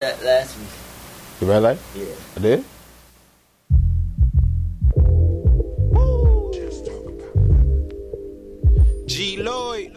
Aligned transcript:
that 0.00 0.22
last 0.22 0.56
week. 0.56 0.68
The 1.40 1.46
red 1.46 1.58
light? 1.58 1.78
Yeah. 1.96 2.04
I 2.36 2.38
did? 2.38 2.64
G 9.08 9.38
Lloyd, 9.38 9.92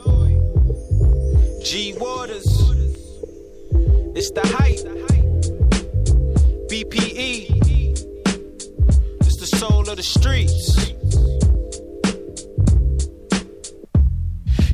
G 1.63 1.93
Waters, 1.99 2.47
it's 4.15 4.31
the 4.31 4.41
hype. 4.43 4.79
BPE, 6.67 7.51
it's 9.19 9.37
the 9.37 9.45
soul 9.45 9.87
of 9.87 9.97
the 9.97 10.03
streets. 10.03 11.00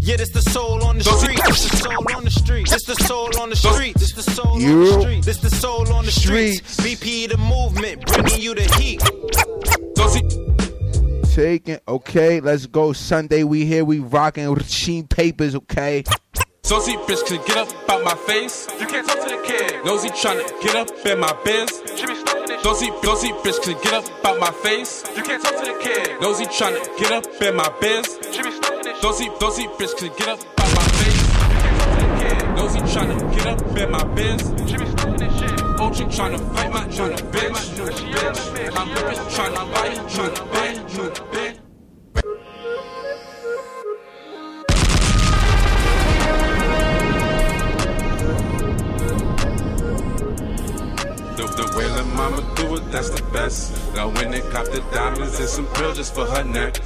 Yeah, 0.00 0.16
this 0.16 0.30
the 0.30 0.40
soul 0.40 0.84
on 0.84 0.96
the 0.98 1.04
street. 1.04 1.38
This 1.44 1.68
the 1.68 1.76
soul 1.76 2.16
on 2.16 2.24
the 2.24 2.30
street. 2.30 2.68
This 2.70 2.84
the 2.84 2.94
soul 2.94 3.40
on 3.40 3.50
the 3.50 3.56
street. 3.56 3.94
This 3.96 4.12
the 4.12 4.22
soul 4.22 4.48
on 4.48 4.60
the 4.60 5.00
street. 5.00 5.24
This 5.24 5.38
the 5.38 5.50
soul 5.50 5.92
on 5.92 6.04
the 6.04 6.12
streets. 6.12 6.76
BP 6.78 7.28
the 7.28 7.36
movement, 7.36 8.06
bringing 8.06 8.40
you 8.40 8.54
the 8.54 8.62
heat. 8.76 9.02
Taking. 11.34 11.78
Okay, 11.86 12.40
let's 12.40 12.64
go. 12.66 12.94
Sunday, 12.94 13.44
we 13.44 13.66
here. 13.66 13.84
We 13.84 13.98
rocking 13.98 14.48
with 14.48 14.70
Sheen 14.70 15.06
Papers, 15.06 15.54
okay? 15.54 16.04
Saucy 16.62 16.96
bitch 16.96 17.26
can 17.26 17.44
get 17.46 17.58
up 17.58 17.68
out 17.90 18.02
my 18.02 18.14
face. 18.14 18.66
You 18.80 18.86
can't 18.86 19.06
talk 19.06 19.20
to 19.22 19.28
the 19.28 19.42
kid. 19.46 19.84
Nosy 19.84 20.08
tryna 20.08 20.48
get 20.62 20.74
up 20.74 20.90
in 21.06 21.20
my 21.20 21.32
biz. 21.44 21.82
Nosy, 22.64 22.90
nosy 23.04 23.28
bitch 23.44 23.62
can 23.62 23.80
get 23.82 23.92
up 23.92 24.24
out 24.24 24.40
my 24.40 24.50
face. 24.50 25.04
You 25.16 25.22
can't 25.22 25.42
talk 25.42 25.54
to 25.56 25.64
the 25.64 25.78
kid. 25.82 26.20
Nosy 26.20 26.46
tryna 26.46 26.98
get 26.98 27.12
up 27.12 27.26
in 27.42 27.54
my 27.54 27.68
biz. 27.80 28.75
Nosy, 29.02 29.28
nosy 29.40 29.66
bitch 29.78 29.94
can 29.98 30.08
get 30.16 30.28
up 30.28 30.40
out 30.58 30.74
my 30.74 30.82
face. 30.96 31.22
Nosy 32.56 32.80
tryna 32.80 33.34
get 33.34 33.46
up 33.46 33.76
in 33.76 33.90
my 33.90 34.04
biz. 34.14 34.42
OG 35.78 36.10
tryna 36.10 36.38
fight 36.54 36.72
my 36.72 36.84
new 36.86 37.12
bitch. 37.30 37.60
I'm 38.74 38.88
rippin' 38.88 39.24
tryna 39.34 39.72
buy 39.72 39.86
a 39.86 39.96
new 39.96 40.30
bitch. 40.50 40.96
New 40.96 41.10
bitch. 41.30 41.60
The, 51.36 51.74
way 51.76 51.88
the 51.88 52.04
mama 52.16 52.42
do 52.56 52.76
it, 52.76 52.90
that's 52.90 53.10
the 53.10 53.22
best. 53.32 53.94
Now 53.94 54.08
when 54.08 54.30
they 54.30 54.40
cop 54.40 54.66
the 54.66 54.80
diamonds 54.92 55.38
and 55.38 55.48
some 55.48 55.66
pearls 55.74 55.96
just 55.96 56.14
for 56.14 56.26
her 56.26 56.44
neck. 56.44 56.80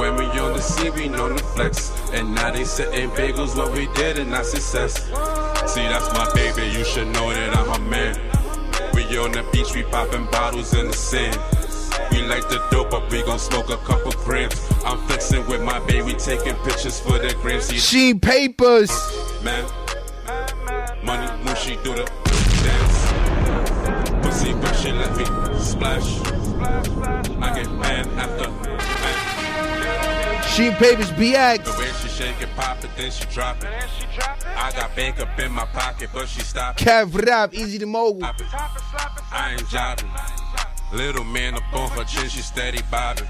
When 0.00 0.16
we 0.16 0.24
on 0.40 0.54
the 0.54 0.62
scene, 0.62 0.94
we 0.94 1.08
know 1.08 1.28
the 1.28 1.42
flex. 1.42 1.92
And 2.14 2.34
now 2.34 2.50
they 2.50 2.64
sitting 2.64 3.10
bagels, 3.10 3.54
what 3.54 3.70
we 3.74 3.86
did 3.92 4.18
and 4.18 4.30
not 4.30 4.46
success. 4.46 4.94
See, 5.74 5.82
that's 5.82 6.10
my 6.14 6.26
baby, 6.32 6.74
you 6.74 6.86
should 6.86 7.08
know 7.08 7.30
that 7.30 7.54
I'm 7.54 7.68
her 7.68 7.86
man. 7.86 8.18
We 8.94 9.02
on 9.18 9.32
the 9.32 9.46
beach, 9.52 9.74
we 9.74 9.82
popping 9.82 10.24
bottles 10.30 10.72
in 10.72 10.86
the 10.86 10.94
sand. 10.94 11.38
We 12.12 12.22
like 12.22 12.48
the 12.48 12.66
dope, 12.70 12.92
but 12.92 13.12
we 13.12 13.22
gon' 13.24 13.38
smoke 13.38 13.68
a 13.68 13.76
couple 13.76 14.12
grams. 14.12 14.58
I'm 14.86 14.96
flexing 15.06 15.46
with 15.48 15.62
my 15.62 15.78
baby, 15.80 16.14
taking 16.14 16.54
pictures 16.64 16.98
for 16.98 17.18
the 17.18 17.36
gram. 17.42 17.60
See, 17.60 17.76
Sheen 17.76 18.20
Papers. 18.20 18.90
man. 19.44 19.68
Money, 21.04 21.26
when 21.44 21.56
she 21.56 21.76
do 21.84 21.94
the 21.94 22.10
dance. 22.64 24.24
Pussy, 24.24 24.54
but 24.54 24.72
she 24.76 24.92
let 24.92 25.14
me 25.14 25.26
splash. 25.60 26.20
I 27.42 27.52
get 27.54 27.70
mad 27.72 28.06
after 28.16 28.99
man. 30.58 30.72
Sheen 30.72 30.72
Papers 30.74 31.10
The 31.10 31.14
BX. 31.14 31.78
way 31.78 31.86
she 32.02 32.08
shake 32.08 32.40
it, 32.42 32.48
pop 32.56 32.82
it, 32.84 32.90
then 32.96 33.10
she 33.10 33.24
drop 33.26 33.56
it. 33.56 33.62
then 33.62 33.88
she 33.98 34.06
drop 34.16 34.38
I 34.56 34.72
got 34.72 34.94
bank 34.96 35.20
up 35.20 35.38
in 35.38 35.52
my 35.52 35.64
pocket, 35.66 36.10
but 36.12 36.28
she 36.28 36.40
stop 36.40 36.80
it. 36.80 36.84
Cav 36.84 37.26
Rap, 37.26 37.54
Easy 37.54 37.78
to 37.78 37.86
Mogul. 37.86 38.20
Pop 38.20 38.40
it. 38.40 38.46
I 39.32 39.52
ain't 39.52 39.68
jobbing. 39.68 40.10
Little 40.92 41.24
man 41.24 41.54
up 41.54 41.62
on 41.72 41.88
her 41.90 42.04
chin, 42.04 42.28
she 42.28 42.42
steady 42.42 42.80
bobbing. 42.90 43.28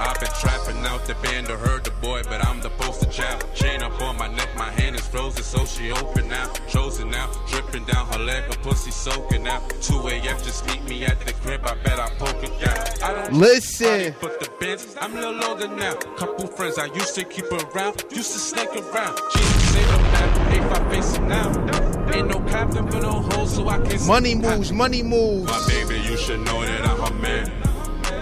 I've 0.00 0.20
been 0.20 0.30
trapping 0.38 0.86
out 0.86 1.04
the 1.06 1.14
band 1.14 1.48
to 1.48 1.56
heard 1.56 1.82
the 1.84 1.90
boy, 1.90 2.22
but 2.22 2.44
I'm 2.46 2.60
the 2.60 2.70
poster 2.70 3.10
child. 3.10 3.44
Chain 3.52 3.82
up 3.82 4.00
on 4.00 4.16
my 4.16 4.28
neck, 4.28 4.48
my 4.56 4.70
hand 4.70 4.94
is 4.94 5.04
frozen, 5.06 5.42
so 5.42 5.64
she 5.66 5.90
open 5.90 6.28
now. 6.28 6.52
Chosen 6.68 7.10
now, 7.10 7.28
dripping 7.48 7.84
down 7.84 8.06
her 8.12 8.20
leg, 8.20 8.44
her 8.44 8.62
pussy 8.62 8.92
soaking 8.92 9.48
out. 9.48 9.68
2 9.82 10.06
a.m. 10.06 10.38
just 10.38 10.66
meet 10.68 10.84
me 10.84 11.04
at 11.04 11.18
the 11.26 11.32
crib, 11.32 11.62
I 11.66 11.74
bet 11.82 11.98
I 11.98 12.10
poke 12.10 12.44
it 12.44 12.60
down. 12.60 12.78
I 13.02 13.22
don't 13.22 13.32
Listen. 13.34 14.14
But 14.20 14.38
the 14.38 14.48
Benz, 14.60 14.94
I'm 15.00 15.16
a 15.16 15.20
little 15.20 15.44
older 15.44 15.66
now. 15.66 15.94
Couple 16.16 16.46
friends 16.46 16.78
I 16.78 16.86
used 16.86 17.16
to 17.16 17.24
keep 17.24 17.50
around, 17.50 18.04
used 18.12 18.32
to 18.32 18.38
snake 18.38 18.76
around. 18.76 19.18
Jesus 19.34 19.70
save 19.72 19.88
them 19.88 20.02
now, 20.02 20.52
ain't 20.52 20.70
my 20.70 20.90
face 20.90 21.18
now. 21.18 21.97
Ain't 22.12 22.28
no 22.28 22.40
captain 22.40 22.88
for 22.90 23.00
no 23.00 23.22
hoes, 23.30 23.54
so 23.54 23.68
I 23.68 23.78
can't 23.78 24.06
Money 24.06 24.34
moves, 24.34 24.72
money 24.72 25.02
moves. 25.02 25.46
my 25.46 25.66
baby, 25.66 26.00
you 26.08 26.16
should 26.16 26.40
know 26.40 26.60
that 26.62 26.88
I'm 26.88 27.00
a 27.00 27.14
man. 27.20 27.52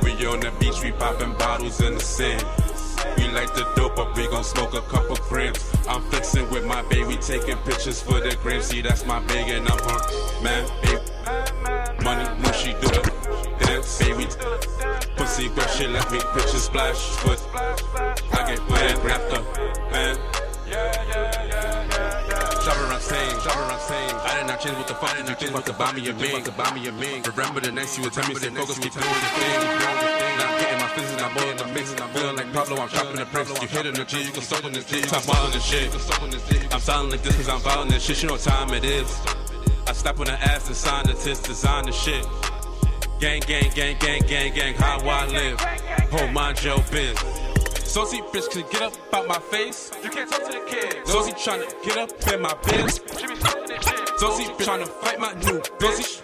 We 0.02 0.12
on 0.26 0.40
the 0.40 0.52
beach, 0.58 0.82
we 0.82 0.92
popping 0.92 1.32
bottles 1.34 1.80
in 1.80 1.94
the 1.94 2.00
sand. 2.00 2.44
We 3.16 3.28
like 3.28 3.52
the 3.54 3.66
dope, 3.76 3.96
but 3.96 4.16
we 4.16 4.26
gon' 4.28 4.44
smoke 4.44 4.74
a 4.74 4.80
couple 4.82 5.16
grams. 5.28 5.64
I'm 5.88 6.02
flexing 6.02 6.50
with 6.50 6.64
my 6.64 6.82
baby, 6.88 7.16
taking 7.16 7.56
pictures 7.58 8.00
for 8.02 8.20
the 8.20 8.36
gram. 8.42 8.62
See, 8.62 8.82
that's 8.82 9.04
my 9.06 9.20
big 9.20 9.48
and 9.48 9.68
I'm 9.68 9.78
her 9.78 10.42
man, 10.42 10.68
baby. 10.82 12.04
Money, 12.04 12.26
she 12.52 12.72
do 12.72 12.88
the 12.88 13.56
dance, 13.60 13.98
baby. 13.98 14.26
Pussy, 15.16 15.48
but 15.54 15.68
she 15.70 15.86
let 15.86 16.10
me 16.10 16.18
pictures 16.34 16.64
splash. 16.64 16.98
Foot, 17.22 17.40
I 17.54 18.54
get 18.54 18.70
man 18.70 18.96
after 19.10 19.42
man. 19.92 20.18
yeah, 20.68 21.56
around 21.56 21.95
same, 22.66 23.40
shop 23.40 23.56
around 23.56 23.80
same. 23.80 24.16
I 24.26 24.38
did 24.38 24.46
not 24.46 24.60
change 24.60 24.76
what 24.76 24.88
the 24.88 24.94
fuck 24.94 25.16
did 25.16 25.28
you 25.28 25.34
think 25.34 25.50
about 25.50 25.66
to 25.66 25.72
buy 25.72 25.92
me 25.92 26.08
a 26.08 26.12
ming, 26.14 26.42
to 26.42 26.52
buy 26.52 26.70
me 26.74 26.86
a 26.88 26.92
ming. 26.92 27.22
Remember 27.22 27.60
the 27.60 27.70
next 27.70 27.96
you 27.96 28.04
would 28.04 28.12
tell 28.12 28.26
me, 28.28 28.34
say 28.34 28.50
focus, 28.50 28.78
keep 28.78 28.92
doing 28.92 29.06
the 29.06 29.30
thing. 29.38 29.58
Not 30.38 30.52
getting 30.60 30.80
my 30.82 30.88
fingers, 30.94 31.16
not 31.22 31.32
blowing 31.34 31.56
the 31.56 31.66
mix. 31.66 31.94
I'm 32.00 32.10
feeling 32.10 32.36
like 32.36 32.52
Pablo, 32.52 32.76
I'm 32.82 32.88
chopping 32.88 33.16
the 33.16 33.26
bricks. 33.26 33.50
You 33.62 33.68
hit 33.68 33.86
in 33.86 33.94
the 33.94 34.04
G, 34.04 34.22
you 34.22 34.32
can 34.32 34.42
soak 34.42 34.64
in 34.64 34.72
this 34.72 34.84
G. 34.86 35.02
Stop 35.02 35.22
wildin' 35.22 35.52
this 35.52 35.64
shit. 35.64 35.94
I'm 36.72 36.80
silent 36.80 37.12
like 37.12 37.22
this 37.22 37.36
cause 37.36 37.48
I'm 37.48 37.60
violent 37.60 37.90
this 37.90 38.04
shit. 38.04 38.22
You 38.22 38.28
know 38.28 38.34
what 38.34 38.42
time 38.42 38.74
it 38.74 38.84
is. 38.84 39.10
I 39.86 39.92
stop 39.92 40.18
on 40.18 40.26
the 40.26 40.32
ass 40.32 40.66
and 40.66 40.76
sign 40.76 41.06
the 41.06 41.14
tits, 41.14 41.40
design 41.42 41.84
the 41.86 41.92
shit. 41.92 42.26
Gang, 43.20 43.40
gang, 43.46 43.70
gang, 43.74 43.96
gang, 43.98 44.22
gang, 44.26 44.52
gang, 44.52 44.74
how 44.74 44.98
I 44.98 45.26
live. 45.26 45.60
Hold 46.10 46.32
mind 46.32 46.62
your 46.64 46.82
biz. 46.90 47.45
Saucy 47.86 48.20
bitch 48.32 48.50
can 48.50 48.62
get 48.70 48.82
up 48.82 48.92
out 49.14 49.26
my 49.26 49.38
face. 49.38 49.90
You 50.02 50.10
can't 50.10 50.28
talk 50.28 50.44
to 50.44 50.52
the 50.52 50.60
kid. 50.68 51.06
Saucy 51.06 51.32
tryna 51.32 51.82
get 51.82 51.96
up 51.96 52.10
in 52.32 52.42
my 52.42 52.54
biz. 52.64 53.00
Saucy 54.18 54.44
tryna 54.62 54.86
fight 54.86 55.18
my 55.18 55.32
new 55.34 55.60
bitch. 55.78 56.20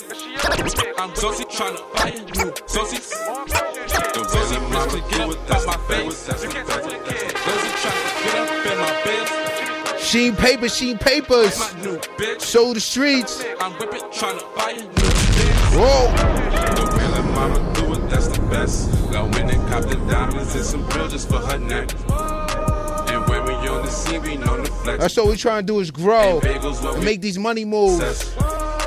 I'm 0.98 1.14
Saucy 1.14 1.44
tryna 1.44 1.78
fight 1.96 2.14
a 2.18 2.44
new 2.44 2.52
Saucy. 2.66 2.96
The 2.98 4.24
Saucy 4.28 4.56
bitch 4.56 4.88
can 4.90 5.08
get 5.10 5.20
up 5.20 5.50
out 5.50 5.66
my 5.66 5.76
face. 5.88 6.28
You 6.42 6.48
can't 6.50 6.68
talk 6.68 6.82
to 6.82 6.88
the 6.88 6.98
kid. 7.04 7.36
Saucy 7.38 7.68
tryna 7.80 8.24
get 8.24 8.34
up 8.36 8.50
in 8.66 8.78
my 8.78 8.92
biz. 9.04 10.04
Sheen 10.04 10.36
Papers, 10.36 10.76
Sheen 10.76 10.98
Papers. 10.98 11.58
My 11.58 11.82
new 11.82 11.96
bitch. 12.18 12.42
Show 12.42 12.74
the 12.74 12.80
streets. 12.80 13.42
I'm 13.60 13.72
whipping, 13.78 14.02
tryna 14.10 14.56
buy 14.56 14.70
a 14.72 14.82
new 14.82 14.88
bitch. 14.90 15.76
Whoa. 15.78 17.71
The 18.12 18.28
way 18.28 18.28
that 18.28 18.28
mama 18.28 18.28
do 18.28 18.28
it, 18.28 18.28
that's 18.28 18.28
the 18.28 18.46
best. 18.46 19.10
Now 19.10 19.26
when 19.30 19.46
they 19.46 19.56
cop 19.68 19.84
the 19.84 19.96
diamonds 20.10 20.54
and 20.54 20.64
some 20.64 20.88
pearls 20.88 21.12
just 21.12 21.28
for 21.28 21.38
her 21.38 21.58
neck. 21.58 21.90
And 23.10 23.28
when 23.28 23.44
we 23.44 23.68
on 23.68 23.82
the 23.82 23.90
scene, 23.90 24.22
we 24.22 24.36
know 24.36 24.60
the 24.60 24.70
flex. 24.70 25.00
That's 25.00 25.16
what 25.16 25.26
we 25.26 25.36
trying 25.36 25.66
to 25.66 25.72
do 25.72 25.80
is 25.80 25.90
grow 25.90 26.40
And 26.40 26.64
and 26.64 27.04
make 27.04 27.20
these 27.20 27.38
money 27.38 27.64
moves. 27.64 28.34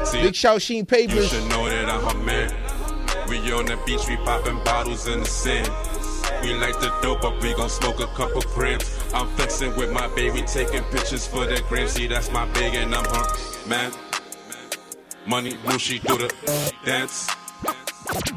See, 0.03 0.21
Big 0.21 0.35
shout 0.35 0.61
Sheen 0.61 0.85
you 0.91 1.23
should 1.23 1.49
know 1.49 1.67
that 1.69 1.89
I'm 1.89 2.03
her 2.03 2.23
man. 2.23 2.53
We 3.29 3.51
on 3.51 3.65
the 3.65 3.77
beach, 3.85 4.07
we 4.07 4.17
popping 4.17 4.63
bottles 4.63 5.07
in 5.07 5.21
the 5.21 5.25
sand. 5.25 5.69
We 6.43 6.53
like 6.53 6.79
the 6.79 6.93
dope, 7.01 7.21
but 7.21 7.41
we 7.41 7.53
gon' 7.55 7.69
smoke 7.69 7.99
a 7.99 8.07
couple 8.07 8.41
grams. 8.53 8.83
I'm 9.13 9.27
flexing 9.35 9.75
with 9.77 9.91
my 9.91 10.07
baby, 10.15 10.43
taking 10.43 10.83
pictures 10.85 11.25
for 11.25 11.45
the 11.45 11.63
gram. 11.69 11.87
See, 11.87 12.07
that's 12.07 12.31
my 12.31 12.45
big 12.53 12.75
and 12.75 12.93
I'm 12.93 13.05
her 13.05 13.67
man. 13.67 13.91
Money, 15.25 15.57
mushy, 15.65 15.99
do 15.99 16.17
the 16.17 16.31
dance. 16.85 17.27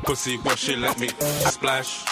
Pussy, 0.04 0.36
what 0.38 0.58
she 0.58 0.76
let 0.76 0.98
me 0.98 1.08
splash. 1.08 2.04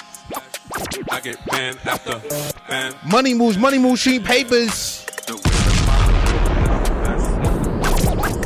I 1.10 1.20
get 1.20 1.38
banned 1.46 1.78
after 1.86 2.20
banned. 2.68 2.96
Money 3.10 3.34
moves, 3.34 3.56
money 3.56 3.78
moves, 3.78 4.00
Sheen 4.00 4.22
Papers. 4.22 5.04
The 5.26 5.34
way 5.34 5.40
the 5.40 5.86
mama 5.86 6.12
do 6.16 6.36
it, 6.36 6.88
that's 7.04 7.28
the 7.28 8.16
best. 8.16 8.36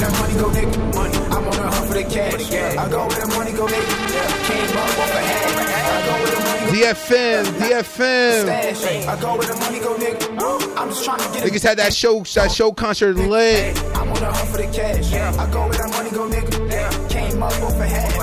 the 0.00 0.10
money 0.20 0.34
go, 0.34 0.48
nigga. 0.50 0.94
Money. 0.94 1.16
I'm 1.16 1.44
on 1.46 1.56
the 1.56 1.62
hunt 1.62 1.88
for 1.88 1.94
the 1.94 2.02
cash. 2.04 2.52
I 2.52 2.88
go 2.88 3.06
where 3.06 3.20
the 3.20 3.26
money 3.34 3.52
go, 3.52 3.66
nigga. 3.66 4.44
Came 4.44 4.76
up 4.76 4.98
off 4.98 5.14
a 5.14 5.20
hat. 5.20 5.44
I 5.88 6.06
go 6.06 6.12
where 6.22 6.30
the 6.30 6.40
money 6.40 6.66
go. 6.66 6.86
DFM, 6.86 7.44
DFM. 7.58 8.42
Stash. 8.42 9.06
I 9.06 9.20
go 9.20 9.36
where 9.36 9.48
the 9.48 9.56
money 9.56 9.80
go, 9.80 9.96
nigga. 9.96 10.38
Uh, 10.38 10.80
I'm 10.80 10.88
just 10.90 11.04
trying 11.04 11.18
to 11.18 11.24
get 11.32 11.46
it. 11.46 11.52
Niggas 11.52 11.62
had 11.62 11.78
that 11.78 11.94
show, 11.94 12.20
that 12.20 12.52
show 12.52 12.72
concert 12.72 13.16
lit. 13.16 13.78
I'm 13.94 14.08
on 14.08 14.14
the 14.14 14.32
hunt 14.32 14.48
for 14.48 14.58
the 14.58 14.70
cash. 14.72 15.12
I 15.12 15.50
go 15.50 15.68
where 15.68 15.78
the 15.78 15.88
money 15.88 16.10
go, 16.10 16.28
nigga. 16.28 17.10
Came 17.10 17.42
up 17.42 17.52
off 17.62 17.74
a 17.74 17.86
hat. 17.86 18.17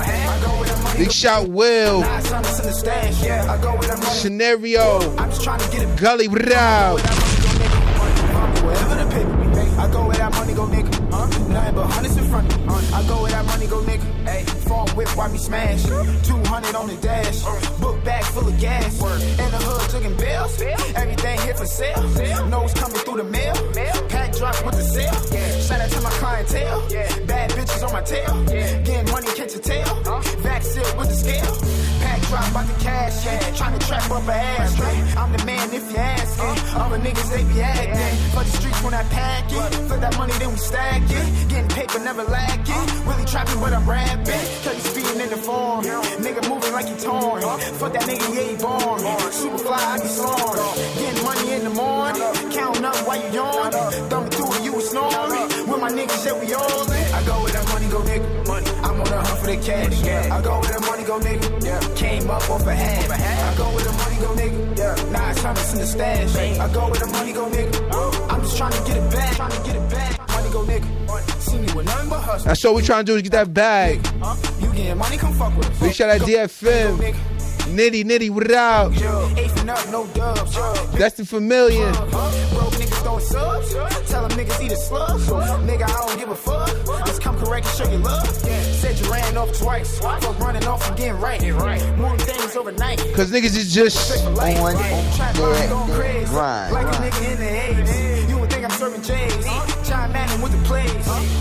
Big 0.96 1.06
go. 1.06 1.12
shot 1.12 1.48
Will, 1.48 2.00
Nine 2.00 2.22
summers 2.22 2.58
in 2.60 2.66
the 2.66 2.72
stash. 2.72 3.22
I 3.22 3.60
go 3.60 3.72
where 3.72 3.88
the 3.88 3.96
money 3.96 4.16
scenario, 4.16 5.16
I'm 5.18 5.30
just 5.30 5.42
trying 5.42 5.60
to 5.60 5.70
get 5.70 5.82
it. 5.82 5.98
Gully 5.98 6.28
Rao. 6.28 6.96
Wherever 8.64 8.94
the 8.94 9.10
paper 9.10 9.36
be 9.36 9.48
made, 9.48 9.68
I 9.78 9.90
go 9.92 10.06
where 10.06 10.16
that 10.16 10.32
money 10.32 10.54
go, 10.54 10.66
nigga. 10.66 10.90
Nothing 11.10 11.74
but 11.74 11.86
hundreds 11.90 12.16
in 12.16 12.24
front 12.24 12.52
of 12.52 12.60
me. 12.60 12.74
I 12.92 13.06
go 13.06 13.22
where 13.22 13.30
that 13.30 13.44
money 13.46 13.66
go, 13.66 13.80
nigga. 13.82 14.02
Hey, 14.26 14.44
phone 14.66 14.88
whip, 14.96 15.08
why 15.16 15.28
me 15.28 15.38
smash? 15.38 15.84
200 15.84 16.74
on 16.74 16.88
the 16.88 16.96
dash. 16.96 17.42
Book 17.78 18.02
bag 18.04 18.24
full 18.24 18.48
of 18.48 18.58
gas. 18.58 19.00
In 19.02 19.50
the 19.50 19.58
hood, 19.58 19.90
taking 19.90 20.16
bills. 20.16 20.60
Everything 20.96 21.40
here 21.40 21.54
for 21.54 21.66
sale. 21.66 22.02
Nose 22.48 22.74
coming 22.74 22.98
through 22.98 23.18
the 23.18 23.24
mail. 23.24 23.54
Drop 24.38 24.66
with 24.66 24.74
the 24.74 24.82
sale. 24.82 25.60
Shout 25.62 25.80
out 25.80 25.90
to 25.90 26.00
my 26.02 26.10
clientele. 26.10 26.86
Yeah. 26.90 27.08
Bad 27.24 27.50
bitches 27.52 27.82
on 27.86 27.92
my 27.92 28.02
tail. 28.02 28.44
Yeah. 28.52 28.82
Getting 28.82 29.10
money, 29.10 29.28
catch 29.34 29.54
a 29.54 29.58
tail. 29.58 29.88
Uh-huh. 29.88 30.20
Vac 30.40 30.62
seal 30.62 30.96
with 30.98 31.08
the 31.08 31.14
scale. 31.14 31.95
Drop 32.28 32.56
out 32.56 32.66
the 32.66 32.74
cash, 32.82 33.24
yeah. 33.24 33.38
Trying 33.54 33.78
to 33.78 33.86
trap 33.86 34.10
up 34.10 34.26
a 34.26 34.34
ass? 34.34 35.16
I'm 35.16 35.30
the 35.32 35.44
man 35.44 35.72
if 35.72 35.90
you 35.90 35.96
asking. 35.96 36.90
the 36.90 36.98
niggas, 36.98 37.30
they 37.30 37.44
be 37.44 37.62
acting. 37.62 38.16
For 38.34 38.42
the 38.42 38.50
streets 38.50 38.82
when 38.82 38.94
I 38.94 39.02
pack 39.04 39.44
it. 39.52 39.74
For 39.88 39.96
that 39.96 40.16
money, 40.18 40.32
then 40.38 40.50
we 40.50 40.56
stack 40.56 41.02
it. 41.02 41.48
Getting 41.48 41.68
paper, 41.68 41.98
never 42.00 42.24
lacking. 42.24 42.86
Really 43.06 43.24
trapping, 43.26 43.60
but 43.60 43.72
I'm 43.72 43.88
rapping. 43.88 44.44
Cause 44.64 44.74
you 44.74 44.84
speeding 44.90 45.20
in 45.20 45.30
the 45.30 45.36
form. 45.36 45.84
Nigga 45.84 46.42
moving 46.48 46.72
like 46.72 46.88
you 46.88 46.96
torn. 46.96 47.42
Fuck 47.78 47.92
that 47.92 48.02
nigga, 48.02 48.26
yeah, 48.34 48.50
he 48.50 48.56
born. 48.56 48.98
Super 49.32 49.58
fly, 49.58 49.78
I 49.78 49.98
be 50.02 50.08
sworn. 50.08 50.58
Getting 50.98 51.22
money 51.22 51.52
in 51.52 51.62
the 51.64 51.70
morning. 51.70 52.22
Counting 52.50 52.84
up 52.84 52.96
while 53.06 53.22
you 53.22 53.30
yawn. 53.38 53.70
Thumbing 54.10 54.30
through 54.32 54.64
you 54.64 54.80
snoring. 54.80 55.55
With 55.76 55.82
my 55.82 55.90
niggas, 55.90 56.24
yeah, 56.24 56.32
we 56.40 56.54
all 56.54 56.90
in. 56.90 57.12
I 57.12 57.22
go 57.26 57.42
where 57.42 57.52
that 57.52 57.68
money 57.68 57.88
go, 57.90 58.00
nigga. 58.00 58.48
Money. 58.48 58.66
I'm 58.80 58.98
on 58.98 59.04
the 59.04 59.20
hunt 59.20 59.38
for 59.40 59.46
the 59.46 59.56
cash. 59.58 60.32
I 60.32 60.40
go 60.40 60.60
where 60.60 60.72
the 60.72 60.80
money 60.80 61.04
go, 61.04 61.20
nigga. 61.20 61.96
Came 61.96 62.30
up 62.30 62.48
off 62.48 62.66
a 62.66 62.74
hat. 62.74 63.10
I 63.10 63.56
go 63.58 63.68
where 63.74 63.84
the 63.84 63.92
money 63.92 64.16
go, 64.16 64.32
nigga. 64.40 65.12
Nine 65.12 65.34
summers 65.34 65.72
in 65.74 65.80
the 65.80 65.86
stash. 65.86 66.34
I 66.34 66.72
go 66.72 66.88
where 66.88 66.98
the 66.98 67.06
money 67.08 67.32
go, 67.34 67.50
nigga. 67.50 68.30
I'm 68.30 68.40
just 68.40 68.56
trying 68.56 68.72
to 68.72 68.82
get 68.88 68.96
it 68.96 69.12
back. 69.12 69.36
Trying 69.36 69.50
to 69.50 69.62
get 69.64 69.76
it 69.76 69.90
back. 69.90 70.28
Money 70.30 70.50
go, 70.50 70.64
nigga. 70.64 71.40
See 71.42 71.58
me 71.58 71.70
with 71.74 71.84
nothing 71.84 72.08
but 72.08 72.20
hustle. 72.20 72.46
That's 72.46 72.64
all 72.64 72.74
we 72.74 72.80
trying 72.80 73.04
to 73.04 73.12
do 73.12 73.16
is 73.16 73.22
get 73.22 73.32
that 73.32 73.52
bag. 73.52 74.00
Huh? 74.22 74.34
You 74.58 74.72
getting 74.72 74.96
money, 74.96 75.18
come 75.18 75.34
fuck 75.34 75.54
with 75.58 75.68
us. 75.68 75.78
Big 75.78 75.92
shout 75.92 76.08
out 76.08 76.22
DFM. 76.22 76.96
go, 76.96 77.04
nigga. 77.04 77.35
Nitty 77.74 78.04
nitty, 78.04 78.30
what 78.30 78.50
up? 78.52 78.92
That's 80.92 81.16
the 81.16 81.24
familiar. 81.26 81.90
Niggas. 81.92 84.08
Tell 84.08 84.26
them 84.28 84.38
niggas 84.38 84.62
eat 84.64 84.72
a 84.72 84.76
slug. 84.76 85.20
Nigga, 85.66 85.84
I 85.84 86.06
don't 86.06 86.18
give 86.18 86.28
a 86.30 86.34
fuck. 86.34 86.68
Just 87.06 87.20
come 87.22 87.36
correct 87.38 87.66
and 87.66 87.76
show 87.76 87.90
you 87.90 87.98
love. 87.98 88.26
Said 88.28 88.98
you 88.98 89.10
ran 89.10 89.36
off 89.36 89.52
twice. 89.58 89.98
For 89.98 90.32
running 90.34 90.64
off 90.66 90.86
and 90.88 90.96
getting 90.96 91.20
right. 91.20 91.42
Moving 91.96 92.18
things 92.18 92.56
overnight. 92.56 92.98
Cause 93.14 93.30
niggas 93.30 93.56
is 93.56 93.72
just 93.74 94.24
on 94.24 94.34
that 94.34 94.56
grind. 96.30 96.72
Like 96.72 96.86
a 96.86 96.90
nigga 96.98 97.32
in 97.32 97.38
the 97.38 97.44
80s 97.92 98.15
serving 98.86 99.02
J's. 99.02 99.88
John 99.88 100.12
Madden 100.12 100.40
with 100.42 100.52
the 100.52 100.62
plays. 100.68 100.90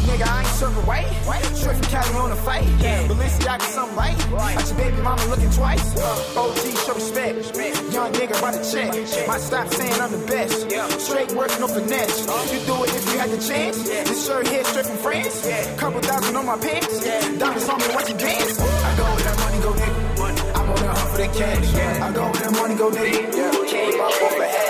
Nigga, 0.08 0.28
I 0.28 0.40
ain't 0.40 0.48
serving 0.48 0.86
white. 0.86 1.06
Straight 1.54 1.78
from 1.78 1.88
Cali 1.94 2.16
on 2.16 2.30
the 2.30 2.36
fight. 2.36 2.64
Balenciaga 3.10 3.62
something 3.62 3.96
light. 3.96 4.18
Got 4.32 4.68
your 4.68 4.78
baby 4.78 5.02
mama 5.02 5.26
looking 5.26 5.52
twice. 5.52 5.86
OG, 6.36 6.62
show 6.86 6.94
respect. 6.96 7.36
Young 7.94 8.12
nigga, 8.14 8.42
write 8.42 8.56
a 8.56 8.64
check. 8.72 8.90
My 9.28 9.38
stop 9.38 9.68
saying 9.68 10.02
I'm 10.02 10.12
the 10.12 10.26
best. 10.26 10.72
Straight 11.02 11.32
working 11.34 11.60
no 11.60 11.68
finesse. 11.68 12.28
Uh-huh. 12.28 12.54
You 12.54 12.60
do 12.66 12.84
it 12.84 12.96
if 12.96 13.14
you 13.14 13.20
had 13.20 13.30
the 13.30 13.38
chance. 13.38 13.84
This 13.84 14.26
shirt 14.26 14.48
here 14.48 14.64
straight 14.64 14.86
from 14.86 14.98
France. 14.98 15.46
Couple 15.78 16.02
thousand 16.02 16.36
on 16.36 16.46
my 16.46 16.58
pants. 16.58 17.04
Diamonds 17.38 17.70
on 17.70 17.78
me, 17.80 17.88
watch 17.94 18.10
you 18.10 18.18
dance. 18.18 18.60
I 18.60 18.98
go 18.98 19.04
where 19.04 19.26
that 19.28 19.38
money 19.44 19.60
go, 19.62 19.72
nigga. 19.74 20.56
I'm 20.56 20.70
on 20.70 20.76
the 20.76 20.88
hunt 20.88 21.10
for 21.12 21.18
the 21.18 21.28
cash. 21.38 21.76
I 22.02 22.12
go 22.12 22.24
where 22.24 22.42
that 22.42 22.52
money 22.54 22.76
go, 22.76 22.90
nigga. 22.90 23.70
Came 23.70 24.02
up 24.02 24.22
off 24.24 24.40
a 24.40 24.65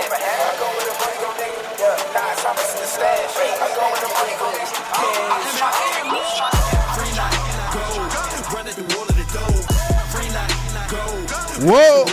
whoa. 11.66 12.06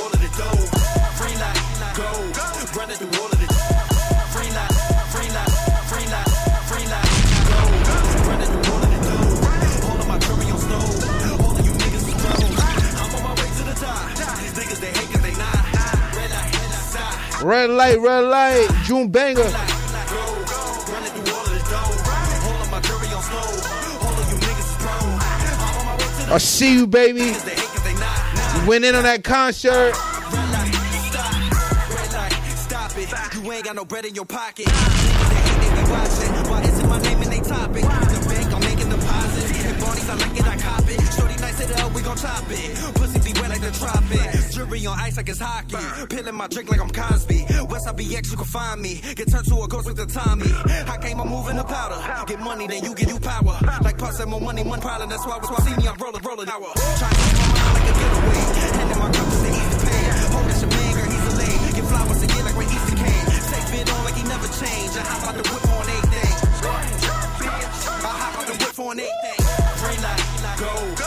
Red 17.44 17.70
light, 17.70 18.00
red 18.00 18.20
light. 18.20 18.68
June 18.84 19.08
banger. 19.08 19.61
I 26.32 26.38
see 26.38 26.72
you, 26.72 26.86
baby. 26.86 27.20
You 27.20 28.66
went 28.66 28.86
in 28.86 28.94
on 28.94 29.02
that 29.02 29.22
concert. 29.22 29.92
You 33.36 33.52
ain't 33.52 33.64
got 33.66 33.76
no 33.76 33.84
bread 33.84 34.06
in 34.06 34.14
your 34.14 34.24
pocket. 34.24 34.66
Why 35.92 36.62
isn't 36.62 36.88
my 36.88 37.02
name 37.02 37.20
in 37.20 37.28
they 37.28 37.40
topic? 37.40 37.82
The 37.82 38.26
bank, 38.30 38.50
I'm 38.50 38.60
making 38.60 38.88
deposits. 38.88 39.52
Bodies, 39.78 40.08
I 40.08 40.14
like 40.14 40.40
it, 40.40 40.46
I 40.46 40.56
cop 40.56 40.88
it. 40.88 41.00
Shorty 41.12 41.36
nice 41.36 41.60
it 41.60 41.78
up, 41.78 41.92
we 41.92 42.00
gon' 42.00 42.16
chop 42.16 42.44
it. 42.48 42.94
Pussy 42.94 43.20
be 43.72 44.16
wet 44.16 44.34
like. 44.34 44.50
Jury 44.52 44.86
on 44.86 44.98
ice 44.98 45.16
like 45.16 45.28
it's 45.28 45.40
hockey. 45.40 45.76
Pilling 46.08 46.34
my 46.34 46.46
drink 46.48 46.70
like 46.70 46.80
I'm 46.80 46.90
Cosby. 46.90 47.44
Westside 47.70 47.96
BX, 47.98 48.30
you 48.30 48.36
can 48.36 48.46
find 48.46 48.80
me. 48.80 49.00
Get 49.14 49.30
turned 49.30 49.46
to 49.46 49.56
a 49.62 49.68
ghost 49.68 49.86
with 49.86 49.96
the 49.96 50.06
Tommy. 50.06 50.50
I 50.88 50.98
came, 50.98 51.20
I'm 51.20 51.28
moving 51.28 51.56
the 51.56 51.64
powder. 51.64 51.98
Get 52.26 52.40
money, 52.40 52.66
then 52.66 52.84
you 52.84 52.94
get 52.94 53.08
you 53.08 53.18
power. 53.18 53.58
Like 53.82 53.98
puss 53.98 54.20
and 54.20 54.30
more 54.30 54.40
money, 54.40 54.62
one 54.62 54.80
problem. 54.80 55.08
That's 55.08 55.24
why, 55.26 55.38
that's 55.38 55.50
why 55.50 55.58
see 55.64 55.76
me, 55.76 55.88
I'm 55.88 55.96
rolling, 55.96 56.22
rolling 56.22 56.48
hour. 56.48 56.70
Trying 56.74 57.16
to 57.16 57.22
keep 57.22 57.38
my 57.38 57.48
mind 57.56 57.74
like 57.74 57.88
a 57.88 57.94
getaway. 57.96 58.44
And 58.82 58.92
in 58.92 58.98
my 58.98 59.10
cup 59.12 59.26
is 59.32 59.42
the 59.42 59.50
easy 59.50 59.78
pay. 59.86 60.04
Hold 60.32 60.46
that 60.48 60.60
your 60.60 60.70
man, 60.70 60.92
girl, 60.92 61.10
he's 61.12 61.26
a 61.26 61.34
lay. 61.40 61.56
Get 61.72 61.84
flowers 61.88 62.22
a 62.22 62.26
year 62.28 62.44
like 62.44 62.56
when 62.56 62.68
Easter 62.68 62.96
came. 62.96 63.26
Take 63.52 63.66
fit 63.72 63.88
on 63.92 64.04
like 64.04 64.16
he 64.20 64.24
never 64.28 64.48
changed. 64.60 64.94
I 64.96 65.02
hop 65.08 65.22
out 65.28 65.34
the 65.40 65.44
whip 65.48 65.64
on 65.72 65.86
anything. 65.88 66.32
I 68.04 68.12
hop 68.20 68.36
out 68.36 68.46
the 68.46 68.56
whip 68.60 68.78
on 68.78 69.00
anything. 69.00 69.40
Free 69.80 69.98
night, 70.04 70.20
go. 70.60 71.01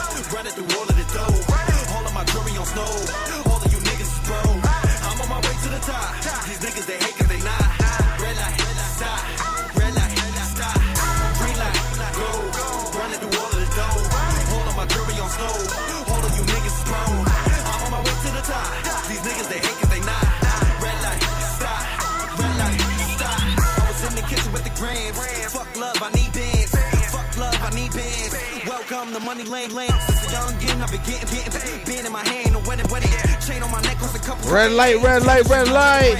Money 29.36 29.50
Lane 29.50 29.74
Lane. 29.74 29.90
Since 29.90 30.28
a 30.28 30.32
young 30.32 30.58
kid, 30.58 30.70
I've 30.80 30.90
been 30.90 31.00
getting, 31.04 31.28
getting, 31.28 31.84
been 31.84 32.06
in 32.06 32.12
my 32.12 32.26
hand, 32.26 32.56
a 32.56 32.58
wedding, 32.60 32.88
wedding. 32.90 33.10
Chain 33.46 33.62
on 33.62 33.70
my 33.70 33.82
neck, 33.82 33.98
cost 33.98 34.16
a 34.16 34.18
couple. 34.18 34.50
Red 34.50 34.72
light, 34.72 34.96
red 35.02 35.24
light, 35.24 35.46
red 35.48 35.68
light. 35.68 36.16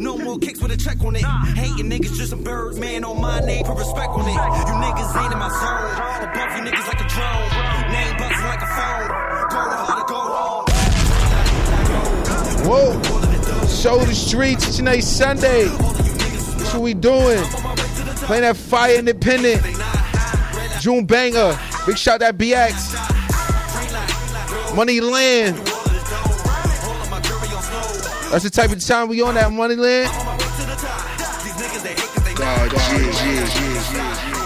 No 0.00 0.16
more 0.16 0.38
kicks 0.38 0.60
with 0.60 0.70
a 0.70 0.76
check 0.76 1.02
on 1.04 1.16
it. 1.16 1.22
Hating 1.22 1.90
niggas 1.90 2.16
just 2.16 2.30
some 2.30 2.42
birds, 2.42 2.78
man. 2.78 3.04
On 3.04 3.20
my 3.20 3.40
name, 3.40 3.64
put 3.64 3.76
respect 3.76 4.10
on 4.10 4.20
it. 4.20 4.32
You 4.32 4.74
niggas 4.78 5.22
ain't 5.22 5.32
in 5.32 5.38
my 5.38 5.48
zone. 5.48 6.28
Above 6.28 6.56
you 6.56 6.70
niggas 6.70 6.86
like 6.86 7.00
a 7.00 7.08
drone. 7.08 7.77
Whoa. 12.68 12.92
Show 13.66 13.98
the 14.04 14.14
streets 14.14 14.78
each 14.78 15.02
Sunday. 15.02 15.64
That's 15.64 16.74
what 16.74 16.82
we 16.82 16.92
doing. 16.92 17.42
Playing 18.26 18.42
that 18.42 18.58
fire 18.58 18.98
independent. 18.98 19.62
June 20.78 21.06
Banger. 21.06 21.58
Big 21.86 21.96
shout 21.96 22.20
that 22.20 22.36
BX. 22.36 22.94
Money 24.76 25.00
Land. 25.00 25.56
That's 28.30 28.44
the 28.44 28.50
type 28.50 28.70
of 28.70 28.84
time 28.84 29.08
we 29.08 29.22
on 29.22 29.34
that 29.36 29.50
Money 29.50 29.76
Land. 29.76 30.12
God, 32.36 32.72
yeah, 32.72 32.98
yeah, 32.98 33.92
yeah, 33.94 34.32
yeah. 34.32 34.37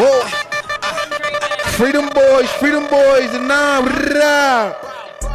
Whoa. 0.00 0.22
Freedom 1.76 2.08
Boys, 2.08 2.48
Freedom 2.52 2.88
Boys, 2.88 3.34
and 3.34 3.50
rah. 3.50 4.72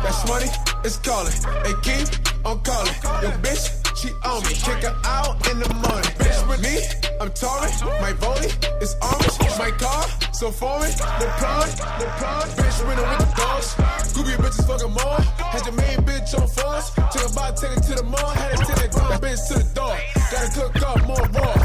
That's 0.01 0.27
money, 0.27 0.48
it's 0.84 0.98
calling. 1.05 1.31
Hey, 1.62 1.75
keep 1.86 2.10
on 2.43 2.57
calling. 2.63 2.98
Your 3.22 3.38
bitch, 3.45 3.69
she 3.95 4.10
on 4.25 4.41
me. 4.41 4.57
Kick 4.57 4.81
her 4.81 4.98
out 5.05 5.38
in 5.51 5.60
the 5.60 5.69
morning. 5.86 6.10
Bitch 6.17 6.50
with 6.50 6.63
me, 6.65 6.81
I'm 7.22 7.31
touring. 7.34 7.74
My 8.01 8.13
volley 8.13 8.50
is 8.81 8.95
orange. 9.05 9.38
My 9.60 9.69
car, 9.77 10.03
so 10.34 10.50
foreign. 10.50 10.89
The 10.89 11.29
plug, 11.38 11.69
the 12.01 12.07
plug. 12.17 12.48
Bitch 12.57 12.88
winning 12.88 13.07
with 13.07 13.19
the 13.19 13.34
dogs. 13.38 13.75
Groupie 14.17 14.36
bitches 14.41 14.65
fucking 14.65 14.93
more. 14.98 15.22
Had 15.45 15.63
your 15.67 15.75
main 15.75 16.00
bitch 16.10 16.34
on 16.41 16.48
force. 16.48 16.89
Took 17.13 17.29
a 17.29 17.34
bite, 17.36 17.55
take 17.55 17.77
it 17.77 17.84
to 17.84 18.01
the 18.01 18.03
mall. 18.03 18.31
Had 18.34 18.53
it 18.53 18.65
that 18.65 18.91
dumb 18.91 19.22
bitch 19.22 19.48
to 19.50 19.60
the 19.60 19.69
door. 19.75 19.95
Gotta 20.31 20.50
cook 20.57 20.81
up 20.81 21.05
more 21.05 21.29
raw. 21.39 21.64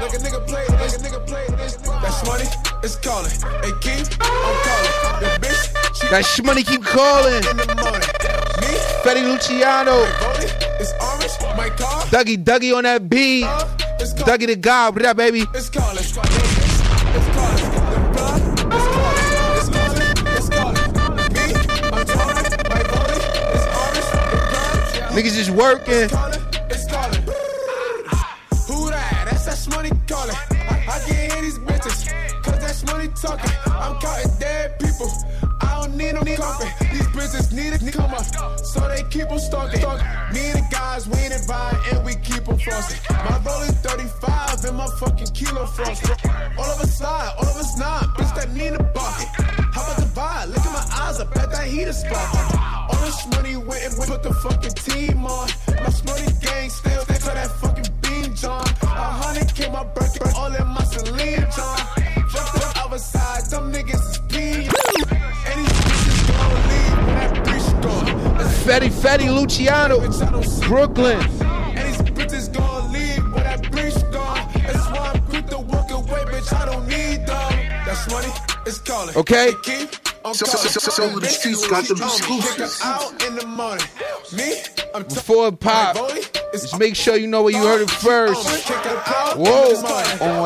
Like 0.00 0.14
a 0.14 0.16
nigga 0.18 0.46
play 0.46 0.64
this, 0.68 1.02
like 1.02 1.12
a 1.12 1.16
nigga 1.16 1.26
play 1.26 1.46
this. 1.56 1.74
That's 1.76 2.26
money, 2.26 2.44
it's 2.82 2.96
calling. 2.96 3.30
Hey, 3.62 3.72
keep 3.80 4.06
on 4.22 4.54
calling. 4.64 5.20
Your 5.20 5.38
bitch, 5.38 6.00
she 6.00 6.08
That 6.08 6.24
sh- 6.24 6.42
money 6.42 6.62
keep 6.62 6.82
calling. 6.84 7.34
in 7.34 7.56
the 7.56 7.66
morning. 7.76 8.08
Me, 8.60 8.70
Fetty 9.04 9.22
Luciano. 9.22 9.92
Rolly, 9.92 10.48
it's 10.80 10.92
orange. 11.00 11.56
My 11.56 11.68
car, 11.76 12.02
Dougie, 12.06 12.42
Dougie 12.42 12.74
on 12.76 12.84
that 12.84 13.08
beat. 13.10 13.44
it's 14.00 14.12
calling. 14.14 14.38
Dougie 14.38 14.46
the 14.46 14.56
God, 14.56 14.94
what 14.94 15.04
up, 15.04 15.16
baby? 15.18 15.44
It's 15.54 15.68
calling. 15.68 15.96
It's 15.98 16.12
calling. 16.12 16.30
The 16.30 17.20
blood, 17.32 18.40
it's 18.72 18.88
calling. 18.96 19.26
It's 19.56 19.68
calling. 19.68 20.08
It's 20.36 20.48
calling. 20.48 20.76
Me, 21.34 21.44
I'm 21.92 22.06
calling. 22.06 22.48
My 22.70 22.80
Rolly, 22.88 23.18
it's 23.52 23.66
orange. 23.76 24.08
The 24.10 24.38
blood, 24.50 25.12
Niggas 25.12 25.34
just 25.36 25.50
working. 25.50 25.94
it's 25.94 26.12
calling. 26.14 26.29
Keep 39.20 39.30
on 39.30 39.38
stalking. 39.38 39.80
Me 40.32 40.50
and 40.50 40.58
the 40.58 40.66
guys, 40.70 41.08
we 41.08 41.18
ain't 41.18 41.32
vibe, 41.44 41.92
and 41.92 42.04
we 42.04 42.14
keep 42.16 42.48
on 42.48 42.58
frosting. 42.58 42.98
My 43.10 43.40
roll 43.44 43.60
is 43.62 43.74
35 43.84 44.64
and 44.64 44.76
my 44.76 44.86
fucking 44.98 45.28
kilo 45.28 45.66
frost. 45.66 46.10
All 46.58 46.64
of 46.64 46.80
us 46.80 46.98
slide, 46.98 47.34
all 47.38 47.48
of 47.48 47.56
us 47.56 47.78
not. 47.78 48.02
Bitch, 48.16 48.34
that 48.34 48.52
need 48.52 48.72
a 48.72 48.82
bucket. 48.82 49.28
How 49.74 49.82
about 49.84 49.96
the 49.96 50.08
vibe? 50.16 50.48
Look 50.48 50.64
at 50.64 50.72
my 50.72 50.86
eyes, 51.04 51.20
I 51.20 51.24
bet 51.24 51.50
that 51.50 51.66
heat 51.66 51.88
is 51.88 52.00
spot. 52.00 52.28
All 52.88 53.04
this 53.04 53.26
money 53.28 53.56
went 53.56 53.84
and 53.84 53.94
put 53.96 54.22
the 54.22 54.32
fucking 54.34 54.76
team 54.88 55.24
on. 55.26 55.48
My 55.68 55.92
money 56.06 56.28
gang 56.40 56.70
still, 56.70 56.99
Fetty, 68.70 68.88
Fetty 68.88 69.34
Luciano. 69.34 69.98
bitch 69.98 70.24
I 70.24 70.30
don't 70.30 70.44
see. 70.44 70.66
Brooklyn. 70.68 71.18
And 71.20 71.76
these 71.88 71.98
bitches 72.12 72.52
gon' 72.54 72.92
leave 72.92 73.18
when 73.34 73.42
that 73.42 73.62
bitch 73.64 74.12
gone. 74.12 74.48
That's 74.62 74.86
why 74.90 75.10
I'm 75.12 75.20
quick 75.24 75.46
to 75.48 75.58
walk 75.58 75.90
away, 75.90 76.22
bitch. 76.30 76.52
I 76.52 76.66
don't 76.66 76.86
need 76.86 77.26
them. 77.26 77.52
That's 77.84 78.08
money, 78.08 78.28
it's 78.66 78.78
calling. 78.78 79.16
Okay. 79.16 79.50
Keep 79.64 79.96
on 80.24 80.34
So- 80.34 80.46
so- 80.46 80.68
so- 80.68 80.90
so 80.90 81.18
the 81.18 81.26
streets 81.28 81.66
got 81.66 81.84
them 81.88 81.96
She 81.96 82.02
on 82.04 82.10
me. 82.10 82.16
Kick 82.16 82.28
her 82.28 82.64
exclusives. 82.64 82.80
out 82.84 83.24
in 83.26 83.34
the 83.34 83.46
morning. 83.46 83.84
Me, 84.36 84.62
I'm 84.94 85.02
Before 85.02 85.48
it 85.48 85.58
pop, 85.58 85.96
just 86.52 86.78
make 86.78 86.94
sure 86.94 87.16
you 87.16 87.26
know 87.26 87.42
where 87.42 87.52
you 87.52 87.66
heard 87.66 87.80
it 87.80 87.90
first. 87.90 88.46
Whoa. 89.36 89.74
On 90.20 90.42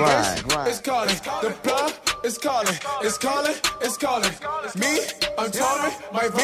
Right, 0.00 0.42
right. 0.54 1.95
It's 2.26 2.38
calling. 2.38 2.66
The 2.66 3.18
calling. 3.22 3.54
It's 3.82 3.96
calling. 3.96 4.26
It's 4.26 4.40
calling. 4.40 4.70
Me, 4.74 4.98
I'm 5.38 5.46
calling. 5.46 5.94
My 6.10 6.26
V 6.26 6.42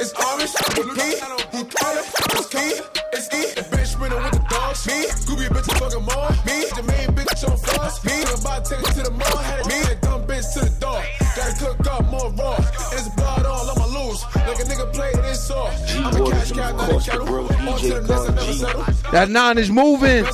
is 0.00 0.16
orange. 0.16 0.56
The 0.72 0.88
P, 0.96 1.20
he 1.52 1.64
calling. 1.68 2.08
It's 2.32 2.48
key. 2.48 2.80
It's 3.12 3.28
E. 3.36 3.52
The 3.52 3.68
bitch 3.68 4.00
winning 4.00 4.22
with 4.24 4.32
the 4.32 4.40
dogs. 4.48 4.86
Me, 4.88 5.04
Gooby 5.28 5.52
bitch 5.52 5.68
fucking 5.76 6.00
more. 6.00 6.32
Me, 6.48 6.64
the 6.72 6.82
main 6.88 7.12
bitch 7.12 7.44
on 7.44 7.58
floss. 7.58 8.02
Me, 8.06 8.24
I'm 8.24 8.40
about 8.40 8.64
to 8.64 8.76
take 8.76 8.88
it 8.88 8.94
to 8.96 9.02
the 9.02 9.10
mall. 9.10 9.36
Had. 9.36 9.66
Me, 9.66 9.76
that 9.84 10.00
dumb 10.00 10.24
bitch 10.24 10.48
to 10.54 10.60
the 10.64 10.72
dog. 10.80 11.04
Gotta 11.36 11.52
cook 11.60 11.86
up 11.92 12.08
more 12.08 12.32
raw. 12.32 12.56
And 12.56 12.96
it's 12.96 13.08
blood 13.12 13.44
all 13.44 13.68
on 13.68 13.76
my 13.76 13.84
loose. 13.84 14.24
Like 14.32 14.60
a 14.60 14.64
nigga 14.64 14.90
play 14.94 15.12
this 15.12 15.46
song. 15.46 15.68
I'm 16.08 16.24
a 16.24 16.30
cash 16.30 16.52
cow, 16.52 16.72
not 16.72 16.88
a 16.88 17.04
cattle. 17.04 17.28
On 17.28 17.76
to 17.76 17.88
the 17.88 18.00
next, 18.00 18.24
I 18.24 18.32
never 18.32 18.52
settle. 18.54 19.12
That 19.12 19.28
nine 19.28 19.58
is 19.58 19.70
moving. 19.70 20.24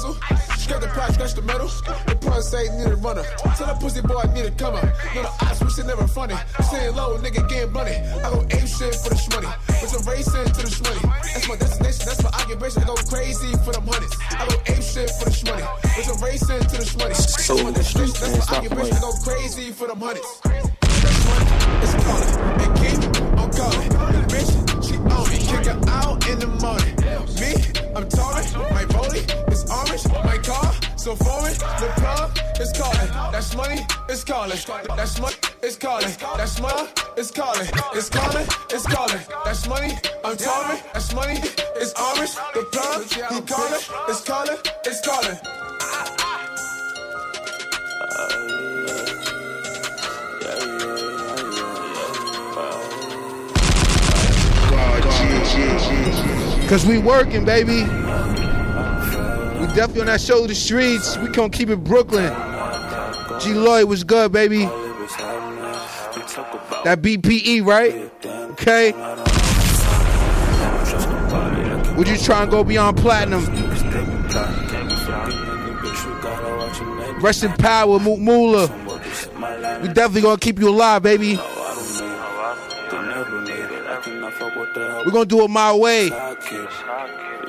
Scratch 0.65 0.81
the 0.81 0.89
price, 0.89 1.13
scratch 1.13 1.35
the 1.35 1.43
metal. 1.43 1.69
The 2.09 2.17
pun 2.25 2.41
say 2.41 2.65
need 2.73 2.89
a 2.89 2.97
runner. 2.97 3.21
Tell 3.53 3.69
the 3.69 3.77
pussy 3.77 4.01
boy 4.01 4.25
I 4.25 4.33
need 4.33 4.49
a 4.49 4.51
comer. 4.51 4.81
No, 5.13 5.21
the 5.21 5.77
it 5.77 5.85
never 5.85 6.09
funny. 6.09 6.33
Saying 6.73 6.97
low, 6.97 7.21
nigga 7.21 7.45
getting 7.53 7.71
money. 7.71 7.93
I 7.93 8.33
go 8.33 8.41
aim 8.49 8.65
shit 8.65 8.97
for 8.97 9.13
the 9.13 9.21
shmoney. 9.21 9.53
With 9.69 9.93
some 9.93 10.09
racing 10.09 10.49
to 10.57 10.61
the 10.65 10.73
shmoney. 10.73 11.05
That's 11.05 11.49
my 11.53 11.57
destination, 11.61 12.03
that's 12.09 12.23
my 12.25 12.33
occupation. 12.33 12.81
I 12.81 12.87
go 12.89 12.97
crazy 12.97 13.53
for 13.61 13.77
them 13.77 13.85
hundreds. 13.85 14.17
I 14.33 14.49
go 14.49 14.57
aim 14.73 14.81
shit 14.81 15.13
for 15.21 15.29
the 15.29 15.37
shmoney. 15.37 15.69
With 16.01 16.07
some 16.09 16.21
racing 16.25 16.65
to 16.65 16.77
the 16.81 16.89
shmoney. 16.89 17.13
So, 17.13 17.61
that's 17.61 17.65
my 17.65 17.71
destination, 17.77 18.17
that's 18.25 18.49
my 18.49 18.57
occupation. 18.57 18.97
I 18.97 19.01
go 19.05 19.13
crazy 19.21 19.69
for. 19.69 19.85
That's 19.85 20.01
money, 20.01 20.25
it's 21.85 21.93
calling. 22.09 22.33
And 22.65 22.73
keep 22.81 22.97
on 23.37 23.49
calling. 23.53 23.89
The 24.17 24.23
bitch, 24.33 24.49
she 24.81 24.97
on 24.97 25.29
me. 25.29 25.37
Kick 25.45 25.69
her 25.69 25.77
out 25.93 26.25
in 26.25 26.41
the 26.41 26.49
morning. 26.57 26.97
Me, 27.37 27.53
I'm 27.93 28.09
touring. 28.09 28.94
Orange. 29.75 30.07
My 30.25 30.39
car, 30.39 30.73
so 30.97 31.17
foreign. 31.17 31.55
The 31.55 31.91
plug 31.97 32.31
is 32.61 32.71
calling. 32.79 33.11
That's 33.33 33.57
money, 33.57 33.81
it's 34.09 34.23
calling. 34.23 34.59
That's 34.97 35.21
money, 35.21 35.35
it's 35.63 35.77
calling. 35.77 36.15
That's 36.37 36.61
money, 36.61 36.89
it's 37.17 37.31
calling. 37.33 37.69
It's 37.93 38.09
calling, 38.09 38.47
it's 38.71 38.87
calling. 38.87 39.21
That's 39.45 39.69
money, 39.69 39.99
I'm 40.25 40.37
touring. 40.37 40.81
That's 40.93 41.13
money, 41.15 41.39
it's 41.75 41.93
orange. 42.01 42.35
The 42.55 42.63
plug, 42.71 43.03
he 43.03 43.41
calling. 43.53 43.81
It's 44.09 44.21
calling, 44.23 44.59
it's 44.85 45.01
calling. 45.05 45.39
Cause 56.69 56.87
we 56.87 56.99
working, 56.99 57.45
baby. 57.45 57.85
We 59.65 59.73
definitely 59.73 60.01
on 60.03 60.07
that 60.09 60.21
show 60.21 60.47
the 60.47 60.55
streets. 60.55 61.17
We 61.17 61.29
gonna 61.29 61.49
keep 61.49 61.71
it 61.71 61.83
Brooklyn. 61.83 62.31
G 63.41 63.55
Lloyd 63.55 63.89
was 63.89 64.05
good, 64.05 64.31
baby. 64.31 64.67
That 66.85 67.01
BPE, 67.01 67.65
right? 67.65 68.13
Okay. 68.53 68.93
Would 71.97 72.09
you 72.09 72.19
try 72.19 72.43
and 72.43 72.51
go 72.51 72.63
beyond 72.63 72.99
platinum? 72.99 73.43
Rest 77.23 77.45
in 77.45 77.53
power, 77.53 77.99
Mook. 77.99 78.19
We 79.81 79.89
definitely 79.89 80.21
gonna 80.21 80.37
keep 80.37 80.59
you 80.59 80.69
alive, 80.69 81.03
baby. 81.03 81.37
We're 85.07 85.11
gonna 85.11 85.25
do 85.25 85.43
it 85.43 85.49
my 85.49 85.73
way. 85.73 86.11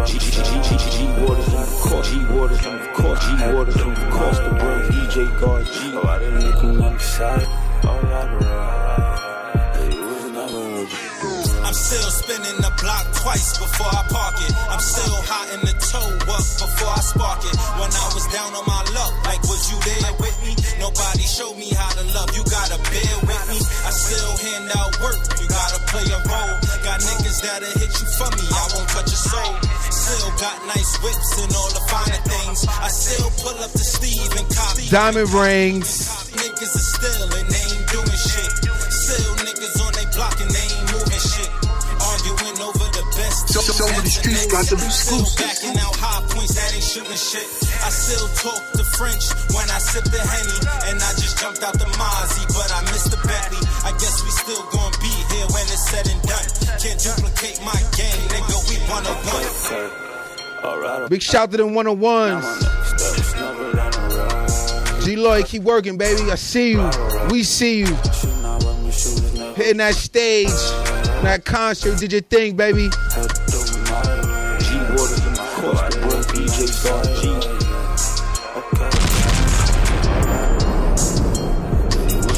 G 0.09 1.05
Waters 1.21 1.53
on 1.53 1.65
the 1.65 1.77
court, 1.83 2.05
G 2.05 2.17
Waters 2.33 2.65
on 2.65 2.79
the 2.79 2.87
court, 2.93 3.19
G 3.21 3.27
Waters 3.53 3.77
on 3.77 3.93
the 3.93 4.09
court, 4.09 4.35
the 4.35 4.49
bring 4.57 4.81
DJ 4.89 5.39
Guard 5.39 5.65
G. 5.67 5.71
Oh, 5.93 6.07
I 6.07 6.17
didn't 6.17 6.39
make 6.39 6.55
him 6.55 6.81
inside. 6.81 7.41
Alright, 7.43 7.53
alright. 7.53 7.53
I'm 7.53 7.53
still 7.53 7.53
spinning 7.53 7.53
the 7.53 7.53
block. 7.53 7.62
Twice 13.33 13.57
before 13.57 13.89
I 13.89 14.03
park 14.13 14.35
it. 14.45 14.53
I'm 14.69 14.79
still 14.79 15.17
hot 15.25 15.47
in 15.57 15.61
the 15.65 15.73
toe 15.81 16.13
up 16.29 16.45
before 16.61 16.93
I 16.93 17.01
spark 17.01 17.41
it. 17.41 17.55
When 17.81 17.89
I 17.89 18.05
was 18.13 18.25
down 18.29 18.53
on 18.53 18.65
my 18.69 18.83
luck, 18.93 19.13
like 19.25 19.41
was 19.49 19.73
you 19.73 19.77
there 19.81 20.13
with 20.21 20.37
me? 20.45 20.53
Nobody 20.77 21.25
showed 21.25 21.57
me 21.57 21.73
how 21.73 21.89
to 21.97 22.03
love. 22.13 22.29
You 22.37 22.45
gotta 22.45 22.77
bear 22.77 23.15
with 23.25 23.45
me. 23.49 23.57
I 23.57 23.89
still 23.89 24.33
hand 24.37 24.69
out 24.77 24.93
work. 25.01 25.17
You 25.41 25.49
gotta 25.49 25.79
play 25.89 26.05
a 26.13 26.19
role. 26.29 26.55
Got 26.85 27.01
niggas 27.01 27.41
that'll 27.41 27.73
hit 27.73 27.91
you 27.97 28.07
for 28.21 28.29
me. 28.37 28.45
I 28.45 28.63
won't 28.77 28.89
touch 28.93 29.09
your 29.09 29.23
soul. 29.33 29.53
Still 29.89 30.29
got 30.37 30.57
nice 30.69 30.93
whips 31.01 31.31
and 31.41 31.51
all 31.57 31.71
the 31.73 31.83
finer 31.89 32.21
things. 32.29 32.69
I 32.69 32.89
still 32.93 33.29
pull 33.41 33.57
up 33.57 33.73
Steve 33.73 34.29
and 34.37 34.47
copy. 34.53 34.85
Diamond 34.89 35.33
rings. 35.33 35.89
Niggas 36.37 36.73
are 36.77 36.87
still 37.01 37.29
and 37.33 37.52
best. 43.63 43.77
So, 43.79 43.85
so 43.85 43.87
many 43.95 44.09
streets 44.09 44.45
got 44.47 44.65
them 44.67 44.79
Still 44.79 45.19
exclusives. 45.23 45.35
backing 45.39 45.77
out 45.79 45.95
high 45.95 46.21
points 46.31 46.53
that 46.55 46.67
ain't 46.75 46.83
shooting 46.83 47.15
shit. 47.19 47.47
I 47.83 47.89
still 47.89 48.27
talk 48.43 48.59
the 48.75 48.83
French 48.99 49.23
when 49.55 49.67
I 49.71 49.79
sip 49.79 50.03
the 50.11 50.19
Henny. 50.19 50.57
And 50.91 50.97
I 50.99 51.11
just 51.15 51.39
jumped 51.39 51.63
out 51.63 51.73
the 51.79 51.87
Mozzie, 51.95 52.47
but 52.51 52.69
I 52.75 52.81
missed 52.91 53.11
the 53.11 53.19
Bentley. 53.23 53.63
I 53.87 53.91
guess 53.99 54.19
we 54.23 54.31
still 54.31 54.63
gonna 54.71 54.97
be 54.99 55.11
here 55.31 55.47
when 55.55 55.63
it's 55.71 55.87
said 55.89 56.05
and 56.11 56.21
done. 56.27 56.47
Can't 56.79 56.99
duplicate 56.99 57.59
my 57.63 57.79
game, 57.95 58.19
nigga. 58.31 58.55
We 58.67 58.75
one 58.91 59.05
on 59.07 59.17
one. 59.31 59.47
Alright, 60.63 61.09
Big 61.09 61.21
shout 61.21 61.51
to 61.51 61.57
them 61.57 61.71
101s. 61.71 62.43
steps 62.99 63.33
the 63.33 63.43
road. 64.97 65.03
G 65.03 65.15
Lloyd, 65.17 65.45
keep 65.45 65.63
working, 65.63 65.97
baby. 65.97 66.31
I 66.31 66.35
see 66.35 66.71
you. 66.71 66.89
We 67.29 67.43
see 67.43 67.79
you. 67.79 67.87
She 67.87 68.27
not 68.41 68.63
with 68.63 68.79
me, 68.79 68.91
she 68.91 69.09
was 69.09 69.33
never 69.37 69.53
Hitting 69.55 69.77
that 69.77 69.95
stage, 69.95 70.47
that 71.23 71.43
concert. 71.43 71.99
Did 71.99 72.13
your 72.13 72.21
thing, 72.21 72.55
baby. 72.55 72.89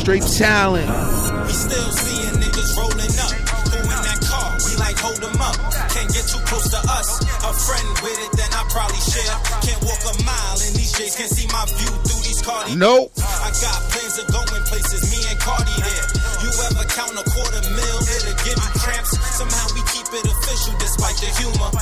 Straight 0.06 0.22
talent. 0.38 0.86
We 0.86 1.54
still 1.58 1.90
seeing 1.98 2.38
niggas 2.38 2.78
rolling 2.78 3.10
up. 3.26 3.34
Who 3.74 3.82
in 3.82 3.90
that 3.90 4.22
car? 4.22 4.54
We 4.62 4.78
like 4.78 5.02
hold 5.02 5.18
'em 5.18 5.42
up. 5.42 5.58
Can't 5.98 6.06
get 6.14 6.30
too 6.30 6.38
close 6.46 6.70
to 6.70 6.78
us. 6.78 7.26
A 7.42 7.50
friend 7.50 7.90
with 8.06 8.14
it, 8.22 8.32
then 8.38 8.54
I 8.54 8.62
probably 8.70 9.02
share. 9.02 9.34
Can't 9.66 9.82
walk 9.82 9.98
a 10.06 10.14
mile 10.22 10.62
in 10.62 10.78
these 10.78 10.94
J's. 10.94 11.18
Can't 11.18 11.34
see 11.34 11.50
my 11.50 11.66
view 11.74 11.90
through 12.06 12.22
these 12.22 12.38
Cardi. 12.46 12.76
Nope. 12.76 13.18
I 13.18 13.50
got 13.66 13.82
plans 13.90 14.22
of 14.22 14.30
going 14.30 14.62
places. 14.70 15.10
Me 15.10 15.26
and 15.26 15.40
Cardi 15.42 15.74
there. 15.74 16.06
You 16.46 16.54
ever 16.54 16.86
count 16.86 17.18
a 17.18 17.26
quarter 17.26 17.66
mil? 17.66 17.98
It'll 18.06 18.38
give 18.46 18.62
you 18.62 18.72
cramps. 18.78 19.10
Somehow 19.34 19.66
we 19.74 19.82
keep 19.90 20.06
it 20.14 20.26
official 20.30 20.78
despite 20.78 21.18
the 21.18 21.34
humor. 21.42 21.74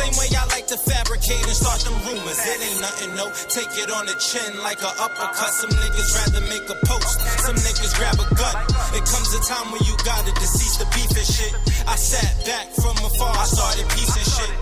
Same 0.00 0.16
way 0.16 0.32
I 0.32 0.44
like 0.48 0.66
to 0.72 0.78
fabricate 0.80 1.44
and 1.44 1.52
start 1.52 1.84
them 1.84 1.92
rumors. 2.08 2.40
It 2.40 2.56
ain't 2.56 2.80
nothing, 2.80 3.12
no. 3.20 3.28
Take 3.52 3.68
it 3.76 3.92
on 3.92 4.08
the 4.08 4.16
chin 4.16 4.56
like 4.64 4.80
a 4.80 4.92
uppercut. 4.96 5.52
Some 5.52 5.68
niggas 5.76 6.10
rather 6.16 6.40
make 6.48 6.64
a 6.72 6.78
post. 6.88 7.20
Some 7.44 7.56
niggas 7.60 7.92
grab 8.00 8.16
a 8.16 8.26
gun. 8.32 8.56
It 8.96 9.04
comes 9.04 9.28
a 9.36 9.40
time 9.44 9.68
when 9.68 9.84
you 9.84 9.92
gotta 10.00 10.32
decease 10.40 10.80
the 10.80 10.88
beef 10.96 11.12
and 11.12 11.28
shit. 11.28 11.52
I 11.84 11.96
sat 12.00 12.32
back 12.48 12.72
from 12.80 12.96
afar. 12.96 13.28
I 13.28 13.44
started 13.44 13.84
piecing 13.92 14.24
shit. 14.24 14.52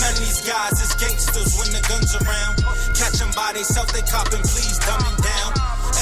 None 0.00 0.16
of 0.16 0.20
these 0.24 0.40
guys 0.48 0.80
is 0.80 0.92
gangsters 0.96 1.52
when 1.60 1.68
the 1.76 1.82
guns 1.84 2.16
around. 2.16 2.54
Catch 2.96 3.20
'em 3.20 3.30
by 3.36 3.52
theyself, 3.52 3.92
they 3.92 4.00
copping, 4.00 4.44
please 4.48 4.80
dumbing 4.80 5.18
down. 5.20 5.50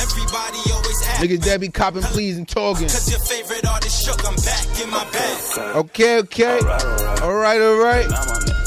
Everybody 0.07 0.61
always 0.71 1.03
ask. 1.11 1.19
Niggas 1.23 1.43
that 1.51 1.59
be 1.61 1.69
copping, 1.69 2.03
please, 2.15 2.37
and 2.39 2.47
talking. 2.47 2.89
Cause 2.89 3.11
your 3.11 3.21
favorite 3.21 3.67
artist 3.67 4.05
shook, 4.05 4.23
I'm 4.23 4.37
back 4.37 4.67
in 4.79 4.91
my 4.91 5.05
bag. 5.11 5.77
Okay, 5.83 6.19
okay. 6.19 6.59
All 7.23 7.35
right, 7.35 7.61
all 7.61 7.79
right. 7.79 8.09
Now 8.09 8.25
my 8.27 8.64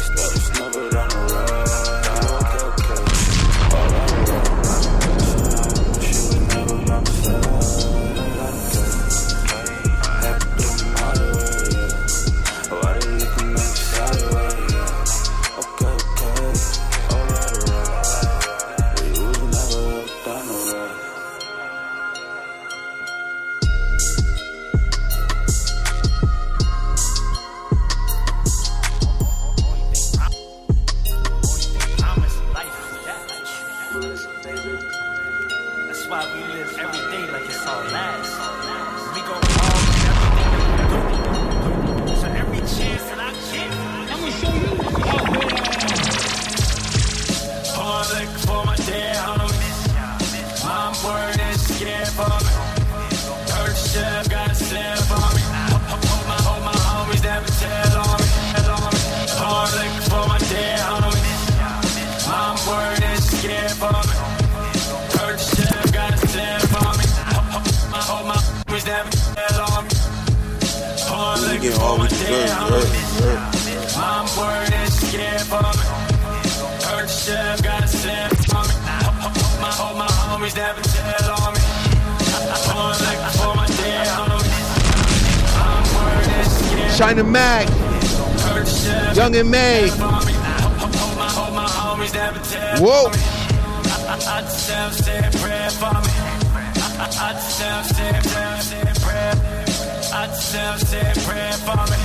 me. 101.89 101.97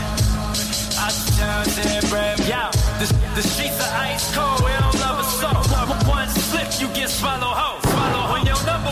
I 0.99 1.09
just 1.09 1.39
have 1.41 1.67
said 1.67 2.03
prayer. 2.11 2.37
Yeah, 2.47 2.71
the, 3.01 3.07
the 3.35 3.43
streets 3.43 3.81
are 3.81 3.97
ice 3.97 4.35
cold. 4.35 4.61
We 4.61 4.71
don't 4.79 4.99
love 5.01 5.19
a 5.21 5.25
soul. 5.41 6.11
One 6.11 6.29
slip, 6.29 6.81
you 6.81 6.89
get 6.95 7.09
swallow 7.09 7.55
whole. 7.55 7.72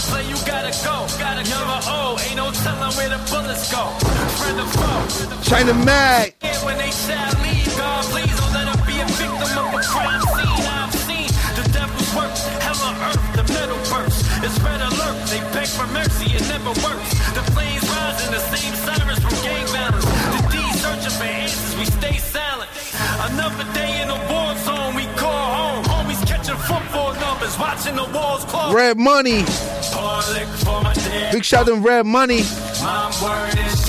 Swallow 0.00 0.22
when 0.22 0.28
your 0.28 0.38
play, 0.38 0.40
you 0.40 0.46
gotta 0.46 0.72
go. 0.84 1.06
Gotta 1.18 1.42
young 1.48 1.68
or 1.68 1.82
old, 1.88 2.20
ain't 2.20 2.36
no 2.36 2.50
telling 2.52 2.92
where 2.96 3.08
the 3.08 3.20
bullets 3.28 3.70
go. 3.72 3.84
Friend 4.38 4.60
or 4.60 4.66
foe. 4.66 5.42
China 5.42 5.74
Mac. 5.74 6.34
When 6.64 6.76
they 6.78 6.90
shall 6.90 7.32
leave, 7.42 7.66
God, 7.76 8.04
please 8.04 8.32
don't 8.38 8.52
let 8.52 8.66
them 8.68 8.80
be 8.86 9.00
a 9.00 9.06
victim 9.06 9.58
of 9.58 9.74
a 9.74 9.82
crime 9.82 10.20
scene. 10.20 10.66
I've 10.68 10.94
seen 11.08 11.28
the 11.56 11.64
devil's 11.72 12.10
work, 12.14 12.32
hell 12.60 12.80
on 12.84 12.94
earth, 13.08 13.24
the 13.36 13.44
metal 13.52 13.80
burst. 13.88 14.24
It's 14.44 14.58
red 14.60 14.80
alert, 14.80 15.16
they 15.28 15.40
beg 15.52 15.68
for 15.68 15.86
mercy, 15.88 16.36
it 16.36 16.44
never 16.48 16.72
works. 16.84 17.10
The 17.32 17.44
flames 17.52 17.84
rising, 17.88 18.32
the 18.32 18.42
same 18.52 18.74
sirens 18.84 19.20
from 19.20 19.34
gang 19.44 19.66
violence. 19.68 20.04
The 20.04 20.40
D 20.52 20.54
searching 20.80 21.16
for 21.16 21.24
answers, 21.24 21.76
we 21.76 21.84
stay 21.84 22.16
silent. 22.18 22.70
Another 23.32 23.64
day 23.72 24.02
in 24.02 24.08
a 24.10 24.18
war 24.28 24.56
zone, 24.64 24.94
we 24.94 25.04
call 25.16 25.46
home. 25.56 25.84
Homies 25.84 26.20
catching 26.26 26.56
football 26.68 27.14
numbers, 27.14 27.58
watching 27.58 27.96
the 27.96 28.04
walls 28.12 28.44
close. 28.44 28.74
Red 28.74 28.98
Money. 28.98 29.44
Big 31.32 31.44
shout 31.44 31.66
to 31.66 31.74
Red 31.74 32.06
Money. 32.06 32.42
My 32.82 33.10
word 33.22 33.58
is. 33.66 33.80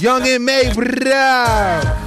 Young 0.00 0.26
and 0.26 0.44
May. 0.46 0.72
Bro. 0.72 1.99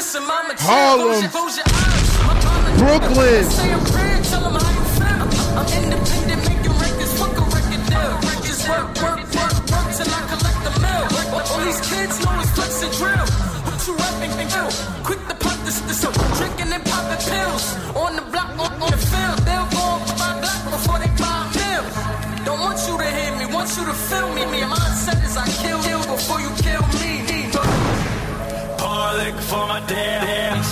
Listen, 0.00 0.24
mama, 0.24 0.56
Harlem, 0.56 1.28
close 1.28 1.60
your, 1.60 1.68
close 1.68 2.08
Brooklyn. 2.80 3.44
I'm 5.52 5.68
independent, 5.76 6.40
making 6.48 6.72
records, 6.80 7.12
fuck 7.20 7.36
a 7.36 7.44
record 7.52 7.84
deal. 7.84 8.16
Work, 8.64 8.96
work, 8.96 9.20
work, 9.28 9.56
work 9.68 9.88
till 9.92 10.08
I 10.08 10.20
collect 10.24 10.60
the 10.64 10.72
mail. 10.80 11.04
All 11.36 11.60
these 11.60 11.84
kids 11.84 12.16
know 12.24 12.32
it's 12.40 12.48
flex 12.56 12.80
and 12.80 12.92
drill. 12.96 13.28
What 13.68 13.76
you 13.84 13.92
rapping? 14.00 14.32
Quick 15.04 15.20
to 15.28 15.34
pop 15.36 15.60
this, 15.68 15.84
this 15.84 16.00
up. 16.08 16.16
Drinking 16.40 16.72
and 16.72 16.84
popping 16.88 17.20
pills. 17.20 17.76
On 17.92 18.16
the 18.16 18.24
block, 18.32 18.56
on, 18.56 18.72
on 18.80 18.90
the 18.96 18.96
field. 18.96 19.36
They'll 19.44 19.68
go 19.68 20.00
on 20.00 20.16
my 20.16 20.32
block 20.40 20.60
before 20.80 20.96
they 20.96 21.12
buy 21.20 21.44
a 21.44 21.52
pill. 21.52 21.84
Don't 22.48 22.60
want 22.64 22.80
you 22.88 22.96
to 22.96 23.04
hear 23.04 23.36
me, 23.36 23.44
want 23.52 23.68
you 23.76 23.84
to 23.84 23.92
feel 23.92 24.32
me, 24.32 24.48
me, 24.48 24.64
for 29.50 29.66
my 29.66 29.80
dance. 29.86 30.70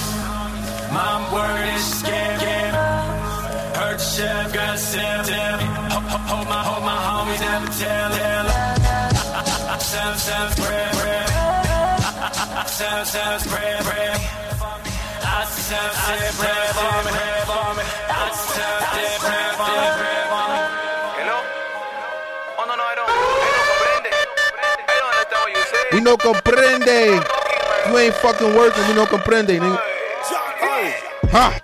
My 0.95 1.15
word 1.35 1.67
is 1.75 1.85
scam. 1.99 2.39
Heard 3.79 3.99
the 3.99 4.07
chef 4.15 4.53
got 4.55 4.79
Sam. 4.79 5.25
Hold 6.31 6.47
my, 6.49 6.61
hold 6.69 6.85
my 6.91 6.99
homies, 7.09 7.41
never 7.41 7.71
tell. 7.81 8.11
tell. 8.19 8.47
sounds 9.81 10.23
Sam's 10.23 10.55
prayer, 10.63 10.91
prayer. 11.01 11.27
sounds 12.67 13.11
Sam's 13.11 13.45
prayer, 13.51 13.79
prayer. 13.83 14.15
I 15.31 15.45
Sam, 15.45 15.93
Sam, 15.93 16.33
for 16.79 16.99
me, 17.05 17.11
prayer 17.15 17.45
for 17.51 17.69
me. 17.77 17.83
I 18.09 18.31
Sam, 18.55 18.79
Sam, 19.23 19.53
for 19.59 19.75
me, 19.79 19.89
prayer 19.99 20.25
for 20.33 20.47
me. 20.53 20.61
Hello? 21.19 21.39
No, 22.69 22.75
no, 22.77 22.85
I 22.85 22.95
don't. 22.99 23.09
I 23.09 23.51
don't 23.55 23.67
comprende. 23.71 24.11
I 24.89 24.97
don't 25.01 25.13
understand 25.15 25.43
what 25.45 25.53
you 25.57 25.63
say. 25.73 25.85
We 25.93 26.01
no 26.01 26.15
comprende. 26.17 27.38
You 27.89 27.97
ain't 27.97 28.15
fucking 28.17 28.55
working. 28.55 28.87
We 28.87 28.95
no 28.95 29.07
comprende, 29.07 29.59
nigga. 29.59 29.79
Ha. 31.33 31.59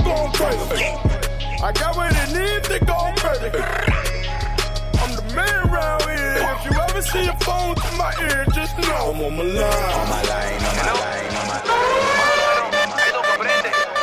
yeah, 0.05 0.31
crazy. 0.33 1.16
I 1.59 1.71
got 1.71 1.95
what 1.95 2.13
it 2.13 2.29
needs 2.37 2.67
to 2.67 2.77
go 2.85 3.11
crazy. 3.17 3.49
I'm 4.99 5.15
the 5.15 5.23
man 5.33 5.67
around 5.67 6.03
here. 6.03 6.37
If 6.37 6.65
you 6.65 6.79
ever 6.79 7.01
see 7.01 7.27
a 7.27 7.33
phone 7.39 7.73
to 7.75 7.91
my 7.97 8.13
ear, 8.21 8.45
just 8.53 8.77
know 8.77 9.11
I'm 9.11 9.21
on 9.21 9.35
my 9.35 9.43
line. 9.43 9.63
On 9.63 10.07
my 10.07 10.21
line, 10.21 10.61
on 10.61 10.75
my 10.77 10.93
line, 10.93 11.35
on 11.35 11.47
my 11.47 11.59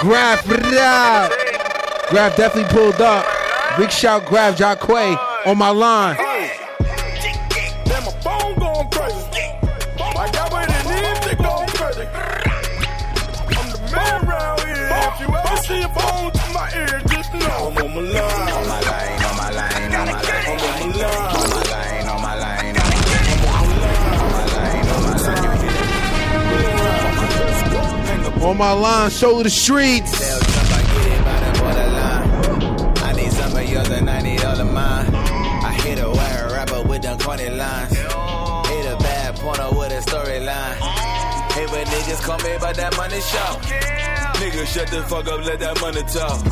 Graf, 0.00 0.48
rah. 0.48 1.28
Graf 2.10 2.36
definitely 2.36 2.72
pulled 2.74 3.00
up. 3.00 3.24
Big 3.78 3.90
shout, 3.92 4.26
Graf, 4.26 4.56
Jacquay 4.58 5.16
on 5.46 5.56
my 5.56 5.70
line. 5.70 6.16
On 28.44 28.58
my 28.58 28.72
line, 28.72 29.10
show 29.10 29.42
the 29.42 29.48
streets. 29.48 30.10
Tell 30.18 30.38
Trump 30.38 30.70
I 30.70 30.82
get 30.82 31.12
it 31.12 31.24
by 31.24 31.40
the 31.40 31.58
borderline. 31.60 32.98
I 32.98 33.12
need 33.12 33.32
some 33.32 33.56
of 33.56 33.70
yours 33.70 33.88
and 33.88 34.10
I 34.10 34.20
need 34.20 34.44
all 34.44 34.60
of 34.60 34.70
mine. 34.70 35.14
I 35.14 35.72
hit 35.82 35.98
a 35.98 36.10
wire 36.10 36.50
rapper 36.52 36.82
with 36.82 37.00
them 37.00 37.18
corny 37.18 37.48
lines. 37.48 37.96
Hit 37.96 38.04
a 38.04 38.96
bad 39.00 39.36
porno 39.36 39.78
with 39.78 39.92
a 39.92 40.10
storyline. 40.10 40.74
Hey, 41.52 41.64
but 41.64 41.86
niggas 41.86 42.20
call 42.22 42.38
me 42.40 42.52
about 42.52 42.74
that 42.74 42.94
money 42.98 43.20
show. 43.22 43.58
Niggas 44.38 44.66
shut 44.66 44.88
the 44.88 45.02
fuck 45.04 45.26
up, 45.26 45.42
let 45.46 45.60
that 45.60 45.80
money 45.80 46.02
talk. 46.02 46.44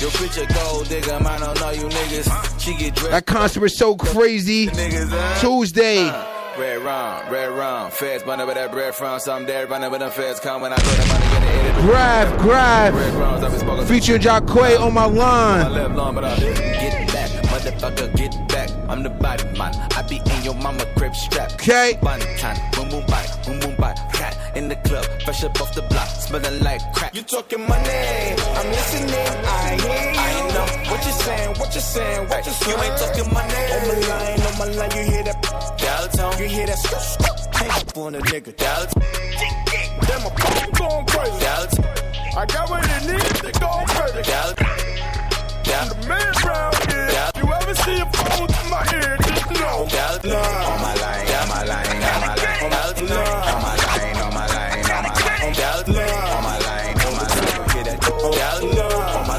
Your 0.00 0.10
bitch 0.12 0.40
a 0.40 0.46
gold 0.54 0.88
digger, 0.88 1.14
I 1.14 1.38
don't 1.38 1.60
know 1.60 1.70
you 1.70 1.88
niggas. 1.88 2.60
She 2.60 2.76
get 2.76 2.94
dressed. 2.94 3.10
That 3.10 3.26
concert 3.26 3.62
was 3.62 3.76
so 3.76 3.96
crazy. 3.96 4.68
Uh, 4.68 5.40
Tuesday. 5.40 6.31
Red 6.58 6.82
round, 6.82 7.30
red 7.30 7.50
round, 7.50 7.92
Feds 7.94 8.22
bunny 8.22 8.44
with 8.44 8.56
that 8.56 8.70
bread 8.70 8.94
from 8.94 9.18
some 9.18 9.46
dead 9.46 9.70
running 9.70 9.90
with 9.90 10.00
them 10.00 10.10
feds 10.10 10.38
come 10.38 10.60
when 10.60 10.72
I 10.72 10.76
throw 10.76 10.92
the 11.02 11.08
money 11.12 11.32
get 11.62 11.76
it. 11.76 11.80
Grab, 11.82 12.38
grab. 12.40 12.94
Red 12.94 13.14
rums, 13.14 13.42
I've 13.42 13.50
been 13.50 13.60
spoken. 13.60 13.86
Featuring 13.86 14.20
Jacquay 14.20 14.78
on 14.78 14.92
my 14.94 15.04
I 15.04 15.06
line. 15.06 15.72
live 15.72 15.94
long, 15.94 16.14
but 16.14 16.24
I 16.24 16.38
get 16.38 17.08
back, 17.12 17.30
motherfucker, 17.30 18.16
get 18.16 18.48
back. 18.48 18.51
I'm 18.92 19.02
the 19.02 19.08
body 19.08 19.44
man. 19.58 19.72
I 19.96 20.02
be 20.02 20.16
in 20.18 20.44
your 20.44 20.54
mama 20.54 20.84
crib 20.96 21.16
strap. 21.16 21.52
Okay. 21.54 21.98
Bunny 22.02 22.26
time, 22.36 22.58
boom 22.72 22.90
boom 22.90 23.06
bye, 23.06 23.26
boom 23.46 23.58
boom 23.58 23.74
bye. 23.76 23.94
Cat 24.12 24.36
in 24.54 24.68
the 24.68 24.76
club, 24.76 25.06
fresh 25.24 25.42
up 25.44 25.58
off 25.62 25.74
the 25.74 25.80
block, 25.82 26.08
smelling 26.08 26.62
like 26.62 26.80
crack. 26.92 27.14
You 27.14 27.22
talking 27.22 27.60
money? 27.66 27.88
I'm 27.88 28.68
listening. 28.68 29.14
I 29.48 29.78
hear 29.80 30.12
you. 30.12 30.20
I 30.20 30.52
know 30.52 30.90
What 30.92 31.06
you 31.06 31.12
saying? 31.24 31.54
What 31.58 31.74
you 31.74 31.80
saying? 31.80 32.28
What 32.28 32.44
you 32.44 32.52
saying? 32.52 32.76
You 32.78 32.84
ain't 32.84 32.98
talking 33.00 33.32
money. 33.32 33.62
On 33.72 33.82
my 33.88 33.96
line, 34.08 34.40
on 34.46 34.58
my 34.58 34.64
line. 34.76 34.90
You 34.92 35.10
hear 35.10 35.24
that? 35.24 35.38
Downtown, 35.78 36.38
You 36.38 36.48
hear 36.48 36.66
that? 36.66 36.76
Skr, 36.76 37.00
skr. 37.16 37.56
Hang 37.56 37.70
up 37.70 37.96
on 37.96 38.14
a 38.14 38.18
nigga. 38.20 38.54
downtown, 38.56 39.02
Then 40.04 40.20
my 40.20 40.30
phone 40.36 40.72
going 40.76 41.06
crazy. 41.06 41.40
downtown, 41.40 42.36
I 42.36 42.44
got 42.44 42.68
what 42.68 42.84
it 42.84 43.02
needs 43.10 43.40
to 43.40 43.52
go 43.58 43.70
crazy. 43.88 44.22
downtown, 44.30 44.68
I'm 45.80 45.88
the 45.88 46.06
man 46.06 46.34
around 46.44 46.91
here. 47.92 48.00
Yeah. 48.00 48.00
You 48.00 48.00
ever 48.00 48.00
see 48.00 48.00
a 48.00 48.06
phone 48.12 48.48
to 48.48 48.62
my 48.70 48.82
ear? 48.94 49.16
Just 49.20 49.50
know. 49.50 49.86
Downtown. 49.88 50.64
On 50.64 50.80
my 50.80 50.94
line, 50.94 51.26
on 51.28 51.48
my 51.48 51.62
line, 51.64 51.86
on 51.86 52.10
my 52.20 52.34
line, 52.34 52.62
on 52.62 52.70
my 52.70 52.84
line, 52.86 53.02
on 53.02 53.60
my 53.62 53.76
line, 53.76 54.16
on 54.16 54.32
my 54.32 54.46
line, 54.46 54.84
on 54.90 55.02
my 55.02 55.16
line, 55.22 55.52
downtown. 55.52 55.98
On 56.32 56.42
my 56.42 56.58
line, 56.58 56.96
on 56.96 57.12
my 57.12 57.26
line, 57.28 57.52
you 57.52 57.62
hear 57.72 57.84
that? 57.84 57.98
Downtown. 58.00 58.92
On 59.16 59.26
my 59.26 59.38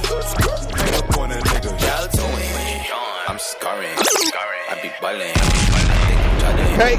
hang 0.77 0.93
up 0.95 1.17
on 1.17 1.31
a 1.31 1.33
nigga. 1.35 1.71
Downtown. 1.79 2.29
I'm 3.27 3.39
scarring, 3.39 3.97
I 4.69 4.79
be 4.81 4.89
ballin'. 5.01 5.33
Hey. 6.73 6.95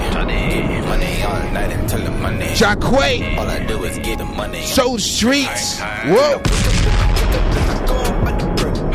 Money 0.85 1.23
all 1.23 1.43
night 1.53 1.73
until 1.73 2.03
the 2.05 2.11
money. 2.11 2.47
Jacquay. 2.47 3.37
All 3.37 3.49
I 3.49 3.64
do 3.67 3.85
is 3.85 3.99
get 3.99 4.19
the 4.19 4.25
money. 4.25 4.62
Show 4.62 4.97
streets. 4.97 5.81
Whoa. 5.81 6.40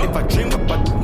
If 0.02 0.16
I 0.16 0.22
dream 0.24 0.52
about 0.54 0.99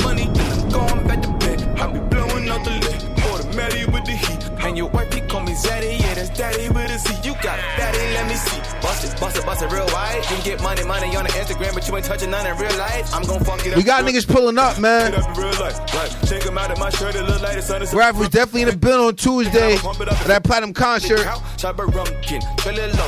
And 4.75 4.79
your 4.79 4.89
wife, 4.89 5.13
he 5.13 5.21
call 5.21 5.39
me 5.39 5.53
Zaddy, 5.53 5.97
yeah, 6.01 6.15
that's 6.15 6.37
daddy 6.37 6.67
with 6.67 6.91
a 6.91 6.99
Z. 6.99 7.15
You 7.23 7.33
got 7.41 7.57
it, 7.59 7.63
daddy, 7.77 7.97
let 8.13 8.27
me 8.27 8.35
see. 8.35 8.59
Bust 8.81 9.05
it, 9.05 9.17
bust 9.21 9.37
it, 9.37 9.45
bust 9.45 9.61
it 9.61 9.71
real 9.71 9.85
wide. 9.85 10.17
You 10.17 10.23
can 10.23 10.43
get 10.43 10.61
money, 10.61 10.83
money 10.83 11.15
on 11.15 11.23
the 11.23 11.29
Instagram, 11.29 11.73
but 11.73 11.87
you 11.87 11.95
ain't 11.95 12.05
touching 12.05 12.29
none 12.29 12.45
in 12.45 12.57
real 12.57 12.77
life. 12.77 13.09
I'm 13.15 13.23
gon' 13.23 13.41
fuck 13.45 13.65
it 13.65 13.71
up. 13.71 13.77
We 13.77 13.83
got 13.83 14.03
niggas 14.03 14.27
pulling 14.27 14.57
up, 14.57 14.77
man. 14.77 15.13
It 15.13 15.19
up 15.19 15.29
in 15.29 15.43
real 15.43 15.61
life. 15.61 15.79
Like, 15.95 16.27
check 16.27 16.43
him 16.43 16.57
out 16.57 16.71
of 16.71 16.77
my 16.77 16.89
shirt, 16.89 17.15
it 17.15 17.23
look 17.23 17.41
like 17.41 17.55
the 17.55 17.61
sun 17.61 17.83
is 17.83 17.91
Graf 17.91 18.17
was 18.17 18.27
definitely 18.27 18.63
in 18.63 18.67
the 18.67 18.75
building 18.75 19.07
on 19.07 19.15
Tuesday 19.15 19.77
for 19.77 19.93
that 19.93 20.43
platinum 20.43 20.73
concert. 20.73 21.25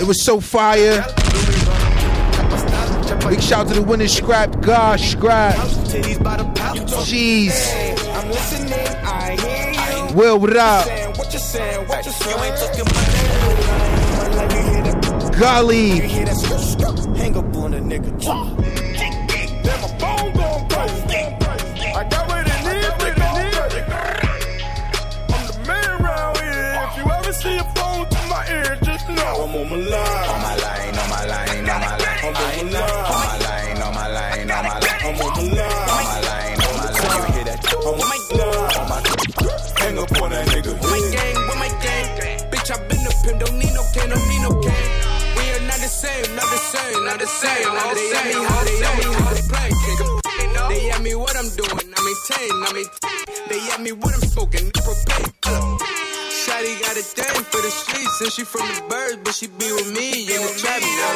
It 0.01 0.08
was 0.08 0.23
so 0.23 0.39
fire. 0.39 1.06
Big 3.27 3.41
shout 3.41 3.67
to 3.67 3.73
the 3.73 3.82
winning 3.82 4.08
scrap. 4.08 4.62
Gosh, 4.62 5.12
scrap. 5.12 5.56
Jeez. 7.03 7.51
I'm 8.15 8.30
listening, 8.30 8.88
I 9.03 9.36
hear. 9.36 9.66
Will, 10.17 10.39
what 10.39 10.58
up? 10.58 10.88
Golly. 15.38 15.99
on. 18.25 18.58
My. 28.27 28.45
I'm 29.60 29.69
line. 29.69 30.30
On 30.30 30.41
my 30.41 30.56
line, 30.56 30.97
on 30.97 31.10
my 31.10 31.25
line, 31.25 31.60
on 31.60 31.65
my 31.65 31.97
line. 31.97 32.25
On 32.25 32.34
my 32.34 32.63
line, 32.63 33.26
the 46.07 46.57
same, 46.57 47.05
not 47.05 47.19
the 47.19 47.27
same, 47.27 47.73
not 47.75 47.89
the 47.91 47.99
same. 47.99 48.33
The 48.33 48.49
how 48.49 48.63
they 48.63 48.77
ask 48.83 48.97
me 48.97 49.13
how 49.13 49.33
to 49.33 49.43
play. 49.51 49.69
They 50.69 50.89
ask 50.89 51.01
me 51.01 51.15
what 51.15 51.35
I'm 51.35 51.49
doing, 51.55 51.87
I 51.95 51.99
maintain, 52.03 52.51
I 52.63 52.69
maintain. 52.73 53.19
They 53.49 53.59
ask 53.71 53.79
me 53.79 53.91
what 53.91 54.13
I'm 54.13 54.21
smoking, 54.21 54.71
propane. 54.71 55.31
Shotty 56.31 56.73
got 56.79 56.95
a 56.95 57.03
thing 57.03 57.43
for 57.51 57.61
the 57.61 57.71
streets, 57.71 58.21
and 58.21 58.31
she 58.31 58.43
from 58.43 58.67
the 58.67 58.83
birds, 58.89 59.17
but 59.23 59.33
she 59.35 59.47
be 59.47 59.71
with 59.71 59.91
me 59.91 60.27
in 60.31 60.39
the 60.43 60.53
trap 60.59 60.81
now. 60.81 61.15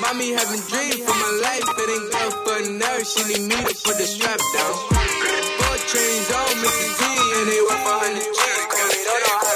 Mommy 0.00 0.32
having 0.32 0.62
dreams 0.72 1.00
for 1.04 1.16
my 1.16 1.32
life, 1.44 1.68
it 1.68 1.88
ain't 1.88 2.08
good 2.12 2.32
for 2.44 2.58
a. 2.60 3.04
She 3.04 3.20
need 3.28 3.44
me 3.48 3.56
to 3.56 3.74
put 3.84 3.96
the 3.98 4.08
strap 4.08 4.40
down. 4.56 4.74
Four 5.58 5.76
chains 5.90 6.28
on 6.32 6.52
Mr. 6.64 6.88
T, 6.96 7.02
and 7.40 7.46
they 7.48 7.60
work 7.68 7.80
for 7.84 7.96
100 8.08 8.20
G. 8.20 8.40
Cause 8.72 8.90
they 8.90 9.04
don't 9.04 9.20
know 9.24 9.36
how 9.42 9.47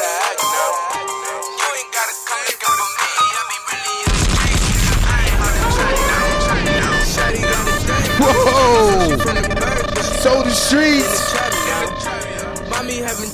Whoa. 8.44 9.16
So 10.22 10.42
the 10.42 10.50
streets. 10.50 11.32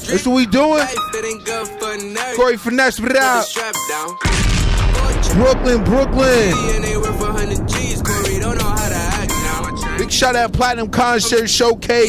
That's 0.09 0.27
what 0.27 0.37
we 0.37 0.47
doing. 0.47 0.87
Corey 2.37 2.57
Finesse, 2.57 3.01
Put 3.01 3.13
it 3.13 3.17
out. 3.17 3.47
Brooklyn, 5.35 5.85
Brooklyn. 5.85 6.53
And 6.75 6.85
they 6.85 6.97
worth 6.97 7.21
100 7.21 7.69
G's. 7.69 8.03
Corey 8.03 8.39
don't 8.41 8.59
know 8.59 8.65
how 8.65 8.89
to 8.89 8.95
act 8.95 9.31
now. 9.31 9.99
Big 9.99 10.11
shout 10.11 10.37
out 10.37 10.53
Platinum 10.53 10.89
Concert 10.89 11.49
Showcase. 11.49 12.09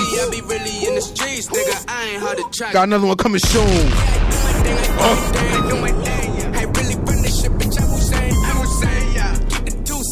Got 2.71 2.83
another 2.83 3.07
one 3.07 3.17
coming 3.17 3.39
soon. 3.39 3.91
I 5.01 6.08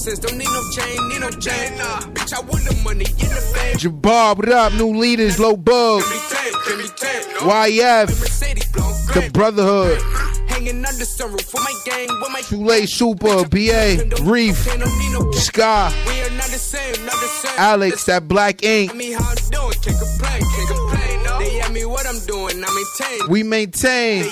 cents, 0.08 0.20
don't 0.20 0.38
need 0.38 0.48
no 0.48 0.62
chain, 0.72 1.10
need 1.10 1.22
no 1.22 1.30
chain, 1.30 1.78
nah. 1.78 2.00
Bitch, 2.16 2.34
I 2.34 2.40
want 2.42 2.64
the 2.64 2.80
money, 2.84 3.04
get 3.04 3.30
the 3.30 3.42
fame. 3.54 3.78
Jabbar, 3.78 4.38
what 4.38 4.50
up? 4.50 4.74
New 4.74 4.98
leaders, 4.98 5.40
low 5.40 5.58
bug. 5.58 6.04
Give 6.68 6.78
me 6.78 6.86
ten, 6.96 7.24
YF, 7.40 8.08
the 9.14 9.30
Brotherhood. 9.32 10.02
Hanging 10.48 10.84
under 10.86 11.06
sunroof 11.06 11.44
for 11.44 11.62
my 11.62 11.74
gang, 11.86 12.08
with 12.22 12.62
my 12.62 12.86
Super, 12.86 13.48
BA, 13.48 14.10
Reef, 14.24 14.58
Sky, 15.34 16.04
We 16.08 16.22
are 16.22 16.30
not 16.32 16.48
the 16.48 16.60
same, 16.60 17.06
not 17.06 17.14
the 17.14 17.28
same. 17.28 17.60
Alex, 17.60 18.06
that 18.06 18.28
Black 18.28 18.64
Ink. 18.64 18.96
Me 18.96 19.16
I'm 19.16 19.36
doing, 19.52 19.74
can't 19.84 19.98
complain, 20.00 20.42
can't 20.42 20.70
complain. 20.70 21.24
No. 21.24 21.40
They 21.40 21.60
ask 21.60 21.72
me 21.72 21.86
what 21.86 22.08
I'm 22.08 22.20
doing, 22.26 22.64
I 22.64 22.86
maintain. 23.00 23.30
We 23.30 23.44
maintain. 23.44 24.26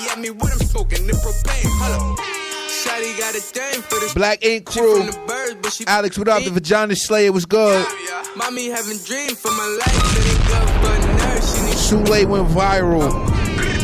They 2.96 3.12
ask 3.12 3.16
me 3.16 3.20
what 3.20 3.20
I'm 3.20 3.20
smoking, 3.20 3.20
the 3.20 3.20
propane. 3.20 3.20
Hold 3.20 3.20
up. 3.20 3.20
Shawty 3.20 3.20
got 3.20 3.36
a 3.36 3.40
thing 3.40 3.82
for 3.82 4.00
this. 4.00 4.14
Black 4.14 4.46
Ink 4.46 4.66
crew. 4.66 5.12
birds, 5.28 5.56
but 5.62 5.74
she 5.74 5.86
Alex, 5.88 6.18
what 6.18 6.28
up? 6.28 6.44
The 6.44 6.52
Vagina 6.52 6.96
Slayer 6.96 7.32
was 7.32 7.46
good. 7.46 7.88
Mommy 8.36 8.70
having 8.70 8.98
dreams 9.00 9.40
for 9.40 9.52
my 9.52 9.78
life, 9.80 10.18
it 10.18 10.28
ain't 10.28 10.48
good 10.48 10.70
for 10.82 10.96
nerves. 11.26 11.88
She 11.88 11.90
Too 11.90 12.04
late 12.12 12.28
went 12.28 12.48
viral. 12.50 13.12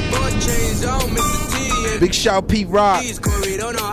more 0.09 0.29
chains 0.41 0.85
on, 0.85 1.01
Mr. 1.01 1.93
T. 1.93 1.99
Big 1.99 2.13
shout 2.13 2.47
Pete 2.47 2.67
Rock. 2.67 3.01
Please, 3.01 3.19
Corey, 3.19 3.57
don't 3.57 3.75
know 3.75 3.91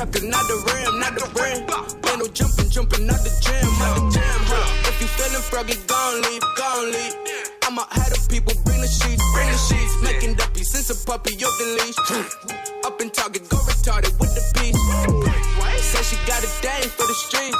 Shooting 0.00 0.08
at 0.08 0.12
these 0.12 0.24
suckers, 0.24 0.24
not 0.24 0.44
the 0.48 0.56
rim, 0.64 1.00
not 1.00 1.12
the 1.12 1.26
rim. 1.36 1.60
Ain't 2.08 2.18
no 2.18 2.26
jumping, 2.32 2.70
jumping 2.70 3.04
out 3.10 3.20
the 3.20 3.32
gym, 3.44 3.68
out 3.84 3.94
the 3.96 4.16
gym. 4.16 4.40
Huh. 4.48 4.88
If 4.88 4.96
you 5.00 5.08
feeling 5.08 5.44
froggy, 5.44 5.76
gon' 5.86 6.22
leave, 6.22 6.44
gon' 6.56 6.92
leave. 6.92 7.14
I'ma 7.68 7.84
have 7.90 8.08
the 8.08 8.20
people 8.32 8.54
bring 8.64 8.80
the 8.80 8.88
sheets, 8.88 9.22
bring 9.34 9.48
the 9.52 9.60
sheets. 9.60 9.94
Making 10.02 10.34
dopey 10.34 10.64
since 10.64 10.88
a 10.88 10.96
puppy, 11.04 11.36
yo, 11.36 11.48
the 11.60 11.66
leash. 11.76 12.00
Up 12.84 13.00
in 13.00 13.10
Target, 13.10 13.48
go 13.48 13.58
retarded 13.68 14.16
with 14.18 14.32
the 14.32 14.44
piece. 14.56 14.80
Said 15.84 16.04
she 16.08 16.16
got 16.24 16.40
a 16.40 16.50
dame 16.64 16.88
for 16.96 17.06
the 17.06 17.14
street. 17.14 17.54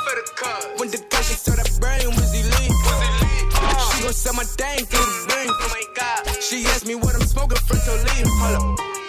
When 0.79 0.89
the 0.91 0.99
cash, 1.13 1.29
she 1.29 1.37
saw 1.37 1.53
that 1.53 1.69
brain 1.81 2.09
was 2.09 2.33
elite. 2.33 2.73
She 3.93 4.03
gon' 4.03 4.17
sell 4.17 4.35
my 4.35 4.45
thing 4.45 4.87
through 4.89 5.05
the 5.05 5.17
ring. 5.37 5.51
Oh. 5.53 6.41
She 6.41 6.65
asked 6.73 6.87
me 6.87 6.95
what 6.95 7.15
I'm 7.15 7.27
smoking, 7.29 7.61
fronto 7.69 7.93
leaf. 8.01 8.27
Hold 8.41 8.81
up. 8.81 9.00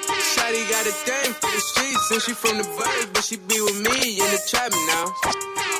Shotty 0.52 0.70
got 0.70 0.86
a 0.86 0.92
thing 0.92 1.34
for 1.34 1.48
the 1.48 1.62
streets, 1.62 2.12
and 2.12 2.22
she 2.22 2.34
from 2.34 2.58
the 2.58 2.64
burbs, 2.76 3.14
but 3.14 3.24
she 3.24 3.38
be 3.38 3.62
with 3.62 3.80
me 3.88 4.20
in 4.20 4.28
the 4.36 4.42
trap 4.50 4.72
now. 4.92 5.06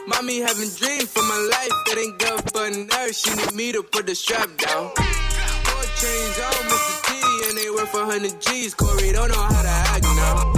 Mommy 0.08 0.40
having 0.40 0.70
dreams 0.80 1.12
for 1.12 1.24
my 1.24 1.40
life, 1.52 1.76
that 1.88 1.98
ain't 2.00 2.18
good 2.18 2.40
for 2.56 2.70
nerves. 2.72 3.20
She 3.20 3.36
need 3.36 3.54
me 3.54 3.72
to 3.74 3.84
put 3.84 4.08
the 4.08 4.16
strap 4.16 4.48
down. 4.56 4.92
Four 4.96 5.84
chains 6.00 6.38
on 6.40 6.56
Mr. 6.72 6.96
T, 7.04 7.12
and 7.50 7.58
they 7.60 7.70
worth 7.70 7.94
100 7.94 8.40
G's. 8.40 8.74
Corey 8.74 9.12
don't 9.12 9.28
know 9.28 9.44
how 9.44 9.62
to 9.62 9.76
act 9.92 10.04
now. 10.16 10.54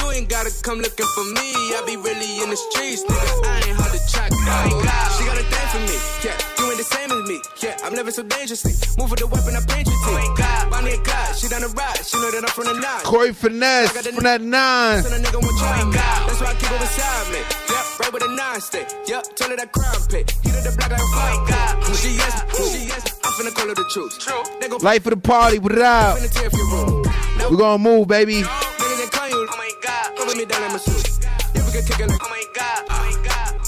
You 0.00 0.10
ain't 0.12 0.28
gotta 0.30 0.52
come 0.62 0.78
looking 0.78 1.06
for 1.12 1.24
me, 1.36 1.48
I 1.76 1.84
be 1.84 1.96
really 1.96 2.40
in 2.40 2.48
the 2.48 2.56
streets, 2.56 3.04
nigga. 3.04 3.44
I 3.44 3.60
ain't 3.68 3.76
hard 3.76 3.92
to 3.92 4.00
track 4.08 4.30
down. 4.32 4.72
She 5.20 5.24
got 5.28 5.36
a 5.36 5.44
thing 5.44 5.68
for 5.68 5.82
me, 5.84 5.96
yeah. 6.24 6.63
You 6.74 6.80
ain't 6.80 6.90
the 6.90 6.96
same 6.96 7.10
as 7.14 7.28
me, 7.30 7.38
yeah. 7.62 7.76
I'm 7.86 7.94
living 7.94 8.12
so 8.12 8.24
dangerously. 8.24 8.74
Move 8.98 9.06
with 9.10 9.20
the 9.22 9.28
weapon, 9.30 9.54
I 9.54 9.62
paint 9.62 9.86
you 9.86 9.94
team. 9.94 10.34
Bonnie 10.74 10.98
and 10.98 11.04
Clyde, 11.06 11.36
she 11.38 11.46
done 11.46 11.62
the 11.62 11.68
ride, 11.70 12.02
she 12.02 12.18
know 12.18 12.30
that 12.34 12.42
I'm 12.42 12.50
from 12.50 12.66
the 12.66 12.74
nine. 12.74 13.02
Corey 13.06 13.32
Finesse 13.32 13.94
from 13.94 14.24
that 14.24 14.42
nine. 14.42 15.02
Son, 15.06 15.14
a 15.14 15.22
nigga 15.22 15.38
won't 15.38 15.54
try 15.54 15.84
me. 15.86 15.94
That's 15.94 16.40
why 16.42 16.50
I 16.50 16.54
keep 16.58 16.72
it 16.74 16.80
beside 16.82 17.26
me. 17.30 17.38
Yep, 17.46 17.84
right 18.02 18.12
with 18.12 18.24
a 18.26 18.30
nine 18.34 18.60
stick. 18.60 18.90
Yep, 19.06 19.22
tell 19.38 19.50
her 19.50 19.56
that 19.56 19.70
crime 19.70 20.02
pit. 20.10 20.34
Heat 20.42 20.50
of 20.50 20.64
the 20.66 20.74
block 20.74 20.90
like 20.90 20.98
a 20.98 21.06
oh 21.06 21.14
fire 21.14 21.78
pit. 21.78 21.94
She 21.94 22.10
yes, 22.18 22.34
she 22.58 22.80
yes. 22.90 23.02
I'm 23.22 23.32
finna 23.38 23.54
call 23.54 23.68
her 23.70 23.74
the 23.78 23.86
truth. 23.94 24.18
True. 24.18 24.42
Nigga, 24.58 24.82
Life 24.82 25.06
of 25.06 25.10
the 25.14 25.22
party, 25.22 25.58
what 25.60 25.78
up? 25.78 26.18
finna 26.18 26.32
tear 26.34 26.46
up 26.50 26.58
your 26.58 26.66
room. 26.74 27.06
Now 27.38 27.50
We 27.50 27.56
gonna 27.56 27.78
move, 27.78 28.08
baby. 28.10 28.42
niggas 28.42 28.98
ain't 28.98 29.12
calling 29.14 29.30
you. 29.30 29.46
Oh 29.46 29.56
my 29.62 29.70
god. 29.78 30.18
Cover 30.18 30.34
me 30.34 30.44
down 30.44 30.58
like 30.66 30.72
my 30.74 30.78
suit. 30.82 31.22
Yeah, 31.54 31.62
we 31.66 31.70
can 31.70 31.84
kick 31.86 32.00
it 32.02 32.08
like. 32.10 32.18
Oh 32.18 32.28
my 32.34 32.42
god. 32.50 32.82
Oh 32.90 32.98
my 32.98 33.14
god. 33.22 33.62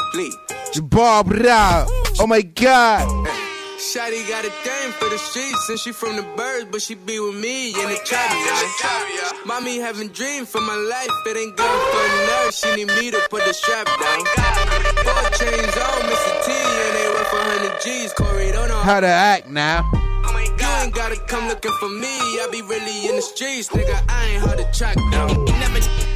Oh 0.00 0.10
Bleed. 0.16 0.32
Jabbar, 0.74 1.24
what? 1.24 2.18
Oh 2.18 2.26
my 2.26 2.42
God. 2.42 3.06
Shotty 3.78 4.26
got 4.28 4.44
a 4.44 4.50
thing 4.50 4.90
for 4.98 5.08
the 5.08 5.18
streets 5.18 5.68
and 5.68 5.78
she 5.78 5.92
from 5.92 6.16
the 6.16 6.22
birds, 6.36 6.66
but 6.72 6.82
she 6.82 6.96
be 6.96 7.20
with 7.20 7.36
me 7.36 7.68
in 7.68 7.88
the 7.88 7.98
trap 8.04 8.28
now. 8.30 9.30
Mommy 9.46 9.78
having 9.78 10.08
dreams 10.08 10.48
for 10.48 10.60
my 10.60 10.74
life, 10.74 11.10
it 11.26 11.36
ain't 11.36 11.56
good 11.56 11.80
for 11.92 12.08
nerves. 12.26 12.58
She 12.58 12.74
need 12.74 12.88
me 12.88 13.12
to 13.12 13.20
put 13.30 13.44
the 13.44 13.52
strap 13.54 13.86
down. 13.86 14.24
Four 15.06 15.30
chains 15.38 15.76
on 15.78 16.00
Mr. 16.10 16.44
T 16.44 16.50
and 16.50 16.96
they 16.96 17.08
worth 17.08 17.32
100 17.32 17.80
G's. 17.80 18.12
Corey 18.14 18.50
don't 18.50 18.68
know 18.68 18.74
How 18.74 18.98
to 18.98 19.06
act 19.06 19.48
now. 19.48 19.88
You 20.64 20.70
ain't 20.80 20.94
gotta 20.94 21.16
come 21.28 21.46
looking 21.46 21.72
for 21.78 21.88
me. 21.88 22.08
I 22.08 22.48
be 22.50 22.62
really 22.62 23.08
in 23.08 23.14
the 23.16 23.22
streets, 23.22 23.68
nigga. 23.68 24.02
I 24.08 24.26
ain't 24.26 24.42
hard 24.42 24.58
to 24.58 24.70
track 24.72 24.96
down. 25.12 25.28
Never, 25.28 25.52
never. 25.52 25.80
Never 25.80 26.13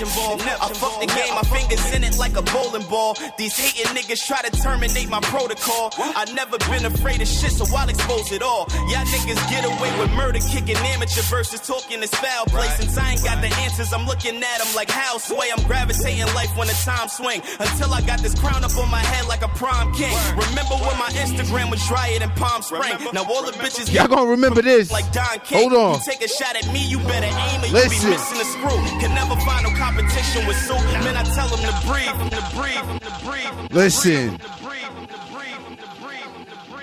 need 0.00 0.14
ball. 0.14 0.36
I 0.40 0.68
fuck 0.74 1.00
the 1.00 1.06
game, 1.06 1.34
my 1.34 1.42
fingers 1.42 1.82
in 1.94 2.04
it 2.04 2.18
like 2.18 2.36
a 2.36 2.42
bowling 2.42 2.86
ball. 2.88 3.16
These 3.38 3.56
hating 3.56 3.92
niggas 3.96 4.24
try 4.26 4.40
to 4.42 4.50
terminate 4.62 5.08
my 5.08 5.20
protocol. 5.20 5.90
I 5.98 6.24
never 6.34 6.58
been 6.58 6.84
afraid 6.84 7.20
of 7.22 7.28
shit, 7.28 7.52
so 7.52 7.64
I'll 7.76 7.88
expose 7.88 8.32
it 8.32 8.42
all. 8.42 8.66
Y'all 8.92 9.04
niggas 9.06 9.40
get 9.50 9.64
away 9.64 9.90
with 9.98 10.10
murder, 10.12 10.40
kicking 10.40 10.76
amateur 10.92 11.22
versus 11.22 11.60
talking 11.66 12.00
this 12.00 12.14
foul 12.14 12.44
play. 12.46 12.68
Since 12.76 12.96
I 12.98 13.12
ain't 13.12 13.24
got 13.24 13.40
the 13.40 13.48
answers, 13.64 13.92
I'm 13.92 14.06
looking 14.06 14.36
at 14.36 14.58
them 14.58 14.74
like 14.74 14.90
how 14.90 15.18
sway. 15.18 15.48
I'm 15.56 15.64
gravitating 15.66 16.26
life 16.34 16.54
when 16.56 16.68
the 16.68 16.74
time 16.84 17.08
swing. 17.08 17.40
Until 17.60 17.92
I 17.94 18.00
got 18.02 18.20
this 18.20 18.34
crown 18.38 18.64
up 18.64 18.76
on 18.76 18.90
my 18.90 19.00
head 19.00 19.26
like 19.28 19.42
a 19.42 19.48
prime 19.48 19.92
king. 19.94 20.14
Remember 20.36 20.76
when 20.76 20.96
my 20.98 21.10
Instagram 21.16 21.70
was 21.70 21.84
drier 21.86 22.18
than 22.18 22.30
Palm 22.30 22.62
Spring? 22.62 22.96
Now 23.12 23.24
all 23.24 23.44
the 23.44 23.52
bitches 23.52 23.92
Y'all 23.92 24.08
gonna 24.08 24.30
remember 24.30 24.62
this. 24.62 24.90
like 24.90 25.10
Don 25.12 25.38
King. 25.40 25.70
Hold 25.70 25.72
on. 25.74 25.94
You 25.94 26.00
take 26.04 26.22
a 26.22 26.28
shot 26.28 26.56
at 26.56 26.66
me, 26.72 26.84
you 26.86 26.98
better 27.00 27.26
aim 27.26 27.62
or 27.62 27.66
you 27.66 27.72
Listen. 27.72 28.10
be 28.10 28.16
missing 28.16 28.40
a 28.40 28.44
screw. 28.44 28.78
Can 29.00 29.14
never 29.14 29.36
find 29.42 29.64
no 29.64 29.70
competition 29.86 30.46
with 30.46 30.56
Sue. 30.56 30.74
Man, 30.74 31.16
I 31.16 31.22
tell 31.22 31.48
him 31.48 31.62
to 31.62 31.86
breathe, 31.86 32.30
to 32.30 32.42
breathe, 32.56 33.00
to 33.02 33.24
breathe. 33.24 33.72
Listen. 33.72 34.38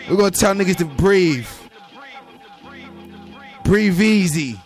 We're 0.09 0.17
gonna 0.17 0.31
tell 0.31 0.53
niggas 0.53 0.77
to 0.77 0.85
breathe. 0.85 1.47
Breathe 3.63 4.01
easy. 4.01 4.59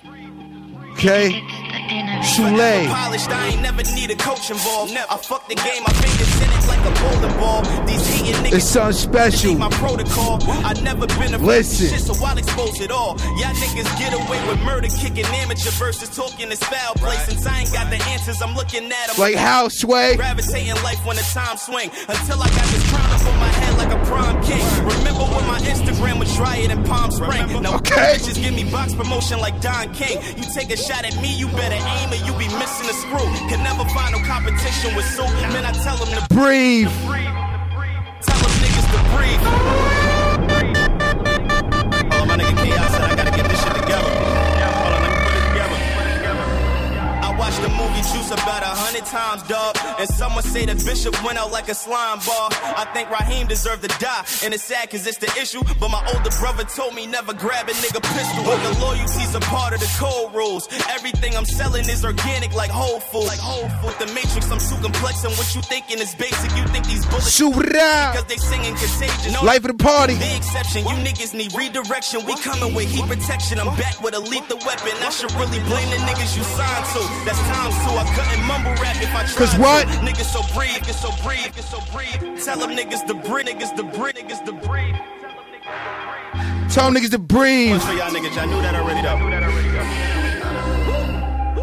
Okay? 0.94 1.42
Shule. 1.88 2.88
Polished, 2.90 3.30
I 3.30 3.48
ain't 3.48 3.62
never 3.62 3.84
need 3.96 4.12
a 4.12 4.16
coach 4.16 4.52
involved. 4.52 4.92
I 4.94 5.18
fuck 5.18 5.48
the 5.48 5.56
game, 5.56 5.84
my 5.84 5.94
fingers 5.94 6.42
in 6.42 6.50
it 6.52 6.68
like 6.68 6.84
a 6.84 6.92
bowling 7.00 7.38
ball. 7.40 7.62
These 7.86 8.06
hating 8.08 8.36
niggas. 8.44 8.54
It's 8.58 8.66
something 8.66 8.94
special. 8.94 9.56
My 9.56 9.70
protocol. 9.70 10.40
I 10.66 10.74
never 10.84 11.08
been 11.08 11.34
afraid 11.34 11.64
Listen. 11.64 11.88
shit, 11.90 12.02
so 12.02 12.14
I'll 12.26 12.38
expose 12.38 12.82
it 12.82 12.92
all. 12.92 13.18
Y'all 13.40 13.56
niggas 13.56 13.88
get 13.98 14.14
away 14.14 14.40
with 14.48 14.60
murder, 14.64 14.88
kicking 14.90 15.26
amateur 15.26 15.72
versus 15.72 16.10
talking 16.16 16.50
this 16.50 16.62
foul 16.64 16.94
play. 16.96 17.16
Since 17.28 17.46
I 17.46 17.62
ain't 17.62 17.72
got 17.72 17.90
the 17.90 17.98
answers, 18.12 18.42
I'm 18.42 18.54
looking 18.56 18.92
at 18.92 19.10
'em 19.10 19.16
Like 19.18 19.36
how, 19.36 19.70
Sway? 19.70 20.16
Gravitating 20.18 20.76
life 20.84 21.04
when 21.06 21.16
the 21.16 21.24
time 21.34 21.58
swing. 21.58 21.90
Until 22.10 22.42
I 22.44 22.50
got 22.50 22.66
this 22.68 22.84
crown 22.92 23.10
up 23.12 23.26
on 23.26 23.40
my 23.40 23.48
head 23.48 23.67
like 23.78 23.92
a 23.94 24.00
prom 24.06 24.42
king. 24.44 24.64
Remember 24.84 25.24
when 25.24 25.46
my 25.48 25.60
Instagram 25.62 26.20
was 26.20 26.36
drier 26.36 26.68
than 26.68 26.84
Palm 26.84 27.12
Spring? 27.12 27.62
Now 27.62 27.76
Okay. 27.78 28.16
bitches 28.18 28.36
give 28.42 28.54
me 28.54 28.64
box 28.72 28.94
promotion 28.94 29.40
like 29.40 29.60
Don 29.62 29.94
King. 29.94 30.18
You 30.38 30.44
take 30.54 30.72
a 30.72 30.78
shot 30.78 31.06
at 31.06 31.16
me, 31.22 31.34
you 31.36 31.48
better 31.50 31.76
aim 31.76 32.12
or 32.12 32.16
you 32.26 32.34
be 32.34 32.48
missing 32.58 32.90
a 32.90 32.94
screw. 32.94 33.28
Can 33.50 33.64
never 33.64 33.86
find 33.90 34.12
no 34.14 34.20
competition 34.26 34.96
with 34.96 35.06
Sue. 35.06 35.24
Man, 35.54 35.66
I 35.66 35.72
tell 35.84 35.98
them 35.98 36.10
to 36.18 36.28
Breathe. 36.34 36.90
Tell 38.26 38.40
them 38.42 38.54
niggas 38.62 38.88
to 38.94 39.00
breathe. 39.16 39.42
Oh, 42.12 42.26
my 42.28 42.36
nigga 42.38 42.56
Chaos 42.64 42.92
said 42.92 43.02
I 43.02 43.16
gotta 43.16 43.32
get 43.32 43.48
this 43.50 43.62
shit 43.64 43.74
together. 43.74 44.10
Hold 44.10 44.94
on, 44.94 45.02
let 45.04 45.12
me 45.12 45.18
put 45.26 45.34
it 45.38 45.44
together. 45.50 45.78
I 47.28 47.36
watched 47.38 47.62
the 47.62 47.70
movie 47.70 47.97
Juice 48.14 48.32
about 48.32 48.64
a 48.64 48.72
hundred 48.72 49.06
times, 49.06 49.44
dog. 49.44 49.76
And 50.00 50.08
someone 50.08 50.44
say 50.44 50.66
the 50.66 50.76
bishop 50.86 51.12
went 51.24 51.38
out 51.38 51.52
like 51.52 51.68
a 51.68 51.76
slime 51.76 52.20
ball. 52.26 52.48
I 52.52 52.88
think 52.94 53.10
Raheem 53.12 53.48
deserved 53.48 53.84
to 53.84 53.92
die. 54.00 54.24
And 54.44 54.54
it's 54.54 54.64
sad 54.64 54.90
cause 54.90 55.06
it's 55.06 55.18
the 55.18 55.28
issue. 55.36 55.62
But 55.80 55.90
my 55.92 56.00
older 56.16 56.32
brother 56.40 56.64
told 56.64 56.96
me 56.96 57.06
never 57.06 57.34
grab 57.34 57.68
a 57.68 57.74
nigga 57.74 58.00
pistol. 58.16 58.44
But 58.48 58.64
the 58.64 58.80
loyalty's 58.80 59.36
a 59.36 59.42
part 59.52 59.74
of 59.74 59.80
the 59.82 59.92
code 60.00 60.34
rules. 60.34 60.70
Everything 60.90 61.36
I'm 61.36 61.46
selling 61.46 61.84
is 61.90 62.06
organic 62.06 62.56
like 62.56 62.72
Whole 62.72 63.00
Foods. 63.00 63.28
Like 63.28 63.40
Whole 63.44 63.68
Food. 63.84 64.00
The 64.00 64.08
Matrix, 64.14 64.48
I'm 64.52 64.60
too 64.64 64.80
complex. 64.82 65.26
And 65.28 65.34
what 65.36 65.52
you 65.54 65.62
thinking 65.62 66.00
is 66.00 66.16
basic. 66.16 66.50
You 66.56 66.64
think 66.72 66.88
these 66.88 67.06
bullets 67.08 67.36
Shoot 67.36 67.56
because 67.60 68.26
they 68.26 68.38
singing 68.38 68.76
contagious. 68.80 69.34
No, 69.34 69.44
Life 69.44 69.68
of 69.68 69.76
the 69.76 69.84
party. 69.84 70.16
The 70.16 70.36
exception. 70.38 70.88
You 70.88 70.96
niggas 71.04 71.34
need 71.36 71.52
redirection. 71.54 72.24
We 72.24 72.40
coming 72.40 72.74
with 72.74 72.88
heat 72.88 73.04
protection. 73.04 73.60
I'm 73.60 73.76
back 73.76 74.00
with 74.00 74.16
a 74.16 74.20
lethal 74.20 74.60
weapon. 74.64 74.96
I 75.04 75.10
should 75.12 75.32
really 75.36 75.60
blame 75.68 75.90
the 75.92 76.00
niggas 76.08 76.38
you 76.40 76.44
signed 76.56 76.88
to. 76.96 77.02
That's 77.28 77.42
times 77.52 77.76
two. 77.84 77.97
I 77.98 78.06
couldn't 78.16 78.46
mumble 78.46 78.72
rap 78.82 78.96
if 79.02 79.10
I 79.16 79.24
tried. 79.26 79.36
'Cause 79.38 79.54
to. 79.56 79.62
what? 79.62 79.88
Niggas 79.88 80.32
so 80.32 80.42
breathe. 80.54 80.70
Niggas 80.72 81.02
so 81.02 81.10
breathe. 81.24 81.40
Niggas 81.40 81.70
so 81.72 81.80
breathe. 81.92 82.44
Tell 82.46 82.58
them 82.60 82.72
niggas 82.76 83.06
to 83.08 83.14
breathe. 83.14 83.48
Niggas 83.48 83.76
to 83.76 83.84
breathe. 83.84 84.16
Niggas 84.16 84.46
to 84.46 84.54
breathe. 84.54 84.96
Tell 86.70 86.86
them 86.92 86.96
niggas 86.96 87.12
to 87.12 87.20
breathe. 87.20 87.82
For 87.82 87.94
y'all 87.94 88.12
niggas, 88.12 88.36
y'all 88.36 88.48
knew 88.48 88.62
that 88.62 88.76
already 88.76 89.02
though. 89.02 90.27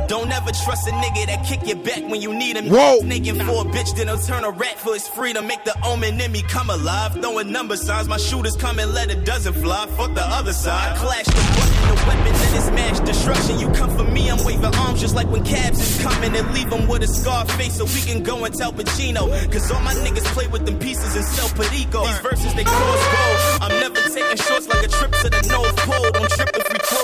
Don't 0.08 0.30
ever 0.30 0.52
trust 0.52 0.86
a 0.86 0.90
nigga 0.90 1.26
that 1.26 1.44
kick 1.44 1.66
your 1.66 1.76
back 1.76 2.02
when 2.10 2.20
you 2.20 2.34
need 2.34 2.56
him. 2.56 2.68
Whoa. 2.68 3.00
Snaking 3.00 3.36
for 3.36 3.62
a 3.62 3.64
bitch, 3.64 3.96
then 3.96 4.08
he'll 4.08 4.18
turn 4.18 4.44
a 4.44 4.50
rat 4.50 4.78
for 4.78 4.92
his 4.92 5.08
freedom. 5.08 5.46
Make 5.46 5.64
the 5.64 5.74
omen 5.84 6.20
in 6.20 6.32
me 6.32 6.42
come 6.42 6.70
alive. 6.70 7.12
Throwing 7.14 7.50
number 7.52 7.76
signs, 7.76 8.08
my 8.08 8.18
shooters 8.18 8.56
come 8.56 8.78
and 8.78 8.92
let 8.92 9.10
a 9.10 9.16
dozen 9.16 9.52
fly. 9.54 9.86
Fuck 9.96 10.14
the 10.14 10.22
other 10.24 10.52
side. 10.52 10.96
Clash 10.96 11.26
the 11.26 11.32
button, 11.32 11.88
the 11.88 11.94
weapon, 12.06 12.32
then 12.32 12.56
it's 12.56 12.70
mass 12.70 13.00
destruction. 13.00 13.58
You 13.58 13.68
come 13.72 13.90
for 13.96 14.04
me, 14.04 14.30
I'm 14.30 14.42
waving 14.44 14.74
arms 14.74 15.00
just 15.00 15.14
like 15.14 15.28
when 15.30 15.44
cabs 15.44 15.80
is 15.80 16.02
coming 16.02 16.34
and 16.36 16.54
leave 16.54 16.70
them 16.70 16.86
with 16.86 17.02
a 17.02 17.06
scar 17.06 17.44
face 17.46 17.76
so 17.76 17.84
we 17.84 18.00
can 18.02 18.22
go 18.22 18.44
and 18.44 18.54
tell 18.54 18.72
Pacino. 18.72 19.28
Cause 19.50 19.70
all 19.70 19.80
my 19.80 19.94
niggas 19.94 20.24
play 20.34 20.46
with 20.48 20.66
them 20.66 20.78
pieces 20.78 21.16
and 21.16 21.24
sell 21.24 21.48
Perico. 21.50 22.04
These 22.06 22.18
verses, 22.18 22.54
they 22.54 22.64
cross 22.64 23.04
gold. 23.14 23.62
I'm 23.62 23.80
never 23.80 24.00
taking 24.10 24.36
shorts 24.36 24.68
like 24.68 24.84
a 24.84 24.88
trip 24.88 25.12
to 25.12 25.30
the 25.30 25.42
North 25.50 25.76
Pole. 25.78 26.10
Don't 26.12 26.30
trip 26.30 26.50
if 26.54 26.72
we 26.72 26.78
cross 26.78 27.03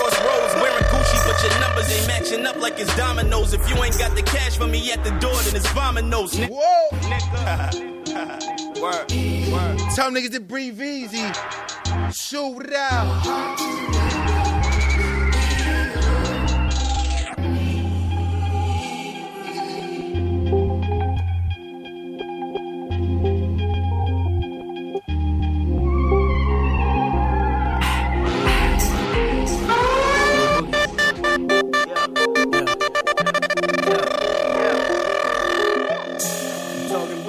but 1.41 1.51
your 1.51 1.59
numbers 1.59 1.91
ain't 1.91 2.07
matching 2.07 2.45
up 2.45 2.55
like 2.57 2.79
it's 2.79 2.95
dominoes. 2.95 3.53
If 3.53 3.67
you 3.69 3.75
ain't 3.83 3.97
got 3.97 4.15
the 4.15 4.21
cash 4.21 4.57
for 4.57 4.67
me 4.67 4.91
at 4.91 5.03
the 5.03 5.11
door, 5.11 5.33
then 5.43 5.55
it's 5.55 5.67
vominos. 5.67 6.33
Nigga. 6.35 6.49
Whoa. 6.49 6.89
Nigga. 7.09 8.81
word, 8.81 9.11
word. 9.51 9.79
Tell 9.95 10.11
niggas 10.11 10.31
to 10.33 10.39
breathe 10.39 10.81
easy. 10.81 11.25
Shoot 12.11 12.65
it 12.65 12.73
out. 12.73 14.40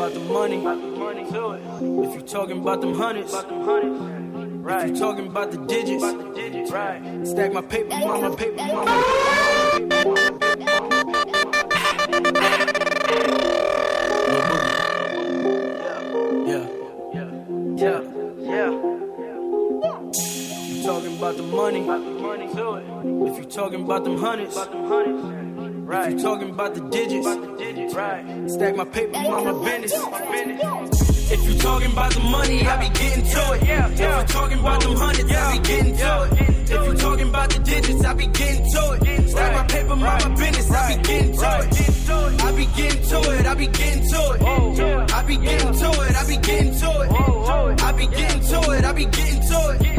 About 0.03 0.15
the 0.15 0.21
money, 0.21 0.57
if 2.03 2.15
you 2.17 2.23
talking 2.23 2.59
about 2.59 2.81
them 2.81 2.95
hundreds, 2.95 3.33
if 3.33 4.88
you 4.88 4.97
talking 4.97 5.29
about 5.29 5.53
the 5.53 5.59
digits, 5.59 6.73
right? 6.73 7.25
Stack 7.25 7.53
my 7.53 7.61
paper, 7.61 7.91
mama, 7.91 8.35
paper, 8.35 8.57
mama. 8.57 9.05
Yeah, 16.49 16.67
yeah, 17.15 17.31
yeah, 17.77 18.01
yeah. 18.41 18.71
You 20.67 20.83
talking 20.83 21.17
about 21.17 21.37
the 21.37 21.45
money, 21.45 21.87
if 23.31 23.38
you 23.38 23.45
talking 23.45 23.85
about 23.85 24.03
them 24.03 24.19
hundreds. 24.19 24.57
If 25.95 26.12
you 26.15 26.21
talking 26.21 26.51
about 26.51 26.75
the 26.75 26.81
digits, 26.88 27.27
Right. 27.95 28.51
Stack 28.51 28.77
my 28.77 28.85
paper, 28.85 29.13
mind 29.13 29.45
my 29.45 29.65
business. 29.65 30.11
My 30.11 30.21
business. 30.33 31.22
If 31.31 31.45
you 31.49 31.59
talking 31.59 31.93
about 31.93 32.13
the 32.13 32.21
money, 32.21 32.67
I 32.67 32.77
be 32.77 32.89
getting 32.99 33.25
to 33.25 33.53
it. 33.55 33.63
If 33.63 34.01
you 34.01 34.35
talking 34.35 34.59
about 34.59 34.81
them 34.83 34.97
hundreds, 34.97 35.33
I 35.33 35.53
be 35.53 35.69
getting 35.69 35.97
to 35.97 36.23
it. 36.25 36.41
If 36.73 36.87
you 36.87 36.95
talking 36.95 37.29
about 37.29 37.51
the 37.51 37.59
digits, 37.59 38.05
I 38.05 38.15
be 38.15 38.27
getting 38.27 38.71
to 38.73 38.93
it. 38.93 39.29
Stack 39.29 39.53
my 39.55 39.67
paper, 39.67 39.97
mind 39.97 40.25
my 40.25 40.35
business, 40.35 40.71
I 40.71 40.97
be 40.97 41.03
getting 41.03 41.33
to 41.37 41.61
it. 41.61 42.43
I 42.43 42.53
be 42.53 42.67
getting 42.67 43.03
to 43.09 43.19
it, 43.33 43.47
I 43.47 43.55
be 43.55 43.67
getting 43.67 44.09
to 44.11 44.33
it. 44.33 44.43
I 45.13 45.23
be 45.23 45.37
getting 45.37 45.73
to 45.73 45.89
it, 46.03 46.17
I 46.17 46.27
be 46.27 46.37
getting 46.37 46.75
to 46.81 46.91
it. 47.03 47.11
I 47.83 47.93
be 47.93 48.07
getting 48.07 48.41
to 48.43 48.73
it, 48.73 48.85
I 48.85 48.93
be 48.93 49.05
getting 49.07 49.41
to 49.41 49.59
it. 49.71 49.93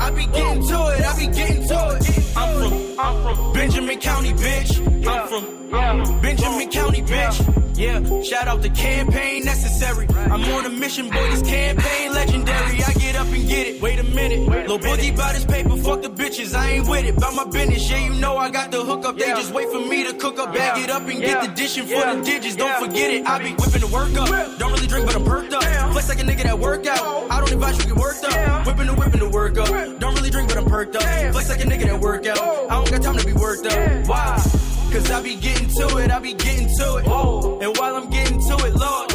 I 0.00 0.10
be 0.10 0.26
getting 0.26 0.66
to 0.66 0.78
it, 0.88 1.04
I 1.04 1.18
be 1.18 1.26
getting 1.26 1.68
to 1.68 1.96
it. 1.96 2.36
I'm 2.36 2.58
from, 2.58 2.98
I'm 2.98 3.36
from 3.36 3.52
Benjamin 3.52 3.98
County, 4.00 4.32
bitch. 4.32 5.06
I'm 5.06 5.28
from 5.28 6.20
Benjamin 6.20 6.68
County, 6.70 7.02
bitch. 7.02 7.51
Yeah, 7.82 8.22
shout 8.22 8.46
out 8.46 8.62
the 8.62 8.70
campaign 8.70 9.44
necessary. 9.44 10.06
I'm 10.30 10.44
on 10.54 10.66
a 10.66 10.70
mission, 10.70 11.10
boy, 11.10 11.30
this 11.32 11.42
campaign 11.42 12.12
legendary. 12.12 12.80
I 12.80 12.92
get 12.92 13.16
up 13.16 13.26
and 13.26 13.48
get 13.48 13.66
it. 13.66 13.82
Wait 13.82 13.98
a 13.98 14.04
minute. 14.04 14.68
Lil 14.68 14.78
Boogie 14.78 15.16
bout 15.16 15.34
his 15.34 15.44
paper, 15.44 15.76
fuck 15.78 16.00
the 16.00 16.08
bitches. 16.08 16.54
I 16.54 16.74
ain't 16.74 16.88
with 16.88 17.04
it. 17.06 17.16
Bout 17.16 17.34
my 17.34 17.44
business, 17.44 17.90
yeah, 17.90 18.06
you 18.06 18.20
know 18.20 18.36
I 18.36 18.50
got 18.50 18.70
the 18.70 18.84
hook 18.84 19.04
up. 19.04 19.18
They 19.18 19.26
just 19.30 19.52
wait 19.52 19.68
for 19.70 19.80
me 19.80 20.04
to 20.04 20.14
cook 20.14 20.38
up, 20.38 20.54
bag 20.54 20.80
it 20.84 20.90
up 20.90 21.08
and 21.08 21.20
get 21.20 21.42
the 21.42 21.48
dishing 21.48 21.86
for 21.86 22.06
the 22.06 22.22
digits. 22.22 22.54
Don't 22.54 22.86
forget 22.86 23.10
it. 23.10 23.26
I 23.26 23.42
be 23.42 23.50
whipping 23.50 23.80
the 23.80 23.90
work 23.92 24.16
up. 24.16 24.28
Don't 24.60 24.70
really 24.70 24.86
drink, 24.86 25.06
but 25.06 25.16
I'm 25.16 25.24
perked 25.24 25.52
up. 25.52 25.64
Flex 25.90 26.08
like 26.08 26.20
a 26.20 26.22
nigga 26.22 26.44
that 26.44 26.58
work 26.60 26.86
out. 26.86 27.32
I 27.32 27.40
don't 27.40 27.50
advise 27.50 27.78
you 27.78 27.86
get 27.92 27.96
worked 27.96 28.24
up. 28.24 28.64
Whipping 28.64 28.86
the 28.86 28.94
whipping 28.94 29.18
the 29.18 29.28
work 29.28 29.58
up. 29.58 29.98
Don't 29.98 30.14
really 30.14 30.30
drink, 30.30 30.50
but 30.50 30.56
I'm 30.56 30.66
perked 30.66 30.94
up. 30.94 31.02
Flex 31.02 31.48
like 31.48 31.60
a 31.60 31.64
nigga 31.64 31.86
that 31.86 31.98
work 32.00 32.26
out. 32.26 32.38
I 32.38 32.76
don't 32.76 32.90
got 32.92 33.02
time 33.02 33.16
to 33.16 33.26
be 33.26 33.32
worked 33.32 33.66
up. 33.66 34.06
Why? 34.06 34.61
Cause 34.92 35.10
I 35.10 35.22
be 35.22 35.36
getting 35.36 35.68
to 35.68 35.96
it, 35.98 36.10
I 36.10 36.18
be 36.18 36.34
getting 36.34 36.68
to 36.68 36.96
it. 36.96 37.06
And 37.06 37.76
while 37.78 37.96
I'm 37.96 38.10
getting 38.10 38.38
to 38.40 38.54
it, 38.66 38.74
Lord, 38.74 39.11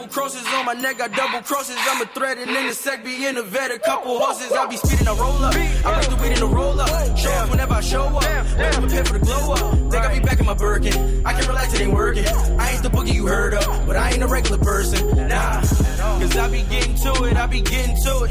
double 0.00 0.12
crosses 0.14 0.46
on 0.54 0.64
my 0.64 0.72
neck. 0.72 0.98
Got 0.98 1.12
double 1.12 1.42
crosses, 1.42 1.76
I'm 1.90 2.00
a 2.02 2.06
threat 2.06 2.38
and 2.38 2.50
in 2.50 2.66
the 2.66 2.72
sec 2.72 3.04
be 3.04 3.26
in 3.26 3.36
a 3.36 3.42
vet. 3.42 3.70
A 3.70 3.78
couple 3.78 4.18
horses, 4.18 4.52
I 4.52 4.66
be 4.66 4.76
speeding 4.76 5.06
a 5.06 5.14
roll 5.14 5.44
up. 5.44 5.54
I 5.54 5.94
break 5.94 6.08
the 6.08 6.16
weed 6.22 6.36
in 6.36 6.42
a 6.42 6.46
roll 6.46 6.80
up. 6.80 7.18
Show 7.18 7.30
up 7.30 7.50
whenever 7.50 7.74
I 7.74 7.80
show 7.80 8.04
up. 8.04 8.22
Better 8.22 8.80
prepare 8.80 9.04
for 9.04 9.18
the 9.18 9.24
glow 9.24 9.52
up. 9.52 9.92
Think 9.92 10.04
I 10.04 10.18
be 10.18 10.24
back 10.24 10.40
in 10.40 10.46
my 10.46 10.54
Birkin. 10.54 11.26
I 11.26 11.32
can 11.34 11.48
relax, 11.48 11.74
it 11.74 11.80
ain't 11.82 11.92
working. 11.92 12.26
I 12.26 12.70
ain't 12.70 12.82
the 12.82 12.88
boogie 12.88 13.14
you 13.14 13.26
heard 13.26 13.54
of, 13.54 13.86
but 13.86 13.96
I 13.96 14.10
ain't 14.12 14.22
a 14.22 14.26
regular 14.26 14.58
person. 14.58 15.28
Nah. 15.28 15.60
Cause 15.60 16.36
I 16.36 16.48
be 16.50 16.62
getting 16.62 16.94
to 16.96 17.24
it, 17.24 17.36
I 17.36 17.46
be 17.46 17.60
getting 17.60 17.96
to 18.04 18.24
it. 18.24 18.30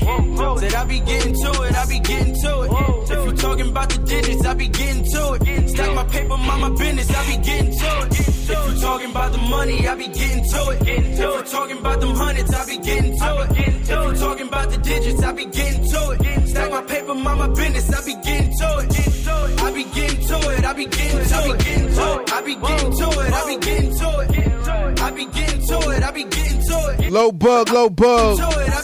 Said 0.59 0.73
I 0.73 0.85
be 0.85 0.99
getting 0.99 1.33
to 1.33 1.61
it, 1.63 1.75
I 1.75 1.85
be 1.85 1.99
getting 1.99 2.35
to 2.35 2.61
it. 2.63 2.71
If 3.11 3.25
you 3.25 3.33
talking 3.33 3.67
about 3.69 3.89
the 3.89 3.99
digits, 3.99 4.45
I 4.45 4.53
be 4.53 4.67
getting 4.67 5.03
to 5.03 5.33
it. 5.33 5.69
Stack 5.69 5.95
my 5.95 6.03
paper, 6.05 6.37
mind 6.37 6.61
my 6.61 6.69
business, 6.69 7.09
I 7.15 7.35
be 7.35 7.43
getting 7.43 7.71
to 7.77 8.07
it. 8.07 8.19
If 8.19 8.49
you 8.49 8.81
talking 8.81 9.11
about 9.11 9.31
the 9.31 9.37
money, 9.37 9.87
I 9.87 9.95
be 9.95 10.07
getting 10.07 10.43
to 10.43 10.69
it. 10.71 10.87
If 10.87 11.19
you 11.19 11.43
talking 11.59 11.77
about 11.79 11.99
them 11.99 12.15
hundreds, 12.15 12.53
I 12.53 12.65
be 12.65 12.77
getting 12.77 13.17
to 13.17 13.41
it. 13.41 13.67
If 13.67 13.89
you 13.89 14.15
talking 14.15 14.47
about 14.47 14.69
the 14.71 14.77
digits, 14.77 15.23
I 15.23 15.31
be 15.33 15.45
getting 15.45 15.83
to 15.91 16.11
it. 16.11 16.47
Stack 16.47 16.71
my 16.71 16.81
paper, 16.83 17.15
mama 17.15 17.49
business, 17.49 17.93
I 17.93 18.05
be 18.05 18.15
getting 18.23 18.53
to 18.59 18.67
it. 18.79 19.61
I 19.61 19.71
be 19.73 19.83
getting 19.83 20.27
to 20.27 20.37
it, 20.51 20.65
I 20.65 20.73
be 20.73 20.85
getting 20.85 21.25
to 21.31 21.39
it. 21.51 22.31
I 22.31 22.41
be 22.41 22.55
getting 22.55 22.91
to 22.99 23.07
it, 23.09 23.33
I 23.33 23.45
be 23.45 23.57
getting 23.57 23.97
to 23.97 24.09
it. 24.19 25.01
I 25.01 25.11
be 25.11 25.25
getting 25.25 25.67
to 25.67 25.77
it, 25.89 26.03
I 26.03 26.11
be 26.11 26.23
getting 26.23 26.61
to 26.61 26.95
it. 26.99 27.11
Low 27.11 27.31
bug, 27.31 27.69
low 27.71 27.89
bug. 27.89 28.37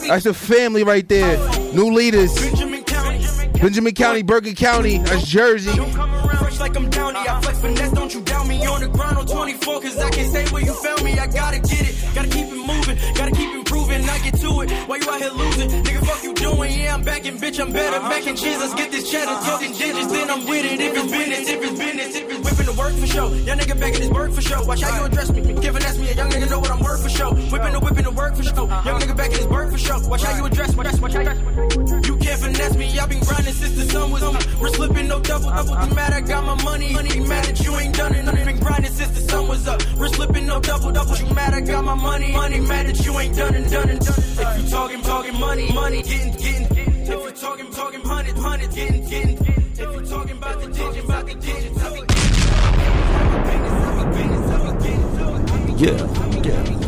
That's 0.07 0.25
the 0.25 0.33
family 0.33 0.83
right 0.83 1.07
there. 1.07 1.37
New 1.73 1.93
leaders. 1.93 2.33
Benjamin 2.35 2.83
County. 2.83 3.25
Benjamin 3.61 3.93
County, 3.93 4.21
Bergen 4.23 4.55
County. 4.55 4.97
That's 4.97 5.25
Jersey. 5.25 5.71
Fresh 5.71 6.59
like 6.59 6.75
I'm 6.75 6.89
downy. 6.89 7.19
I 7.19 7.41
flex 7.41 7.59
finesse, 7.61 7.91
don't 7.93 8.13
you 8.13 8.21
doubt 8.21 8.47
me. 8.47 8.65
On 8.65 8.81
the 8.81 8.87
grind 8.89 9.17
on 9.17 9.25
24, 9.25 9.81
cause 9.81 9.97
I 9.97 10.09
can't 10.09 10.29
stay 10.29 10.45
where 10.53 10.63
you 10.63 10.73
found 10.73 11.03
me. 11.03 11.13
I 11.17 11.27
gotta 11.27 11.59
get 11.59 11.89
it, 11.89 11.95
gotta 12.13 12.27
keep 12.27 12.44
get 14.87 15.01
to 15.01 15.05
it 15.05 15.09
while 15.09 15.17
you 15.19 15.25
out 15.25 15.35
here 15.35 15.45
losing. 15.45 15.83
Nigga, 15.83 16.05
fuck 16.05 16.23
you 16.23 16.33
doing? 16.33 16.79
Yeah, 16.79 16.93
I'm 16.93 17.03
back 17.03 17.25
and 17.25 17.39
bitch, 17.39 17.59
I'm 17.59 17.71
better. 17.71 17.99
Mac 18.01 18.27
and 18.27 18.37
cheese, 18.37 18.59
let's 18.59 18.73
get 18.73 18.91
this 18.91 19.09
cheddar. 19.09 19.31
Uh-huh. 19.31 19.51
Talking 19.51 19.71
digits, 19.71 20.11
then 20.11 20.29
I'm 20.29 20.45
with 20.45 20.65
it. 20.65 20.79
If 20.79 20.93
it's 20.95 21.11
business, 21.11 21.49
if 21.49 21.63
it's 21.63 21.79
business, 21.79 22.15
if 22.15 22.29
it's 22.29 22.39
whipping 22.39 22.65
the 22.65 22.79
work 22.79 22.93
for 22.93 23.07
show. 23.07 23.33
Young 23.33 23.59
nigga 23.59 23.79
back 23.79 23.95
in 23.95 24.01
his 24.01 24.09
work 24.09 24.31
for 24.31 24.41
show. 24.41 24.63
Watch 24.63 24.81
how 24.81 24.99
you 24.99 25.05
address 25.05 25.31
me. 25.31 25.41
Giving 25.41 25.83
ask 25.83 25.99
me, 25.99 26.09
a 26.09 26.13
young 26.13 26.29
nigga 26.29 26.49
know 26.49 26.59
what 26.59 26.71
I'm 26.71 26.79
worth 26.79 27.03
for 27.03 27.09
show. 27.09 27.33
Whipping 27.33 27.73
the 27.73 27.79
whipping 27.79 28.03
the 28.03 28.11
work 28.11 28.35
for 28.35 28.43
show. 28.43 28.55
Young 28.55 28.71
uh-huh. 28.71 28.99
nigga 28.99 29.17
back 29.17 29.31
in 29.31 29.37
his 29.37 29.47
work 29.47 29.71
for 29.71 29.77
show. 29.77 29.99
Watch 30.07 30.23
how 30.23 30.37
you 30.37 30.45
address 30.45 30.75
me. 30.75 30.83
Watch 31.01 31.13
how 31.13 31.21
you 31.21 31.29
You 31.29 31.85
can't 31.85 32.04
finesse 32.55 32.77
me. 32.77 32.99
I've 32.99 33.09
been 33.09 33.19
grinding 33.19 33.53
since 33.53 33.75
the 33.75 33.85
sun 33.91 34.11
was 34.11 34.23
up. 34.23 34.35
We're 34.59 34.69
slipping 34.69 35.07
no 35.07 35.19
double 35.19 35.49
double. 35.49 35.73
I 35.73 36.21
got 36.21 36.43
my 36.45 36.63
money? 36.63 36.93
Money 36.93 37.19
mad 37.19 37.45
that 37.45 37.59
you 37.63 37.75
ain't 37.75 37.95
done 37.95 38.15
it. 38.15 38.27
I've 38.27 38.45
been 38.45 38.59
grinding 38.59 38.91
since 38.91 39.11
the 39.11 39.21
sun 39.29 39.47
was 39.47 39.67
up. 39.67 39.81
We're 39.97 40.07
slipping 40.07 40.45
no 40.47 40.59
double 40.59 40.91
double. 40.91 41.17
You 41.17 41.33
mad 41.33 41.53
I 41.53 41.61
got 41.61 41.83
my 41.83 41.95
money? 41.95 42.31
Money 42.31 42.59
mad 42.61 42.87
that 42.87 43.05
you 43.05 43.19
ain't 43.19 43.35
done. 43.35 43.53
Done. 43.53 43.69
Done. 43.69 43.97
If 43.97 44.63
you 44.63 44.69
talking 44.69 45.01
talking 45.01 45.39
money, 45.39 45.71
money 45.73 46.01
getting 46.01 46.33
getting. 46.33 46.77
If 46.77 47.09
you 47.09 47.31
talking 47.31 47.71
talking 47.71 48.01
hundred 48.01 48.37
hundred 48.37 48.71
getting 48.71 49.05
getting. 49.07 49.37
If 49.37 49.79
you 49.79 50.05
talking 50.05 50.37
about 50.37 50.61
the 50.61 50.67
digits, 50.67 51.05
about 51.05 51.25
the 51.25 51.35
digits. 51.35 51.75
Yeah, 55.77 55.91
yeah. 56.47 56.85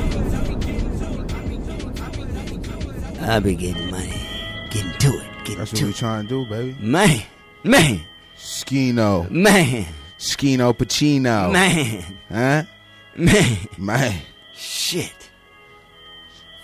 I 3.19 3.39
be 3.41 3.55
getting 3.55 3.91
money, 3.91 4.13
getting 4.69 4.93
to 4.99 5.09
it, 5.09 5.26
getting 5.47 5.59
That's 5.59 5.71
what 5.73 5.79
to 5.79 5.85
we 5.87 5.93
trying 5.93 6.23
to 6.23 6.29
do, 6.29 6.45
baby. 6.45 6.75
Man, 6.79 7.21
man, 7.63 8.01
Skino. 8.37 9.29
man, 9.31 9.85
Skino 10.19 10.73
Pacino. 10.73 11.51
man, 11.51 12.03
Huh? 12.29 12.63
man. 13.15 13.57
Man. 13.77 14.21
Shit. 14.55 15.29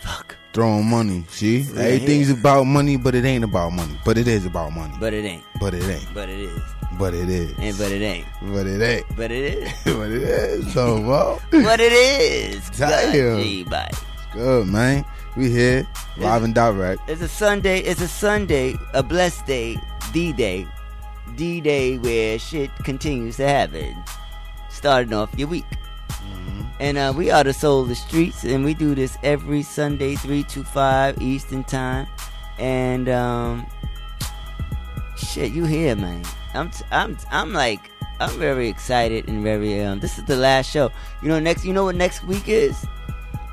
Fuck. 0.02 0.36
Throwing 0.54 0.86
money. 0.86 1.26
See? 1.30 1.60
Yeah. 1.62 1.82
Everything's 1.82 2.30
about 2.30 2.66
money, 2.66 2.96
but 2.98 3.16
it 3.16 3.26
ain't 3.26 3.44
about 3.44 3.72
money. 3.72 3.98
But 4.06 4.18
it 4.18 4.28
is 4.28 4.46
about 4.46 4.72
money. 4.72 4.94
But 5.00 5.14
it 5.14 5.26
ain't. 5.26 5.44
But 5.60 5.74
it 5.74 5.84
ain't. 5.84 6.14
But 6.14 6.30
it 6.30 6.40
is. 6.40 6.62
But 7.00 7.14
it 7.16 7.28
is. 7.30 7.54
And 7.58 7.76
but 7.78 7.92
it 7.92 8.02
ain't. 8.04 8.28
But 8.44 8.68
it 8.68 8.82
ain't. 8.82 9.06
But 9.16 9.32
it 9.32 9.54
is. 9.64 9.72
but 9.86 10.12
it 10.12 10.22
is. 10.24 10.74
So, 10.74 11.02
well. 11.02 11.42
But 11.50 11.80
it 11.80 11.92
is. 11.92 12.70
Damn. 12.72 13.42
Gee, 13.42 13.64
bye. 13.64 13.90
Good, 14.34 14.68
man. 14.68 15.04
We 15.36 15.50
here. 15.50 15.88
Live 16.18 16.44
and 16.44 16.54
direct. 16.54 17.02
It's 17.10 17.22
a 17.22 17.28
Sunday. 17.28 17.80
It's 17.80 18.02
a 18.02 18.08
Sunday, 18.08 18.76
a 18.94 19.02
blessed 19.02 19.48
day, 19.48 19.78
D 20.12 20.32
Day, 20.32 20.68
D 21.36 21.60
Day 21.60 21.98
where 21.98 22.38
shit 22.38 22.70
continues 22.84 23.38
to 23.38 23.48
happen. 23.48 23.96
Starting 24.70 25.14
off 25.14 25.34
your 25.38 25.48
week. 25.48 25.66
And 26.80 26.98
uh, 26.98 27.14
we 27.16 27.32
are 27.32 27.44
the 27.44 27.54
Soul 27.54 27.82
of 27.82 27.88
the 27.88 27.96
Streets, 27.96 28.44
and 28.44 28.64
we 28.64 28.74
do 28.74 28.94
this 28.94 29.18
every 29.24 29.64
Sunday, 29.64 30.16
3 30.16 30.44
to 30.44 30.64
5 30.64 31.22
Eastern 31.22 31.64
Time. 31.64 32.08
And, 32.60 33.10
um, 33.10 33.66
shit, 35.16 35.52
you 35.52 35.66
here, 35.66 35.96
man. 35.96 36.24
I'm, 36.54 36.70
t- 36.70 36.84
I'm, 36.92 37.18
I'm 37.32 37.54
like, 37.54 37.80
I'm 38.20 38.38
very 38.38 38.68
excited 38.68 39.30
and 39.30 39.44
very, 39.44 39.82
um, 39.82 40.00
this 40.00 40.18
is 40.18 40.26
the 40.26 40.36
last 40.36 40.70
show. 40.70 40.92
You 41.22 41.30
know, 41.30 41.40
next, 41.40 41.64
you 41.64 41.74
know 41.74 41.86
what 41.86 41.96
next 41.96 42.24
week 42.26 42.48
is? 42.48 42.86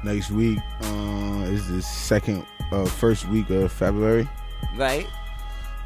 Next 0.03 0.31
week 0.31 0.59
uh, 0.83 1.45
is 1.49 1.69
the 1.69 1.83
second, 1.83 2.47
uh, 2.73 2.85
first 2.87 3.29
week 3.29 3.51
of 3.51 3.71
February. 3.73 4.29
Right? 4.77 5.07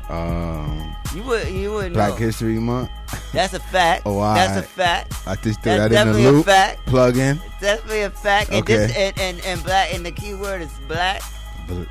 Um, 0.09 0.95
You 1.15 1.23
would, 1.23 1.49
you 1.49 1.73
wouldn't 1.73 1.95
Black 1.95 2.11
know. 2.11 2.17
History 2.17 2.59
Month. 2.59 2.91
That's 3.33 3.55
a 3.55 3.61
fact. 3.61 4.03
Oh, 4.07 4.19
all 4.19 4.35
That's 4.35 4.59
a 4.59 4.63
fact. 4.63 5.15
I 5.27 5.35
just 5.37 5.63
threw 5.63 5.73
That's 5.77 5.93
that 5.95 6.07
in 6.07 6.13
the 6.13 6.19
definitely 6.21 6.41
a 6.41 6.43
fact. 6.45 6.87
Plug 6.87 7.17
in. 7.17 7.41
It's 7.45 7.61
definitely 7.61 8.03
a 8.03 8.11
fact. 8.11 8.51
And, 8.51 8.59
Okay. 8.59 8.77
this, 8.77 8.97
and, 8.97 9.19
and, 9.19 9.41
and 9.47 9.65
black, 9.65 9.95
and 9.95 10.05
the 10.05 10.13
key 10.13 10.35
word 10.35 10.61
is 10.63 10.71
black. 10.87 11.23
But, 11.67 11.89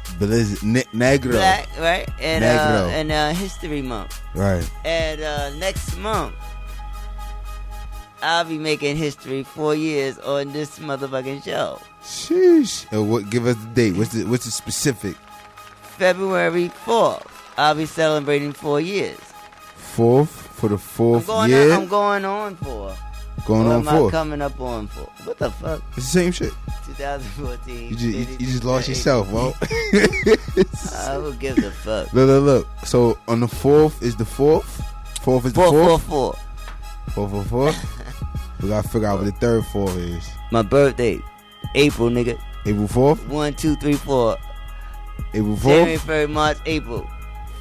ne- 0.64 0.84
negro. 0.94 1.32
Black, 1.32 1.68
right? 1.80 2.08
And, 2.22 2.44
uh, 2.46 2.88
and 2.92 3.12
uh, 3.12 3.32
History 3.34 3.82
Month. 3.82 4.22
Right. 4.36 4.70
And 4.86 5.22
uh, 5.22 5.50
next 5.56 5.98
month, 5.98 6.36
I'll 8.24 8.46
be 8.46 8.58
making 8.58 8.96
history 8.98 9.44
four 9.44 9.76
years 9.76 10.18
on 10.20 10.54
this 10.54 10.80
motherfucking 10.80 11.44
show. 11.44 11.80
Sheesh. 12.04 12.86
Uh, 12.96 13.04
what? 13.04 13.30
Give 13.30 13.46
us 13.46 13.56
the 13.58 13.68
date. 13.68 13.96
What's 13.98 14.14
the 14.14 14.24
What's 14.26 14.46
the 14.46 14.52
specific? 14.52 15.16
February 15.98 16.70
4th, 16.86 17.28
I'll 17.58 17.76
be 17.76 17.86
celebrating 17.86 18.52
four 18.52 18.82
years. 18.82 19.20
Fourth 19.76 20.30
for 20.30 20.70
the 20.70 20.76
I'm 20.76 20.80
fourth 20.80 21.28
going, 21.28 21.52
year. 21.52 21.72
on, 21.74 21.82
I'm 21.84 21.88
going 21.88 22.26
on 22.26 22.56
for. 22.56 22.96
Going 23.46 23.66
what 23.66 23.74
on 23.76 23.82
am 23.82 23.88
I 23.88 23.92
fourth. 23.92 24.12
coming 24.12 24.42
up 24.42 24.60
on 24.60 24.88
for? 24.88 25.02
What 25.26 25.38
the 25.38 25.52
fuck? 25.52 25.82
It's 25.90 25.96
the 25.98 26.20
same 26.20 26.32
shit. 26.32 26.52
2014. 26.88 27.90
You 27.90 27.96
just 27.96 28.04
you, 28.04 28.20
you 28.40 28.48
just 28.54 28.64
lost 28.64 28.88
yourself, 28.90 29.30
bro. 29.30 29.54
I 31.06 31.18
will 31.18 31.34
give 31.34 31.58
the 31.58 31.72
fuck. 31.72 32.12
Look, 32.14 32.28
look, 32.28 32.44
look. 32.44 32.68
So 32.86 33.18
on 33.28 33.40
the 33.42 33.48
fourth 33.48 34.02
is 34.02 34.16
the 34.16 34.26
fourth. 34.26 34.82
Fourth 35.22 35.46
is 35.46 35.54
the 35.54 35.62
Four, 35.62 35.72
four, 35.72 35.86
fourth. 35.90 36.04
four. 36.04 36.34
Four, 36.34 36.40
four, 37.12 37.44
four. 37.46 37.72
we 38.62 38.70
gotta 38.70 38.88
figure 38.88 39.08
out 39.08 39.20
what 39.20 39.26
the 39.26 39.32
third 39.32 39.66
four 39.68 39.90
is. 39.98 40.30
My 40.52 40.62
birthday, 40.62 41.20
April, 41.76 42.10
nigga. 42.10 42.40
April 42.66 42.88
fourth. 42.88 43.28
One, 43.28 43.54
two, 43.54 43.76
three, 43.76 43.96
four. 43.96 44.38
April 45.34 45.56
January, 45.58 45.98
fourth. 45.98 46.02
February, 46.02 46.28
March, 46.28 46.58
April. 46.66 47.10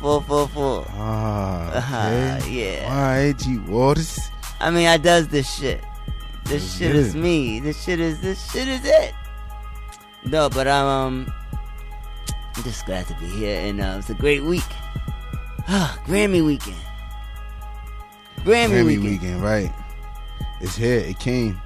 Four, 0.01 0.23
four, 0.23 0.49
four. 0.49 0.87
Ah, 0.91 2.39
okay. 2.41 2.51
yeah. 2.51 2.89
All 2.89 3.03
right, 3.03 3.39
G 3.39 3.59
Waters. 3.59 4.19
I 4.61 4.71
mean, 4.71 4.87
I 4.87 4.97
does 4.97 5.29
this 5.29 5.53
shit. 5.53 5.83
This 6.45 6.77
shit 6.77 6.95
is 6.95 7.15
me. 7.15 7.61
This 7.61 7.83
shit 7.83 8.01
is 8.01 8.21
this 8.21 8.51
shit 8.53 8.69
is 8.69 8.81
it. 8.85 9.15
No, 10.25 10.49
but 10.49 10.69
I'm 10.69 10.87
um, 10.87 11.33
just 12.63 12.85
glad 12.87 13.07
to 13.09 13.15
be 13.15 13.27
here, 13.27 13.61
and 13.61 13.81
uh, 13.81 13.97
it's 13.99 14.11
a 14.11 14.15
great 14.15 14.43
week. 14.43 14.63
Grammy 16.07 16.45
weekend. 16.45 16.77
Grammy, 18.41 18.69
Grammy 18.71 18.85
weekend. 18.87 19.05
weekend, 19.05 19.43
right? 19.43 19.73
It's 20.61 20.77
here. 20.77 20.99
It 20.99 21.19
came. 21.19 21.61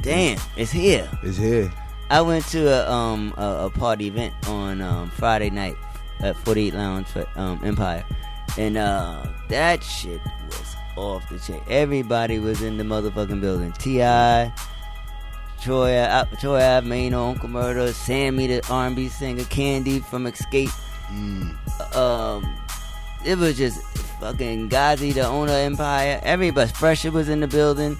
Damn, 0.00 0.38
it's 0.56 0.70
here. 0.72 1.08
It's 1.22 1.36
here. 1.36 1.70
I 2.10 2.20
went 2.22 2.44
to 2.46 2.66
a 2.68 2.90
um 2.90 3.34
a, 3.36 3.66
a 3.66 3.70
party 3.70 4.06
event 4.08 4.34
on 4.48 4.80
um 4.80 5.10
Friday 5.10 5.50
night 5.50 5.76
at 6.20 6.36
48 6.36 6.74
Lounge 6.74 7.06
for 7.06 7.26
um 7.36 7.60
Empire, 7.64 8.04
and 8.58 8.76
uh 8.76 9.24
that 9.48 9.84
shit 9.84 10.20
was 10.46 10.76
off 10.96 11.28
the 11.28 11.38
chain. 11.38 11.60
Everybody 11.68 12.38
was 12.38 12.62
in 12.62 12.76
the 12.78 12.84
motherfucking 12.84 13.40
building. 13.40 13.72
Ti, 13.72 14.52
Troy, 15.62 15.96
uh, 15.96 16.24
Troy 16.40 16.60
Ave, 16.62 16.86
Mano, 16.88 17.28
Uncle 17.28 17.48
Murder, 17.48 17.92
Sammy, 17.92 18.46
the 18.46 18.66
R&B 18.70 19.08
singer, 19.08 19.44
Kandi 19.44 20.02
from 20.04 20.24
Xscape. 20.24 20.72
Um, 21.94 22.56
it 23.24 23.38
was 23.38 23.56
just 23.56 23.82
fucking 24.20 24.68
Ghazi, 24.68 25.12
the 25.12 25.26
owner 25.26 25.52
of 25.52 25.58
Empire. 25.58 26.20
Everybody, 26.22 26.70
Fresher 26.72 27.10
was 27.10 27.28
in 27.28 27.40
the 27.40 27.48
building. 27.48 27.96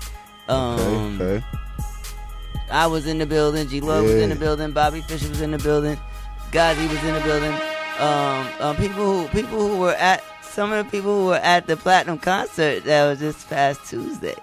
Um, 0.49 1.21
okay. 1.21 1.45
I 2.71 2.87
was 2.87 3.07
in 3.07 3.19
the 3.19 3.27
building. 3.27 3.69
G 3.69 3.81
Love 3.81 4.05
was 4.05 4.15
in 4.15 4.31
the 4.31 4.37
building. 4.37 4.73
Bobby 4.73 5.01
Fisher 5.03 5.29
was 5.29 5.41
in 5.41 5.51
the 5.51 5.59
building. 5.59 5.99
Ghazi 6.53 6.87
was 6.87 7.03
in 7.05 7.15
the 7.15 7.21
building. 7.21 7.53
Um, 7.99 8.49
um, 8.61 8.77
people 8.77 9.05
who 9.05 9.29
people 9.29 9.59
who 9.59 9.79
were 9.79 9.95
at 9.95 10.25
some 10.43 10.73
of 10.73 10.85
the 10.85 10.91
people 10.91 11.21
who 11.21 11.27
were 11.27 11.37
at 11.37 11.67
the 11.67 11.77
Platinum 11.77 12.19
concert 12.19 12.85
that 12.85 13.09
was 13.09 13.21
this 13.21 13.45
past 13.45 13.81
Tuesday. 13.89 14.35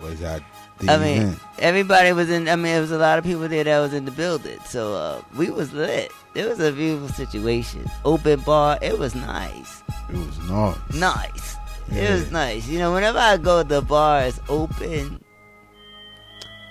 Was 0.00 0.20
that 0.20 0.42
I 0.88 0.98
mean, 0.98 1.22
event? 1.22 1.38
everybody 1.58 2.12
was 2.12 2.30
in. 2.30 2.48
I 2.48 2.56
mean, 2.56 2.64
there 2.64 2.80
was 2.80 2.90
a 2.90 2.98
lot 2.98 3.18
of 3.18 3.24
people 3.24 3.48
there 3.48 3.64
that 3.64 3.80
was 3.80 3.92
in 3.92 4.04
the 4.04 4.10
building. 4.10 4.58
So 4.66 4.94
uh, 4.94 5.22
we 5.36 5.50
was 5.50 5.72
lit. 5.72 6.12
It 6.34 6.48
was 6.48 6.60
a 6.60 6.72
beautiful 6.72 7.08
situation. 7.08 7.84
Open 8.04 8.40
bar. 8.40 8.78
It 8.80 8.98
was 8.98 9.14
nice. 9.14 9.82
It 10.10 10.16
was 10.16 10.38
nice. 10.48 10.76
Nice. 10.94 11.56
It 11.90 12.10
was 12.10 12.30
nice. 12.30 12.66
You 12.68 12.78
know, 12.78 12.92
whenever 12.94 13.18
I 13.18 13.36
go, 13.36 13.62
the 13.62 13.82
bar 13.82 14.22
is 14.24 14.40
open. 14.48 15.22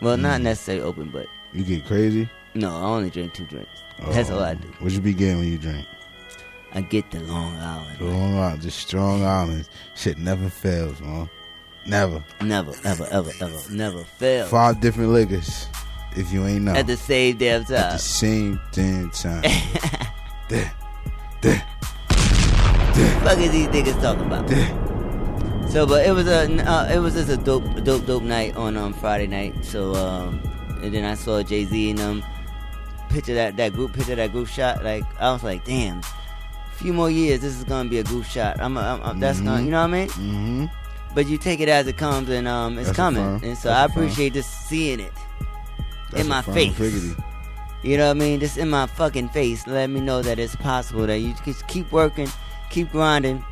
Well, 0.01 0.17
not 0.17 0.39
Mm. 0.39 0.43
necessarily 0.43 0.83
open, 0.83 1.09
but 1.13 1.27
You 1.53 1.63
get 1.63 1.85
crazy. 1.85 2.27
no, 2.55 2.75
I 2.75 2.81
only 2.85 3.09
drink 3.11 3.33
two 3.33 3.45
drinks. 3.45 3.69
That's 4.09 4.31
Oh, 4.31 4.37
all 4.37 4.43
I 4.43 4.55
do. 4.55 4.67
What 4.79 4.91
you 4.93 4.99
be 5.01 5.13
getting 5.13 5.39
when 5.39 5.47
you 5.51 5.59
drink? 5.59 5.85
I 6.73 6.81
get 6.81 7.11
the 7.11 7.19
Long 7.19 7.55
Island. 7.57 8.01
Long 8.01 8.39
Island, 8.39 8.61
just 8.63 8.79
strong 8.79 9.23
Island. 9.23 9.69
Shit 9.95 10.17
never 10.17 10.49
fails, 10.49 10.99
man. 11.01 11.29
Never. 11.85 12.23
Never, 12.41 12.71
ever, 12.83 13.07
ever, 13.11 13.31
ever, 13.41 13.59
never 13.69 14.03
fails. 14.03 14.49
Five 14.49 14.79
different 14.81 15.11
liquors. 15.11 15.67
If 16.15 16.31
you 16.31 16.45
ain't 16.45 16.63
know. 16.65 16.73
At 16.73 16.87
the 16.87 16.97
same 16.97 17.37
damn 17.37 17.63
time. 17.65 17.75
At 17.77 17.91
the 17.93 17.97
same 17.99 18.59
damn 18.71 19.09
time. 19.11 19.43
there. 20.49 20.71
Fuck 23.23 23.37
is 23.39 23.51
these 23.51 23.67
niggas 23.67 24.01
talking 24.01 24.25
about? 24.25 24.49
So, 25.69 25.85
but 25.87 26.05
it 26.05 26.11
was 26.11 26.27
a, 26.27 26.51
uh, 26.69 26.89
it 26.91 26.99
was 26.99 27.13
just 27.13 27.29
a 27.29 27.37
dope, 27.37 27.63
dope, 27.83 28.05
dope 28.05 28.23
night 28.23 28.55
on 28.57 28.75
um 28.75 28.93
Friday 28.93 29.27
night. 29.27 29.63
So, 29.63 29.95
um, 29.95 30.41
and 30.83 30.93
then 30.93 31.05
I 31.05 31.13
saw 31.15 31.41
Jay 31.43 31.63
Z 31.65 31.91
and 31.91 31.99
um 32.01 32.23
picture 33.09 33.33
that 33.35 33.55
that 33.57 33.73
group 33.73 33.93
picture 33.93 34.15
that 34.15 34.31
group 34.33 34.47
shot. 34.47 34.83
Like 34.83 35.03
I 35.19 35.31
was 35.31 35.43
like, 35.43 35.63
damn, 35.63 35.99
a 35.99 36.75
few 36.75 36.91
more 36.93 37.09
years, 37.09 37.39
this 37.41 37.55
is 37.55 37.63
gonna 37.63 37.87
be 37.89 37.99
a 37.99 38.03
group 38.03 38.25
shot. 38.25 38.59
I'm, 38.59 38.77
I'm, 38.77 39.01
I'm 39.01 39.19
that's 39.19 39.39
gonna, 39.39 39.61
Mhm. 39.61 39.65
you 39.65 39.71
know 39.71 39.79
what 39.81 39.93
I 39.93 39.99
mean? 39.99 40.07
Mm-hmm. 40.09 40.65
But 41.15 41.27
you 41.27 41.37
take 41.37 41.59
it 41.61 41.69
as 41.69 41.87
it 41.87 41.97
comes, 41.97 42.29
and 42.29 42.47
um, 42.47 42.77
it's 42.77 42.87
That's 42.87 42.95
coming, 42.97 43.23
and 43.43 43.57
so 43.57 43.69
that's 43.69 43.79
I 43.79 43.85
appreciate 43.85 44.33
just 44.33 44.67
seeing 44.67 44.99
it 44.99 45.13
That's 46.11 46.23
in 46.23 46.27
my 46.29 46.41
face. 46.41 46.79
You 47.83 47.97
know 47.97 48.07
what 48.07 48.17
I 48.17 48.19
mean? 48.19 48.39
Just 48.39 48.57
in 48.57 48.69
my 48.69 48.85
fucking 48.85 49.29
face. 49.29 49.65
Let 49.65 49.89
me 49.89 50.01
know 50.01 50.21
that 50.21 50.37
it's 50.37 50.55
possible 50.55 51.07
that 51.07 51.17
you 51.17 51.33
just 51.43 51.67
keep 51.67 51.91
working, 51.91 52.29
keep 52.69 52.91
grinding, 52.91 53.43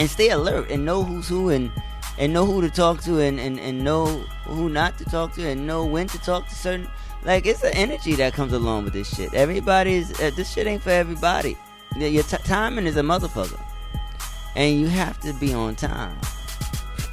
and 0.00 0.08
stay 0.08 0.30
alert 0.30 0.70
and 0.70 0.84
know 0.84 1.04
who's 1.04 1.28
who 1.28 1.50
and 1.50 1.70
and 2.18 2.32
know 2.32 2.46
who 2.46 2.60
to 2.60 2.70
talk 2.70 3.00
to 3.02 3.20
and, 3.20 3.40
and, 3.40 3.58
and 3.58 3.82
know 3.82 4.06
who 4.44 4.68
not 4.68 4.98
to 4.98 5.04
talk 5.04 5.32
to 5.34 5.48
and 5.48 5.66
know 5.66 5.84
when 5.84 6.06
to 6.06 6.18
talk 6.18 6.46
to 6.48 6.54
certain 6.54 6.88
like 7.24 7.46
it's 7.46 7.62
an 7.62 7.72
energy 7.74 8.14
that 8.16 8.32
comes 8.32 8.52
along 8.52 8.84
with 8.84 8.92
this 8.92 9.14
shit. 9.14 9.32
Everybody's 9.34 10.18
uh, 10.20 10.30
this 10.34 10.52
shit 10.52 10.66
ain't 10.66 10.82
for 10.82 10.90
everybody. 10.90 11.56
Your 11.96 12.08
your 12.08 12.22
t- 12.22 12.36
timing 12.38 12.86
is 12.86 12.96
a 12.96 13.02
motherfucker, 13.02 13.60
and 14.56 14.80
you 14.80 14.88
have 14.88 15.20
to 15.20 15.32
be 15.34 15.52
on 15.52 15.76
time. 15.76 16.18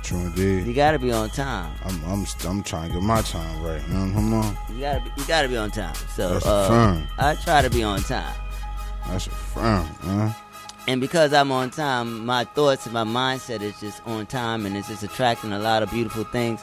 True 0.09 0.21
indeed. 0.21 0.65
You 0.65 0.73
gotta 0.73 0.97
be 0.97 1.11
on 1.11 1.29
time. 1.29 1.71
I'm 1.85 2.03
I'm 2.05 2.25
I'm 2.47 2.63
trying 2.63 2.87
to 2.89 2.95
get 2.95 3.03
my 3.03 3.21
time 3.21 3.61
right. 3.61 3.79
You 3.87 3.93
know, 3.93 4.11
come 4.15 4.33
on. 4.33 4.57
You 4.73 4.79
gotta 4.81 5.01
be, 5.01 5.11
you 5.17 5.27
gotta 5.27 5.47
be 5.47 5.55
on 5.55 5.69
time. 5.69 5.93
So 6.15 6.33
That's 6.33 6.45
a 6.47 6.49
uh. 6.49 7.01
I 7.19 7.35
try 7.35 7.61
to 7.61 7.69
be 7.69 7.83
on 7.83 8.01
time. 8.01 8.33
That's 9.07 9.27
a 9.27 9.29
firm, 9.29 9.85
huh? 10.01 10.33
And 10.87 10.99
because 10.99 11.31
I'm 11.31 11.51
on 11.51 11.69
time, 11.69 12.25
my 12.25 12.43
thoughts 12.43 12.87
and 12.87 12.93
my 12.93 13.03
mindset 13.03 13.61
is 13.61 13.79
just 13.79 14.01
on 14.07 14.25
time 14.25 14.65
and 14.65 14.75
it's 14.75 14.87
just 14.87 15.03
attracting 15.03 15.51
a 15.53 15.59
lot 15.59 15.83
of 15.83 15.91
beautiful 15.91 16.23
things. 16.23 16.59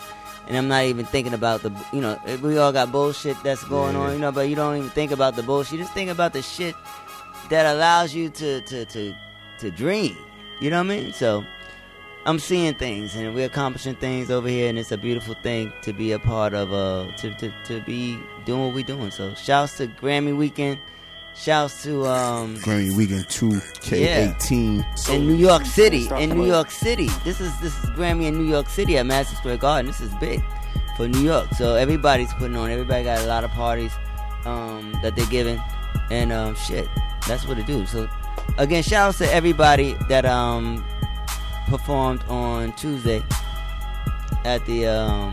and 0.49 0.57
I'm 0.57 0.67
not 0.67 0.83
even 0.83 1.07
thinking 1.07 1.33
about 1.35 1.63
the 1.63 1.71
you 1.93 2.01
know 2.01 2.19
we 2.43 2.59
all 2.59 2.73
got 2.73 2.91
bullshit 2.91 3.37
that's 3.45 3.63
going 3.63 3.95
Yeah. 3.95 4.01
on, 4.01 4.13
you 4.15 4.19
know, 4.19 4.33
but 4.33 4.49
you 4.49 4.57
don't 4.57 4.77
even 4.77 4.91
think 4.91 5.13
about 5.13 5.37
the 5.37 5.45
bullshit. 5.45 5.75
You 5.75 5.79
just 5.79 5.95
think 5.95 6.11
about 6.11 6.33
the 6.33 6.43
shit 6.43 6.75
that 7.51 7.65
allows 7.77 8.13
you 8.13 8.29
to 8.29 8.61
to 8.63 8.85
to 8.87 9.15
to 9.61 9.71
dream. 9.71 10.17
You 10.61 10.71
know 10.71 10.79
what 10.79 10.91
I 10.91 11.01
mean? 11.01 11.13
So 11.13 11.45
I'm 12.27 12.41
seeing 12.41 12.75
things 12.75 13.15
and 13.15 13.33
we're 13.37 13.47
accomplishing 13.47 13.95
things 13.95 14.33
over 14.33 14.49
here, 14.49 14.69
and 14.69 14.77
it's 14.81 14.91
a 14.91 14.99
beautiful 14.99 15.35
thing 15.35 15.73
to 15.83 15.93
be 15.93 16.11
a 16.11 16.19
part 16.19 16.55
of. 16.55 16.73
Uh, 16.73 17.07
to 17.19 17.33
to 17.35 17.53
to 17.67 17.81
be 17.83 18.19
doing 18.45 18.65
what 18.65 18.75
we're 18.75 18.83
doing. 18.83 19.13
So 19.13 19.33
shouts 19.35 19.77
to 19.77 19.87
Grammy 19.87 20.37
weekend. 20.37 20.81
Shouts 21.37 21.85
to 21.85 22.05
um 22.07 22.57
Grammy 22.57 22.97
Weekend 22.97 23.27
2K18. 23.29 25.15
in 25.15 25.27
New 25.29 25.35
York 25.35 25.65
City. 25.67 26.09
In 26.19 26.31
New 26.31 26.47
York 26.47 26.71
City. 26.71 27.09
This 27.23 27.41
is 27.41 27.57
this 27.61 27.73
is 27.85 27.91
Grammy 27.91 28.25
in 28.25 28.37
New 28.37 28.49
York 28.49 28.69
City 28.69 28.99
at 28.99 29.07
Madison 29.07 29.37
Square 29.37 29.59
Garden. 29.59 29.87
This 29.87 30.01
is 30.01 30.13
big 30.15 30.43
for 30.97 31.07
New 31.07 31.21
York. 31.21 31.55
So 31.55 31.77
everybody's 31.77 32.33
putting 32.35 32.57
on. 32.57 32.73
Everybody 32.73 33.05
got 33.05 33.21
a 33.21 33.27
lot 33.27 33.45
of 33.45 33.53
parties 33.53 33.93
um, 34.45 34.99
that 35.03 35.15
they're 35.15 35.27
giving, 35.27 35.63
and 36.11 36.33
um, 36.33 36.57
shit, 36.57 36.89
that's 37.29 37.47
what 37.47 37.57
it 37.57 37.67
do. 37.67 37.87
So 37.87 38.09
again, 38.59 38.83
shout 38.83 39.11
out 39.11 39.15
to 39.17 39.33
everybody 39.33 39.95
that 40.09 40.25
um, 40.25 40.85
performed 41.67 42.23
on 42.29 42.73
Tuesday 42.75 43.23
at 44.45 44.65
the 44.67 44.87
um, 44.87 45.33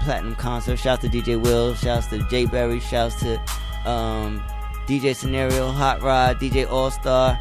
Platinum 0.00 0.34
concert. 0.36 0.76
Shouts 0.78 1.02
to 1.02 1.08
DJ 1.08 1.40
Will. 1.40 1.74
Shouts 1.74 2.06
to 2.08 2.18
Jay 2.28 2.46
Berry. 2.46 2.80
Shouts 2.80 3.16
to 3.20 3.40
um, 3.88 4.42
DJ 4.86 5.14
Scenario, 5.16 5.70
Hot 5.70 6.02
Rod, 6.02 6.38
DJ 6.38 6.70
All 6.70 6.90
Star. 6.90 7.38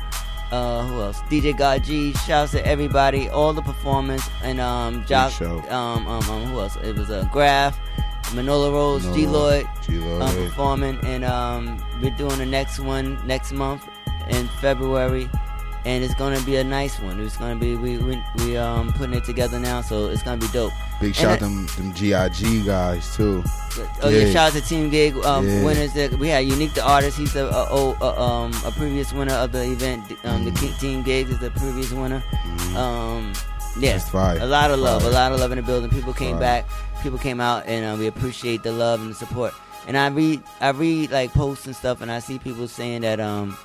Uh, 0.51 0.85
who 0.85 1.01
else? 1.01 1.19
DJ 1.21 1.57
God 1.57 1.83
G. 1.83 2.13
Shouts 2.13 2.51
to 2.51 2.65
everybody, 2.65 3.27
all 3.29 3.53
the 3.53 3.61
performance, 3.61 4.29
and 4.43 4.59
um. 4.59 5.03
Um, 5.09 6.07
um, 6.07 6.07
um, 6.07 6.45
who 6.45 6.59
else? 6.59 6.75
It 6.77 6.95
was 6.95 7.09
a 7.09 7.21
uh, 7.21 7.25
Graph, 7.33 7.79
Manola 8.33 8.71
Rose, 8.71 9.03
G 9.15 9.25
Lloyd, 9.25 9.67
G. 9.85 9.97
Lloyd. 9.97 10.21
um, 10.21 10.35
performing, 10.35 10.99
and 11.03 11.25
um, 11.25 11.83
we're 12.01 12.15
doing 12.17 12.37
the 12.37 12.45
next 12.45 12.79
one 12.79 13.19
next 13.25 13.51
month 13.51 13.87
in 14.29 14.47
February, 14.61 15.27
and 15.85 16.03
it's 16.03 16.13
gonna 16.15 16.39
be 16.41 16.55
a 16.57 16.63
nice 16.63 16.99
one. 16.99 17.19
It's 17.19 17.37
gonna 17.37 17.55
be 17.55 17.75
we 17.75 17.97
we, 17.97 18.21
we 18.37 18.57
um 18.57 18.91
putting 18.93 19.13
it 19.15 19.23
together 19.25 19.59
now, 19.59 19.81
so 19.81 20.07
it's 20.07 20.23
gonna 20.23 20.37
be 20.37 20.47
dope. 20.49 20.73
Big 21.01 21.13
shout 21.15 21.39
them 21.39 21.65
them 21.77 21.91
GIG 21.93 22.65
guys 22.65 23.15
too. 23.15 23.43
Oh 24.01 24.09
yeah, 24.09 24.29
shout 24.31 24.47
out 24.47 24.53
to 24.53 24.61
Team 24.61 24.89
Gig 24.89 25.15
um, 25.25 25.47
Yeah. 25.47 25.63
winners. 25.65 25.93
That 25.93 26.13
we 26.19 26.27
had 26.29 26.45
Unique 26.45 26.73
the 26.73 26.83
artist. 26.87 27.17
He's 27.17 27.35
a, 27.35 27.45
a, 27.47 27.95
a, 28.01 28.19
um 28.21 28.53
a 28.65 28.71
previous 28.71 29.11
winner 29.11 29.33
of 29.33 29.51
the 29.51 29.63
event. 29.63 30.03
Um, 30.23 30.45
the 30.45 30.51
Mm-hmm. 30.51 30.65
King- 30.65 30.77
Team 30.79 31.03
Gigs 31.03 31.31
is 31.31 31.39
the 31.39 31.49
previous 31.51 31.91
winner. 31.91 32.23
Um, 32.75 33.33
yeah, 33.79 33.99
a 34.13 34.45
lot 34.45 34.69
of 34.71 34.79
love, 34.79 35.01
Fire. 35.01 35.11
a 35.11 35.13
lot 35.13 35.31
of 35.31 35.39
love 35.39 35.51
in 35.51 35.57
the 35.57 35.63
building. 35.63 35.89
People 35.89 36.13
came 36.13 36.37
Fire. 36.37 36.61
back, 36.63 36.65
people 37.01 37.17
came 37.17 37.39
out, 37.41 37.65
and 37.65 37.83
uh, 37.85 37.97
we 37.99 38.05
appreciate 38.07 38.61
the 38.63 38.71
love 38.71 39.01
and 39.01 39.09
the 39.11 39.15
support. 39.15 39.53
And 39.87 39.97
I 39.97 40.07
read, 40.07 40.41
I 40.61 40.69
read 40.69 41.11
like 41.11 41.33
posts 41.33 41.65
and 41.65 41.75
stuff, 41.75 42.01
and 42.01 42.11
I 42.11 42.19
see 42.19 42.37
people 42.39 42.67
saying 42.67 43.01
that 43.01 43.19
um 43.19 43.57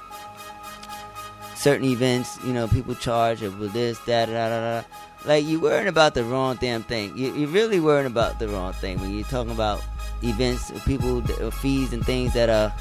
certain 1.59 1.85
events, 1.87 2.39
you 2.45 2.53
know, 2.53 2.69
people 2.69 2.95
charge 2.95 3.43
it 3.43 3.51
with 3.59 3.73
this, 3.73 3.99
that, 4.07 4.27
da, 4.27 4.49
da, 4.49 4.81
da. 4.81 4.87
Like 5.25 5.45
you 5.45 5.59
worrying 5.61 5.89
about 5.89 6.15
the 6.15 6.23
wrong 6.25 6.57
damn 6.61 6.83
thing. 6.85 7.17
You, 7.19 7.35
you're 7.35 7.49
really 7.49 7.81
worrying 7.81 8.07
about 8.07 8.39
the 8.39 8.49
wrong 8.49 8.73
thing 8.73 9.01
when 9.01 9.13
you're 9.13 9.27
talking 9.27 9.51
about 9.53 9.83
events, 10.23 10.71
people, 10.87 11.23
uh, 11.45 11.51
fees, 11.51 11.93
and 11.93 12.05
things 12.07 12.33
that 12.35 12.49
are 12.49 12.73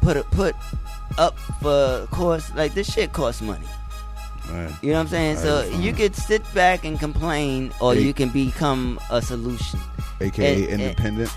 put 0.00 0.28
put 0.32 0.56
up 1.16 1.38
for 1.62 2.06
course. 2.10 2.52
Like 2.54 2.74
this 2.74 2.92
shit 2.92 3.12
costs 3.12 3.40
money. 3.42 3.64
Right. 4.50 4.72
You 4.82 4.88
know 4.90 4.94
what 4.96 5.00
I'm 5.02 5.08
saying? 5.08 5.36
So 5.36 5.62
fine. 5.70 5.82
you 5.82 5.92
could 5.92 6.16
sit 6.16 6.42
back 6.54 6.84
and 6.84 6.98
complain, 6.98 7.72
or 7.80 7.94
Hey. 7.94 8.00
you 8.02 8.12
can 8.14 8.30
become 8.30 8.98
a 9.10 9.22
solution. 9.22 9.78
AKA 10.20 10.64
And- 10.64 10.72
and- 10.72 10.82
independent. 10.82 11.30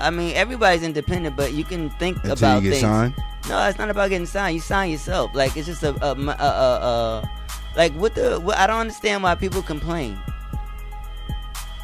I 0.00 0.10
mean, 0.10 0.34
everybody's 0.34 0.82
independent, 0.82 1.36
but 1.36 1.52
you 1.52 1.64
can 1.64 1.90
think 1.90 2.16
Until 2.18 2.32
about 2.32 2.62
you 2.62 2.70
get 2.70 2.80
things. 2.80 2.82
signed? 2.82 3.14
No, 3.48 3.66
it's 3.68 3.78
not 3.78 3.90
about 3.90 4.10
getting 4.10 4.26
signed. 4.26 4.54
You 4.54 4.60
sign 4.60 4.90
yourself. 4.90 5.30
Like 5.34 5.56
it's 5.56 5.66
just 5.66 5.82
a, 5.82 5.90
a, 6.04 6.14
a, 6.14 6.30
a, 6.30 7.22
a 7.22 7.30
like 7.76 7.92
what 7.94 8.14
the. 8.14 8.38
What, 8.40 8.56
I 8.58 8.66
don't 8.66 8.80
understand 8.80 9.22
why 9.22 9.34
people 9.34 9.62
complain 9.62 10.18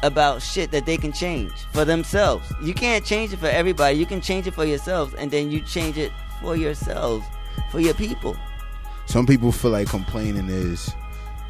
about 0.03 0.41
shit 0.41 0.71
that 0.71 0.85
they 0.85 0.97
can 0.97 1.11
change 1.11 1.51
for 1.73 1.83
themselves. 1.83 2.51
You 2.61 2.73
can't 2.73 3.03
change 3.03 3.33
it 3.33 3.37
for 3.37 3.47
everybody. 3.47 3.97
You 3.97 4.05
can 4.05 4.21
change 4.21 4.47
it 4.47 4.53
for 4.53 4.65
yourselves, 4.65 5.13
and 5.15 5.31
then 5.31 5.49
you 5.51 5.61
change 5.61 5.97
it 5.97 6.11
for 6.41 6.55
yourselves, 6.55 7.25
for 7.71 7.79
your 7.79 7.93
people. 7.95 8.37
Some 9.07 9.25
people 9.25 9.51
feel 9.51 9.71
like 9.71 9.87
complaining 9.89 10.49
is 10.49 10.93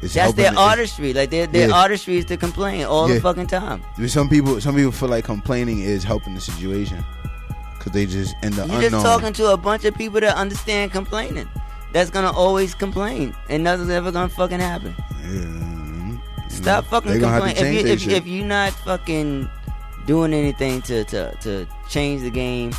is 0.02 0.14
That's 0.14 0.34
their 0.34 0.50
the- 0.52 0.58
artistry. 0.58 1.12
Like 1.12 1.30
their 1.30 1.46
their 1.46 1.68
Yeah. 1.68 1.74
artistry 1.74 2.16
is 2.18 2.24
to 2.26 2.36
complain 2.36 2.84
all 2.84 3.08
Yeah. 3.08 3.16
the 3.16 3.20
fucking 3.20 3.46
time. 3.48 3.82
Some 4.06 4.28
people 4.28 4.60
some 4.60 4.74
people 4.74 4.92
feel 4.92 5.08
like 5.08 5.24
complaining 5.24 5.80
is 5.80 6.04
helping 6.04 6.34
the 6.34 6.40
situation 6.40 7.04
because 7.78 7.92
they 7.92 8.06
just 8.06 8.34
in 8.42 8.50
the 8.52 8.66
You're 8.66 8.74
unknown. 8.76 8.90
just 8.90 9.04
talking 9.04 9.32
to 9.34 9.52
a 9.52 9.56
bunch 9.56 9.84
of 9.84 9.94
people 9.94 10.20
that 10.20 10.36
understand 10.36 10.92
complaining. 10.92 11.48
That's 11.92 12.10
gonna 12.10 12.30
always 12.32 12.74
complain, 12.74 13.34
and 13.48 13.64
nothing's 13.64 13.90
ever 13.90 14.12
gonna 14.12 14.28
fucking 14.28 14.60
happen. 14.60 14.94
Yeah. 15.26 16.48
Stop 16.48 16.86
fucking 16.86 17.12
have 17.12 17.20
to 17.20 17.26
complaining. 17.26 17.74
If, 17.76 17.86
you 17.86 17.92
if, 17.92 18.00
shit. 18.00 18.12
if 18.12 18.26
you're 18.26 18.44
not 18.46 18.72
fucking 18.72 19.48
doing 20.06 20.32
anything 20.34 20.80
to, 20.82 21.04
to, 21.04 21.34
to 21.42 21.66
change 21.88 22.22
the 22.22 22.30
game 22.30 22.72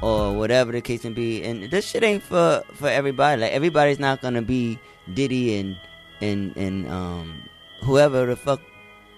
or 0.00 0.32
whatever 0.32 0.72
the 0.72 0.80
case 0.80 1.04
may 1.04 1.10
be, 1.10 1.42
and 1.44 1.70
this 1.70 1.84
shit 1.88 2.02
ain't 2.02 2.22
for, 2.22 2.62
for 2.74 2.88
everybody. 2.88 3.40
Like 3.42 3.52
everybody's 3.52 3.98
not 3.98 4.20
gonna 4.22 4.42
be 4.42 4.78
Diddy 5.14 5.58
and 5.58 5.76
and 6.20 6.56
and 6.56 6.88
um 6.88 7.42
whoever 7.82 8.26
the 8.26 8.36
fuck 8.36 8.60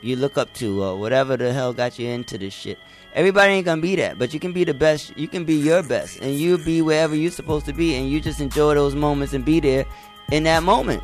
you 0.02 0.16
look 0.16 0.38
up 0.38 0.52
to 0.54 0.82
or 0.82 0.98
whatever 0.98 1.36
the 1.36 1.52
hell 1.52 1.72
got 1.72 1.98
you 1.98 2.08
into 2.08 2.38
this 2.38 2.54
shit. 2.54 2.78
Everybody 3.14 3.54
ain't 3.54 3.64
gonna 3.66 3.82
be 3.82 3.96
that, 3.96 4.18
but 4.18 4.32
you 4.32 4.40
can 4.40 4.52
be 4.52 4.64
the 4.64 4.72
best. 4.74 5.16
You 5.16 5.26
can 5.28 5.44
be 5.44 5.54
your 5.54 5.82
best, 5.82 6.20
and 6.20 6.34
you 6.38 6.58
be 6.58 6.80
wherever 6.80 7.14
you're 7.14 7.32
supposed 7.32 7.66
to 7.66 7.72
be, 7.72 7.96
and 7.96 8.08
you 8.08 8.20
just 8.20 8.40
enjoy 8.40 8.74
those 8.74 8.94
moments 8.94 9.32
and 9.34 9.44
be 9.44 9.58
there 9.60 9.84
in 10.30 10.44
that 10.44 10.62
moment, 10.62 11.02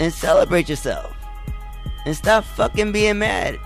and 0.00 0.12
celebrate 0.12 0.68
yourself, 0.68 1.16
and 2.06 2.16
stop 2.16 2.44
fucking 2.44 2.90
being 2.90 3.18
mad. 3.20 3.58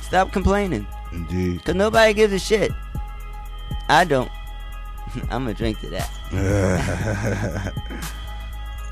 Stop 0.00 0.32
complaining, 0.32 0.86
Indeed. 1.12 1.64
cause 1.64 1.74
nobody 1.74 2.14
gives 2.14 2.32
a 2.32 2.38
shit. 2.38 2.70
I 3.88 4.04
don't. 4.04 4.30
I'm 5.30 5.42
gonna 5.44 5.54
drink 5.54 5.80
to 5.80 5.90
that. 5.90 6.08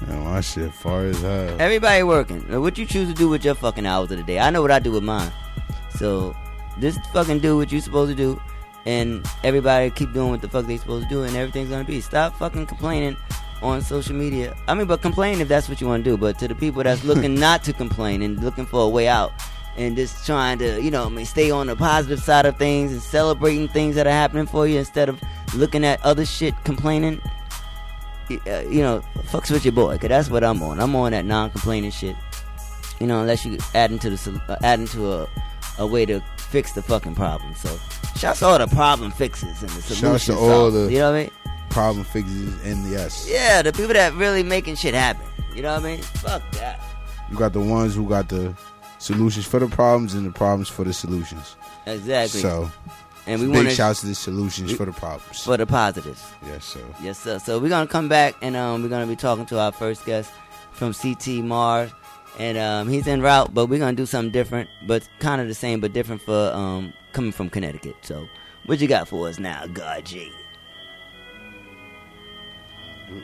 Man, 0.03 0.24
my 0.24 0.40
shit 0.40 0.72
far 0.72 1.07
as 1.07 1.20
hell. 1.20 1.57
Everybody 1.61 2.03
working. 2.03 2.44
Now, 2.49 2.61
What 2.61 2.76
you 2.76 2.86
choose 2.86 3.09
to 3.09 3.14
do 3.14 3.28
with 3.28 3.44
your 3.44 3.55
fucking 3.55 3.86
hours 3.86 4.11
of 4.11 4.18
the 4.18 4.24
day? 4.24 4.38
I 4.38 4.51
know 4.51 4.62
what 4.62 4.70
I 4.70 4.78
do 4.78 4.92
with 4.92 5.03
mine. 5.03 5.32
So 5.90 6.36
just 6.80 7.01
fucking 7.12 7.40
do 7.40 7.57
what 7.57 7.72
you 7.72 7.80
supposed 7.80 8.11
to 8.11 8.16
do, 8.16 8.40
and 8.84 9.26
everybody 9.42 9.90
keep 9.90 10.12
doing 10.12 10.30
what 10.30 10.42
the 10.42 10.49
fuck 10.49 10.66
they 10.66 10.76
supposed 10.76 11.09
to 11.09 11.09
do, 11.09 11.22
and 11.22 11.34
everything's 11.34 11.70
gonna 11.70 11.84
be. 11.84 12.01
Stop 12.01 12.36
fucking 12.38 12.66
complaining 12.66 13.16
on 13.62 13.80
social 13.80 14.14
media. 14.14 14.55
I 14.68 14.74
mean, 14.74 14.86
but 14.86 15.01
complain 15.01 15.40
if 15.40 15.49
that's 15.49 15.68
what 15.68 15.80
you 15.80 15.86
want 15.86 16.05
to 16.05 16.11
do. 16.11 16.16
But 16.18 16.38
to 16.40 16.49
the 16.49 16.55
people 16.55 16.82
that's 16.82 17.05
looking 17.11 17.34
not 17.34 17.64
to 17.64 17.72
complain 17.72 18.20
and 18.22 18.42
looking 18.42 18.66
for 18.66 18.82
a 18.82 18.88
way 18.88 19.09
out, 19.09 19.32
and 19.78 19.97
just 19.97 20.26
trying 20.26 20.59
to, 20.59 20.80
you 20.82 20.90
know, 20.90 21.07
I 21.07 21.09
mean, 21.09 21.26
stay 21.26 21.51
on 21.51 21.66
the 21.68 21.76
positive 21.76 22.20
side 22.20 22.44
of 22.47 22.57
things 22.59 22.92
and 22.92 23.01
celebrating 23.01 23.68
things 23.68 23.94
that 23.94 24.07
are 24.07 24.11
happening 24.11 24.47
for 24.47 24.66
you 24.66 24.78
instead 24.78 25.09
of 25.09 25.20
looking 25.55 25.84
at 25.84 26.05
other 26.05 26.26
shit 26.26 26.55
complaining 26.64 27.20
you 28.28 28.82
know, 28.82 29.02
fucks 29.28 29.50
with 29.50 29.64
your 29.64 29.72
boy, 29.72 29.96
cause 29.98 30.08
that's 30.08 30.30
what 30.30 30.44
I'm 30.44 30.62
on. 30.62 30.80
I'm 30.80 30.94
on 30.96 31.12
that 31.12 31.24
non-complaining 31.24 31.90
shit. 31.90 32.16
You 33.00 33.06
know, 33.06 33.20
unless 33.20 33.44
you 33.44 33.58
add 33.74 33.92
into 33.92 34.08
the 34.10 34.42
uh, 34.48 34.56
add 34.62 34.80
into 34.80 35.12
a 35.12 35.28
a 35.78 35.86
way 35.86 36.06
to 36.06 36.20
fix 36.38 36.72
the 36.72 36.82
fucking 36.82 37.14
problem. 37.14 37.54
So, 37.54 37.78
shouts 38.16 38.38
to 38.40 38.46
all 38.46 38.58
the 38.58 38.66
problem 38.68 39.10
fixes 39.10 39.60
and 39.60 39.70
the 39.70 39.82
solutions. 39.82 39.98
Shouts 39.98 40.26
to 40.26 40.36
all 40.36 40.70
the 40.70 40.90
you 40.90 40.98
know 40.98 41.12
what 41.12 41.18
I 41.18 41.22
mean? 41.24 41.30
problem 41.70 42.04
fixes 42.04 42.64
and 42.64 42.86
the 42.86 42.90
yes, 42.90 43.28
Yeah, 43.30 43.60
the 43.60 43.70
people 43.72 43.92
that 43.92 44.14
really 44.14 44.42
making 44.42 44.76
shit 44.76 44.94
happen. 44.94 45.26
You 45.54 45.60
know 45.62 45.74
what 45.74 45.82
I 45.84 45.96
mean? 45.96 46.00
Fuck 46.00 46.42
that. 46.52 46.80
you 47.30 47.36
got 47.36 47.52
the 47.52 47.60
ones 47.60 47.94
who 47.94 48.08
got 48.08 48.30
the 48.30 48.54
solutions 48.98 49.44
for 49.46 49.60
the 49.60 49.66
problems 49.68 50.14
and 50.14 50.26
the 50.26 50.30
problems 50.30 50.68
for 50.70 50.84
the 50.84 50.94
solutions. 50.94 51.56
Exactly. 51.84 52.40
So, 52.40 52.70
and 53.26 53.40
we 53.40 53.48
want 53.48 53.58
big 53.58 53.66
want 53.66 53.76
shouts 53.76 54.00
to 54.00 54.06
the 54.06 54.14
solutions 54.14 54.72
for 54.72 54.84
the 54.86 54.92
problems. 54.92 55.44
for 55.44 55.56
the 55.56 55.66
positives. 55.66 56.22
Yes, 56.44 56.64
sir. 56.64 56.80
Yes, 57.02 57.18
sir. 57.18 57.38
So 57.38 57.58
we're 57.58 57.68
gonna 57.68 57.86
come 57.86 58.08
back 58.08 58.34
and 58.42 58.56
um, 58.56 58.82
we're 58.82 58.88
gonna 58.88 59.06
be 59.06 59.16
talking 59.16 59.46
to 59.46 59.58
our 59.58 59.72
first 59.72 60.04
guest 60.06 60.32
from 60.72 60.92
CT 60.94 61.26
Mars, 61.44 61.90
and 62.38 62.58
um, 62.58 62.88
he's 62.88 63.06
en 63.06 63.20
route, 63.22 63.52
but 63.54 63.66
we're 63.66 63.78
gonna 63.78 63.96
do 63.96 64.06
something 64.06 64.30
different, 64.32 64.68
but 64.86 65.08
kind 65.20 65.40
of 65.40 65.48
the 65.48 65.54
same, 65.54 65.80
but 65.80 65.92
different 65.92 66.22
for 66.22 66.50
um, 66.52 66.92
coming 67.12 67.32
from 67.32 67.48
Connecticut. 67.50 67.96
So, 68.02 68.28
what 68.66 68.78
you 68.80 68.88
got 68.88 69.08
for 69.08 69.28
us 69.28 69.38
now, 69.38 69.66
God 69.66 70.04
G? 70.04 70.30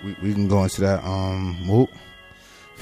We, 0.05 0.16
we 0.22 0.32
can 0.32 0.48
go 0.48 0.62
into 0.62 0.80
that 0.82 1.05
um 1.05 1.59
moot, 1.64 1.90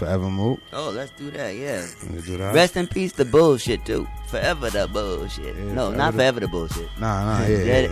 forever 0.00 0.28
moot. 0.30 0.58
Oh, 0.72 0.90
let's 0.90 1.12
do 1.12 1.30
that. 1.32 1.54
Yeah. 1.56 1.86
Let's 2.10 2.26
do 2.26 2.36
that. 2.38 2.54
Rest 2.54 2.76
in 2.76 2.86
peace, 2.86 3.12
the 3.12 3.24
bullshit 3.24 3.84
too. 3.86 4.06
Forever 4.28 4.70
the 4.70 4.88
bullshit. 4.88 5.56
no, 5.56 5.86
forever 5.90 5.96
not 5.96 6.12
the- 6.12 6.18
forever 6.18 6.40
the 6.40 6.48
bullshit. 6.48 6.88
Nah, 6.98 7.38
nah, 7.38 7.46
yeah, 7.46 7.64
That- 7.64 7.90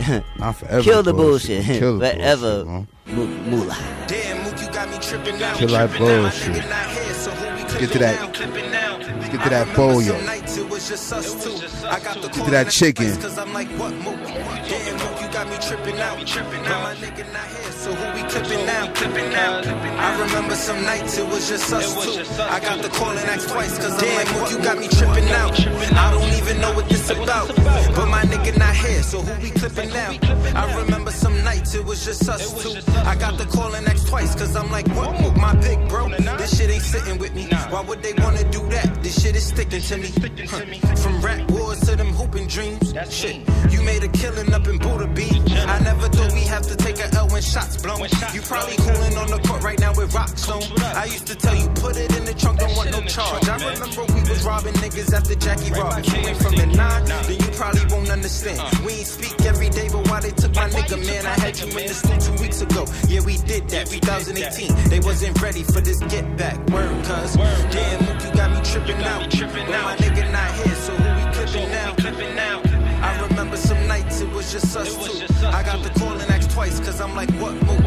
yeah, 0.00 0.20
Not 0.38 0.52
forever. 0.56 0.82
Kill 0.82 1.02
the 1.02 1.12
bullshit. 1.12 1.64
bullshit. 1.64 1.80
Kill 1.80 1.98
the 1.98 2.10
forever. 2.10 2.64
bullshit, 2.64 2.88
Mu- 3.06 3.26
moolah. 3.50 3.76
Damn, 4.06 4.44
Mook, 4.44 4.60
you 4.60 4.68
got 4.72 4.88
me 4.90 4.98
tripping 5.00 5.38
now. 5.38 5.54
Kill 5.56 5.68
that 5.68 5.90
bullshit. 5.98 6.54
Nigga 6.54 6.68
not 6.70 6.86
here, 6.90 7.14
so 7.14 7.30
who 7.32 7.44
we 7.74 7.80
Get 7.80 7.92
to 7.92 7.98
that. 7.98 8.20
now? 8.20 8.30
Clipping 8.32 8.70
now. 8.70 8.98
Get 9.30 9.42
to 9.44 9.50
that 9.50 9.66
pollo. 9.76 10.00
Some 10.00 10.24
nights 10.26 10.56
it 10.56 10.68
was 10.70 10.88
just 10.88 11.12
us 11.12 11.44
two. 11.44 11.86
I 11.86 12.00
got 12.00 12.20
the 12.22 12.28
Get 12.28 12.44
to 12.44 12.50
that 12.50 12.70
chicken. 12.70 13.14
Cause 13.20 13.36
I'm 13.38 13.52
like, 13.52 13.68
what 13.78 13.92
Mook? 13.94 14.16
Damn, 14.24 14.96
Mook, 14.98 15.20
you 15.20 15.28
got 15.32 15.48
me 15.50 15.56
tripping 15.60 15.98
out. 16.00 16.26
Tripping 16.26 16.64
out. 16.66 16.82
My 16.82 16.94
nigga 16.96 17.30
not 17.32 17.46
here, 17.46 17.69
so 17.90 17.96
who 17.96 18.14
we 18.14 18.28
clipping 18.28 18.66
now? 18.66 18.92
Clipping 18.94 19.30
now. 19.30 19.60
I 19.98 20.20
remember 20.20 20.54
some 20.54 20.82
nights 20.82 21.18
it 21.18 21.26
was 21.26 21.48
just 21.48 21.72
us 21.72 21.88
two. 22.02 22.42
I 22.42 22.60
got 22.60 22.82
the 22.82 22.88
call 22.88 23.10
and 23.10 23.28
ask 23.30 23.48
twice, 23.48 23.78
cause 23.78 24.02
I'm 24.02 24.14
like, 24.14 24.50
you 24.50 24.58
got 24.58 24.78
me 24.78 24.88
tripping 24.88 25.28
out. 25.30 25.58
I 26.04 26.10
don't 26.12 26.32
even 26.40 26.60
know 26.60 26.72
what 26.74 26.88
this 26.88 27.10
about. 27.10 27.48
But 27.96 28.06
my 28.06 28.22
nigga 28.22 28.56
not 28.58 28.74
here, 28.76 29.02
so 29.02 29.20
who 29.20 29.42
we 29.42 29.50
clipping 29.50 29.90
now? 29.90 30.12
I 30.54 30.74
remember 30.82 31.10
some 31.10 31.42
nights 31.44 31.74
it 31.74 31.84
was 31.84 32.04
just 32.04 32.28
us 32.28 32.62
two. 32.62 32.78
I 33.12 33.16
got 33.16 33.38
the 33.38 33.46
call 33.46 33.74
and 33.74 33.86
ask 33.88 34.08
twice, 34.08 34.34
cause 34.34 34.54
I'm 34.56 34.70
like, 34.70 34.86
what 34.88 35.20
Mook? 35.20 35.36
My 35.36 35.54
big 35.56 35.88
bro. 35.88 36.08
This 36.38 36.58
shit 36.58 36.70
ain't 36.70 36.82
sitting 36.82 37.18
with 37.18 37.34
me. 37.34 37.48
Why 37.70 37.82
would 37.82 38.02
they 38.02 38.12
wanna 38.22 38.44
do 38.50 38.60
that? 38.70 39.02
This 39.02 39.20
shit 39.20 39.34
is 39.36 39.46
sticking 39.46 39.80
to 39.80 39.96
me. 39.96 40.10
Huh. 40.48 40.60
From 40.96 41.20
rap 41.20 41.50
wars 41.50 41.80
to 41.80 41.96
them 41.96 42.08
hooping 42.08 42.46
dreams. 42.46 42.94
Shit, 43.10 43.36
you 43.70 43.82
made 43.82 44.04
a 44.04 44.08
killing 44.08 44.52
up 44.52 44.66
in 44.66 44.78
Buddha 44.78 45.06
Beach. 45.08 45.52
I 45.52 45.78
never 45.80 46.08
thought 46.08 46.32
we 46.32 46.42
have 46.42 46.62
to 46.62 46.76
take 46.76 46.98
a 46.98 47.14
L 47.14 47.28
when 47.28 47.42
shots 47.42 47.79
blown. 47.82 48.00
You 48.32 48.42
probably 48.42 48.76
cooling 48.76 49.16
on 49.16 49.28
the 49.28 49.40
court 49.46 49.62
right 49.62 49.78
now 49.78 49.92
with 49.94 50.14
rocks 50.14 50.48
on. 50.48 50.62
I 50.96 51.04
used 51.06 51.26
to 51.28 51.34
tell 51.34 51.54
you, 51.54 51.68
put 51.80 51.96
it 51.96 52.16
in 52.16 52.24
the 52.24 52.34
trunk, 52.34 52.60
don't 52.60 52.76
want 52.76 52.90
no 52.90 53.00
charge. 53.02 53.48
I 53.48 53.56
remember 53.56 54.04
we 54.14 54.20
was 54.28 54.44
robbing 54.44 54.74
niggas 54.74 55.12
after 55.12 55.34
Jackie 55.34 55.72
Robinson. 55.72 56.20
You 56.20 56.28
ain't 56.28 56.36
from 56.38 56.54
the 56.56 56.66
nine, 56.66 57.04
then 57.04 57.38
you 57.40 57.50
probably 57.56 57.84
won't 57.90 58.10
understand. 58.10 58.60
We 58.84 58.92
ain't 59.00 59.06
speak 59.06 59.40
every 59.42 59.68
day, 59.68 59.88
but 59.90 60.08
why 60.08 60.20
they 60.20 60.30
took 60.30 60.54
my 60.54 60.68
nigga, 60.68 60.98
man? 61.06 61.26
I 61.26 61.34
had 61.40 61.58
you 61.58 61.66
in 61.66 61.86
the 61.86 61.94
stew 61.94 62.16
two 62.20 62.42
weeks 62.42 62.60
ago. 62.60 62.86
Yeah, 63.08 63.20
we 63.20 63.36
did 63.38 63.68
that, 63.70 63.86
2018. 63.86 64.88
They 64.88 65.00
wasn't 65.00 65.40
ready 65.40 65.62
for 65.62 65.80
this 65.80 65.98
get 66.12 66.24
back. 66.36 66.56
Word, 66.70 67.04
cuz. 67.04 67.36
Damn, 67.36 68.06
look, 68.06 68.22
you 68.24 68.32
got 68.32 68.50
me 68.52 68.60
tripping 68.62 69.02
out. 69.04 69.20
Out. 69.20 69.84
My 69.84 69.96
nigga 69.96 70.30
not 70.32 70.50
here, 70.54 70.74
so 70.76 70.92
who 70.92 71.26
we 71.26 71.32
clipping 71.32 72.34
now? 72.34 72.62
I 73.02 73.26
remember 73.28 73.56
some 73.56 73.86
nights 73.88 74.20
it 74.20 74.30
was 74.30 74.52
just 74.52 74.76
us 74.76 74.94
two. 74.94 75.46
I 75.46 75.62
got 75.62 75.82
the 75.82 75.90
call 75.98 76.12
and 76.12 76.30
asked 76.30 76.39
twice, 76.50 76.80
cause 76.80 77.00
I'm 77.00 77.14
like, 77.14 77.30
what 77.40 77.54
move? 77.54 77.80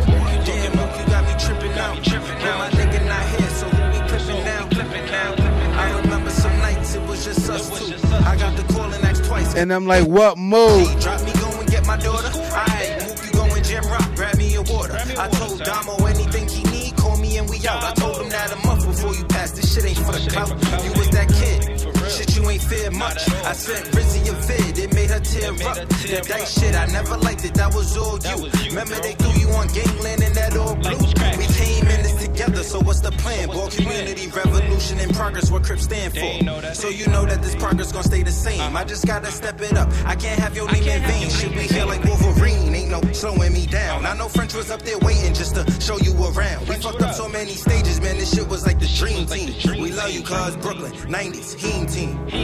Damn, 0.45 0.73
look, 0.73 0.91
you 0.99 1.05
got 1.07 1.23
me 1.25 1.33
tripping 1.39 1.71
out. 1.73 1.95
But 1.97 2.57
my 2.57 2.69
nigga 2.71 3.05
not 3.07 3.23
here, 3.29 3.49
so 3.49 3.67
who 3.67 3.81
we 3.91 4.07
clipping 4.07 4.43
now? 4.43 4.67
Clipping 4.69 5.05
now. 5.05 5.35
I 5.79 6.01
remember 6.01 6.29
some 6.29 6.55
nights 6.59 6.95
it 6.95 7.01
was 7.07 7.25
just 7.25 7.49
us 7.49 7.67
two. 7.69 7.95
I 8.25 8.35
got 8.37 8.55
the 8.57 8.63
call 8.73 8.91
and 8.91 9.03
asked 9.05 9.25
twice. 9.25 9.55
And 9.55 9.73
I'm 9.73 9.85
like, 9.85 10.07
what 10.07 10.37
move? 10.37 10.99
Drop 10.99 11.21
me, 11.23 11.33
go 11.33 11.49
and 11.59 11.69
get 11.69 11.85
my 11.85 11.97
daughter. 11.97 12.31
Alright, 12.37 13.07
move 13.07 13.25
you 13.25 13.31
go 13.31 13.43
and 13.43 13.65
jam 13.65 13.83
rock, 13.85 14.15
grab 14.15 14.37
me 14.37 14.55
a 14.55 14.61
water. 14.61 14.97
I 15.17 15.27
told 15.29 15.63
Damo 15.63 15.95
anything 16.05 16.47
he 16.47 16.63
need, 16.71 16.95
call 16.97 17.17
me 17.17 17.37
and 17.37 17.49
we 17.49 17.57
out. 17.67 17.83
I 17.83 17.93
told 17.93 18.17
him 18.17 18.29
that 18.29 18.51
a 18.51 18.67
month 18.67 18.85
before 18.85 19.13
you 19.15 19.25
passed, 19.25 19.55
this 19.55 19.73
shit 19.73 19.85
ain't 19.85 19.97
for 19.97 20.11
the 20.13 20.29
clout. 20.29 20.49
You 20.83 20.91
was 20.91 21.09
that 21.09 21.29
kid. 21.29 21.72
Shit, 22.17 22.35
you 22.35 22.49
ain't 22.49 22.61
fear 22.61 22.91
much. 22.91 23.29
I 23.43 23.53
sent 23.53 23.85
Rizzy 23.95 24.29
a 24.29 24.33
vid, 24.47 24.77
it 24.77 24.93
made 24.93 25.09
her 25.09 25.19
tear 25.19 25.51
up. 25.51 25.75
That 25.75 26.25
dice 26.27 26.59
shit, 26.59 26.75
I 26.75 26.85
never 26.87 27.17
liked 27.17 27.43
it, 27.45 27.53
that 27.55 27.73
was 27.73 27.97
all 27.97 28.19
you. 28.19 28.49
Remember 28.69 28.95
they 29.01 29.13
threw 29.13 29.33
you 29.39 29.49
on 29.49 29.67
gangland 29.67 30.21
and 30.21 30.35
that 30.35 30.55
all 30.57 30.75
blue. 30.75 30.97
We 31.37 31.47
came 31.53 31.87
in 31.87 32.03
this 32.03 32.13
together, 32.21 32.63
so 32.63 32.79
what's 32.79 32.99
the 32.99 33.11
plan? 33.11 33.47
Boy, 33.47 33.69
community, 33.69 34.27
revolution, 34.27 34.99
and 34.99 35.13
progress, 35.15 35.49
what 35.49 35.63
Crip 35.63 35.79
stand 35.79 36.13
for. 36.13 36.73
So 36.73 36.89
you 36.89 37.07
know 37.07 37.25
that 37.25 37.41
this 37.41 37.55
progress 37.55 37.91
gonna 37.91 38.03
stay 38.03 38.23
the 38.23 38.31
same. 38.31 38.75
I 38.75 38.83
just 38.83 39.05
gotta 39.05 39.31
step 39.31 39.61
it 39.61 39.77
up. 39.77 39.89
I 40.05 40.15
can't 40.15 40.39
have 40.39 40.55
your 40.55 40.71
name 40.71 40.83
in 40.87 41.01
vain. 41.03 41.29
Should 41.29 41.53
be 41.53 41.61
here 41.61 41.85
like 41.85 42.03
Wolverine, 42.03 42.72
no 42.93 43.13
slowing 43.13 43.53
me 43.53 43.65
down. 43.65 44.05
I 44.05 44.15
know 44.15 44.29
French 44.29 44.53
was 44.53 44.69
up 44.69 44.83
there 44.83 44.99
waiting 44.99 45.33
just 45.33 45.55
to 45.55 45.63
show 45.81 45.97
you 45.97 46.13
around. 46.13 46.67
We 46.67 46.75
fucked 46.75 47.01
up 47.01 47.15
so 47.15 47.27
many 47.27 47.53
stages, 47.53 47.99
man. 47.99 48.17
This 48.17 48.35
shit 48.35 48.47
was 48.47 48.65
like 48.65 48.79
the 48.79 48.87
dream 48.87 49.25
team. 49.25 49.81
We 49.81 49.91
love 49.91 50.11
you, 50.11 50.21
cuz 50.21 50.55
Brooklyn, 50.57 50.91
90s, 50.93 51.55
Heen 51.55 51.87
team. 51.87 52.19
You 52.27 52.39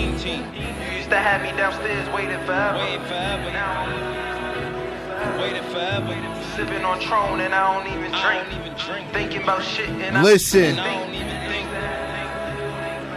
used 0.98 1.10
to 1.10 1.20
have 1.20 1.42
me 1.44 1.52
downstairs 1.52 2.08
waiting 2.16 2.40
forever. 2.46 2.78
Waiting 2.80 3.06
forever. 3.06 3.52
Waiting 5.40 5.64
forever. 5.72 6.16
Sipping 6.56 6.84
on 6.84 7.00
Tron 7.00 7.42
and 7.42 7.54
I 7.54 7.84
don't 7.84 7.88
even 7.94 8.12
drink. 8.12 9.14
Thinking 9.14 9.44
about 9.44 9.64
shit 9.64 9.90
and 9.90 10.24
Listen. 10.24 10.80
I 10.80 11.00
don't 11.00 11.14
even 11.14 11.28
think. 11.52 11.68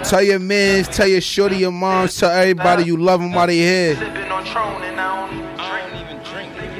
Tell 0.09 0.22
your 0.22 0.41
mans, 0.41 0.89
tell 0.89 1.07
your 1.07 1.20
shorty, 1.20 1.57
your 1.57 1.70
moms, 1.70 2.18
tell 2.18 2.30
everybody 2.30 2.85
you 2.85 2.97
love 2.97 3.20
them 3.20 3.33
while 3.33 3.47
they 3.47 3.59
here. 3.59 3.97
Sipping 3.97 4.30
on 4.30 4.45
Tron 4.45 4.83
and 4.83 5.01
I 5.01 5.30
don't 5.30 5.33
even 6.01 6.22
drink. 6.24 6.72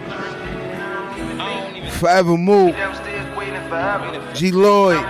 Forever 2.03 2.37
move. 2.37 2.75
G 4.35 4.51
Lloyd. 4.51 5.07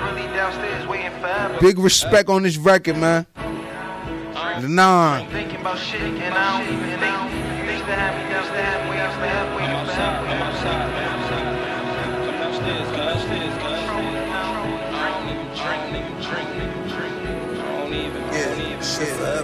Big 1.58 1.78
respect 1.78 2.28
on 2.28 2.42
this 2.42 2.58
record, 2.58 2.98
man. 2.98 3.24
The 4.60 4.68
nine. 4.68 5.26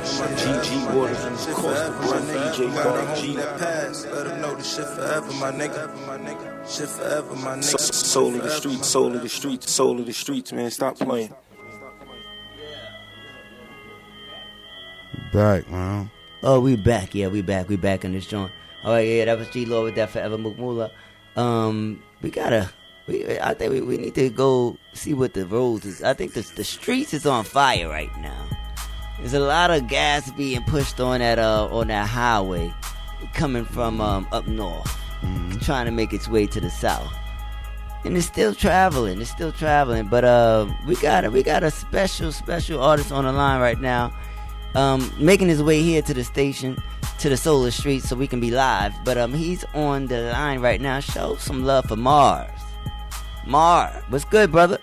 GG 0.09 0.95
Waters 0.95 1.25
and 1.25 1.39
Shit 1.39 1.55
Costa 1.55 1.93
forever, 1.93 2.09
Brand, 2.09 2.29
my 2.29 2.35
nigga. 2.35 2.55
DJ 2.55 2.75
Got 2.75 2.81
a 2.81 2.85
Garden 2.85 3.07
homie 3.07 3.21
G. 4.03 4.09
Let 4.11 4.27
him 4.27 4.41
know 4.41 4.55
the 4.55 4.63
shit 4.65 4.87
forever, 4.87 5.33
my 5.35 5.53
nigga. 5.53 6.77
Shit 6.77 6.89
forever, 6.89 7.35
my 7.37 7.57
nigga. 7.57 7.65
So- 7.65 7.79
Soul 7.79 8.35
of 8.35 8.43
the 8.43 8.51
streets, 8.51 8.89
soul 8.89 9.15
of 9.15 9.23
the 9.23 9.29
streets, 9.29 9.71
soul 9.71 10.01
of 10.01 10.07
the 10.07 10.13
streets, 10.13 10.53
man. 10.53 10.71
Stop 10.71 10.97
playing. 10.99 11.35
Back, 15.33 15.69
man. 15.71 16.11
Oh, 16.43 16.61
we 16.61 16.77
back. 16.77 17.15
Yeah, 17.15 17.29
we 17.29 17.43
back. 17.43 17.69
We 17.69 17.77
back 17.77 18.05
in 18.05 18.13
this 18.13 18.27
joint. 18.27 18.51
All 18.85 18.93
right, 18.93 19.01
yeah, 19.07 19.25
that 19.27 19.39
was 19.39 19.49
G 19.51 19.67
Lloyd 19.67 19.85
with 19.85 19.95
that 19.97 20.11
Forever 20.11 20.39
Mukmula. 20.39 20.91
Um, 21.37 22.03
we 22.23 22.31
gotta. 22.31 22.71
We, 23.07 23.39
I 23.39 23.55
think 23.55 23.73
we, 23.73 23.81
we 23.81 23.97
need 23.99 24.15
to 24.15 24.31
go 24.31 24.77
see 24.93 25.15
what 25.15 25.35
the 25.35 25.47
roads 25.47 25.85
is. 25.85 26.03
I 26.03 26.15
think 26.15 26.33
the 26.35 26.43
the 26.57 26.65
streets 26.65 27.13
is 27.13 27.27
on 27.27 27.45
fire 27.45 27.89
right 27.89 28.11
now. 28.21 28.47
There's 29.19 29.35
a 29.35 29.41
lot 29.41 29.71
of 29.71 29.89
gas 29.89 30.31
being 30.33 30.63
pushed 30.65 31.01
on 31.01 31.21
that 31.21 31.39
uh 31.39 31.69
on 31.71 31.89
that 31.89 32.09
highway, 32.09 32.73
coming 33.35 33.65
from 33.65 34.01
um 34.01 34.27
up 34.33 34.47
north, 34.47 34.97
trying 35.61 35.87
to 35.87 35.93
make 35.93 36.13
its 36.13 36.29
way 36.29 36.47
to 36.47 36.61
the 36.61 36.71
south. 36.71 37.13
And 38.05 38.17
it's 38.17 38.27
still 38.27 38.55
traveling. 38.55 39.21
It's 39.21 39.31
still 39.31 39.51
traveling. 39.51 40.07
But 40.07 40.25
uh, 40.25 40.67
we 40.87 40.95
got 40.97 41.25
a, 41.25 41.31
we 41.31 41.43
got 41.43 41.65
a 41.65 41.71
special 41.71 42.31
special 42.31 42.81
artist 42.81 43.11
on 43.11 43.25
the 43.25 43.33
line 43.33 43.61
right 43.61 43.81
now 43.81 44.15
um, 44.75 45.13
making 45.19 45.49
his 45.49 45.63
way 45.63 45.83
here 45.83 46.03
to 46.03 46.15
the 46.15 46.25
station, 46.25 46.77
to 47.19 47.29
the 47.29 47.37
Solar 47.37 47.71
Street, 47.71 48.03
so 48.03 48.17
we 48.17 48.27
can 48.27 48.41
be 48.41 48.51
live. 48.51 48.93
But 49.05 49.19
um, 49.19 49.33
he's 49.33 49.65
on 49.75 50.07
the 50.07 50.31
line 50.33 50.61
right 50.61 50.81
now. 50.81 51.01
Show 51.01 51.37
some 51.37 51.65
love 51.65 51.87
for 51.87 51.97
Mars. 51.97 52.51
Mar, 53.47 53.89
what's 54.09 54.25
good, 54.25 54.53
brother? 54.53 54.79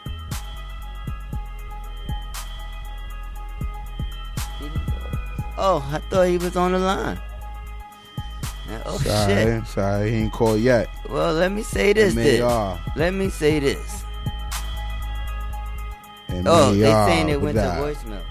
Oh, 5.58 5.88
I 5.92 6.00
thought 6.10 6.24
he 6.24 6.38
was 6.38 6.56
on 6.56 6.72
the 6.74 6.80
line. 6.80 7.20
Oh 8.86 8.98
sorry, 8.98 9.34
shit. 9.34 9.68
sorry, 9.68 10.12
he 10.12 10.18
ain't 10.18 10.34
called 10.34 10.60
yet. 10.60 10.90
Well, 11.08 11.34
let 11.34 11.52
me 11.52 11.62
say 11.62 11.94
this. 11.94 12.16
Then. 12.16 12.80
Let 12.96 13.14
me 13.14 13.30
say 13.30 13.60
this. 13.60 14.04
And 16.28 16.48
Oh, 16.48 16.74
they 16.74 16.82
saying 16.92 17.30
it 17.30 17.40
went 17.40 17.56
that. 17.56 17.78
to 17.78 17.82
voicemail. 17.84 18.22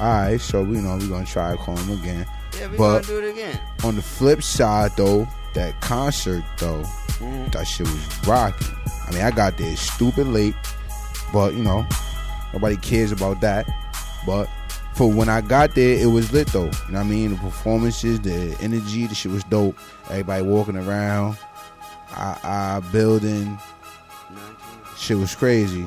All 0.00 0.06
right, 0.06 0.40
so 0.40 0.62
we 0.62 0.78
know 0.78 0.96
we're 1.00 1.08
gonna 1.08 1.24
try 1.26 1.52
to 1.52 1.56
call 1.56 1.76
him 1.76 2.00
again. 2.00 2.26
Yeah, 2.58 2.66
we 2.68 2.76
but 2.76 3.02
gonna 3.02 3.20
do 3.20 3.26
it 3.26 3.30
again. 3.32 3.60
on 3.84 3.96
the 3.96 4.02
flip 4.02 4.42
side, 4.42 4.92
though, 4.96 5.26
that 5.54 5.80
concert 5.80 6.44
though, 6.58 6.82
Mhm. 7.20 7.50
that 7.52 7.64
shit 7.66 7.86
was 7.88 8.26
rocking. 8.26 8.76
I 9.06 9.12
mean, 9.12 9.22
I 9.22 9.30
got 9.30 9.56
there 9.56 9.74
stupid 9.76 10.26
late, 10.28 10.54
but 11.32 11.54
you 11.54 11.62
know, 11.64 11.86
nobody 12.52 12.76
cares 12.76 13.10
about 13.12 13.40
that. 13.40 13.66
But 14.26 14.48
for 14.98 15.08
when 15.08 15.28
I 15.28 15.40
got 15.42 15.76
there, 15.76 15.96
it 15.96 16.06
was 16.06 16.32
lit 16.32 16.48
though. 16.48 16.64
You 16.64 16.70
know 16.88 16.98
what 16.98 16.98
I 16.98 17.02
mean? 17.04 17.30
The 17.30 17.36
performances, 17.36 18.18
the 18.20 18.56
energy, 18.60 19.06
the 19.06 19.14
shit 19.14 19.30
was 19.30 19.44
dope. 19.44 19.78
Everybody 20.10 20.42
walking 20.42 20.76
around, 20.76 21.38
our, 22.16 22.36
our 22.42 22.80
building, 22.80 23.56
shit 24.96 25.16
was 25.16 25.36
crazy. 25.36 25.86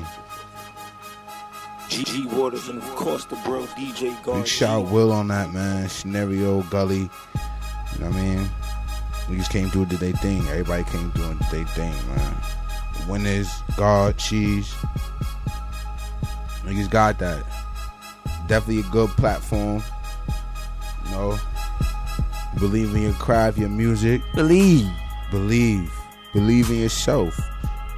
GG 1.90 2.32
Waters 2.32 2.70
and 2.70 2.78
of 2.78 2.88
course 2.96 3.26
the 3.26 3.36
bro 3.44 3.66
DJ 3.76 4.14
Garden 4.22 4.44
Big 4.44 4.48
shout 4.48 4.86
Will 4.86 5.12
on 5.12 5.28
that 5.28 5.52
man. 5.52 5.90
Scenario, 5.90 6.62
Gully. 6.62 7.00
You 7.00 7.98
know 8.00 8.06
what 8.06 8.16
I 8.16 8.22
mean? 8.22 8.50
We 9.28 9.36
just 9.36 9.50
came 9.50 9.68
through 9.68 9.86
did 9.86 10.00
they 10.00 10.12
thing. 10.12 10.40
Everybody 10.48 10.84
came 10.84 11.10
through 11.10 11.26
and 11.26 11.38
did 11.38 11.50
they 11.50 11.64
thing, 11.64 11.92
man. 12.16 12.36
Winners, 13.06 13.52
God, 13.76 14.16
cheese. 14.16 14.72
Niggas 16.64 16.88
got 16.88 17.18
that. 17.18 17.44
Definitely 18.48 18.80
a 18.80 18.90
good 18.90 19.10
platform. 19.10 19.82
You 21.04 21.10
know. 21.10 21.38
Believe 22.58 22.94
in 22.94 23.02
your 23.02 23.14
craft, 23.14 23.58
your 23.58 23.68
music. 23.68 24.22
Believe. 24.34 24.88
Believe. 25.30 25.92
Believe 26.32 26.70
in 26.70 26.80
yourself. 26.80 27.38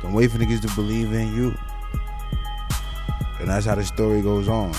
Don't 0.03 0.12
wait 0.12 0.30
for 0.30 0.38
niggas 0.38 0.61
to 0.62 0.74
believe 0.74 1.12
in 1.12 1.34
you. 1.34 1.55
And 3.40 3.49
that's 3.49 3.66
how 3.66 3.74
the 3.74 3.84
story 3.84 4.22
goes 4.22 4.49
on. 4.49 4.72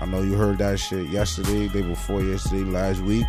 I 0.00 0.06
know 0.06 0.22
you 0.22 0.34
heard 0.34 0.58
that 0.58 0.80
shit 0.80 1.08
yesterday, 1.08 1.68
day 1.68 1.82
before 1.82 2.22
yesterday, 2.22 2.64
last 2.64 3.00
week. 3.00 3.24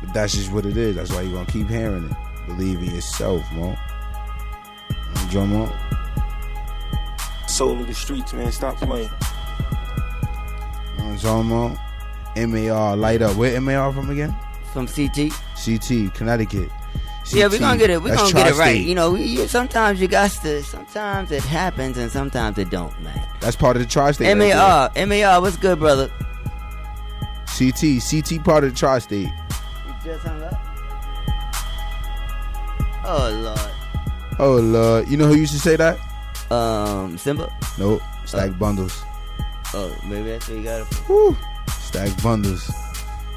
But 0.00 0.12
that's 0.12 0.34
just 0.34 0.52
what 0.52 0.66
it 0.66 0.76
is. 0.76 0.96
That's 0.96 1.12
why 1.12 1.22
you're 1.22 1.32
gonna 1.32 1.46
keep 1.46 1.68
hearing 1.68 2.10
it. 2.10 2.16
Believe 2.46 2.78
in 2.78 2.94
yourself, 2.94 3.44
Mo. 3.52 3.76
Drum 5.30 5.54
on. 5.54 5.72
Soul 7.46 7.80
of 7.80 7.86
the 7.86 7.94
streets, 7.94 8.32
man. 8.32 8.50
Stop 8.50 8.76
playing. 8.78 9.08
You 11.02 11.08
know 11.08 11.14
what 11.14 11.24
I'm 11.24 11.48
talking 11.48 11.80
about? 12.36 12.48
MAR, 12.48 12.96
light 12.96 13.22
up. 13.22 13.36
Where 13.36 13.60
MAR 13.60 13.92
from 13.92 14.10
again? 14.10 14.34
From 14.72 14.86
CT. 14.86 15.32
CT, 15.56 16.14
Connecticut. 16.14 16.70
Yeah, 17.32 17.48
we're 17.48 17.58
gonna 17.58 17.78
get 17.78 17.90
it. 17.90 18.02
We're 18.02 18.10
That's 18.10 18.32
gonna 18.32 18.44
get 18.44 18.52
it 18.54 18.58
right. 18.58 18.80
You 18.80 18.94
know, 18.94 19.12
we, 19.12 19.22
you, 19.22 19.48
sometimes 19.48 20.00
you 20.00 20.08
got 20.08 20.30
to. 20.30 20.62
Sometimes 20.62 21.30
it 21.30 21.42
happens, 21.42 21.96
and 21.98 22.10
sometimes 22.10 22.58
it 22.58 22.70
don't, 22.70 22.98
man. 23.02 23.20
That's 23.40 23.56
part 23.56 23.76
of 23.76 23.82
the 23.82 23.88
tri-state. 23.88 24.26
right 24.32 24.54
MAR, 24.54 25.06
MAR, 25.06 25.40
what's 25.40 25.56
good, 25.56 25.78
brother? 25.78 26.10
CT, 27.46 28.00
CT 28.08 28.44
part 28.44 28.64
of 28.64 28.72
the 28.72 28.76
tri-state. 28.76 29.28
You 29.28 29.94
just 30.04 30.24
hung 30.24 30.42
up. 30.42 30.54
Oh 33.04 33.40
lord. 33.42 34.38
Oh 34.38 34.54
Lord, 34.56 35.08
you 35.08 35.16
know 35.16 35.26
who 35.26 35.34
used 35.34 35.52
to 35.52 35.58
say 35.58 35.76
that? 35.76 35.98
Um, 36.50 37.18
Simba. 37.18 37.52
Nope. 37.78 38.02
Stack 38.24 38.56
bundles. 38.58 39.04
Oh, 39.74 39.94
maybe 40.04 40.28
that's 40.30 40.48
where 40.48 40.58
you 40.58 40.64
got 40.64 40.80
it. 40.82 41.08
Woo. 41.08 41.36
Stack 41.80 42.22
bundles. 42.22 42.70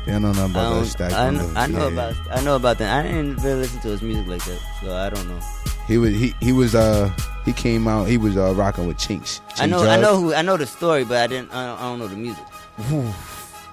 They 0.05 0.11
don't 0.11 0.21
know 0.21 0.33
nothing 0.33 0.51
about 0.51 0.81
that 0.81 0.87
stack 0.87 1.11
I, 1.13 1.25
bundles. 1.27 1.53
know, 1.53 1.59
I 1.59 1.67
know 1.67 1.87
Yeah. 1.87 1.93
about 1.93 2.15
I 2.31 2.41
know 2.43 2.55
about 2.57 2.77
that. 2.77 2.99
I 2.99 3.07
didn't 3.07 3.37
really 3.37 3.59
listen 3.61 3.79
to 3.81 3.87
his 3.89 4.01
music 4.01 4.27
like 4.27 4.43
that, 4.45 4.59
so 4.81 4.95
I 4.95 5.09
don't 5.09 5.27
know. 5.27 5.39
He 5.87 5.97
was 5.97 6.11
he 6.13 6.35
he 6.41 6.51
was 6.51 6.75
uh 6.75 7.11
he 7.45 7.53
came 7.53 7.87
out 7.87 8.07
he 8.07 8.17
was 8.17 8.37
uh 8.37 8.53
rocking 8.55 8.87
with 8.87 8.97
Chinx. 8.97 9.39
I 9.57 9.65
know. 9.65 9.83
I 9.83 9.97
know 9.99 10.19
who 10.19 10.33
I 10.33 10.41
know 10.41 10.57
the 10.57 10.67
story, 10.67 11.03
but 11.05 11.17
I 11.17 11.27
didn't 11.27 11.51
I 11.53 11.65
don't, 11.67 11.79
I 11.79 11.81
don't 11.83 11.99
know 11.99 12.07
the 12.07 12.15
music. 12.17 12.43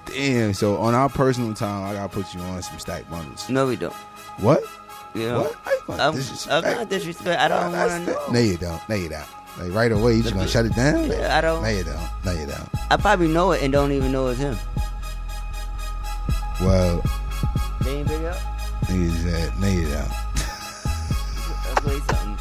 Damn. 0.05 0.53
So 0.53 0.77
on 0.77 0.93
our 0.95 1.09
personal 1.09 1.53
time, 1.53 1.83
I 1.83 1.93
gotta 1.93 2.09
put 2.09 2.33
you 2.33 2.39
on 2.41 2.61
some 2.61 2.79
stack 2.79 3.09
bundles. 3.09 3.49
No, 3.49 3.67
we 3.67 3.75
don't. 3.75 3.93
What? 4.39 4.63
Know, 5.15 5.43
What? 5.43 5.55
How 5.99 6.09
I'm? 6.09 6.15
I'm 6.49 6.63
not 6.77 6.89
disrespect. 6.89 7.39
I 7.39 7.47
don't 7.47 7.71
want 7.71 7.91
to 8.07 8.11
know. 8.11 8.31
No, 8.31 8.39
you 8.39 8.57
don't. 8.57 8.89
No, 8.89 8.95
you 8.95 9.09
don't. 9.09 9.25
Like 9.59 9.71
right 9.71 9.91
away, 9.91 10.15
you 10.15 10.23
just 10.23 10.33
gonna 10.35 10.47
shut 10.47 10.65
it 10.65 10.75
down? 10.75 11.05
Yeah, 11.09 11.37
I 11.37 11.41
don't. 11.41 11.61
No, 11.61 11.69
you 11.69 11.83
don't. 11.83 12.09
No, 12.25 12.31
you 12.31 12.45
don't. 12.47 12.69
I 12.89 12.97
probably 12.97 13.27
know 13.27 13.51
it 13.51 13.61
and 13.61 13.71
don't 13.71 13.91
even 13.91 14.11
know 14.11 14.27
it's 14.27 14.39
him. 14.39 14.57
Well, 16.61 17.03
They 17.83 17.97
ain't 17.97 18.09
it 18.09 18.25
up. 18.25 18.37
niggas 18.85 19.23
said, 19.23 19.59
no, 19.59 19.67
you 19.67 19.87
don't. 19.89 20.09
Play 21.83 21.99
something. 21.99 22.37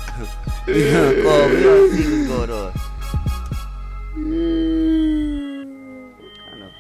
we 0.67 0.91
gonna 0.91 1.23
call. 1.23 1.49
We 1.49 1.63
gonna 1.63 1.91
see 1.91 2.07
what's 2.11 2.29
going 2.29 2.51
on. 2.51 2.73
Kind 6.51 6.63
of. 6.63 6.71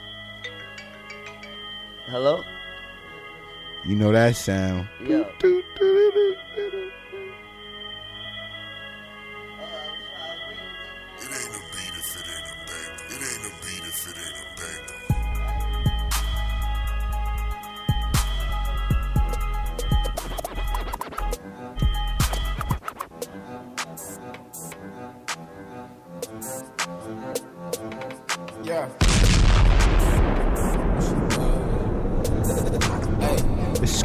Hello. 2.06 2.44
You 3.84 3.96
know 3.96 4.12
that 4.12 4.36
sound. 4.36 4.86
Yeah. 5.04 5.24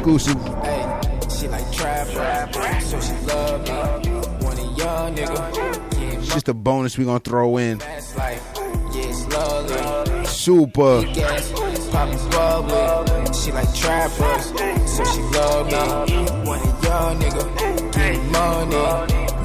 Exclusive. 0.08 0.42
Hey, 0.64 1.00
she 1.38 1.48
like 1.48 1.70
trap 1.70 2.08
rap, 2.16 2.82
so 2.82 2.98
she 2.98 3.12
love 3.26 3.62
me. 3.62 4.10
Want 4.42 4.58
a 4.58 4.62
young 4.62 5.14
nigga, 5.14 6.14
It's 6.14 6.32
just 6.32 6.48
a 6.48 6.54
bonus 6.54 6.96
we 6.96 7.04
gonna 7.04 7.20
throw 7.20 7.58
in. 7.58 7.76
That's 7.76 8.16
like, 8.16 8.40
yeah, 8.56 9.02
it's 9.02 9.26
lovely. 9.28 10.24
Super. 10.24 11.02
Big 11.02 11.14
poppin' 11.92 12.30
bubbly. 12.30 13.34
She 13.34 13.52
like 13.52 13.74
trappers, 13.74 14.46
so 14.96 15.04
she 15.04 15.20
love 15.36 15.66
me. 15.66 15.76
Want 16.48 16.64
a 16.64 16.86
young 16.86 17.20
nigga, 17.20 17.92
getting 17.92 18.32
money. 18.32 18.76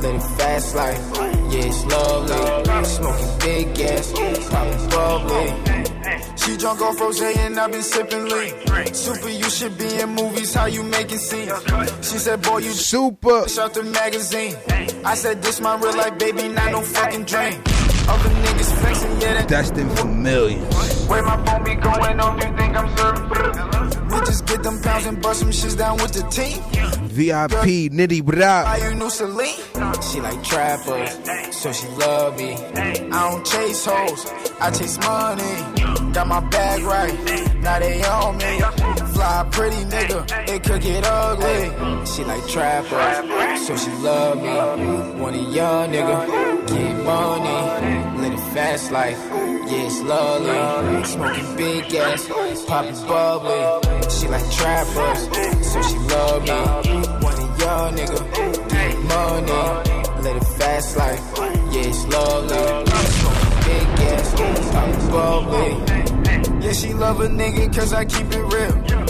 Live 0.02 0.16
a 0.16 0.20
fast 0.38 0.76
life, 0.76 1.12
yeah, 1.52 1.66
it's 1.66 1.86
lovely. 1.88 2.86
Smoking 2.86 3.40
big 3.40 3.76
gas, 3.76 4.14
poppin' 4.14 4.90
bubbly. 4.90 5.73
She 6.46 6.58
drunk 6.58 6.82
off 6.82 7.00
rose 7.00 7.22
and 7.22 7.58
I've 7.58 7.72
been 7.72 7.82
sipping 7.82 8.26
lean. 8.26 8.94
Super, 8.94 9.30
you 9.30 9.50
should 9.50 9.78
be 9.78 9.88
in 10.02 10.10
movies. 10.10 10.54
How 10.54 10.66
you 10.66 10.84
making 10.84 11.20
scenes? 11.20 11.54
She 12.02 12.18
said, 12.18 12.42
Boy, 12.42 12.58
you 12.58 12.72
super. 12.72 13.46
Out 13.62 13.74
the 13.74 13.84
magazine. 13.84 14.56
I 15.06 15.16
said, 15.16 15.42
This 15.42 15.62
my 15.62 15.78
real 15.78 15.96
life, 15.96 16.18
baby, 16.20 16.50
not 16.50 16.72
no 16.72 16.82
fucking 16.82 17.24
dream. 17.24 17.54
Other 18.10 18.30
niggas 18.30 18.80
flexing, 18.82 19.22
yeah, 19.22 19.34
that 19.36 19.48
Destined 19.48 19.98
for 19.98 20.06
millions. 20.06 21.08
Where 21.08 21.24
my 21.24 21.46
phone 21.46 21.64
be 21.64 21.76
going 21.76 22.20
off, 22.20 22.36
you 22.44 22.58
think 22.58 22.76
I'm 22.76 22.98
serving? 22.98 24.10
We 24.10 24.20
just 24.26 24.46
get 24.46 24.64
them 24.64 24.82
pounds 24.82 25.06
and 25.06 25.22
bust 25.22 25.40
some 25.40 25.50
shits 25.50 25.78
down 25.78 25.96
with 25.98 26.12
the 26.12 26.24
team. 26.30 26.62
VIP, 27.08 27.94
nitty 27.94 28.24
bra. 28.26 28.66
Buy 28.66 28.78
you 28.78 28.96
new 28.96 29.10
Celine. 29.10 29.56
She 30.12 30.20
like 30.20 30.44
trappers, 30.44 31.56
so 31.56 31.72
she 31.72 31.88
love 31.88 32.38
me. 32.38 32.56
I 32.56 33.32
don't 33.32 33.46
chase 33.46 33.86
hoes, 33.86 34.26
I 34.60 34.72
chase 34.72 34.98
money. 35.00 35.83
Got 36.14 36.28
my 36.28 36.40
bag 36.42 36.84
right, 36.84 37.14
now 37.64 37.80
they 37.80 38.04
on 38.04 38.38
me. 38.38 38.60
Fly 39.14 39.48
pretty 39.52 39.84
nigga, 39.86 40.48
it 40.48 40.64
could 40.64 40.82
get 40.82 41.04
ugly. 41.04 42.06
She 42.06 42.24
like 42.24 42.48
trappers, 42.48 43.66
so 43.66 43.76
she 43.76 43.90
love 44.04 44.38
me. 44.38 45.20
Want 45.20 45.36
a 45.36 45.40
young 45.40 45.92
nigga, 45.92 46.68
get 46.68 46.96
money, 47.04 48.22
live 48.22 48.34
a 48.34 48.38
fast 48.54 48.92
life. 48.92 49.18
Yeah, 49.32 49.88
it's 49.88 50.02
lovely. 50.02 51.04
Smoking 51.04 51.56
big 51.56 51.96
ass, 51.96 52.28
popping 52.68 53.08
bubbly. 53.08 54.10
She 54.12 54.28
like 54.28 54.52
trappers, 54.52 55.22
so 55.72 55.82
she 55.82 55.98
love 56.14 56.44
me. 56.44 56.60
Want 57.24 57.40
a 57.40 57.48
young 57.64 57.96
nigga, 57.98 58.70
get 58.70 59.00
money, 59.14 60.22
live 60.22 60.42
a 60.42 60.46
fast 60.60 60.96
life. 60.96 61.24
Yeah, 61.74 61.90
it's 61.90 62.06
lovely. 62.06 63.33
Big 63.74 63.88
popping 63.98 65.10
bubbly. 65.10 65.70
Yeah, 66.64 66.74
she 66.74 66.94
love 66.94 67.22
a 67.22 67.28
nigga 67.28 67.74
cause 67.76 67.94
I 67.94 68.06
keep 68.06 68.28
it 68.32 68.44
real. 68.54 69.03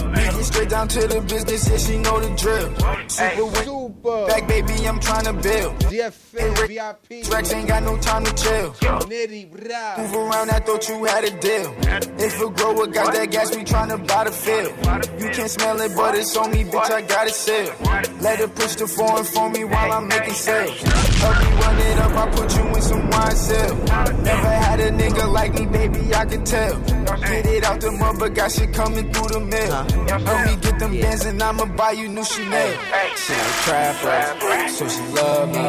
Straight 0.44 0.70
down 0.70 0.88
to 0.90 1.08
the 1.08 1.22
business, 1.22 1.70
yeah, 1.70 1.78
she 1.78 1.98
know 1.98 2.20
the 2.20 2.30
drill. 2.36 2.70
Super 3.08 3.46
win- 3.46 4.28
back, 4.28 4.48
baby, 4.48 4.74
I'm 4.88 5.00
trying 5.00 5.26
to 5.26 5.34
build. 5.34 5.80
DFA, 5.90 6.68
VIP. 6.68 7.32
Rex 7.32 7.54
ain't 7.54 7.68
got 7.68 7.84
no 7.84 7.98
time 7.98 8.24
to 8.26 8.34
chill. 8.34 8.72
Nitty. 9.08 9.52
Move 9.98 10.16
around, 10.16 10.52
I 10.52 10.60
thought 10.60 10.88
you 10.90 11.04
had 11.06 11.24
a 11.24 11.32
deal. 11.40 11.74
If 12.20 12.42
a 12.42 12.50
grower 12.50 12.88
got 12.88 13.14
that 13.14 13.32
gas, 13.32 13.56
we 13.56 13.64
tryna 13.64 14.06
buy 14.08 14.26
the 14.26 14.32
field. 14.32 14.74
You 15.22 15.30
can't 15.30 15.50
smell 15.50 15.80
it, 15.82 15.96
but 15.96 16.16
it's 16.16 16.36
on 16.36 16.52
me, 16.52 16.64
bitch, 16.66 16.92
I 16.92 17.02
got 17.02 17.28
it 17.28 17.34
sealed. 17.34 17.74
Let 18.22 18.40
her 18.40 18.48
push 18.48 18.76
the 18.76 18.88
foreign 18.88 19.24
for 19.24 19.50
me 19.50 19.64
while 19.64 19.92
I'm 19.94 20.08
making 20.08 20.34
sales. 20.34 20.82
Help 20.82 21.40
me 21.40 21.62
run 21.62 21.78
it 21.80 22.00
up, 22.00 22.12
I 22.18 22.30
put 22.32 22.56
you 22.58 22.68
in 22.68 22.82
some 22.82 23.10
wine 23.10 23.36
sale. 23.36 23.76
Never 24.24 24.50
had 24.50 24.80
a 24.82 24.92
nigga 24.92 25.32
like 25.32 25.54
me, 25.54 25.66
baby, 25.66 26.14
I 26.14 26.26
can 26.26 26.44
tell. 26.44 26.80
Get 26.82 27.46
it 27.46 27.64
out 27.64 27.80
the 27.80 27.92
mud, 27.92 28.20
but 28.20 28.34
got 28.34 28.52
shit 28.52 28.74
coming 28.74 29.12
through 29.12 29.28
the 29.30 29.40
mill. 29.40 30.33
Help 30.34 30.48
me 30.48 30.56
get 30.56 30.80
them 30.80 30.92
bands 31.00 31.26
and 31.26 31.42
I'ma 31.44 31.66
buy 31.66 31.92
you 31.92 32.08
new 32.08 32.24
Chanel. 32.24 32.72
She 33.16 33.34
like 33.34 33.56
trapper, 33.66 34.68
so 34.70 34.88
she 34.88 35.02
love 35.14 35.50
me. 35.50 35.62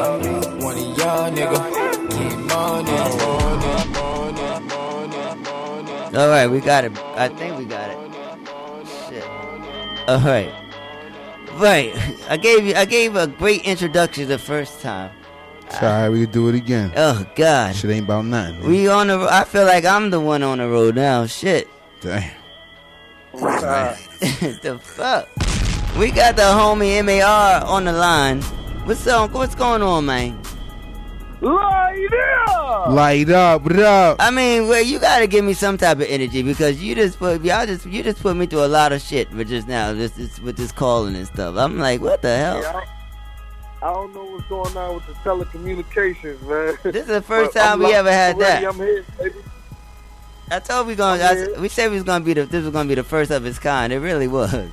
Want 0.65 0.77
a 0.77 0.81
young 0.81 1.35
nigga, 1.35 1.61
get 2.09 2.39
money, 2.49 2.91
money, 3.21 3.75
money, 3.93 4.65
money, 4.65 5.41
money. 5.43 6.17
All 6.17 6.29
right, 6.29 6.47
we 6.47 6.61
got 6.61 6.83
it. 6.83 6.97
I 7.15 7.27
think 7.27 7.59
we 7.59 7.65
got 7.65 7.91
it. 7.91 7.97
Shit. 9.07 9.23
All 10.07 10.19
right. 10.19 10.51
Right. 11.57 11.93
I 12.29 12.37
gave 12.37 12.65
you. 12.65 12.73
I 12.73 12.85
gave 12.85 13.15
a 13.15 13.27
great 13.27 13.65
introduction 13.65 14.27
the 14.27 14.39
first 14.39 14.81
time. 14.81 15.11
Sorry, 15.69 16.09
we 16.09 16.23
can 16.23 16.31
do 16.31 16.49
it 16.49 16.55
again. 16.55 16.91
Oh 16.95 17.23
God. 17.35 17.75
Shit 17.75 17.91
ain't 17.91 18.05
about 18.05 18.25
nothing. 18.25 18.61
man. 18.61 18.69
We 18.69 18.87
on 18.87 19.07
the. 19.07 19.27
I 19.29 19.43
feel 19.43 19.65
like 19.65 19.85
I'm 19.85 20.09
the 20.09 20.19
one 20.19 20.41
on 20.41 20.57
the 20.57 20.67
road 20.67 20.95
now. 20.95 21.27
Shit. 21.27 21.67
Damn. 22.01 22.31
the 24.61 24.79
fuck. 24.81 25.27
We 25.97 26.11
got 26.11 26.35
the 26.35 26.41
homie 26.43 27.03
MAR 27.05 27.63
on 27.65 27.85
the 27.85 27.93
line. 27.93 28.41
What's 28.85 29.05
up? 29.07 29.31
What's 29.31 29.55
going 29.55 29.81
on, 29.81 30.05
man? 30.05 30.39
Light 31.41 32.07
up! 32.47 32.89
Light 32.89 33.29
up, 33.29 33.63
bro. 33.63 34.15
I 34.19 34.31
mean, 34.31 34.67
well, 34.67 34.81
you 34.83 34.99
gotta 34.99 35.27
give 35.27 35.43
me 35.45 35.53
some 35.53 35.77
type 35.77 35.97
of 35.97 36.03
energy 36.07 36.41
because 36.41 36.81
you 36.81 36.95
just 36.95 37.19
put 37.19 37.43
y'all 37.43 37.65
just 37.65 37.85
you 37.85 38.01
just 38.03 38.21
put 38.21 38.35
me 38.35 38.45
through 38.45 38.65
a 38.65 38.67
lot 38.67 38.91
of 38.93 39.01
shit 39.01 39.29
with 39.31 39.49
just 39.49 39.67
now, 39.67 39.93
just, 39.93 40.15
just 40.15 40.41
with 40.41 40.55
this 40.57 40.71
calling 40.71 41.15
and 41.15 41.27
stuff. 41.27 41.55
I'm 41.57 41.77
like, 41.77 42.01
what 42.01 42.21
the 42.21 42.35
hell? 42.35 42.85
I 43.81 43.93
don't 43.93 44.13
know 44.15 44.23
what's 44.23 44.47
going 44.47 44.75
on 44.77 44.95
with 44.95 45.05
the 45.07 45.13
telecommunications, 45.13 46.41
man. 46.41 46.77
This 46.83 47.03
is 47.03 47.07
the 47.07 47.21
first 47.27 47.53
But 47.53 47.61
I'm 47.61 47.67
time 47.69 47.79
we 47.79 47.85
locked 47.85 47.95
ever 47.97 48.11
had 48.11 48.35
already. 48.35 48.65
that. 48.65 48.73
I'm 48.73 48.77
here, 48.79 49.05
baby. 49.19 49.35
I 50.51 50.59
told 50.59 50.85
we 50.85 50.95
I, 50.99 51.59
we 51.59 51.69
said 51.69 51.89
we 51.89 51.95
was 51.95 52.03
gonna 52.03 52.23
be 52.23 52.33
the 52.33 52.45
this 52.45 52.63
was 52.63 52.71
gonna 52.71 52.87
be 52.87 52.93
the 52.93 53.03
first 53.03 53.31
of 53.31 53.45
its 53.47 53.57
kind. 53.57 53.91
It 53.91 53.97
really 53.97 54.27
was. 54.27 54.51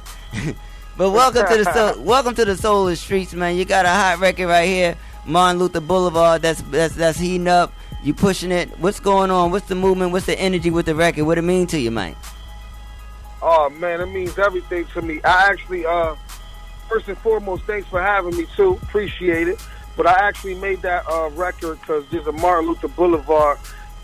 but 0.98 1.10
welcome 1.10 1.46
to 1.48 1.64
the 1.64 1.72
soul, 1.72 2.02
welcome 2.04 2.34
to 2.34 2.44
the 2.44 2.56
soul 2.58 2.84
of 2.84 2.90
the 2.90 2.96
streets, 2.96 3.32
man. 3.32 3.56
You 3.56 3.64
got 3.64 3.86
a 3.86 3.88
hot 3.88 4.18
record 4.20 4.48
right 4.48 4.68
here, 4.68 4.96
Martin 5.24 5.58
Luther 5.58 5.80
Boulevard. 5.80 6.42
That's 6.42 6.60
that's 6.62 6.94
that's 6.94 7.18
heating 7.18 7.48
up. 7.48 7.72
You 8.02 8.12
pushing 8.12 8.52
it. 8.52 8.78
What's 8.80 9.00
going 9.00 9.30
on? 9.30 9.50
What's 9.50 9.66
the 9.66 9.74
movement? 9.74 10.12
What's 10.12 10.26
the 10.26 10.38
energy 10.38 10.70
with 10.70 10.84
the 10.84 10.94
record? 10.94 11.24
What 11.24 11.38
it 11.38 11.42
mean 11.42 11.66
to 11.68 11.78
you, 11.78 11.90
man? 11.90 12.16
Oh 13.40 13.70
man, 13.70 14.02
it 14.02 14.06
means 14.06 14.38
everything 14.38 14.84
to 14.92 15.00
me. 15.00 15.22
I 15.24 15.48
actually, 15.48 15.86
uh, 15.86 16.16
first 16.86 17.08
and 17.08 17.16
foremost, 17.18 17.64
thanks 17.64 17.88
for 17.88 18.02
having 18.02 18.36
me 18.36 18.46
too. 18.56 18.78
Appreciate 18.82 19.48
it. 19.48 19.58
But 19.96 20.06
I 20.06 20.12
actually 20.28 20.54
made 20.56 20.82
that 20.82 21.08
uh, 21.08 21.30
record 21.30 21.80
because 21.80 22.04
there's 22.10 22.26
a 22.26 22.32
Martin 22.32 22.68
Luther 22.68 22.88
Boulevard 22.88 23.58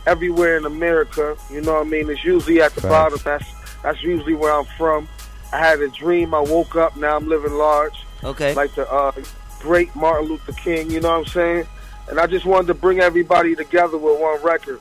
everywhere 0.08 0.56
in 0.56 0.64
America. 0.64 1.36
You 1.50 1.60
know 1.60 1.74
what 1.74 1.86
I 1.86 1.90
mean? 1.90 2.08
It's 2.08 2.24
usually 2.24 2.60
at 2.62 2.74
the 2.74 2.80
Facts. 2.80 2.92
bottom. 2.92 3.18
That's 3.24 3.44
that's 3.82 4.02
usually 4.02 4.34
where 4.34 4.52
I'm 4.52 4.64
from. 4.76 5.06
I 5.52 5.58
had 5.58 5.80
a 5.80 5.88
dream. 5.88 6.34
I 6.34 6.40
woke 6.40 6.76
up. 6.76 6.96
Now 6.96 7.16
I'm 7.16 7.28
living 7.28 7.52
large. 7.52 8.04
Okay. 8.24 8.54
Like 8.54 8.74
the 8.74 8.90
uh, 8.90 9.12
great 9.60 9.94
Martin 9.94 10.28
Luther 10.28 10.52
King. 10.52 10.90
You 10.90 11.00
know 11.00 11.10
what 11.10 11.26
I'm 11.28 11.32
saying? 11.32 11.66
And 12.08 12.18
I 12.18 12.26
just 12.26 12.46
wanted 12.46 12.68
to 12.68 12.74
bring 12.74 13.00
everybody 13.00 13.54
together 13.54 13.98
with 13.98 14.18
one 14.18 14.42
record. 14.42 14.80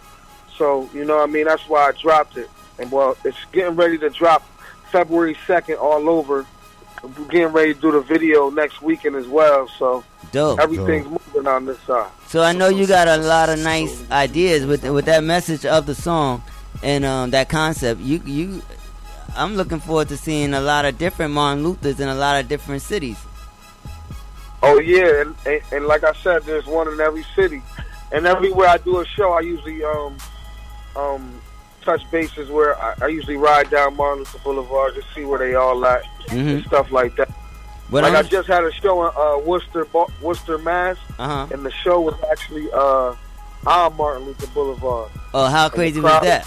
So 0.57 0.89
you 0.93 1.03
know 1.05 1.17
what 1.17 1.29
I 1.29 1.31
mean? 1.31 1.45
That's 1.45 1.67
why 1.67 1.89
I 1.89 1.91
dropped 1.91 2.37
it. 2.37 2.49
And 2.79 2.91
well, 2.91 3.17
it's 3.23 3.37
getting 3.51 3.75
ready 3.75 3.97
to 3.97 4.09
drop 4.09 4.43
February 4.91 5.35
2nd 5.45 5.77
all 5.79 6.09
over. 6.09 6.45
We're 7.03 7.25
getting 7.25 7.47
ready 7.47 7.73
to 7.73 7.79
do 7.79 7.91
the 7.91 8.01
video 8.01 8.49
next 8.49 8.81
weekend 8.81 9.15
as 9.15 9.27
well. 9.27 9.67
So 9.67 10.03
Dope. 10.31 10.59
everything's 10.59 11.07
moving 11.07 11.47
on 11.47 11.65
this 11.65 11.79
side. 11.81 12.09
So 12.27 12.41
I 12.41 12.53
know 12.53 12.67
you 12.69 12.87
got 12.87 13.07
a 13.07 13.17
lot 13.17 13.49
of 13.49 13.59
nice 13.59 14.09
ideas 14.11 14.65
with 14.65 14.83
with 14.83 15.05
that 15.05 15.23
message 15.23 15.65
of 15.65 15.85
the 15.85 15.95
song 15.95 16.43
and 16.81 17.05
um, 17.05 17.31
that 17.31 17.49
concept. 17.49 18.01
You 18.01 18.21
you, 18.25 18.61
I'm 19.35 19.55
looking 19.55 19.79
forward 19.79 20.09
to 20.09 20.17
seeing 20.17 20.53
a 20.53 20.61
lot 20.61 20.85
of 20.85 20.97
different 20.97 21.33
Martin 21.33 21.63
Luthers 21.63 21.99
in 21.99 22.07
a 22.07 22.15
lot 22.15 22.39
of 22.39 22.49
different 22.49 22.81
cities. 22.81 23.17
Oh 24.63 24.79
yeah, 24.79 25.21
and, 25.21 25.35
and, 25.45 25.61
and 25.71 25.85
like 25.85 26.03
I 26.03 26.13
said, 26.13 26.43
there's 26.43 26.65
one 26.65 26.91
in 26.91 26.99
every 26.99 27.23
city, 27.35 27.61
and 28.11 28.25
everywhere 28.25 28.69
I 28.69 28.77
do 28.77 28.99
a 28.99 29.05
show, 29.05 29.33
I 29.33 29.41
usually 29.41 29.83
um 29.83 30.17
um 30.95 31.41
touch 31.83 32.01
bases 32.11 32.49
where 32.49 32.77
I, 32.81 32.95
I 33.03 33.07
usually 33.07 33.37
ride 33.37 33.69
down 33.69 33.95
Martin 33.95 34.19
Luther 34.19 34.39
Boulevard 34.39 34.95
to 34.95 35.03
see 35.13 35.23
where 35.23 35.39
they 35.39 35.55
all 35.55 35.85
at 35.85 36.03
and 36.29 36.65
stuff 36.65 36.91
like 36.91 37.15
that. 37.15 37.29
But 37.89 38.03
like 38.03 38.13
I'm- 38.13 38.25
I 38.25 38.27
just 38.27 38.47
had 38.47 38.63
a 38.63 38.71
show 38.71 39.05
in 39.07 39.11
uh, 39.15 39.39
Worcester, 39.45 39.87
Worcester, 40.21 40.57
Mass, 40.57 40.97
Uh-huh. 41.17 41.47
and 41.51 41.65
the 41.65 41.71
show 41.71 42.01
was 42.01 42.15
actually 42.31 42.69
uh 42.73 43.13
on 43.65 43.95
Martin 43.97 44.25
Luther 44.25 44.47
Boulevard. 44.47 45.09
Oh, 45.33 45.45
how 45.47 45.69
crazy 45.69 45.99
was 45.99 46.21
that? 46.21 46.45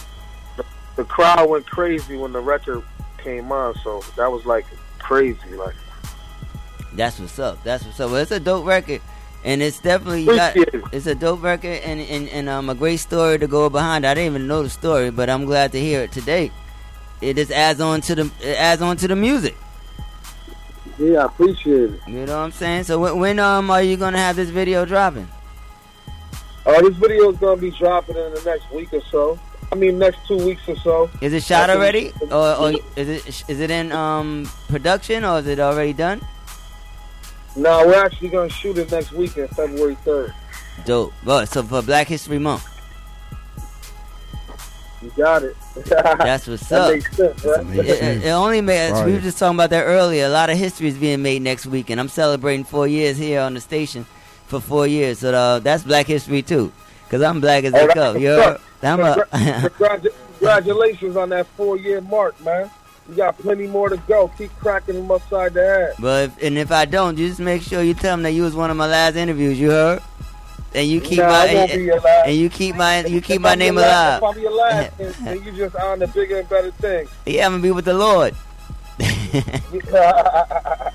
The, 0.56 0.64
the 0.96 1.04
crowd 1.04 1.48
went 1.48 1.66
crazy 1.66 2.16
when 2.16 2.32
the 2.32 2.40
record 2.40 2.82
came 3.18 3.50
on, 3.52 3.74
so 3.82 4.02
that 4.16 4.30
was 4.30 4.44
like 4.46 4.66
crazy, 4.98 5.54
like. 5.56 5.74
That's 6.94 7.18
what's 7.20 7.38
up. 7.38 7.62
That's 7.62 7.84
what's 7.84 8.00
up. 8.00 8.10
Well, 8.10 8.20
it's 8.20 8.30
a 8.32 8.40
dope 8.40 8.66
record, 8.66 9.00
and 9.44 9.62
it's 9.62 9.78
definitely 9.80 10.24
got, 10.26 10.54
it's 10.92 11.06
a 11.06 11.14
dope 11.14 11.42
record 11.42 11.80
and, 11.84 12.00
and 12.00 12.28
and 12.30 12.48
um 12.48 12.68
a 12.68 12.74
great 12.74 12.98
story 12.98 13.38
to 13.38 13.46
go 13.46 13.70
behind. 13.70 14.04
I 14.06 14.12
didn't 14.14 14.26
even 14.34 14.46
know 14.48 14.62
the 14.62 14.70
story, 14.70 15.10
but 15.10 15.30
I'm 15.30 15.44
glad 15.44 15.72
to 15.72 15.80
hear 15.80 16.02
it 16.02 16.12
today. 16.12 16.50
It 17.20 17.36
just 17.36 17.52
adds 17.52 17.80
on 17.80 18.00
to 18.02 18.14
the 18.14 18.30
it 18.40 18.56
adds 18.58 18.82
on 18.82 18.96
to 18.98 19.08
the 19.08 19.16
music. 19.16 19.56
Yeah, 21.00 21.22
I 21.22 21.24
appreciate 21.24 21.94
it. 21.94 22.00
You 22.06 22.26
know 22.26 22.36
what 22.36 22.44
I'm 22.44 22.52
saying? 22.52 22.84
So 22.84 22.98
when, 22.98 23.18
when 23.18 23.38
um 23.38 23.70
are 23.70 23.82
you 23.82 23.96
gonna 23.96 24.18
have 24.18 24.36
this 24.36 24.50
video 24.50 24.84
dropping? 24.84 25.28
Uh, 26.66 26.80
this 26.82 26.94
video 26.96 27.30
is 27.30 27.38
gonna 27.38 27.58
be 27.58 27.70
dropping 27.70 28.16
in 28.16 28.34
the 28.34 28.42
next 28.44 28.70
week 28.70 28.92
or 28.92 29.00
so. 29.10 29.38
I 29.72 29.76
mean, 29.76 29.98
next 29.98 30.26
two 30.26 30.36
weeks 30.36 30.68
or 30.68 30.76
so. 30.76 31.10
Is 31.22 31.32
it 31.32 31.42
shot 31.42 31.70
already, 31.70 32.12
or, 32.30 32.54
or 32.56 32.72
is 32.96 33.08
it 33.08 33.44
is 33.48 33.60
it 33.60 33.70
in 33.70 33.92
um 33.92 34.46
production, 34.68 35.24
or 35.24 35.38
is 35.38 35.46
it 35.46 35.58
already 35.58 35.94
done? 35.94 36.20
No, 37.56 37.86
we're 37.86 38.04
actually 38.04 38.28
gonna 38.28 38.50
shoot 38.50 38.76
it 38.76 38.90
next 38.92 39.12
weekend, 39.12 39.48
February 39.50 39.96
third. 40.04 40.34
Dope. 40.84 41.14
Well, 41.24 41.46
so 41.46 41.62
for 41.62 41.80
Black 41.80 42.08
History 42.08 42.38
Month. 42.38 42.69
You 45.02 45.10
got 45.16 45.42
it. 45.42 45.56
That's 45.86 46.46
what's 46.46 46.68
that 46.68 46.80
up. 46.82 46.92
Makes 46.92 47.16
sense, 47.16 47.44
right? 47.44 47.66
It, 47.66 47.86
it- 47.88 48.24
it 48.26 48.30
only 48.30 48.60
makes. 48.60 49.00
We 49.02 49.12
were 49.12 49.20
just 49.20 49.38
talking 49.38 49.56
about 49.56 49.70
that 49.70 49.84
earlier. 49.84 50.26
A 50.26 50.28
lot 50.28 50.50
of 50.50 50.58
history 50.58 50.88
is 50.88 50.98
being 50.98 51.22
made 51.22 51.40
next 51.42 51.64
week, 51.66 51.88
and 51.90 51.98
I'm 51.98 52.08
celebrating 52.08 52.64
four 52.64 52.86
years 52.86 53.16
here 53.16 53.40
on 53.40 53.54
the 53.54 53.60
station 53.60 54.04
for 54.46 54.60
four 54.60 54.86
years. 54.86 55.20
So 55.20 55.32
uh, 55.34 55.58
that's 55.60 55.84
Black 55.84 56.06
History 56.06 56.42
too, 56.42 56.70
because 57.04 57.22
I'm 57.22 57.40
black 57.40 57.64
as 57.64 57.72
Oh, 57.72 57.78
they 57.78 57.86
that's 57.86 57.94
come. 57.94 58.14
what's 58.14 58.22
You 58.22 58.30
up. 58.30 58.60
I'm 58.82 59.00
a, 59.00 59.70
Congratulations 60.38 61.16
on 61.16 61.28
that 61.30 61.46
four 61.56 61.76
year 61.76 62.00
mark, 62.00 62.38
man. 62.44 62.70
You 63.08 63.14
got 63.16 63.38
plenty 63.38 63.66
more 63.66 63.88
to 63.88 63.96
go. 64.08 64.28
Keep 64.38 64.54
cracking 64.58 64.94
them 64.94 65.10
upside 65.10 65.52
the 65.54 65.62
head. 65.62 65.94
but 65.98 66.24
if, 66.24 66.42
and 66.42 66.56
if 66.58 66.70
I 66.70 66.84
don't, 66.84 67.18
you 67.18 67.26
just 67.28 67.40
make 67.40 67.62
sure 67.62 67.82
you 67.82 67.94
tell 67.94 68.12
them 68.16 68.22
that 68.22 68.30
you 68.32 68.42
was 68.42 68.54
one 68.54 68.70
of 68.70 68.76
my 68.76 68.86
last 68.86 69.16
interviews. 69.16 69.58
You 69.58 69.70
heard? 69.70 70.02
And 70.72 70.88
you 70.88 71.00
keep 71.00 71.18
Nah, 71.18 71.28
my 71.28 71.46
and, 71.46 71.72
be 71.72 71.84
your 71.84 72.00
last. 72.00 72.26
and 72.28 72.36
you 72.36 72.48
keep 72.48 72.76
my 72.76 73.04
you 73.04 73.20
keep 73.20 73.36
If 73.36 73.42
my 73.42 73.52
I'm 73.52 73.58
name 73.58 73.74
last- 73.74 74.22
alive. 74.22 74.36
If 74.36 74.46
I'm 74.46 74.54
last, 74.56 74.98
then, 74.98 75.14
then 75.24 75.42
you 75.44 75.52
just 75.52 75.74
on 75.76 75.98
the 75.98 76.06
bigger 76.08 76.38
and 76.38 76.48
better 76.48 76.70
things. 76.72 77.10
Yeah, 77.26 77.46
I'm 77.46 77.52
gonna 77.52 77.62
be 77.62 77.72
with 77.72 77.84
the 77.86 77.94
Lord. 77.94 78.34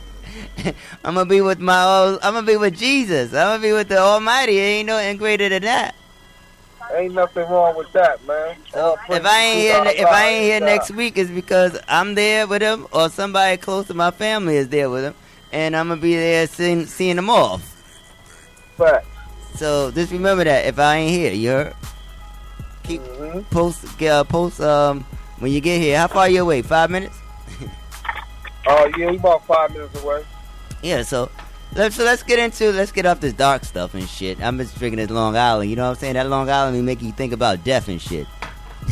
I'm 1.03 1.13
gonna 1.15 1.25
be 1.25 1.41
with 1.41 1.59
my 1.59 1.83
old, 1.83 2.19
I'm 2.23 2.33
gonna 2.33 2.47
be 2.47 2.57
with 2.57 2.77
Jesus. 2.77 3.33
I'm 3.33 3.47
gonna 3.47 3.61
be 3.61 3.73
with 3.73 3.89
the 3.89 3.97
Almighty. 3.97 4.59
Ain't 4.59 4.87
no 4.87 4.97
ain't 4.97 5.19
greater 5.19 5.49
than 5.49 5.63
that. 5.63 5.95
Ain't 6.93 7.13
nothing 7.15 7.47
wrong 7.49 7.75
with 7.75 7.91
that, 7.93 8.23
man. 8.27 8.55
All 8.75 8.97
If 9.09 9.25
I 9.25 9.41
ain't 9.41 9.59
here, 9.59 9.83
if 10.03 10.07
I 10.07 10.27
ain't 10.27 10.43
here 10.43 10.59
next 10.59 10.91
week, 10.91 11.17
it's 11.17 11.31
because 11.31 11.79
I'm 11.87 12.13
there 12.15 12.45
with 12.47 12.61
him, 12.61 12.87
or 12.91 13.09
somebody 13.09 13.57
close 13.57 13.87
to 13.87 13.93
my 13.95 14.11
family 14.11 14.55
is 14.57 14.69
there 14.69 14.89
with 14.89 15.03
him, 15.03 15.15
and 15.51 15.75
I'm 15.75 15.89
gonna 15.89 15.99
be 15.99 16.15
there 16.15 16.45
seeing 16.47 16.85
seeing 16.85 17.15
them 17.17 17.29
off. 17.29 17.61
Fact. 18.77 19.05
So 19.57 19.91
just 19.91 20.11
remember 20.11 20.43
that 20.43 20.65
if 20.65 20.77
I 20.79 20.95
ain't 20.97 21.11
here, 21.11 21.31
you 21.33 21.49
heard. 21.49 21.73
Keep 22.83 23.01
post 23.49 24.01
uh, 24.01 24.23
post 24.23 24.61
um 24.61 25.03
when 25.39 25.51
you 25.51 25.59
get 25.61 25.81
here. 25.81 25.97
How 25.97 26.07
far 26.07 26.29
you 26.29 26.41
away? 26.41 26.61
Five 26.61 26.89
minutes. 26.89 27.17
Oh 28.67 28.89
yeah, 28.97 29.11
we 29.11 29.17
about 29.17 29.45
five 29.45 29.71
minutes 29.73 30.01
away. 30.03 30.23
Yeah, 30.81 31.03
so 31.03 31.29
let's 31.75 31.95
so 31.95 32.03
let's 32.03 32.23
get 32.23 32.39
into 32.39 32.71
let's 32.71 32.91
get 32.91 33.05
off 33.05 33.19
this 33.19 33.33
dark 33.33 33.63
stuff 33.63 33.93
and 33.93 34.09
shit. 34.09 34.41
I'm 34.41 34.57
just 34.57 34.75
drinking 34.79 34.97
this 34.97 35.11
Long 35.11 35.37
Island. 35.37 35.69
You 35.69 35.75
know 35.75 35.83
what 35.83 35.89
I'm 35.91 35.95
saying? 35.97 36.13
That 36.15 36.27
Long 36.27 36.49
Island 36.49 36.75
will 36.75 36.83
make 36.83 36.99
you 37.03 37.11
think 37.11 37.31
about 37.31 37.63
death 37.63 37.87
and 37.89 38.01
shit. 38.01 38.25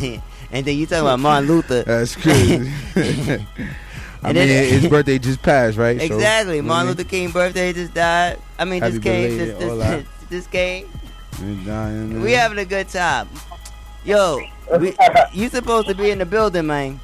and 0.00 0.64
then 0.64 0.78
you 0.78 0.86
talking 0.86 1.00
about 1.02 1.18
Martin 1.18 1.48
Luther. 1.48 1.82
That's 1.86 2.14
crazy. 2.14 2.70
I 2.94 4.28
And 4.28 4.36
mean, 4.38 4.46
then- 4.46 4.72
his 4.72 4.86
birthday 4.88 5.18
just 5.18 5.42
passed, 5.42 5.76
right? 5.76 6.00
Exactly. 6.00 6.56
you 6.56 6.62
know 6.62 6.68
Martin 6.68 6.88
what 6.90 6.98
Luther 6.98 7.10
King 7.10 7.32
birthday 7.32 7.72
just 7.72 7.94
died. 7.94 8.38
I 8.56 8.64
mean, 8.64 8.80
Happy 8.80 8.92
just 8.92 9.02
came. 9.02 9.28
belated, 9.36 9.58
Just, 9.58 9.80
just, 9.80 10.13
that. 10.34 10.38
just 10.38 10.50
came. 10.50 10.88
I? 11.34 11.64
Dying, 11.66 12.20
We 12.22 12.32
having 12.32 12.58
a 12.58 12.64
good 12.64 12.88
time. 12.88 13.28
Yo, 14.04 14.40
we, 14.78 14.94
you 15.32 15.48
supposed 15.48 15.88
to 15.88 15.94
be 15.94 16.10
in 16.10 16.18
the 16.18 16.26
building, 16.26 16.66
man. 16.66 17.00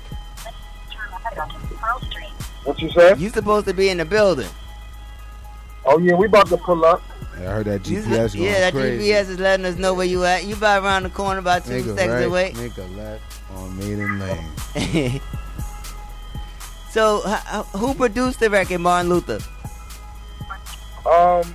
What 2.64 2.80
you 2.80 2.90
say? 2.90 3.14
You 3.16 3.30
supposed 3.30 3.66
to 3.66 3.74
be 3.74 3.88
in 3.88 3.98
the 3.98 4.04
building. 4.04 4.48
Oh 5.86 5.98
yeah, 5.98 6.14
we 6.14 6.26
about 6.26 6.46
to 6.48 6.56
pull 6.58 6.84
up. 6.84 7.02
Yeah, 7.40 7.50
I 7.50 7.54
heard 7.54 7.66
that 7.66 7.82
GPS 7.82 8.30
su- 8.30 8.38
going 8.38 8.50
yeah, 8.50 8.60
that 8.60 8.72
crazy. 8.74 9.08
GPS 9.08 9.30
is 9.30 9.38
letting 9.38 9.64
us 9.64 9.76
know 9.76 9.94
where 9.94 10.06
you 10.06 10.24
at. 10.24 10.44
You 10.44 10.54
about 10.54 10.84
around 10.84 11.04
the 11.04 11.10
corner, 11.10 11.38
about 11.38 11.64
two 11.64 11.72
Make 11.72 11.84
seconds 11.84 12.08
right, 12.08 12.26
away. 12.26 12.52
make 12.56 12.76
a 12.76 12.82
left 12.82 13.40
on 13.56 13.78
Maiden 13.78 14.18
Lane. 14.18 15.20
so, 16.90 17.22
h- 17.26 17.40
h- 17.52 17.64
who 17.80 17.94
produced 17.94 18.40
the 18.40 18.50
record, 18.50 18.80
Martin 18.80 19.08
Luther? 19.08 19.38
Um, 21.10 21.54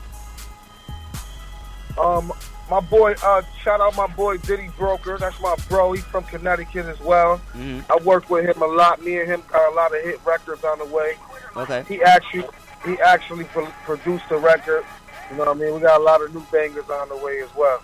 um, 1.98 2.32
my 2.70 2.80
boy, 2.80 3.14
uh, 3.24 3.42
shout 3.64 3.80
out 3.80 3.96
my 3.96 4.08
boy 4.08 4.38
Diddy 4.38 4.70
Broker. 4.78 5.18
That's 5.20 5.40
my 5.40 5.56
bro. 5.70 5.94
He's 5.94 6.04
from 6.06 6.24
Connecticut 6.24 6.86
as 6.88 7.00
well. 7.00 7.40
Mhm. 7.56 7.84
I 7.90 8.04
work 8.04 8.30
with 8.30 8.46
him 8.46 8.62
a 8.62 8.66
lot. 8.68 9.04
Me 9.04 9.20
and 9.20 9.28
him 9.30 9.44
got 9.52 9.72
a 9.72 9.76
lot 9.76 9.96
of 9.96 10.02
hit 10.04 10.20
records 10.26 10.64
on 10.64 10.80
the 10.80 10.86
way. 10.86 11.16
Okay. 11.56 11.84
He 11.88 12.02
actually, 12.04 12.46
he 12.84 13.00
actually 13.02 13.44
pro- 13.46 13.72
produced 13.86 14.28
the 14.30 14.38
record. 14.38 14.84
You 15.30 15.38
know 15.38 15.46
what 15.46 15.56
I 15.56 15.60
mean? 15.60 15.74
We 15.76 15.80
got 15.80 16.00
a 16.00 16.04
lot 16.04 16.22
of 16.22 16.34
new 16.34 16.46
bangers 16.52 16.90
on 16.90 17.10
the 17.10 17.18
way 17.18 17.40
as 17.42 17.50
well. 17.56 17.82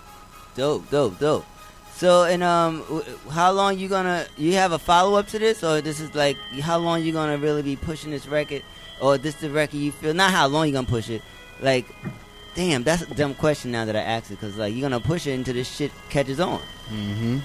Dope, 0.56 0.90
dope, 0.90 1.18
dope. 1.20 1.46
So, 1.96 2.24
and 2.24 2.42
um, 2.44 2.84
how 3.32 3.52
long 3.52 3.78
you 3.78 3.88
gonna? 3.88 4.26
You 4.36 4.54
have 4.54 4.72
a 4.72 4.80
follow 4.80 5.18
up 5.20 5.28
to 5.28 5.40
this, 5.40 5.64
or 5.64 5.82
this 5.82 6.00
is 6.00 6.16
like 6.16 6.36
how 6.62 6.78
long 6.80 7.04
you 7.04 7.14
gonna 7.14 7.38
really 7.38 7.62
be 7.62 7.76
pushing 7.76 8.10
this 8.10 8.26
record, 8.28 8.64
or 9.00 9.18
this 9.20 9.36
the 9.36 9.50
record 9.52 9.78
you 9.78 9.92
feel? 9.92 10.14
Not 10.14 10.32
how 10.32 10.48
long 10.48 10.66
you 10.68 10.74
gonna 10.74 10.88
push 10.88 11.10
it. 11.10 11.22
Like, 11.62 11.86
damn, 12.56 12.84
that's 12.84 13.04
a 13.04 13.14
dumb 13.14 13.34
question 13.36 13.72
now 13.72 13.86
that 13.86 13.96
I 13.96 14.02
asked 14.02 14.32
it, 14.32 14.40
cause 14.40 14.58
like 14.58 14.74
you're 14.74 14.82
gonna 14.82 15.00
push 15.00 15.28
it 15.28 15.34
until 15.34 15.54
this 15.54 15.70
shit 15.70 15.92
catches 16.10 16.40
on. 16.40 16.60
Mm-hmm. 16.90 17.40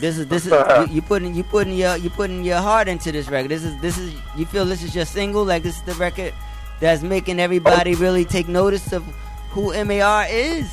This 0.00 0.18
is 0.18 0.26
this 0.26 0.46
is 0.46 0.52
you, 0.52 0.94
you 0.96 1.02
putting 1.02 1.34
you 1.34 1.44
putting 1.44 1.74
your 1.74 1.96
you 1.96 2.10
putting 2.10 2.42
your 2.44 2.58
heart 2.58 2.88
into 2.88 3.12
this 3.12 3.28
record. 3.28 3.50
This 3.50 3.64
is 3.64 3.80
this 3.80 3.98
is 3.98 4.14
you 4.36 4.46
feel 4.46 4.64
this 4.64 4.82
is 4.82 4.94
your 4.94 5.04
single, 5.04 5.44
like 5.44 5.62
this 5.62 5.76
is 5.76 5.82
the 5.82 5.94
record 5.94 6.34
that's 6.80 7.02
making 7.02 7.38
everybody 7.38 7.94
really 7.94 8.24
take 8.24 8.48
notice 8.48 8.92
of 8.92 9.04
who 9.50 9.72
MAR 9.84 10.26
is? 10.28 10.68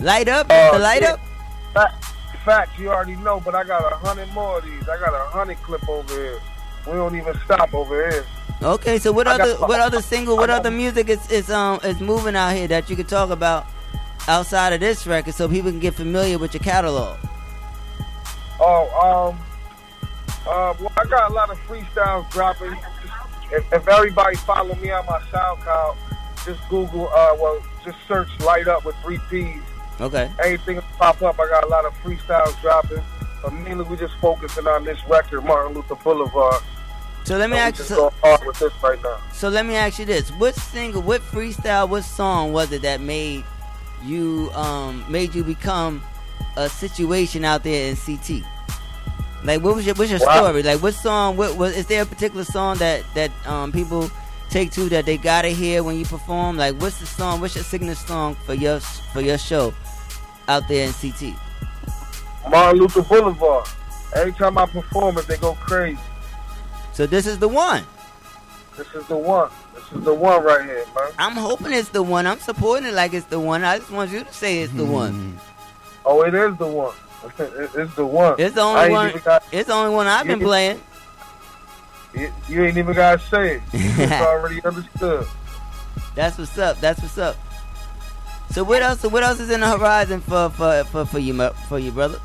Light 0.00 0.28
up, 0.28 0.46
Uh, 0.50 0.72
the 0.72 0.78
light 0.78 1.02
yeah. 1.02 1.12
up. 1.12 1.20
Fact, 1.72 2.04
facts, 2.44 2.78
you 2.78 2.90
already 2.90 3.16
know, 3.16 3.40
but 3.40 3.54
I 3.54 3.64
got 3.64 3.92
a 3.92 3.96
hundred 3.96 4.32
more 4.32 4.58
of 4.58 4.64
these. 4.64 4.82
I 4.88 4.98
got 4.98 5.14
a 5.14 5.28
hundred 5.30 5.62
clip 5.62 5.86
over 5.88 6.12
here. 6.12 6.40
We 6.86 6.92
don't 6.94 7.16
even 7.16 7.38
stop 7.44 7.72
over 7.74 8.10
here. 8.10 8.26
Okay, 8.62 8.98
so 8.98 9.12
what 9.12 9.26
I 9.28 9.36
got- 9.38 9.48
other 9.50 9.66
what 9.66 9.80
other 9.80 10.02
single, 10.02 10.36
what 10.36 10.50
other 10.50 10.70
music 10.70 11.08
is 11.08 11.30
is 11.30 11.50
um 11.50 11.78
is 11.84 12.00
moving 12.00 12.34
out 12.36 12.54
here 12.54 12.66
that 12.68 12.88
you 12.88 12.96
could 12.96 13.08
talk 13.08 13.30
about 13.30 13.66
outside 14.28 14.72
of 14.72 14.80
this 14.80 15.06
record, 15.06 15.34
so 15.34 15.48
people 15.48 15.70
can 15.70 15.80
get 15.80 15.94
familiar 15.94 16.38
with 16.38 16.54
your 16.54 16.62
catalog? 16.62 17.18
Oh, 18.58 18.88
um, 19.34 19.38
uh, 20.48 20.74
well, 20.80 20.92
I 20.96 21.04
got 21.04 21.30
a 21.30 21.34
lot 21.34 21.50
of 21.50 21.58
freestyles 21.66 22.28
dropping. 22.30 22.72
If, 23.52 23.72
if 23.72 23.86
everybody 23.86 24.36
follow 24.36 24.74
me 24.76 24.90
on 24.90 25.04
my 25.06 25.20
SoundCloud, 25.30 25.96
just 26.44 26.66
Google, 26.68 27.08
uh, 27.08 27.36
well, 27.38 27.62
just 27.84 27.98
search 28.08 28.28
"Light 28.40 28.66
Up" 28.68 28.84
with 28.84 28.96
three 29.04 29.20
P's. 29.30 29.60
Okay. 30.00 30.30
Anything 30.42 30.80
pop 30.98 31.20
up, 31.22 31.38
I 31.38 31.46
got 31.48 31.64
a 31.64 31.68
lot 31.68 31.84
of 31.84 31.94
freestyles 32.02 32.58
dropping. 32.62 33.02
But 33.42 33.52
mainly, 33.52 33.84
we 33.84 33.96
just 33.96 34.14
focusing 34.20 34.66
on 34.66 34.84
this 34.84 34.98
record, 35.08 35.44
Martin 35.44 35.74
Luther 35.74 35.94
Boulevard. 35.96 36.62
So 37.26 37.36
let 37.36 37.50
me 37.50 37.56
ask 37.56 37.80
you. 37.80 37.84
So, 37.86 37.96
going 37.96 38.12
hard 38.22 38.46
with 38.46 38.58
this 38.60 38.72
right 38.84 38.98
so 39.32 39.48
let 39.48 39.66
me 39.66 39.74
ask 39.74 39.98
you 39.98 40.04
this: 40.04 40.30
What 40.30 40.54
single, 40.54 41.02
what 41.02 41.20
freestyle, 41.22 41.88
what 41.88 42.04
song 42.04 42.52
was 42.52 42.70
it 42.70 42.82
that 42.82 43.00
made 43.00 43.42
you 44.04 44.48
um 44.54 45.04
made 45.10 45.34
you 45.34 45.42
become 45.42 46.04
a 46.56 46.68
situation 46.68 47.44
out 47.44 47.64
there 47.64 47.90
in 47.90 47.96
CT? 47.96 48.44
Like, 49.42 49.60
what 49.60 49.74
was 49.74 49.84
your 49.84 49.96
what's 49.96 50.12
your 50.12 50.20
Wow. 50.20 50.44
story? 50.44 50.62
Like, 50.62 50.80
what 50.80 50.94
song? 50.94 51.36
What 51.36 51.56
was? 51.56 51.76
Is 51.76 51.86
there 51.86 52.02
a 52.02 52.06
particular 52.06 52.44
song 52.44 52.76
that 52.76 53.02
that 53.14 53.32
um 53.44 53.72
people 53.72 54.08
take 54.48 54.70
to 54.74 54.88
that 54.90 55.04
they 55.04 55.16
gotta 55.16 55.48
hear 55.48 55.82
when 55.82 55.96
you 55.96 56.04
perform? 56.04 56.56
Like, 56.56 56.76
what's 56.76 57.00
the 57.00 57.06
song? 57.06 57.40
What's 57.40 57.56
your 57.56 57.64
signature 57.64 57.96
song 57.96 58.36
for 58.46 58.54
your 58.54 58.78
for 58.78 59.20
your 59.20 59.36
show 59.36 59.74
out 60.46 60.68
there 60.68 60.86
in 60.86 60.92
CT? 60.92 61.34
Martin 62.48 62.80
Luther 62.80 63.02
Boulevard. 63.02 63.66
Every 64.14 64.32
time 64.32 64.56
I 64.58 64.66
perform 64.66 65.18
it, 65.18 65.26
they 65.26 65.36
go 65.38 65.54
crazy. 65.54 65.98
So 66.96 67.06
this 67.06 67.26
is 67.26 67.38
the 67.38 67.48
one. 67.48 67.84
This 68.78 68.86
is 68.94 69.06
the 69.06 69.16
one. 69.18 69.50
This 69.74 69.84
is 69.92 70.02
the 70.04 70.14
one 70.14 70.42
right 70.42 70.64
here, 70.64 70.84
man. 70.96 71.12
I'm 71.18 71.32
hoping 71.32 71.72
it's 71.74 71.90
the 71.90 72.02
one. 72.02 72.26
I'm 72.26 72.38
supporting 72.38 72.86
it 72.88 72.94
like 72.94 73.12
it's 73.12 73.26
the 73.26 73.38
one. 73.38 73.64
I 73.64 73.78
just 73.78 73.90
want 73.90 74.10
you 74.10 74.24
to 74.24 74.32
say 74.32 74.62
it's 74.62 74.72
the 74.72 74.84
one. 74.86 75.12
Hmm. 75.12 75.38
Oh, 76.06 76.22
it 76.22 76.34
is 76.34 76.56
the 76.56 76.66
one. 76.66 76.94
It's 77.38 77.94
the 77.96 78.06
one. 78.06 78.36
It's 78.38 78.54
the 78.54 78.62
only 78.62 78.90
one. 78.90 79.12
got- 79.22 79.44
It's 79.52 79.66
the 79.68 79.74
only 79.74 79.94
one 79.94 80.06
I've 80.06 80.26
been 80.26 80.40
playing. 80.40 80.80
You, 82.14 82.32
you 82.48 82.64
ain't 82.64 82.78
even 82.78 82.94
gotta 82.94 83.18
say 83.28 83.56
it. 83.56 83.62
It's 83.74 84.12
already 84.22 84.64
understood. 84.64 85.26
That's 86.14 86.38
what's 86.38 86.56
up. 86.56 86.80
That's 86.80 87.02
what's 87.02 87.18
up. 87.18 87.36
So 88.52 88.64
what 88.64 88.80
else? 88.82 89.00
So 89.00 89.10
What 89.10 89.22
else 89.22 89.38
is 89.38 89.50
in 89.50 89.60
the 89.60 89.68
horizon 89.68 90.22
for 90.22 90.48
for 90.48 90.82
for, 90.84 91.04
for 91.04 91.18
you, 91.18 91.34
for 91.68 91.78
you, 91.78 91.92
brother? 91.92 92.18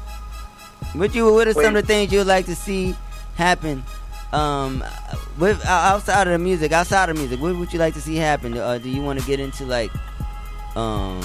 What 0.94 1.14
you? 1.14 1.34
What 1.34 1.48
are 1.50 1.54
some 1.54 1.76
of 1.76 1.82
the 1.86 1.88
things 1.88 2.14
you'd 2.14 2.26
like 2.28 2.46
to 2.46 2.56
see 2.56 2.96
happen? 3.36 3.84
Um, 4.34 4.84
with 5.38 5.64
uh, 5.66 5.70
outside 5.70 6.28
of 6.28 6.34
the 6.34 6.40
music, 6.40 6.72
outside 6.72 7.10
of 7.10 7.18
music, 7.18 7.42
what 7.42 7.56
would 7.56 7.74
you 7.74 7.80
like 7.80 7.94
to 7.96 8.02
see 8.02 8.16
happen? 8.16 8.58
Uh, 8.58 8.78
do 8.78 8.90
you 8.90 9.02
want 9.02 9.20
to 9.20 9.26
get 9.26 9.40
into 9.40 9.66
like 9.66 9.92
um 10.76 11.22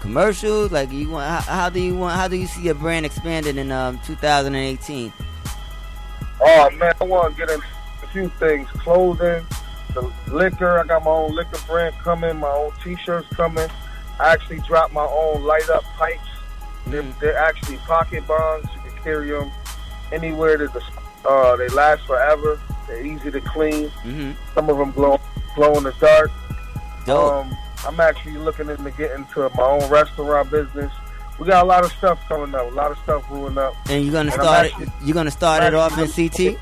commercials? 0.00 0.70
Like 0.70 0.92
you 0.92 1.10
want? 1.10 1.28
How, 1.28 1.40
how 1.40 1.70
do 1.70 1.80
you 1.80 1.96
want? 1.96 2.16
How 2.16 2.28
do 2.28 2.36
you 2.36 2.46
see 2.46 2.62
your 2.62 2.74
brand 2.74 3.04
expanding 3.04 3.58
in 3.58 3.72
um 3.72 3.98
2018? 4.06 5.12
Oh 6.40 6.70
man, 6.70 6.94
I 7.00 7.04
want 7.04 7.34
to 7.34 7.38
get 7.46 7.50
into 7.50 7.66
a 8.02 8.06
few 8.08 8.28
things: 8.38 8.68
clothing, 8.70 9.44
the 9.94 10.12
liquor. 10.28 10.78
I 10.78 10.84
got 10.84 11.04
my 11.04 11.10
own 11.10 11.34
liquor 11.34 11.58
brand 11.66 11.96
coming. 11.96 12.36
My 12.36 12.48
own 12.48 12.72
T-shirts 12.82 13.28
coming. 13.30 13.68
I 14.20 14.32
actually 14.32 14.60
dropped 14.60 14.92
my 14.92 15.04
own 15.04 15.42
light 15.42 15.68
up 15.68 15.82
pipes. 15.96 16.20
They're, 16.86 17.02
they're 17.20 17.36
actually 17.36 17.78
pocket 17.78 18.26
bombs. 18.26 18.66
You 18.74 18.90
can 18.90 19.02
carry 19.02 19.30
them 19.30 19.50
anywhere. 20.12 20.56
That 20.56 20.72
the, 20.72 20.80
uh, 21.26 21.56
they 21.56 21.68
last 21.68 22.06
forever. 22.06 22.60
They're 22.86 23.04
easy 23.04 23.30
to 23.30 23.40
clean. 23.40 23.88
Mm-hmm. 24.04 24.32
Some 24.54 24.70
of 24.70 24.78
them 24.78 24.92
glow 24.92 25.20
glow 25.54 25.76
in 25.78 25.84
the 25.84 25.92
dark. 26.00 26.30
Dope. 27.04 27.32
Um, 27.32 27.56
I'm 27.86 28.00
actually 28.00 28.36
looking 28.38 28.68
into 28.68 28.90
getting 28.92 29.18
into 29.24 29.48
my 29.56 29.62
own 29.62 29.88
restaurant 29.90 30.50
business. 30.50 30.92
We 31.38 31.46
got 31.46 31.64
a 31.64 31.66
lot 31.66 31.84
of 31.84 31.92
stuff 31.92 32.18
coming 32.28 32.54
up. 32.54 32.70
A 32.72 32.74
lot 32.74 32.90
of 32.90 32.98
stuff 32.98 33.26
brewing 33.28 33.58
up. 33.58 33.74
And 33.90 34.02
you're 34.04 34.12
gonna 34.12 34.32
And 34.32 34.40
start 34.40 34.66
actually- 34.66 34.86
it. 34.86 34.92
You're 35.04 35.14
gonna 35.14 35.30
start 35.30 35.62
it 35.62 35.74
I'm 35.74 35.74
off 35.76 35.98
in 35.98 36.04
actually 36.04 36.28
CT. 36.30 36.58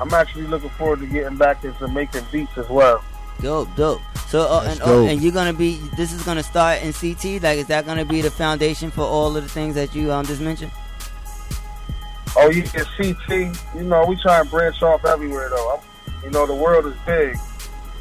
I'm 0.00 0.12
actually 0.12 0.46
looking 0.48 0.70
forward 0.70 1.00
to 1.00 1.06
getting 1.06 1.36
back 1.36 1.64
into 1.64 1.86
making 1.86 2.24
beats 2.32 2.56
as 2.58 2.68
well. 2.68 3.02
Dope, 3.40 3.68
dope. 3.76 4.00
So, 4.28 4.40
uh, 4.42 4.60
and, 4.66 4.78
That's 4.80 4.80
oh, 4.88 5.06
and 5.06 5.22
you're 5.22 5.32
gonna 5.32 5.52
be. 5.52 5.76
This 5.96 6.12
is 6.12 6.22
gonna 6.22 6.42
start 6.42 6.82
in 6.82 6.92
CT. 6.92 7.38
Like, 7.42 7.58
is 7.58 7.66
that 7.66 7.86
gonna 7.86 8.04
be 8.04 8.20
the 8.20 8.30
foundation 8.30 8.90
for 8.90 9.02
all 9.02 9.36
of 9.36 9.42
the 9.44 9.48
things 9.48 9.74
that 9.76 9.94
you 9.94 10.12
um 10.12 10.26
just 10.26 10.40
mentioned? 10.40 10.72
Oh, 12.36 12.50
you 12.50 12.62
can 12.62 12.84
CT. 12.96 13.56
You 13.76 13.82
know, 13.84 14.04
we 14.06 14.16
try 14.16 14.40
and 14.40 14.50
branch 14.50 14.82
off 14.82 15.04
everywhere 15.04 15.48
though. 15.50 15.76
I'm, 15.76 16.24
you 16.24 16.30
know, 16.30 16.46
the 16.46 16.54
world 16.54 16.86
is 16.86 16.94
big. 17.06 17.36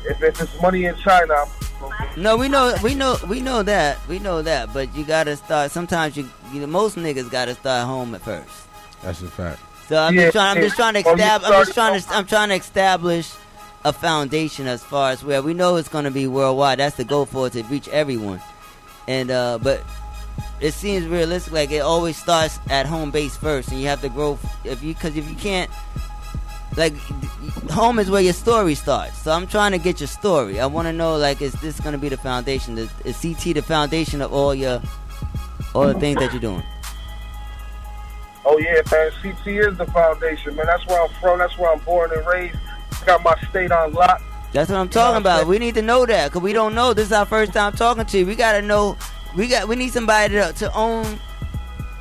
If, 0.05 0.21
if 0.21 0.41
it's 0.41 0.61
money 0.61 0.86
in 0.86 0.95
China, 0.97 1.34
I'm, 1.34 2.21
No, 2.21 2.36
we 2.38 2.49
know, 2.49 2.75
we 2.84 2.95
know, 2.95 3.17
we 3.29 3.41
know 3.41 3.63
that, 3.63 4.05
we 4.07 4.19
know 4.19 4.41
that. 4.41 4.73
But 4.73 4.93
you 4.95 5.05
gotta 5.05 5.36
start. 5.36 5.71
Sometimes 5.71 6.17
you, 6.17 6.29
you 6.51 6.59
know, 6.61 6.67
most 6.67 6.95
niggas 6.97 7.29
gotta 7.29 7.55
start 7.55 7.86
home 7.88 8.15
at 8.15 8.21
first. 8.21 8.67
That's 9.01 9.21
a 9.21 9.27
fact. 9.27 9.59
So 9.88 9.97
I'm 9.97 10.13
Yeah, 10.15 10.23
just 10.23 10.34
trying. 10.34 10.57
I'm 10.57 10.63
just 10.63 10.75
trying 10.75 10.93
to 10.93 10.99
establish. 11.01 11.49
I'm 11.51 11.65
just 11.65 11.73
trying 11.73 12.01
to. 12.01 12.09
I'm 12.09 12.25
trying 12.25 12.49
to 12.49 12.55
establish 12.55 13.34
a 13.86 13.91
foundation 13.93 14.65
as 14.65 14.81
far 14.84 15.11
as 15.11 15.23
where 15.23 15.41
we 15.41 15.53
know 15.53 15.75
it's 15.75 15.89
going 15.89 16.05
to 16.05 16.11
be 16.11 16.25
worldwide. 16.25 16.79
That's 16.79 16.95
the 16.95 17.03
goal 17.03 17.25
for 17.25 17.47
it 17.47 17.53
to 17.53 17.63
reach 17.63 17.88
everyone. 17.89 18.41
And 19.09 19.29
uh, 19.29 19.59
but 19.61 19.84
it 20.59 20.73
seems 20.73 21.05
realistic. 21.05 21.53
Like 21.53 21.71
it 21.71 21.79
always 21.79 22.17
starts 22.17 22.59
at 22.69 22.86
home 22.86 23.11
base 23.11 23.36
first, 23.36 23.69
and 23.69 23.79
you 23.79 23.88
have 23.88 24.01
to 24.01 24.09
grow. 24.09 24.39
If 24.63 24.84
you 24.84 24.93
because 24.93 25.15
if 25.15 25.29
you 25.29 25.36
can't. 25.36 25.69
Like 26.75 26.95
home 27.69 27.99
is 27.99 28.09
where 28.09 28.21
your 28.21 28.34
story 28.34 28.73
starts. 28.73 29.21
So 29.21 29.31
I'm 29.31 29.45
trying 29.45 29.73
to 29.73 29.77
get 29.77 29.99
your 29.99 30.07
story. 30.07 30.59
I 30.59 30.65
want 30.65 30.88
to 30.88 30.93
know 30.93 31.17
like 31.17 31.39
is 31.39 31.53
this 31.61 31.79
going 31.79 31.91
to 31.91 31.99
be 31.99 32.09
the 32.09 32.17
foundation? 32.17 32.79
Is, 32.79 32.89
is 33.05 33.21
CT 33.21 33.53
the 33.53 33.61
foundation 33.61 34.23
of 34.23 34.34
all 34.34 34.55
your 34.55 34.81
all 35.75 35.86
the 35.86 35.93
things 35.99 36.17
that 36.17 36.31
you're 36.34 36.41
doing? 36.41 36.63
oh 38.45 38.57
yeah, 38.57 38.81
man, 38.91 39.11
CT 39.21 39.47
is 39.47 39.77
the 39.77 39.86
foundation, 39.88 40.55
man. 40.55 40.65
That's 40.65 40.86
where 40.88 41.01
I'm 41.01 41.09
from. 41.21 41.39
That's 41.39 41.57
where 41.57 41.71
I'm 41.71 41.79
born 41.79 42.11
and 42.11 42.25
raised. 42.25 42.57
I 43.01 43.05
Got 43.05 43.23
my 43.23 43.36
state 43.49 43.71
on 43.71 43.93
lock. 43.93 44.21
That's 44.51 44.69
what 44.69 44.77
I'm 44.77 44.89
talking 44.89 45.19
about. 45.19 45.47
We 45.47 45.57
need 45.57 45.75
to 45.75 45.81
know 45.81 46.05
that 46.05 46.29
because 46.29 46.43
we 46.43 46.53
don't 46.53 46.75
know. 46.75 46.93
This 46.93 47.07
is 47.07 47.11
our 47.11 47.25
first 47.25 47.53
time 47.53 47.73
talking 47.73 48.05
to 48.05 48.19
you. 48.19 48.25
We 48.25 48.36
gotta 48.36 48.61
know. 48.61 48.97
We 49.36 49.47
got. 49.47 49.67
We 49.67 49.75
need 49.75 49.91
somebody 49.91 50.34
to, 50.36 50.53
to 50.53 50.73
own 50.75 51.19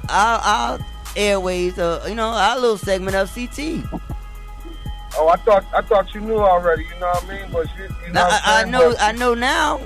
our, 0.09 0.39
our 0.41 0.79
airways. 1.17 1.79
Uh, 1.79 2.05
you 2.09 2.15
know, 2.15 2.29
our 2.29 2.59
little 2.59 2.77
segment 2.79 3.17
of 3.17 3.33
CT. 3.35 3.85
Oh, 5.19 5.29
I 5.29 5.37
thought 5.37 5.65
I 5.75 5.83
thought 5.83 6.15
you 6.15 6.21
knew 6.21 6.39
already. 6.39 6.85
You 6.85 7.01
know 7.01 7.07
what 7.09 7.25
I 7.25 7.29
mean? 7.29 7.51
But 7.53 7.67
you, 7.77 7.85
you 7.85 8.13
know, 8.13 8.13
Now, 8.13 8.29
what 8.29 8.43
I, 8.45 8.59
I 8.59 8.63
I'm 8.63 8.71
know. 8.71 8.91
But 8.91 9.03
I 9.03 9.13
know 9.13 9.35
now. 9.35 9.81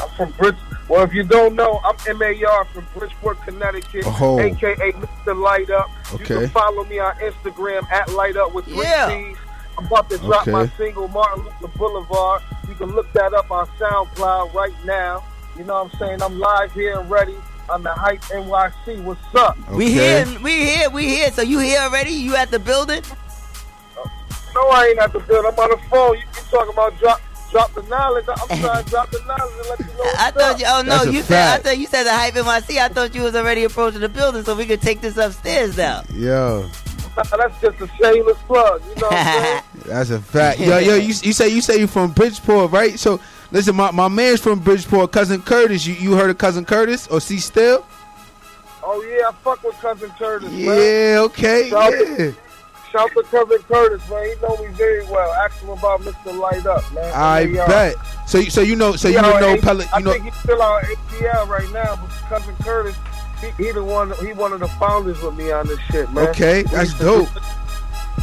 I'm 0.00 0.08
from 0.16 0.30
Bridge. 0.32 0.56
Well, 0.88 1.02
if 1.04 1.12
you 1.12 1.22
don't 1.22 1.54
know, 1.54 1.80
I'm 1.84 2.18
MAR 2.18 2.64
from 2.66 2.86
Bridgeport, 2.96 3.42
Connecticut, 3.42 4.04
Oh. 4.06 4.40
aka 4.40 4.92
Mr. 4.92 5.38
Light 5.38 5.68
Up. 5.70 5.90
Okay. 6.14 6.18
You 6.34 6.40
can 6.40 6.48
follow 6.48 6.84
me 6.84 6.98
on 6.98 7.14
Instagram 7.16 7.90
at 7.90 8.08
Light 8.14 8.36
Up 8.36 8.54
with 8.54 8.64
three 8.64 8.78
Yeah. 8.84 9.08
C's. 9.08 9.36
I'm 9.76 9.84
about 9.86 10.08
to 10.10 10.16
drop 10.18 10.42
Okay. 10.42 10.50
my 10.52 10.66
single 10.78 11.08
Martin 11.08 11.44
Luther 11.60 11.76
Boulevard. 11.76 12.42
You 12.68 12.74
can 12.74 12.92
look 12.94 13.12
that 13.12 13.34
up 13.34 13.50
on 13.50 13.66
SoundCloud 13.78 14.54
right 14.54 14.72
now. 14.86 15.22
You 15.58 15.64
know 15.64 15.82
what 15.82 15.92
I'm 15.92 15.98
saying? 15.98 16.22
I'm 16.22 16.38
live 16.38 16.72
here 16.72 17.00
and 17.00 17.10
ready 17.10 17.34
on 17.68 17.82
the 17.82 17.90
Hype 17.90 18.20
NYC. 18.22 19.02
What's 19.02 19.20
up? 19.34 19.58
We 19.70 19.90
here. 19.90 20.24
We 20.40 20.52
here. 20.52 20.88
We 20.88 21.08
here. 21.08 21.32
So 21.32 21.42
you 21.42 21.58
here 21.58 21.80
already? 21.80 22.12
You 22.12 22.36
at 22.36 22.52
the 22.52 22.60
building? 22.60 23.02
Uh, 23.02 24.08
no, 24.54 24.68
I 24.68 24.86
ain't 24.86 24.98
at 25.00 25.12
the 25.12 25.18
building. 25.18 25.50
I'm 25.52 25.58
on 25.58 25.70
the 25.70 25.88
phone. 25.88 26.14
You, 26.14 26.20
you 26.20 26.42
talking 26.48 26.72
about 26.72 26.96
drop 27.00 27.20
drop 27.50 27.74
the 27.74 27.82
knowledge? 27.82 28.26
I'm 28.28 28.36
trying 28.60 28.84
to 28.84 28.90
drop 28.90 29.10
the 29.10 29.20
knowledge 29.26 29.52
and 29.58 29.68
let 29.68 29.78
you 29.80 29.86
know 29.86 29.92
what's 30.04 30.18
I 30.18 30.30
thought 30.30 30.54
up. 30.54 30.60
you. 30.60 30.66
Oh 30.68 30.82
no, 30.82 30.98
That's 30.98 31.12
you 31.12 31.22
said. 31.22 31.48
I 31.48 31.58
thought 31.60 31.78
you 31.78 31.86
said 31.88 32.04
the 32.04 32.12
hype 32.12 32.34
NYC. 32.34 32.78
I 32.78 32.88
thought 32.88 33.14
you 33.16 33.22
was 33.22 33.34
already 33.34 33.64
approaching 33.64 34.00
the 34.00 34.08
building, 34.08 34.44
so 34.44 34.54
we 34.54 34.64
could 34.64 34.80
take 34.80 35.00
this 35.00 35.16
upstairs 35.16 35.76
now. 35.76 36.04
Yo, 36.14 36.70
That's 37.16 37.60
just 37.60 37.80
a 37.80 37.88
shameless 38.00 38.38
plug. 38.46 38.80
You 38.90 38.94
know 39.02 39.08
what 39.08 39.12
I'm 39.12 39.42
saying? 39.42 39.62
that's 39.86 40.10
a 40.10 40.20
fact. 40.20 40.60
Yo, 40.60 40.78
yo, 40.78 40.94
you, 40.94 41.08
you 41.08 41.32
say 41.32 41.48
you 41.48 41.60
say 41.60 41.80
you 41.80 41.88
from 41.88 42.12
Bridgeport, 42.12 42.70
right? 42.70 42.96
So 42.96 43.20
listen, 43.50 43.76
my, 43.76 43.90
my 43.90 44.08
man's 44.08 44.40
from 44.40 44.58
Bridgeport, 44.60 45.12
cousin 45.12 45.42
Curtis. 45.42 45.86
You 45.86 45.94
you 45.94 46.12
heard 46.14 46.30
of 46.30 46.38
cousin 46.38 46.64
Curtis 46.64 47.06
or 47.08 47.20
C 47.20 47.38
Still? 47.38 47.84
Oh 48.82 49.02
yeah, 49.02 49.28
I 49.28 49.32
fuck 49.42 49.62
with 49.62 49.74
cousin 49.76 50.10
Curtis. 50.18 50.50
man. 50.50 50.62
Yeah, 50.64 51.18
okay, 51.24 51.68
Shout, 51.68 51.92
yeah. 51.92 52.30
shout 52.90 53.10
to 53.12 53.22
cousin 53.30 53.58
Curtis, 53.68 54.08
man. 54.08 54.24
He 54.26 54.34
know 54.40 54.56
me 54.56 54.68
very 54.74 55.04
well. 55.06 55.30
Ask 55.34 55.60
him 55.60 55.70
about 55.70 56.00
Mr. 56.00 56.38
Light 56.38 56.64
Up, 56.66 56.82
man. 56.94 57.12
I 57.14 57.46
MAR. 57.46 57.62
Uh, 57.64 57.68
bet. 57.68 57.94
So 58.26 58.40
so 58.42 58.60
you 58.62 58.76
know 58.76 58.96
so 58.96 59.08
you 59.08 59.20
know 59.20 59.36
A- 59.54 59.60
Pellet. 59.60 59.88
I 59.92 60.00
know 60.00 60.12
think 60.12 60.24
he's 60.24 60.34
still 60.36 60.60
on 60.62 60.82
ATL 60.84 61.48
right 61.48 61.70
now, 61.72 61.96
but 61.96 62.10
cousin 62.28 62.54
Curtis, 62.62 62.96
he, 63.40 63.50
he 63.62 63.72
the 63.72 63.82
one. 63.84 64.12
He 64.24 64.32
one 64.32 64.52
of 64.52 64.60
the 64.60 64.68
founders 64.68 65.20
with 65.22 65.34
me 65.36 65.50
on 65.52 65.66
this 65.66 65.80
shit, 65.90 66.10
man. 66.12 66.28
Okay, 66.28 66.62
that's 66.62 66.94
dope. 66.98 67.28
do- 67.34 67.40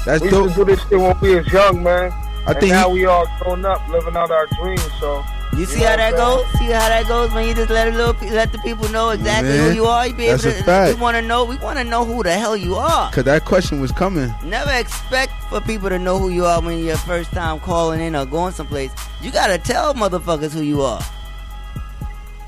That's 0.06 0.22
we 0.24 0.30
dope. 0.30 0.46
used 0.46 0.56
to 0.56 0.66
do 0.66 0.76
this 0.76 0.80
shit 0.90 1.00
when 1.00 1.20
we 1.22 1.36
was 1.36 1.48
young, 1.52 1.84
man. 1.84 2.12
I 2.48 2.52
and 2.52 2.60
think 2.60 2.72
now 2.74 2.88
he- 2.90 2.94
we 2.94 3.06
all 3.06 3.26
grown 3.40 3.66
up, 3.66 3.88
living 3.90 4.16
out 4.16 4.30
our 4.32 4.46
dreams. 4.62 4.82
So 5.00 5.24
You 5.58 5.66
see 5.66 5.82
how 5.84 5.96
that 5.96 6.14
goes? 6.16 6.46
See 6.60 6.66
how 6.66 6.90
that 6.90 7.08
goes 7.08 7.32
when 7.34 7.48
you 7.48 7.54
just 7.56 7.70
let 7.70 7.88
a 7.88 7.92
little, 7.92 8.16
let 8.30 8.52
the 8.52 8.60
people 8.60 8.88
know 8.90 9.10
exactly 9.12 9.58
who 9.58 9.72
you 9.72 9.86
are. 9.86 10.06
You 10.08 10.14
be 10.14 10.26
able 10.26 10.34
that's 10.38 10.46
a 10.46 10.58
to. 10.60 10.64
fact. 10.64 10.96
We 10.96 11.02
want 11.02 11.16
to 11.16 11.22
know. 11.22 11.46
We 11.46 11.56
want 11.58 11.78
to 11.80 11.84
know 11.84 12.04
who 12.06 12.22
the 12.24 12.34
hell 12.34 12.56
you 12.58 12.76
are. 12.76 13.10
Cause 13.12 13.24
that 13.24 13.46
question 13.46 13.80
was 13.80 13.92
coming. 13.92 14.34
Never 14.44 14.72
expect 14.74 15.32
for 15.50 15.62
people 15.62 15.90
to 15.90 15.98
know 15.98 16.20
who 16.20 16.30
you 16.30 16.46
are 16.46 16.62
when 16.62 16.80
you're 16.84 16.98
first 16.98 17.32
time 17.32 17.60
calling 17.62 18.02
in 18.02 18.16
or 18.16 18.26
going 18.26 18.52
someplace. 18.54 18.92
You 19.22 19.32
gotta 19.32 19.58
tell 19.58 19.94
motherfuckers 19.94 20.52
who 20.52 20.62
you 20.62 20.82
are. 20.82 21.02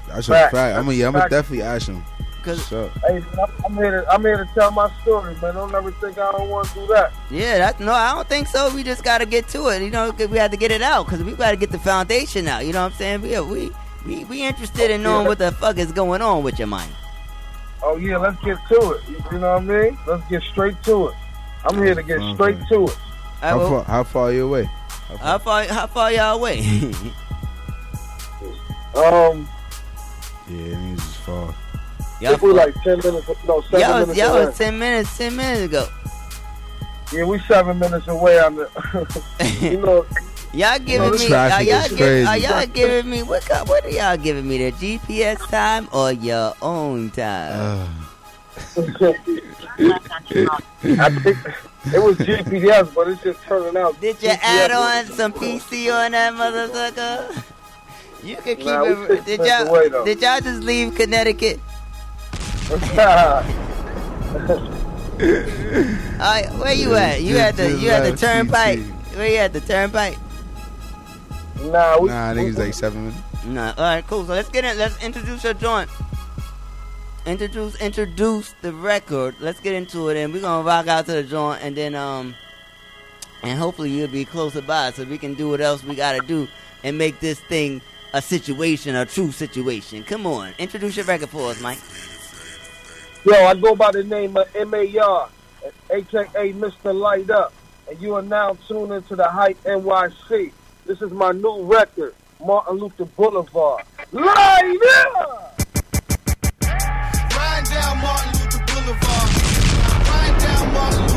That's 0.10 0.28
a 0.30 0.32
Fact. 0.34 0.54
fact. 0.54 0.78
I'm 0.78 0.86
gonna, 0.86 0.96
yeah, 0.98 1.08
I'm 1.08 1.14
gonna 1.14 1.30
definitely 1.30 1.64
ask 1.64 1.88
him. 1.88 2.04
Cause 2.48 2.66
So, 2.66 2.90
Hey, 3.06 3.16
I'm- 3.38 3.52
I'm 3.66 3.74
here. 3.76 4.02
To, 4.04 4.10
I'm 4.14 4.22
here 4.22 4.38
to 4.38 4.50
tell 4.54 4.72
my 4.72 4.90
story, 5.02 5.36
man. 5.42 5.54
Don't 5.56 5.76
ever 5.76 5.92
think 5.92 6.18
I 6.18 6.32
don't 6.32 6.48
want 6.48 6.70
to 6.70 6.74
do 6.76 6.88
that. 6.88 7.12
yeah, 7.30 7.58
that 7.58 7.80
no, 7.82 7.92
I 7.92 8.14
don't 8.14 8.26
think 8.30 8.48
so. 8.48 8.74
We 8.74 8.84
just 8.84 9.04
gotta 9.04 9.26
get 9.26 9.50
to 9.50 9.68
it. 9.68 9.82
You 9.82 9.90
know, 9.92 10.14
'cause 10.14 10.30
we 10.30 10.38
have 10.38 10.52
to 10.52 10.58
get 10.58 10.72
it 10.72 10.82
out 10.82 11.06
because 11.08 11.22
we 11.24 11.34
gotta 11.34 11.58
get 11.58 11.72
the 11.72 11.80
foundation 11.80 12.48
out. 12.48 12.66
You 12.66 12.72
know 12.72 12.84
what 12.84 12.94
I'm 12.94 12.98
saying? 12.98 13.22
We 13.22 13.38
we 13.42 13.72
we, 14.06 14.24
we 14.24 14.44
interested 14.44 14.90
in 14.92 15.04
knowing 15.04 15.28
what 15.28 15.40
the 15.40 15.52
fuck 15.52 15.78
is 15.78 15.92
going 15.92 16.22
on 16.22 16.42
with 16.44 16.58
your 16.58 16.70
mind. 16.70 16.92
Oh 17.84 17.98
yeah, 17.98 18.16
let's 18.18 18.42
get 18.42 18.58
to 18.70 18.92
it. 18.92 19.02
You 19.10 19.18
you 19.34 19.40
know 19.40 19.54
what 19.56 19.64
I 19.64 19.66
mean? 19.66 19.98
Let's 20.08 20.24
get 20.30 20.42
straight 20.44 20.82
to 20.84 21.08
it. 21.10 21.16
I'm 21.66 21.76
here 21.84 21.96
to 21.96 22.04
get 22.04 22.20
Okay. 22.22 22.34
straight 22.34 22.58
to 22.70 22.86
it. 22.86 22.98
I 23.42 23.50
how 23.50 23.58
will- 23.60 23.70
far, 23.70 23.84
how 23.84 24.04
far 24.06 24.24
are 24.28 24.32
you 24.32 24.46
away? 24.48 24.70
How 25.20 25.38
far 25.38 25.64
how 25.66 25.88
far 25.88 26.14
y'all 26.14 26.36
away? 26.38 26.64
Um, 28.96 29.48
Yeah, 30.48 30.74
niggas 30.76 30.96
is 30.98 31.16
far. 31.18 31.54
I 32.20 32.24
y'all 32.24 32.32
think 32.32 32.42
we 32.42 32.52
like 32.54 32.74
ten 32.84 32.98
minutes. 33.00 33.28
No, 33.48 33.62
seven 33.62 33.80
y'all, 33.80 34.00
minutes 34.00 34.18
y'all 34.18 34.36
away. 34.36 34.46
was 34.46 34.58
ten 34.58 34.80
minutes 34.80 35.18
ten 35.18 35.36
minutes 35.36 35.62
ago. 35.64 35.88
Yeah, 37.14 37.24
we 37.26 37.40
seven 37.40 37.80
minutes 37.80 38.08
away 38.08 38.40
on 38.40 38.56
the. 38.56 38.68
you 39.62 39.78
know, 39.82 40.06
Y'all 40.54 40.80
giving 40.80 41.12
this 41.12 41.30
me, 41.30 41.36
are 41.36 41.62
y'all, 41.62 41.86
is 41.86 41.92
give, 41.94 42.28
are 42.28 42.38
y'all 42.38 42.66
giving 42.68 43.10
me 43.12 43.22
what? 43.22 43.44
kind- 43.46 43.68
What 43.68 43.86
are 43.86 43.90
y'all 43.90 44.18
giving 44.18 44.48
me? 44.48 44.58
The 44.58 44.98
GPS 44.98 45.38
time 45.50 45.88
or 45.94 46.12
your 46.14 46.54
own 46.62 47.12
time? 47.12 47.54
Uh. 47.54 47.88
I 49.78 51.10
think 51.22 51.38
it 51.94 52.02
was 52.04 52.18
GPS, 52.18 52.94
but 52.94 53.08
it's 53.10 53.22
just 53.24 53.42
turning 53.44 53.78
out. 53.78 54.00
Did 54.02 54.22
you 54.24 54.30
GPS 54.30 54.40
add 54.42 54.72
on 54.72 55.06
some 55.14 55.32
PC 55.34 55.94
on 55.94 56.12
that 56.12 56.34
motherfucker? 56.34 57.44
You 58.24 58.36
can 58.38 58.56
keep 58.56 58.66
Nah, 58.66 58.84
it. 58.86 59.26
Did 59.26 59.40
y'all? 59.42 59.68
away, 59.68 59.90
did 60.06 60.22
y'all 60.22 60.40
just 60.42 60.64
leave 60.64 60.96
Connecticut? 60.96 61.60
Alright, 62.70 62.84
where 66.56 66.74
you 66.74 66.96
at? 66.96 67.22
You 67.22 67.38
at 67.38 67.56
the 67.56 67.78
you 67.80 67.90
at 67.90 68.04
the 68.04 68.18
turnpike? 68.18 68.80
Where 69.16 69.30
you 69.30 69.38
at 69.38 69.54
the 69.54 69.62
turnpike? 69.62 70.18
Nah, 71.62 71.98
we, 72.00 72.10
Nah, 72.10 72.34
niggas 72.34 72.58
like 72.58 72.74
seven 72.74 73.08
minutes. 73.08 73.46
Nah. 73.46 73.74
All 73.78 73.84
right, 73.84 74.06
cool. 74.06 74.26
So 74.26 74.34
let's 74.34 74.50
get 74.50 74.66
in. 74.66 74.78
Let's 74.78 75.02
introduce 75.02 75.46
your 75.46 75.54
joint. 75.54 75.90
Introduce 77.26 77.80
introduce 77.80 78.54
the 78.62 78.74
record. 78.74 79.36
Let's 79.40 79.62
get 79.62 79.74
into 79.74 80.10
it, 80.10 80.18
and 80.18 80.34
we're 80.34 80.42
gonna 80.42 80.68
rock 80.68 80.88
out 80.88 81.06
to 81.06 81.14
the 81.14 81.24
joint, 81.24 81.64
and 81.64 81.74
then 81.74 81.96
um, 81.96 82.36
and 83.44 83.58
hopefully 83.58 83.92
you'll 83.92 84.10
be 84.10 84.26
closer 84.26 84.62
by, 84.62 84.92
so 84.92 85.06
we 85.06 85.18
can 85.18 85.36
do 85.36 85.50
what 85.50 85.62
else 85.62 85.86
we 85.86 85.96
gotta 85.96 86.20
do 86.28 86.50
and 86.84 86.98
make 86.98 87.22
this 87.22 87.40
thing 87.40 87.82
a 88.14 88.22
situation, 88.22 88.94
a 88.98 89.06
true 89.06 89.32
situation. 89.32 90.04
Come 90.04 90.28
on, 90.28 90.54
introduce 90.58 90.98
your 90.98 91.06
record 91.06 91.30
for 91.30 91.52
us, 91.52 91.62
Mike. 91.62 91.80
Yo, 93.28 93.34
I 93.34 93.56
go 93.56 93.76
by 93.76 93.92
the 93.92 94.06
name 94.06 94.38
of 94.38 94.48
M.A.R., 94.56 95.30
aka 95.90 96.54
Mr. 96.54 96.98
Light 96.98 97.30
Up, 97.30 97.52
and 97.90 98.00
you 98.00 98.16
are 98.16 98.22
now 98.22 98.58
tuned 98.70 98.94
into 98.94 99.18
the 99.18 99.28
Hype 99.28 99.62
NYC. 99.66 100.54
This 100.86 101.02
is 101.02 101.12
my 101.12 101.34
new 101.34 101.64
record, 101.64 102.16
Martin 102.40 102.78
Luther 102.78 103.04
Boulevard. 103.04 103.84
Light 104.14 104.78
Up! 105.18 105.60
Riding 106.62 107.70
down 107.70 107.98
Martin 107.98 108.32
Luther 108.32 108.64
Boulevard. 108.66 109.30
Riding 110.08 110.40
down 110.40 110.74
Martin 110.74 111.02
Luther 111.02 111.17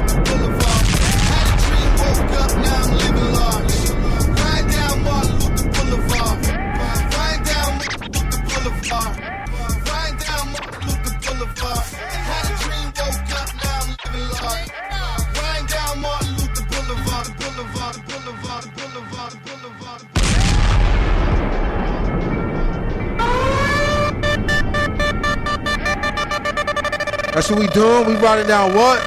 That's 27.32 27.48
what 27.48 27.60
we 27.60 27.68
doing. 27.68 28.06
We 28.08 28.14
riding 28.16 28.48
down 28.48 28.74
what? 28.74 29.00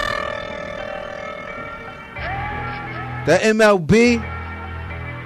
The 3.26 3.38
MLB, 3.42 4.20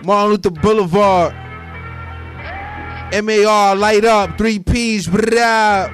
Martin 0.03 0.31
Luther 0.31 0.49
Boulevard, 0.49 1.33
MAR, 3.23 3.75
light 3.75 4.03
up, 4.03 4.37
three 4.37 4.59
P's, 4.59 5.07
brah. 5.07 5.93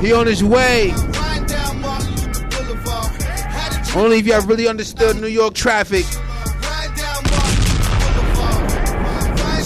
He 0.00 0.12
on 0.14 0.26
his 0.26 0.42
way. 0.42 0.92
Only 3.94 4.18
if 4.20 4.26
y'all 4.26 4.40
really 4.46 4.68
understood 4.68 5.20
New 5.20 5.26
York 5.26 5.52
traffic. 5.52 6.06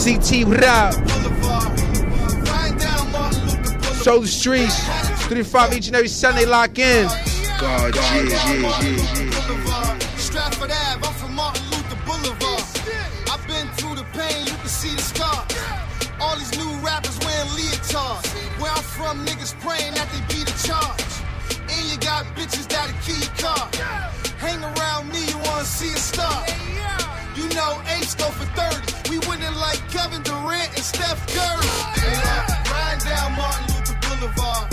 CT, 0.02 0.46
brah. 0.50 1.33
Show 4.04 4.18
the 4.18 4.28
streets. 4.28 4.76
3 5.28 5.38
to 5.38 5.44
5 5.44 5.72
each 5.72 5.86
and 5.86 5.96
every 5.96 6.08
Sunday, 6.08 6.44
lock 6.44 6.78
in. 6.78 7.06
God, 7.56 7.96
yeah, 7.96 8.20
yeah, 8.20 8.52
yeah, 8.52 8.82
yeah. 8.84 9.98
Stratford 10.20 10.70
Ave, 10.70 11.08
I'm 11.08 11.14
from 11.14 11.34
Martin 11.34 11.64
Luther 11.70 11.96
Boulevard. 12.04 12.60
I've 13.32 13.40
been 13.48 13.66
through 13.80 13.96
the 13.96 14.04
pain, 14.12 14.44
you 14.44 14.52
can 14.60 14.68
see 14.68 14.94
the 14.94 15.00
scars. 15.00 15.48
All 16.20 16.36
these 16.36 16.52
new 16.52 16.68
rappers 16.84 17.18
wearing 17.24 17.48
leotards. 17.56 18.28
Where 18.60 18.70
I'm 18.70 18.82
from, 18.82 19.24
niggas 19.24 19.58
praying 19.64 19.94
that 19.94 20.12
they 20.12 20.20
be 20.28 20.44
the 20.44 20.52
charge. 20.68 21.00
And 21.72 21.88
you 21.88 21.96
got 21.96 22.26
bitches 22.36 22.68
that'll 22.68 22.92
kill 23.08 23.16
your 23.16 23.32
car. 23.40 23.72
Hang 24.36 24.60
around 24.60 25.08
me, 25.08 25.24
you 25.24 25.38
wanna 25.48 25.64
see 25.64 25.88
a 25.88 25.96
star. 25.96 26.44
You 27.34 27.48
know 27.56 27.80
Ace 27.96 28.14
go 28.14 28.28
for 28.28 28.44
30. 28.52 29.08
We 29.08 29.16
winning 29.30 29.54
like 29.56 29.80
Kevin 29.88 30.20
Durant 30.20 30.68
and 30.76 30.84
Steph 30.84 31.24
Curry. 31.32 31.72
Riding 32.68 33.00
down 33.08 33.32
Martin 33.32 33.64
Luther 33.72 33.83
Boulevard. 34.24 34.72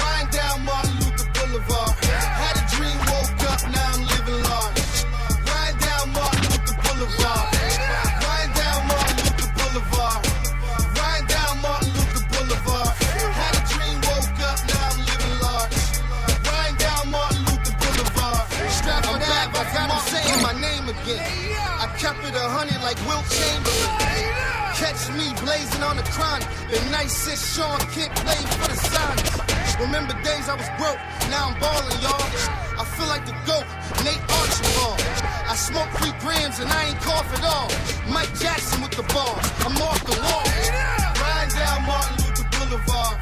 Riding 0.00 0.30
down 0.30 0.64
Martin 0.64 0.94
Luther 0.98 1.30
Boulevard. 1.38 1.94
Had 2.02 2.56
a 2.58 2.64
dream, 2.74 2.98
woke 3.06 3.42
up, 3.46 3.62
now 3.70 3.94
I'm 3.94 4.02
living 4.10 4.42
large. 4.42 4.82
Riding 5.46 5.78
down 5.78 6.10
Martin 6.10 6.42
Luther 6.50 6.74
Boulevard. 6.82 7.46
Riding 8.26 8.54
down 8.58 8.80
Martin 8.90 9.16
Luther 9.22 9.50
Boulevard. 9.54 10.22
Riding 10.98 11.26
down 11.30 11.54
Martin 11.62 11.90
Luther 11.94 12.26
Boulevard. 12.26 12.90
Had 13.38 13.54
a 13.54 13.62
dream, 13.70 13.98
woke 14.02 14.40
up, 14.50 14.58
now 14.66 14.90
I'm 14.90 14.98
living 15.06 15.36
large. 15.46 15.78
Riding 16.42 16.78
down 16.82 17.04
Martin 17.14 17.42
Luther 17.46 17.74
Boulevard. 17.78 18.44
Stratford 18.66 19.22
Ave, 19.22 19.58
I 19.62 19.64
got 19.78 19.90
'em 19.94 20.02
saying 20.10 20.42
my 20.42 20.54
name 20.58 20.88
again. 20.90 21.22
I 21.78 21.86
kept 22.02 22.18
it 22.26 22.34
a 22.34 22.46
hundred 22.50 22.82
like 22.82 22.98
Wilt 23.06 23.26
Chamberlain. 23.30 23.94
Catch 24.74 25.02
me 25.14 25.30
blazing 25.38 25.82
on 25.86 25.96
the 25.96 26.02
chronic. 26.14 26.48
The 26.72 26.80
nicest 26.90 27.54
Shawn 27.54 27.78
Kemp 27.92 28.14
played 28.24 28.48
for 28.48 28.68
the 28.72 28.78
Sonics. 28.88 29.78
Remember 29.78 30.14
days 30.24 30.48
I 30.48 30.56
was 30.56 30.70
broke, 30.80 30.96
now 31.28 31.52
I'm 31.52 31.60
balling, 31.60 32.00
y'all. 32.00 32.16
I 32.80 32.84
feel 32.96 33.08
like 33.08 33.26
the 33.26 33.36
GOAT, 33.44 33.68
Nate 34.00 34.24
Archibald. 34.40 34.96
I 35.52 35.54
smoke 35.54 35.90
three 36.00 36.16
grams 36.20 36.60
and 36.60 36.72
I 36.72 36.84
ain't 36.84 37.00
cough 37.00 37.28
at 37.36 37.44
all. 37.44 37.68
Mike 38.10 38.32
Jackson 38.40 38.80
with 38.80 38.92
the 38.92 39.02
ball, 39.12 39.36
I'm 39.68 39.76
off 39.84 40.00
the 40.06 40.16
wall. 40.24 40.48
Riding 41.20 41.54
down 41.60 41.84
Martin 41.84 42.16
Luther 42.24 42.48
Boulevard. 42.56 43.21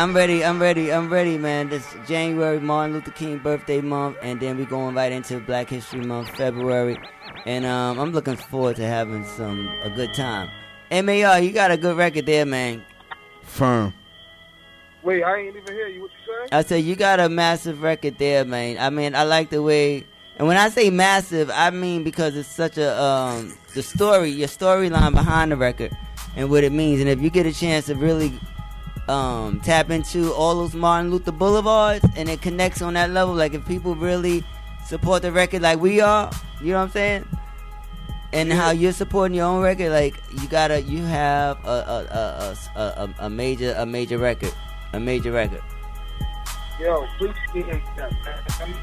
Yeah, 0.00 0.04
I'm 0.04 0.16
ready. 0.16 0.42
I'm 0.42 0.58
ready. 0.58 0.90
I'm 0.90 1.10
ready, 1.10 1.36
man. 1.36 1.68
This 1.68 1.86
January, 2.06 2.58
Martin 2.58 2.94
Luther 2.94 3.10
King 3.10 3.36
birthday 3.36 3.82
month, 3.82 4.16
and 4.22 4.40
then 4.40 4.56
we 4.56 4.64
going 4.64 4.94
right 4.94 5.12
into 5.12 5.40
Black 5.40 5.68
History 5.68 6.00
Month, 6.00 6.30
February, 6.38 6.98
and 7.44 7.66
um, 7.66 7.98
I'm 7.98 8.10
looking 8.12 8.36
forward 8.36 8.76
to 8.76 8.86
having 8.86 9.26
some 9.26 9.68
a 9.82 9.90
good 9.90 10.14
time. 10.14 10.48
Mar, 10.90 11.38
you 11.40 11.52
got 11.52 11.70
a 11.70 11.76
good 11.76 11.98
record 11.98 12.24
there, 12.24 12.46
man. 12.46 12.82
Firm. 13.42 13.92
Wait, 15.02 15.22
I 15.22 15.36
ain't 15.36 15.56
even 15.56 15.74
hear 15.74 15.88
you. 15.88 16.00
What 16.00 16.10
you 16.12 16.34
saying? 16.34 16.48
I 16.50 16.62
said 16.62 16.76
you 16.76 16.96
got 16.96 17.20
a 17.20 17.28
massive 17.28 17.82
record 17.82 18.16
there, 18.16 18.46
man. 18.46 18.78
I 18.78 18.88
mean, 18.88 19.14
I 19.14 19.24
like 19.24 19.50
the 19.50 19.62
way, 19.62 20.06
and 20.38 20.48
when 20.48 20.56
I 20.56 20.70
say 20.70 20.88
massive, 20.88 21.50
I 21.52 21.68
mean 21.68 22.04
because 22.04 22.36
it's 22.36 22.48
such 22.48 22.78
a 22.78 22.98
um 22.98 23.54
the 23.74 23.82
story, 23.82 24.30
your 24.30 24.48
storyline 24.48 25.12
behind 25.12 25.52
the 25.52 25.56
record, 25.58 25.94
and 26.36 26.48
what 26.48 26.64
it 26.64 26.72
means. 26.72 27.00
And 27.00 27.10
if 27.10 27.20
you 27.20 27.28
get 27.28 27.44
a 27.44 27.52
chance 27.52 27.84
to 27.86 27.94
really 27.94 28.32
um 29.10 29.60
tap 29.60 29.90
into 29.90 30.32
all 30.32 30.54
those 30.54 30.74
Martin 30.74 31.10
Luther 31.10 31.32
Boulevards, 31.32 32.04
and 32.16 32.28
it 32.28 32.40
connects 32.40 32.80
on 32.80 32.94
that 32.94 33.10
level, 33.10 33.34
like 33.34 33.52
if 33.54 33.66
people 33.66 33.94
really 33.94 34.44
support 34.86 35.22
the 35.22 35.32
record 35.32 35.62
like 35.62 35.80
we 35.80 36.00
are, 36.00 36.30
you 36.60 36.72
know 36.72 36.78
what 36.78 36.84
I'm 36.84 36.90
saying? 36.90 37.24
And 38.32 38.52
how 38.52 38.70
you're 38.70 38.92
supporting 38.92 39.36
your 39.36 39.46
own 39.46 39.60
record, 39.60 39.90
like 39.90 40.14
you 40.40 40.46
gotta, 40.48 40.80
you 40.82 41.02
have 41.02 41.58
a 41.64 41.68
a 41.68 41.98
a 42.14 42.56
a, 42.76 42.80
a, 42.80 43.14
a 43.26 43.30
major 43.30 43.74
a 43.76 43.84
major 43.84 44.18
record, 44.18 44.54
a 44.92 45.00
major 45.00 45.32
record. 45.32 45.62
Yo, 46.80 47.04
appreciate 47.04 47.82
that, 47.96 48.12
man. 48.58 48.74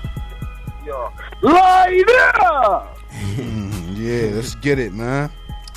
Yo, 0.85 1.11
light 1.41 2.05
up! 2.43 2.97
yeah, 3.95 4.31
let's 4.33 4.55
get 4.55 4.79
it, 4.79 4.93
man. 4.93 5.31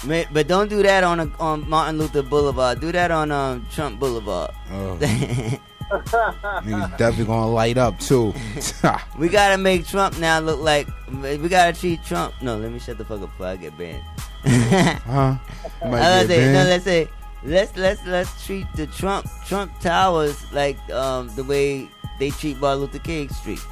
Ma- 0.05 0.25
But 0.33 0.49
don't 0.49 0.69
do 0.69 0.83
that 0.83 1.05
on 1.05 1.21
a, 1.21 1.31
on 1.39 1.69
Martin 1.69 1.99
Luther 1.99 2.23
Boulevard. 2.23 2.81
Do 2.81 2.91
that 2.93 3.11
on 3.11 3.31
um, 3.31 3.67
Trump 3.71 4.01
Boulevard. 4.01 4.51
Oh. 4.71 4.99
Niggas 5.91 6.97
definitely 6.97 7.25
gonna 7.25 7.51
light 7.51 7.77
up 7.77 7.99
too. 7.99 8.33
we 9.19 9.29
gotta 9.29 9.59
make 9.59 9.87
Trump 9.87 10.19
now 10.19 10.39
look 10.39 10.61
like 10.61 10.87
we 11.11 11.49
gotta 11.49 11.79
treat 11.79 12.03
Trump. 12.05 12.33
No, 12.41 12.57
let 12.57 12.71
me 12.71 12.79
shut 12.79 12.97
the 12.97 13.05
fuck 13.05 13.21
up 13.21 13.31
before 13.31 13.47
I 13.47 13.57
get 13.57 13.77
banned. 13.77 14.03
huh? 14.45 15.37
I 15.83 15.89
Might 15.89 16.19
was 16.19 16.29
get 16.29 16.29
say, 16.29 16.53
no, 16.53 16.63
let's 16.65 16.85
say 16.85 17.09
let's 17.43 17.77
let's 17.77 18.07
let's 18.07 18.47
treat 18.47 18.67
the 18.77 18.87
Trump 18.87 19.27
Trump 19.47 19.73
Towers 19.81 20.51
like 20.53 20.79
um, 20.91 21.29
the 21.35 21.43
way 21.43 21.89
they 22.21 22.31
treat 22.31 22.59
Martin 22.61 22.83
Luther 22.83 23.01
King 23.01 23.29
Street. 23.29 23.65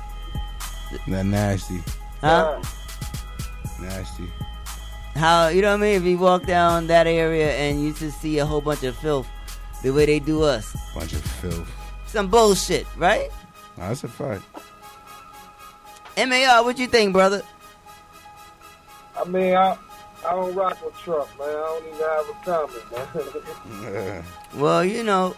That 1.07 1.25
nasty. 1.25 1.81
Huh? 2.21 2.61
Nasty. 3.81 4.25
How 5.19 5.49
you 5.49 5.63
know 5.63 5.71
what 5.73 5.81
I 5.83 5.83
mean? 5.83 5.95
If 5.97 6.05
you 6.05 6.17
walk 6.17 6.47
down 6.47 6.87
that 6.87 7.07
area 7.07 7.53
and 7.55 7.83
you 7.83 7.93
just 7.93 8.21
see 8.21 8.39
a 8.39 8.47
whole 8.47 8.61
bunch 8.61 8.85
of 8.85 8.97
filth, 8.97 9.27
the 9.83 9.91
way 9.91 10.07
they 10.07 10.21
do 10.21 10.43
us, 10.45 10.77
Bunch 10.95 11.13
of 11.13 11.23
filth. 11.23 11.69
some 12.07 12.29
bullshit, 12.29 12.87
right? 12.97 13.29
Nah, 13.77 13.89
that's 13.89 14.05
a 14.05 14.09
fact. 14.09 14.45
Mar, 16.17 16.65
what 16.65 16.79
you 16.79 16.87
think, 16.87 17.13
brother? 17.13 17.43
I 19.17 19.25
mean, 19.25 19.55
I, 19.55 19.77
I 20.27 20.31
don't 20.35 20.55
rock 20.55 20.85
with 20.85 20.97
Trump, 20.99 21.29
man. 21.39 21.49
I 21.49 21.53
don't 21.53 21.87
even 21.87 22.01
have 22.01 22.29
a 22.29 22.35
comment, 22.45 23.85
man. 23.85 24.25
Well, 24.55 24.85
you 24.85 25.05
know, 25.05 25.37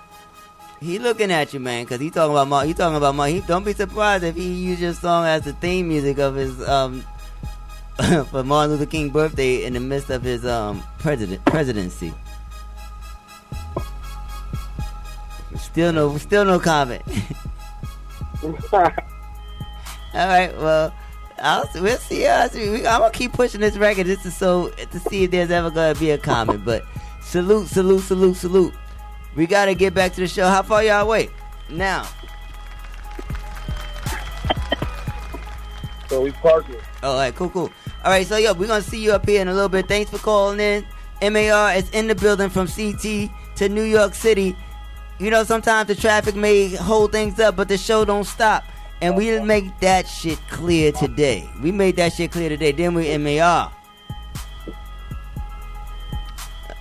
he 0.81 0.98
looking 0.98 1.31
at 1.32 1.52
you, 1.52 1.61
man, 1.61 1.85
because 1.85 2.01
he 2.01 2.11
talking 2.11 2.31
about 2.32 2.48
Mark. 2.48 2.66
He 2.66 2.74
talking 2.74 2.97
about 2.97 3.15
Mark. 3.15 3.31
He, 3.31 3.40
don't 3.40 3.65
be 3.65 3.73
surprised 3.73 4.24
if 4.24 4.36
he 4.36 4.51
use 4.52 4.81
your 4.81 4.94
song 4.94 5.27
as 5.27 5.43
the 5.43 5.52
theme 5.55 5.89
music 5.89 6.19
of 6.19 6.35
his 6.36 6.61
um 6.69 7.05
for 8.31 8.43
Martin 8.43 8.72
Luther 8.72 8.86
King 8.86 9.10
birthday 9.10 9.64
in 9.64 9.74
the 9.74 9.81
midst 9.81 10.10
of 10.10 10.22
his 10.22 10.47
um 10.47 10.82
president 10.98 11.44
presidency. 11.44 12.14
Still 15.59 15.93
no, 15.93 16.16
still 16.18 16.44
no 16.44 16.59
comment. 16.59 17.02
All 20.12 20.27
right, 20.27 20.56
well, 20.56 20.94
I'll, 21.40 21.68
we'll 21.74 21.97
see. 21.98 22.27
See 22.51 22.70
we, 22.70 22.86
I'm 22.86 23.01
gonna 23.01 23.10
keep 23.10 23.32
pushing 23.32 23.60
this 23.60 23.77
record 23.77 24.06
just 24.06 24.22
to 24.22 24.31
so 24.31 24.70
to 24.70 24.98
see 24.98 25.24
if 25.24 25.31
there's 25.31 25.51
ever 25.51 25.70
gonna 25.70 25.94
be 25.94 26.10
a 26.10 26.18
comment. 26.18 26.64
But 26.64 26.85
salute, 27.20 27.68
salute, 27.68 28.02
salute, 28.02 28.36
salute. 28.36 28.74
We 29.36 29.47
gotta 29.47 29.74
get 29.74 29.94
back 29.94 30.14
to 30.14 30.20
the 30.20 30.28
show. 30.28 30.48
How 30.48 30.62
far 30.62 30.82
y'all 30.82 31.02
away? 31.02 31.28
Now. 31.68 32.09
So 36.09 36.22
we 36.22 36.32
parking. 36.32 36.77
All 37.02 37.16
right, 37.16 37.35
cool, 37.35 37.51
cool. 37.51 37.70
All 38.02 38.10
right, 38.10 38.27
so 38.27 38.39
yo, 38.39 38.55
we're 38.55 38.66
gonna 38.66 38.82
see 38.82 39.02
you 39.02 39.12
up 39.12 39.28
here 39.28 39.43
in 39.43 39.48
a 39.48 39.52
little 39.52 39.68
bit. 39.68 39.86
Thanks 39.86 40.10
for 40.10 40.18
calling 40.18 40.59
in. 40.59 40.86
MAR 41.20 41.74
is 41.74 41.90
in 41.90 42.06
the 42.06 42.14
building 42.14 42.48
from 42.48 42.66
CT 42.66 43.31
to 43.56 43.68
New 43.68 43.82
York 43.82 44.14
City. 44.14 44.56
You 45.18 45.31
know, 45.31 45.44
sometimes 45.44 45.89
the 45.89 45.94
traffic 45.94 46.35
may 46.35 46.74
hold 46.74 47.12
things 47.12 47.39
up, 47.39 47.56
but 47.56 47.68
the 47.68 47.77
show 47.77 48.06
don't 48.06 48.24
stop. 48.24 48.64
And 49.02 49.16
we 49.16 49.24
didn't 49.24 49.47
make 49.47 49.81
that 49.81 50.09
shit 50.09 50.39
clear 50.48 50.93
today. 50.93 51.48
We 51.62 51.72
made 51.72 51.97
that 51.97 52.14
shit 52.14 52.32
clear 52.32 52.48
today, 52.48 52.72
didn't 52.72 52.94
we, 52.94 53.16
MAR? 53.18 53.70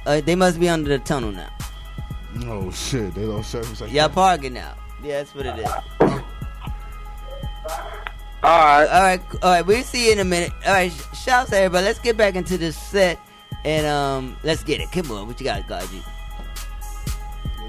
Uh, 0.06 0.22
they 0.22 0.36
must 0.36 0.58
be 0.58 0.70
under 0.70 0.90
the 0.90 1.00
tunnel 1.00 1.34
now. 1.34 1.50
Oh 2.46 2.72
shit, 2.72 3.14
they 3.14 3.26
don't 3.26 3.44
service 3.44 3.82
like 3.82 3.91
Y'all 3.91 4.08
parking 4.08 4.54
now. 4.54 4.76
Yeah, 5.04 5.18
that's 5.18 5.36
what 5.36 5.46
it 5.46 5.60
is. 5.60 6.22
All 8.41 8.49
right. 8.57 8.86
All 8.88 9.02
right. 9.02 9.22
All 9.44 9.52
right. 9.52 9.66
We'll 9.66 9.84
see 9.84 10.07
you 10.07 10.14
in 10.14 10.20
a 10.20 10.26
minute. 10.26 10.52
All 10.66 10.74
right. 10.74 10.91
sh- 10.91 11.18
Shouts 11.26 11.49
to 11.52 11.57
everybody. 11.57 11.86
Let's 11.86 11.99
get 11.99 12.16
back 12.18 12.36
into 12.36 12.57
this 12.57 12.78
set 12.78 13.20
and 13.66 13.86
um, 13.86 14.38
let's 14.44 14.64
get 14.64 14.80
it. 14.80 14.91
Come 14.91 15.11
on. 15.11 15.28
What 15.28 15.40
you 15.40 15.44
got, 15.45 15.68
Ghazi? 15.68 16.02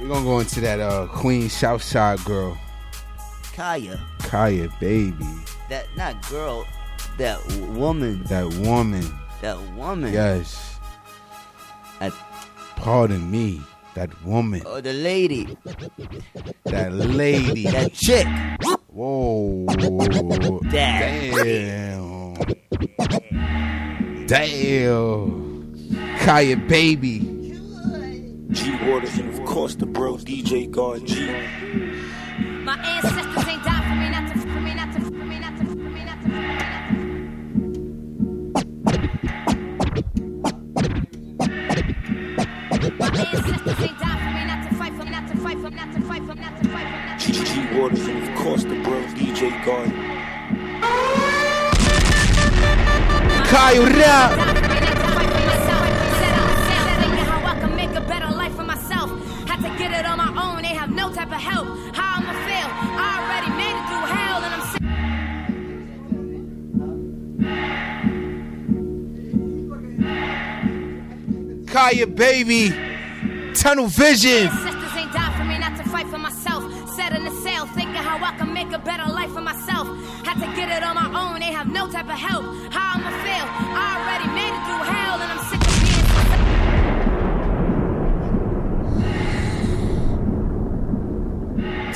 We're 0.00 0.08
gonna 0.08 0.24
go 0.24 0.38
into 0.38 0.60
that 0.62 0.80
uh 0.80 1.06
Queen 1.08 1.50
Southside 1.50 2.24
girl, 2.24 2.56
Kaya. 3.52 4.00
Kaya 4.20 4.68
baby. 4.80 5.26
That 5.68 5.86
not 5.96 6.26
girl. 6.30 6.66
That 7.18 7.44
woman. 7.58 8.22
That 8.24 8.46
woman. 8.54 9.04
That 9.42 9.60
woman. 9.72 10.12
Yes. 10.12 10.78
That, 11.98 12.14
Pardon 12.76 13.30
me. 13.30 13.60
That 13.94 14.24
woman. 14.24 14.62
oh, 14.66 14.80
the 14.80 14.92
lady. 14.92 15.56
That 16.64 16.92
lady. 16.92 17.64
That 17.64 17.92
chick. 17.92 18.26
Whoa. 18.88 19.66
Damn. 20.70 21.34
Damn. 21.34 22.34
Damn. 24.26 26.16
Kaya 26.20 26.56
baby. 26.56 27.18
G 28.50 28.76
Waters 28.86 29.18
and 29.18 29.32
of 29.32 29.44
course 29.44 29.74
the 29.76 29.86
bro 29.86 30.16
DJ 30.16 30.70
God 30.70 31.06
G. 31.06 31.26
My 32.62 32.76
ancestors 32.76 33.48
ain't 33.48 33.64
died 33.64 33.84
for 33.84 33.94
me 33.94 34.10
not 34.10 34.32
to, 34.32 34.38
for 34.38 34.38
me 34.38 34.38
not 34.38 34.38
to, 34.38 34.39
how 57.22 57.44
I 57.44 57.60
can 57.60 57.76
make 57.76 57.90
a 57.90 58.00
better 58.00 58.30
life 58.34 58.54
for 58.54 58.64
myself. 58.64 59.10
Had 59.46 59.60
to 59.62 59.68
get 59.78 59.92
it 59.92 60.06
on 60.06 60.18
my 60.18 60.32
own, 60.42 60.62
they 60.62 60.68
have 60.68 60.90
no 60.90 61.12
type 61.12 61.32
of 61.32 61.40
help. 61.40 61.66
How 61.94 62.20
I'ma 62.20 62.32
feel? 62.46 62.89
Kaya 71.70 72.04
baby. 72.04 72.70
Tunnel 73.54 73.86
vision. 73.86 74.48
Ancestors 74.48 74.96
ain't 74.96 75.12
died 75.12 75.38
for 75.38 75.44
me 75.44 75.56
not 75.56 75.76
to 75.76 75.88
fight 75.88 76.08
for 76.08 76.18
myself. 76.18 76.64
Set 76.96 77.12
in 77.14 77.24
the 77.24 77.30
sail, 77.42 77.64
thinking 77.66 77.94
how 77.94 78.18
I 78.18 78.36
can 78.36 78.52
make 78.52 78.72
a 78.72 78.78
better 78.78 79.08
life 79.08 79.30
for 79.30 79.40
myself. 79.40 79.86
Had 80.26 80.40
to 80.40 80.46
get 80.56 80.68
it 80.68 80.82
on 80.82 80.96
my 80.96 81.06
own, 81.14 81.38
they 81.38 81.52
have 81.52 81.68
no 81.68 81.88
type 81.88 82.06
of 82.06 82.18
help. 82.18 82.44
How 82.72 82.98
I'ma 82.98 83.10
feel? 83.22 83.46
I 83.46 84.02
already 84.02 84.26
made 84.34 84.50
it 84.50 84.62
through 84.66 84.82
hell 84.82 85.20
and 85.22 85.30
I'm 85.30 85.38
sick 85.46 85.62
of 85.62 85.70
being 85.80 86.00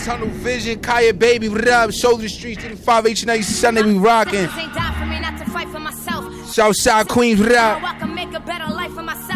Tunnel 0.05 0.29
Vision, 0.29 0.79
Kaya 0.81 1.15
Baby, 1.15 1.49
what 1.49 1.67
up? 1.67 1.91
Shoulder 1.91 2.29
Streets, 2.29 2.63
35 2.63 3.05
H90 3.05 3.43
Sunday, 3.43 3.83
we 3.83 3.99
rocking. 3.99 4.35
Ain't 4.35 4.75
die 4.75 4.95
for 5.01 5.07
me 5.07 5.19
not 5.19 5.37
to 5.39 5.51
fight 5.51 5.69
for 5.69 5.81
myself. 5.81 6.33
Southside 6.47 7.09
Queens, 7.09 7.41
what 7.41 7.53
up? 7.53 7.83
I 7.83 7.99
can 7.99 8.15
make 8.15 8.33
a 8.35 8.41
better 8.41 8.73
life 8.73 8.93
for 8.93 9.03
myself. 9.03 9.34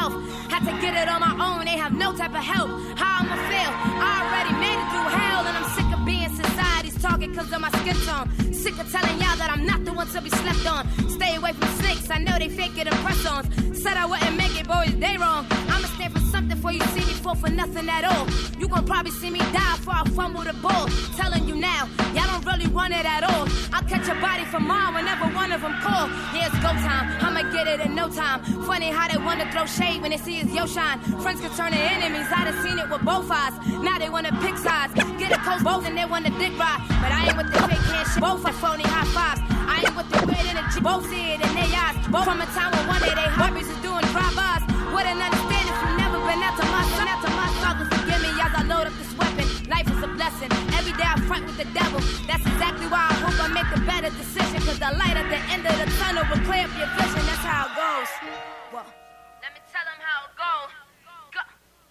To 0.69 0.74
get 0.82 0.95
it 0.95 1.09
on 1.09 1.20
my 1.20 1.35
own, 1.40 1.65
they 1.65 1.78
have 1.78 1.95
no 1.95 2.12
type 2.12 2.35
of 2.35 2.45
help. 2.45 2.69
How 2.95 3.24
I'ma 3.24 3.36
feel? 3.49 3.73
I 4.05 4.20
already 4.20 4.53
made 4.61 4.77
it 4.77 4.89
through 4.93 5.09
hell, 5.16 5.47
and 5.47 5.57
I'm 5.57 5.69
sick 5.70 5.99
of 5.99 6.05
being 6.05 6.28
society's 6.28 7.01
target 7.01 7.35
cause 7.35 7.51
of 7.51 7.61
my 7.62 7.70
skin 7.70 7.97
tone. 8.05 8.48
Sick 8.59 8.76
of 8.80 8.90
telling 8.90 9.20
y'all 9.20 9.36
that 9.36 9.51
I'm 9.52 9.64
not 9.64 9.85
the 9.85 9.93
one 9.93 10.09
to 10.09 10.20
be 10.20 10.30
slept 10.30 10.66
on. 10.66 10.82
Stay 11.09 11.36
away 11.36 11.52
from 11.52 11.68
snakes, 11.78 12.10
I 12.10 12.18
know 12.18 12.36
they 12.40 12.48
fake 12.48 12.76
it 12.76 12.89
and 12.89 12.97
press 13.06 13.24
ons. 13.24 13.47
Said 13.80 13.97
I 13.97 14.05
wouldn't 14.05 14.36
make 14.36 14.59
it, 14.59 14.66
boys, 14.66 14.93
they 14.98 15.16
wrong. 15.16 15.47
I'ma 15.70 15.86
stand 15.94 16.12
for 16.12 16.18
something 16.18 16.56
for 16.56 16.72
you 16.72 16.80
see 16.90 17.06
me 17.06 17.14
fall 17.22 17.36
for 17.36 17.51
nothing 17.51 17.89
at 17.89 18.02
all. 18.02 18.26
You 18.59 18.66
gon' 18.66 18.85
probably 18.85 19.12
see 19.12 19.30
me 19.30 19.39
die 19.39 19.76
before 19.76 19.94
I 19.94 20.05
fumble 20.10 20.43
the 20.43 20.55
ball. 20.55 20.89
Telling 21.16 21.47
you 21.47 21.55
now, 21.55 21.89
y'all 22.14 22.26
don't 22.26 22.44
really 22.44 22.66
want 22.66 22.94
it 22.94 23.06
at 23.06 23.22
all. 23.22 23.47
I'll 23.72 23.86
catch 23.86 24.09
a 24.09 24.20
body 24.20 24.44
from 24.47 24.66
mom 24.66 24.94
whenever 24.94 25.26
one 25.26 25.52
of 25.52 25.60
them 25.60 25.78
call. 25.80 26.09
Yeah, 26.35 26.51
it's 26.51 26.59
go 26.59 26.74
time, 26.82 27.06
I'ma 27.22 27.52
get 27.52 27.68
it 27.68 27.78
in 27.78 27.94
no 27.94 28.09
time. 28.09 28.43
Funny 28.66 28.90
how 28.90 29.06
they 29.06 29.18
wanna 29.18 29.47
throw 29.52 29.66
shade 29.66 30.02
when 30.02 30.10
they 30.10 30.16
see 30.16 30.40
it's 30.40 30.52
yo 30.52 30.66
shine. 30.66 30.98
Friends 31.22 31.40
can 31.40 31.55
turn 31.55 31.70
to 31.70 31.78
enemies, 31.78 32.26
I 32.35 32.51
done 32.51 32.60
seen 32.64 32.76
it 32.80 32.90
with 32.90 33.02
both 33.02 33.30
eyes. 33.30 33.55
Now 33.86 33.98
they 33.98 34.10
wanna 34.10 34.32
pick 34.43 34.56
sides, 34.59 34.94
get 35.16 35.30
a 35.30 35.39
coach 35.47 35.62
both 35.62 35.86
and 35.86 35.97
they 35.97 36.06
wanna 36.06 36.30
dick 36.30 36.59
ride. 36.59 36.82
But 37.01 37.12
I 37.12 37.28
ain't 37.28 37.36
with 37.36 37.52
the 37.52 37.60
fake 37.68 37.86
hand 37.94 38.09
both 38.20 38.44
are 38.49 38.53
phony 38.65 38.87
high 38.89 39.05
fives. 39.12 39.41
I 39.69 39.85
ain't 39.85 39.97
with 39.97 40.09
the 40.09 40.20
weird 40.25 40.47
energy, 40.49 40.81
both 40.81 41.05
see 41.12 41.37
it 41.37 41.41
in 41.45 41.53
their 41.53 41.69
eyes. 41.69 41.97
Both 42.09 42.25
from 42.25 42.41
a 42.41 42.49
time 42.57 42.73
when 42.73 42.85
one 42.89 43.03
day 43.05 43.12
they 43.12 43.29
hobbies 43.29 43.69
is 43.69 43.77
doing 43.85 44.01
drive-bys. 44.09 44.65
Wouldn't 44.89 45.20
understand 45.20 45.65
if 45.69 45.77
you 45.85 45.91
never 46.01 46.16
been 46.25 46.41
out 46.41 46.57
to 46.57 46.65
my 46.73 46.85
son, 46.97 47.07
out 47.12 47.20
to 47.20 47.31
my 47.37 47.49
struggle. 47.61 47.85
Forgive 47.93 48.20
me 48.25 48.33
as 48.41 48.53
I 48.57 48.62
load 48.65 48.89
up 48.89 48.97
this 48.97 49.12
weapon. 49.20 49.45
Life 49.69 49.89
is 49.93 50.01
a 50.01 50.09
blessing. 50.16 50.49
Every 50.81 50.97
day 50.97 51.05
I 51.05 51.20
fight 51.29 51.45
with 51.45 51.61
the 51.61 51.69
devil. 51.77 52.01
That's 52.25 52.45
exactly 52.49 52.89
why 52.89 53.05
I 53.12 53.15
hope 53.20 53.37
I 53.37 53.49
make 53.53 53.69
a 53.69 53.81
better 53.85 54.09
decision. 54.16 54.65
Cause 54.65 54.81
the 54.81 54.97
light 54.97 55.16
at 55.20 55.29
the 55.29 55.41
end 55.53 55.69
of 55.69 55.77
the 55.77 55.89
tunnel 56.01 56.25
will 56.33 56.41
clear 56.49 56.65
up 56.65 56.73
your 56.81 56.89
vision. 56.97 57.23
That's 57.29 57.45
how 57.45 57.69
it 57.69 57.77
goes. 57.77 58.57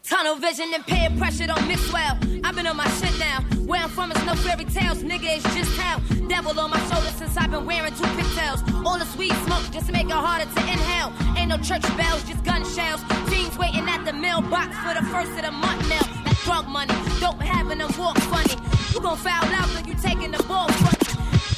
Tunnel 0.10 0.38
vision 0.38 0.72
and 0.74 0.86
peer 0.88 1.10
pressure 1.18 1.48
don't 1.48 1.68
mix 1.68 1.92
well. 1.92 2.18
I've 2.46 2.56
been 2.56 2.66
on 2.66 2.78
my 2.78 2.88
shit 2.92 3.12
now. 3.20 3.42
Where 3.68 3.82
I'm 3.82 3.90
from 3.90 4.14
is 4.14 4.26
no 4.26 4.36
fairy 4.36 4.64
tales, 4.64 5.04
nigga, 5.04 5.36
it's 5.36 5.44
just 5.54 5.76
hell. 5.76 6.00
Devil 6.30 6.58
on 6.62 6.70
my 6.72 6.80
shoulder 6.88 7.12
since 7.18 7.36
I've 7.36 7.52
been 7.52 7.66
wearing 7.66 7.94
two 7.94 8.08
pigtails. 8.16 8.64
All 8.86 8.98
this 8.98 9.14
weed 9.18 9.34
smoke 9.44 9.70
just 9.70 9.92
make 9.92 10.06
it 10.06 10.14
harder 10.14 10.46
to 10.46 10.62
inhale. 10.62 11.12
Ain't 11.36 11.50
no 11.50 11.58
church 11.58 11.84
bells, 11.98 12.24
just 12.24 12.42
gun 12.46 12.64
shells. 12.64 13.04
Fiends 13.28 13.58
waiting 13.58 13.84
at 13.90 14.06
the 14.06 14.14
mailbox 14.14 14.78
for 14.78 14.94
the 14.96 15.04
first 15.12 15.32
of 15.32 15.44
the 15.44 15.52
month 15.52 15.84
mail. 15.90 16.08
That 16.24 16.40
drug 16.46 16.68
money, 16.70 16.96
dope 17.20 17.42
having 17.42 17.80
them 17.80 17.92
walk 18.00 18.18
funny. 18.32 18.56
You 18.94 19.02
gon' 19.02 19.18
foul 19.18 19.44
out 19.60 19.68
when 19.76 19.84
you 19.92 19.96
taking 19.96 20.32
the 20.32 20.42
ball 20.44 20.70
funny. 20.70 21.04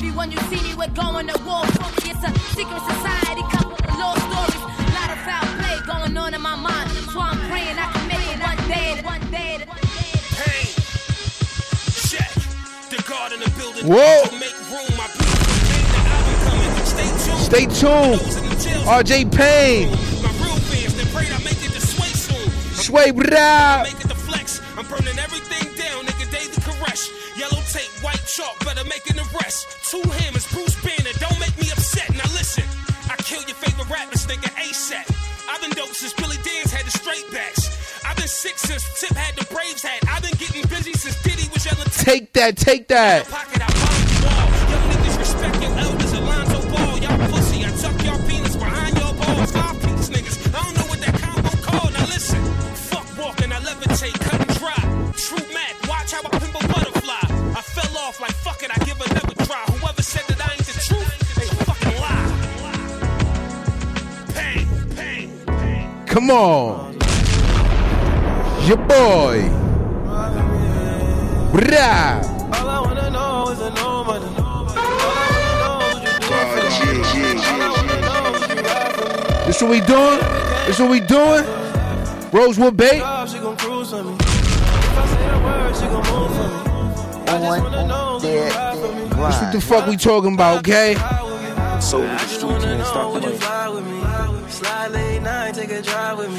Be 0.02 0.10
when 0.10 0.32
you 0.32 0.40
see 0.50 0.62
me, 0.66 0.74
we're 0.74 0.90
going 0.98 1.28
to 1.28 1.38
war. 1.46 1.62
It's 2.02 2.24
a 2.26 2.32
secret 2.58 2.82
society, 2.82 3.46
couple 3.54 3.78
of 3.78 3.94
law 3.94 4.18
stories. 4.18 4.62
Lot 4.98 5.10
of 5.14 5.20
foul 5.22 5.46
play 5.62 5.78
going 5.86 6.18
on 6.18 6.34
in 6.34 6.42
my 6.42 6.56
mind. 6.56 6.69
Prayed 13.80 14.28
Stay 17.40 17.66
tuned. 17.66 18.20
RJ 18.84 19.32
Payne. 19.32 19.96
sway 21.80 22.10
soon. 22.10 22.52
Sway, 22.76 23.12
what 23.12 23.32
up? 23.34 23.84
Make 23.86 23.94
it 23.94 24.10
to 24.10 24.16
flex. 24.16 24.60
I'm 24.78 24.86
burning 24.86 25.18
everything 25.18 25.64
down, 25.76 26.06
nigga. 26.06 26.30
David 26.30 26.60
Koresh. 26.64 27.08
Yellow 27.38 27.62
tape, 27.72 27.90
white 28.04 28.20
chalk, 28.28 28.60
better 28.66 28.84
making 28.84 29.16
the 29.16 29.28
rest. 29.42 29.68
Two 29.90 30.04
hammers, 30.10 30.46
Bruce 30.52 30.76
Banner. 30.84 31.14
Don't 31.20 31.40
make 31.40 31.56
me 31.58 31.72
upset. 31.72 32.10
Now 32.16 32.28
listen, 32.36 32.66
I 33.10 33.16
kill 33.24 33.42
your 33.44 33.56
favorite 33.56 33.90
rappers, 33.90 34.28
nigga. 34.28 34.52
ASAP. 34.60 35.08
I've 35.50 35.62
been 35.62 35.72
dope 35.72 35.96
since 35.96 36.14
Billy 36.14 36.38
Dan's 36.44 36.72
had 36.72 36.86
the 36.86 36.92
straight 36.92 37.32
backs. 37.32 38.04
I've 38.06 38.18
been 38.18 38.28
sick 38.28 38.58
since 38.58 38.84
Tip 39.00 39.16
had 39.16 39.36
the 39.36 39.46
Braves 39.54 39.82
hat. 39.84 40.04
I've 40.10 40.22
been 40.22 40.29
Take 42.10 42.34
that, 42.34 42.58
take 42.58 42.88
that. 42.88 43.28
Pocket, 43.30 43.62
I 43.62 43.70
bought 43.70 43.94
the 44.02 44.26
wall. 44.26 44.50
Young 44.74 44.82
niggas 44.90 45.18
respect 45.20 45.62
your 45.62 45.78
elders. 45.78 46.14
Alonzo 46.14 46.60
Ball, 46.74 46.98
y'all 46.98 47.30
pussy. 47.30 47.62
I 47.64 47.70
tuck 47.78 48.04
y'all 48.04 48.18
penis 48.28 48.56
behind 48.56 48.98
your 48.98 49.14
balls. 49.14 49.52
Five 49.52 49.78
piece 49.78 50.10
niggas. 50.10 50.42
I 50.50 50.58
don't 50.58 50.74
know 50.74 50.90
what 50.90 51.00
that 51.02 51.14
combo 51.22 51.50
called. 51.62 51.94
Now 51.94 52.06
listen, 52.10 52.42
fuck 52.90 53.06
walking, 53.16 53.52
I 53.54 53.60
levitate, 53.62 54.20
cut 54.26 54.42
and 54.42 54.58
dry. 54.58 54.82
True 55.22 55.54
Mac, 55.54 55.78
watch 55.88 56.12
how 56.12 56.26
I 56.26 56.30
pimp 56.34 56.56
a 56.58 56.68
butterfly. 56.68 57.30
I 57.54 57.62
fell 57.62 57.98
off 58.00 58.20
like 58.20 58.34
fuck 58.42 58.58
I 58.58 58.84
give 58.86 59.00
another 59.00 59.46
try. 59.46 59.62
Whoever 59.78 60.02
said 60.02 60.26
that 60.30 60.50
ain't 60.50 60.66
the 60.66 60.82
truth, 60.82 61.14
they 61.38 61.46
a 61.46 61.56
fucking 61.70 61.94
lie. 62.02 62.26
Pain, 64.34 64.66
pain. 65.46 66.06
Come 66.08 66.32
on. 66.32 66.98
Your 68.66 68.78
boy. 68.78 69.59
Bra. 71.52 72.22
All 72.54 72.70
I 72.70 72.82
wanna 72.86 73.10
know 73.10 73.50
is 73.50 73.60
a 73.60 73.72
no 73.72 74.04
money. 74.04 74.26
All 74.38 74.68
I 74.68 75.26
wanna 75.26 75.54
know 75.62 75.82
is 75.90 75.98
what 75.98 76.06
you 76.06 76.22
do 76.22 76.38
for 76.54 76.66
me. 76.86 77.42
All 77.42 77.62
I 77.62 77.70
wanna 77.76 77.98
know 78.06 78.36
is 78.36 78.42
you 78.50 78.62
ride 78.62 78.94
for 78.94 79.06
me. 79.10 79.46
This 79.48 79.62
what 79.62 79.72
we 79.72 79.80
doing? 79.82 80.20
This 80.68 80.80
what 80.80 80.90
we 80.92 81.00
doing? 81.00 81.44
Rosewood 82.32 82.78
Bay? 82.78 83.00
Job, 83.00 83.28
she 83.28 83.40
gon' 83.40 83.58
cruise 83.58 83.90
for 83.90 84.04
me. 84.04 84.14
If 84.14 84.98
I 84.98 85.08
say 85.08 85.26
a 85.28 85.40
word, 85.44 85.76
she 85.76 85.86
gon' 85.88 86.06
move 86.06 86.32
for 86.38 86.48
me. 86.48 86.58
I 87.28 87.40
just 87.40 87.64
wanna 87.64 87.88
know 87.88 88.18
is 88.18 88.24
you 88.24 88.42
ride 88.42 88.78
for 88.78 88.92
me. 88.94 89.04
This 89.10 89.42
what 89.42 89.52
the 89.52 89.62
fuck 89.62 89.88
we 89.88 89.98
talking 89.98 90.34
about, 90.36 90.60
okay? 90.60 90.94
So 91.82 92.02
the 92.02 92.18
street 92.20 92.62
can't 92.62 92.86
stop 92.86 93.12
would 93.14 93.24
you 93.24 93.32
with 93.32 93.86
me? 93.88 94.00
Slide 94.52 94.92
late 94.92 95.22
night, 95.22 95.56
take 95.56 95.72
a 95.72 95.82
drive 95.82 96.18
with 96.20 96.30
me. 96.32 96.39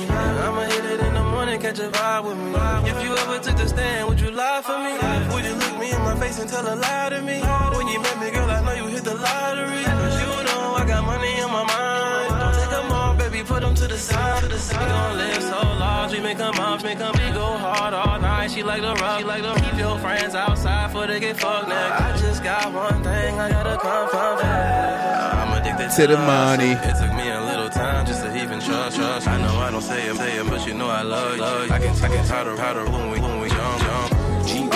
Lie 4.61 4.67
for 4.67 4.79
me? 4.79 5.35
Would 5.35 5.45
you 5.45 5.55
look 5.55 5.79
me 5.79 5.93
in 5.93 6.03
my 6.03 6.19
face 6.19 6.39
and 6.39 6.49
tell 6.49 6.67
a 6.67 6.75
lie 6.75 7.09
to 7.11 7.23
me? 7.23 7.41
When 7.77 7.89
you 7.89 8.01
met 8.01 8.21
me, 8.21 8.31
girl, 8.31 8.51
I 8.51 8.61
know 8.65 8.73
you 8.73 8.87
hit 8.87 9.05
the 9.05 9.15
lottery. 9.15 9.85
Cause 9.85 10.21
you 10.21 10.45
know 10.45 10.75
I 10.75 10.85
got 10.87 11.05
money 11.05 11.41
on 11.41 11.51
my 11.51 11.65
mind. 11.65 12.41
Don't 12.41 12.55
take 12.55 12.71
them 12.71 12.93
all, 12.93 13.15
baby, 13.15 13.43
put 13.43 13.63
them 13.63 13.75
to 13.75 13.87
the 13.89 13.99
side. 13.99 14.43
To 14.43 14.49
the 14.49 14.59
side. 14.59 14.81
We 14.81 14.87
gon' 14.87 15.17
live 15.17 15.43
so 15.43 15.61
large, 15.79 16.13
we 16.13 16.21
make 16.21 16.39
them 16.39 16.55
up, 16.55 16.83
make 16.83 16.99
them 16.99 17.13
we 17.15 17.33
go 17.33 17.57
hard 17.59 17.95
all 17.95 18.21
night. 18.21 18.51
She 18.51 18.63
like 18.63 18.83
the 18.83 18.95
rock, 18.95 19.19
she 19.21 19.25
like 19.25 19.43
the 19.43 19.55
keep 19.61 19.79
your 19.79 19.99
friends 19.99 20.35
outside 20.35 20.91
for 20.93 21.07
they 21.07 21.21
get 21.21 21.39
fucked 21.39 21.69
next. 21.69 22.01
I 22.01 22.17
just 22.19 22.43
got 22.43 22.73
one 22.73 23.03
thing, 23.03 23.39
I 23.39 23.51
gotta 23.51 23.79
come 23.79 24.09
from 24.09 24.39
that. 24.39 25.35
I'm 25.35 25.63
addicted 25.63 25.91
To 25.97 26.07
the 26.07 26.19
money. 26.19 26.73
It 26.73 26.97
took 27.01 27.15
me 27.15 27.31
a 27.31 27.41
little 27.41 27.71
time 27.71 28.07
just 28.07 28.23
to 28.23 28.37
even 28.37 28.61
trust, 28.61 28.97
trust. 28.97 29.27
I 29.27 29.41
know 29.41 29.59
I 29.59 29.71
don't 29.71 29.83
say 29.83 30.07
it, 30.07 30.17
say 30.17 30.39
it, 30.39 30.47
but 30.47 30.67
you 30.67 30.75
know 30.75 30.89
I 30.89 31.03
love 31.03 31.37
you. 31.37 31.45
I 31.45 31.79
can, 31.79 31.95
I 32.05 32.09
can 32.09 32.25
how 32.27 32.45
to, 32.45 32.57
how 32.57 32.73
to 32.75 32.91
when 32.91 33.11
we, 33.11 33.21
when 33.21 33.41
we 33.41 33.49
jump, 33.49 33.83
jump. 33.83 34.10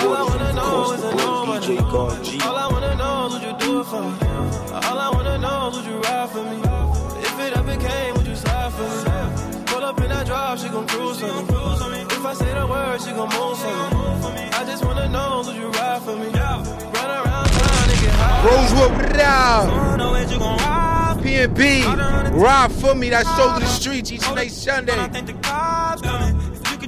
All 0.05 0.13
I 0.13 0.21
wanna 0.23 0.53
know 0.53 0.91
is 0.93 1.03
a 1.03 1.15
nobody. 1.15 1.77
All 1.79 2.57
I 2.57 2.67
wanna 2.71 2.95
know 2.95 3.25
is 3.25 3.33
would 3.33 3.41
you 3.41 3.53
do 3.57 3.79
it 3.81 3.85
for 3.85 4.01
me. 4.03 4.13
All 4.87 4.99
I 4.99 5.09
wanna 5.11 5.37
know 5.39 5.69
is 5.69 5.75
would 5.77 5.85
you 5.85 5.99
ride 5.99 6.29
for 6.29 6.43
me. 6.43 6.61
If 7.27 7.39
it 7.39 7.53
ever 7.57 7.75
came, 7.75 8.13
would 8.15 8.27
you 8.27 8.35
slide 8.35 8.71
for 8.73 8.83
me? 8.83 9.03
Pull 9.65 9.83
up 9.83 9.99
in 9.99 10.09
that 10.09 10.25
drive, 10.27 10.59
she 10.59 10.69
gon' 10.69 10.85
cruise 10.87 11.19
for 11.19 11.25
me. 11.89 12.01
If 12.01 12.23
I 12.25 12.33
say 12.35 12.53
the 12.53 12.67
word, 12.67 13.01
she 13.01 13.11
gon' 13.11 13.29
move 13.29 13.57
for 13.59 14.31
me. 14.33 14.49
I 14.53 14.63
just 14.65 14.83
wanna 14.85 15.07
know 15.09 15.41
would 15.45 15.55
you 15.55 15.69
ride 15.69 16.01
for 16.03 16.15
me. 16.15 16.27
Run 16.27 17.09
around 17.09 17.47
town 17.47 17.89
and 17.89 17.99
get 17.99 18.13
high. 18.13 18.45
Rosewood, 18.45 18.91
what 18.91 19.19
up? 19.21 19.69
P&B, 21.23 21.83
ride 22.31 22.71
for 22.73 22.93
me. 22.93 23.09
That's 23.09 23.27
Soul 23.35 23.53
to 23.55 23.59
the 23.59 23.65
Streets 23.65 24.11
each 24.11 24.27
and 24.27 24.37
every 24.37 24.49
Sunday. 24.49 24.93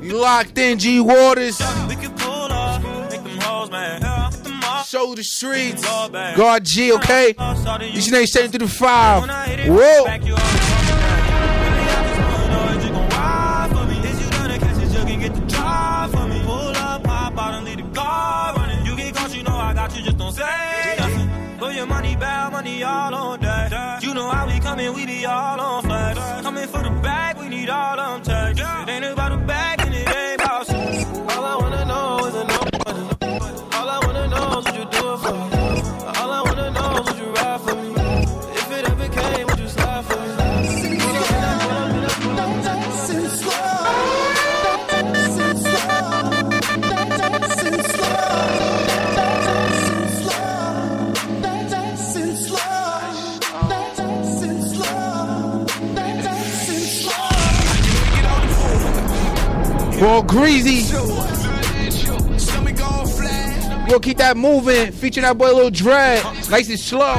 You 0.01 0.17
locked 0.21 0.57
in, 0.59 0.77
G 0.77 0.99
Waters. 0.99 1.59
Soul 4.85 5.09
to 5.09 5.15
the 5.17 5.23
Streets. 5.23 5.83
God 5.83 6.63
G, 6.63 6.93
okay? 6.93 7.31
Each 7.31 8.07
and 8.07 8.15
every 8.15 8.27
Sunday 8.27 8.47
through 8.47 8.67
the 8.67 8.73
five. 8.73 9.23
Whoa. 9.67 10.05
Blow 21.57 21.69
your 21.69 21.87
money 21.87 22.15
back, 22.15 22.51
money 22.51 22.83
all 22.83 23.15
on 23.15 23.39
that. 23.39 24.03
You 24.03 24.13
know 24.13 24.29
how 24.29 24.45
we 24.45 24.59
coming, 24.59 24.93
we 24.93 25.05
be 25.07 25.25
all 25.25 25.59
on 25.59 25.83
flex. 25.83 26.19
Coming 26.43 26.67
for 26.67 26.83
the 26.83 26.91
bag, 27.01 27.37
we 27.37 27.49
need 27.49 27.69
all 27.69 27.97
them 27.97 28.21
tags. 28.21 28.59
It 28.59 28.89
ain't 28.89 29.05
about 29.05 29.31
the 29.31 29.37
bag 29.45 29.76
Ball 59.99 60.21
greasy. 60.21 60.93
We'll 63.87 63.99
keep 63.99 64.17
that 64.17 64.35
moving. 64.37 64.91
Featuring 64.91 65.23
that 65.23 65.37
boy 65.37 65.53
Lil 65.53 65.69
Dread. 65.71 66.23
Nice 66.49 66.69
and 66.69 66.79
slow. 66.79 67.15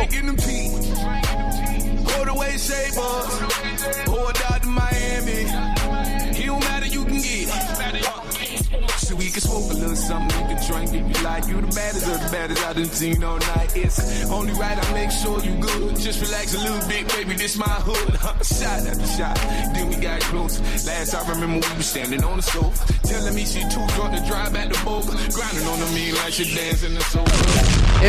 If 11.39 11.49
you 11.49 11.61
the 11.61 11.69
baddest 11.69 12.07
of 12.07 12.21
the 12.21 12.29
baddest 12.31 12.67
I 12.67 12.73
done 12.73 12.85
seen 12.87 13.23
all 13.23 13.39
night. 13.39 13.77
It's 13.77 14.29
only 14.31 14.53
right 14.55 14.77
I 14.77 14.93
make 14.93 15.11
sure 15.11 15.39
you 15.43 15.55
good. 15.61 15.97
Just 15.97 16.21
relax 16.21 16.55
a 16.55 16.59
little 16.59 16.89
bit, 16.89 17.09
baby, 17.09 17.35
this 17.35 17.57
my 17.57 17.69
hood. 17.87 18.15
shot 18.45 18.87
after 18.87 19.07
shot, 19.07 19.37
then 19.73 19.89
we 19.89 19.97
got 19.97 20.21
close. 20.23 20.61
Last 20.87 21.15
I 21.15 21.29
remember 21.31 21.67
we 21.67 21.77
was 21.77 21.87
standing 21.87 22.25
on 22.25 22.37
the 22.39 22.43
sofa. 22.43 22.93
Telling 23.07 23.35
me 23.35 23.45
she 23.45 23.61
too 23.71 23.87
drunk 23.95 24.17
to 24.19 24.27
drive 24.27 24.53
back 24.53 24.73
to 24.73 24.85
Boca. 24.85 25.15
Grinding 25.33 25.67
on 25.67 25.79
the 25.81 25.91
mean 25.95 26.15
like 26.17 26.33
she 26.33 26.45
dancing 26.55 26.95
the 26.95 27.01
sofa. 27.03 27.31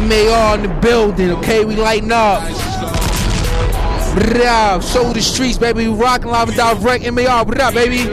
MAR 0.01 0.55
in 0.55 0.63
the 0.63 0.79
building, 0.81 1.31
okay? 1.31 1.65
We 1.65 1.75
lighting 1.75 2.11
up. 2.11 2.41
Brah, 4.15 4.81
show 4.81 5.13
the 5.13 5.21
streets, 5.21 5.57
baby. 5.57 5.87
We 5.87 5.93
rocking 5.93 6.31
live 6.31 6.49
and 6.49 6.57
direct. 6.57 7.11
MAR, 7.13 7.45
what 7.45 7.61
up, 7.61 7.73
baby? 7.73 8.09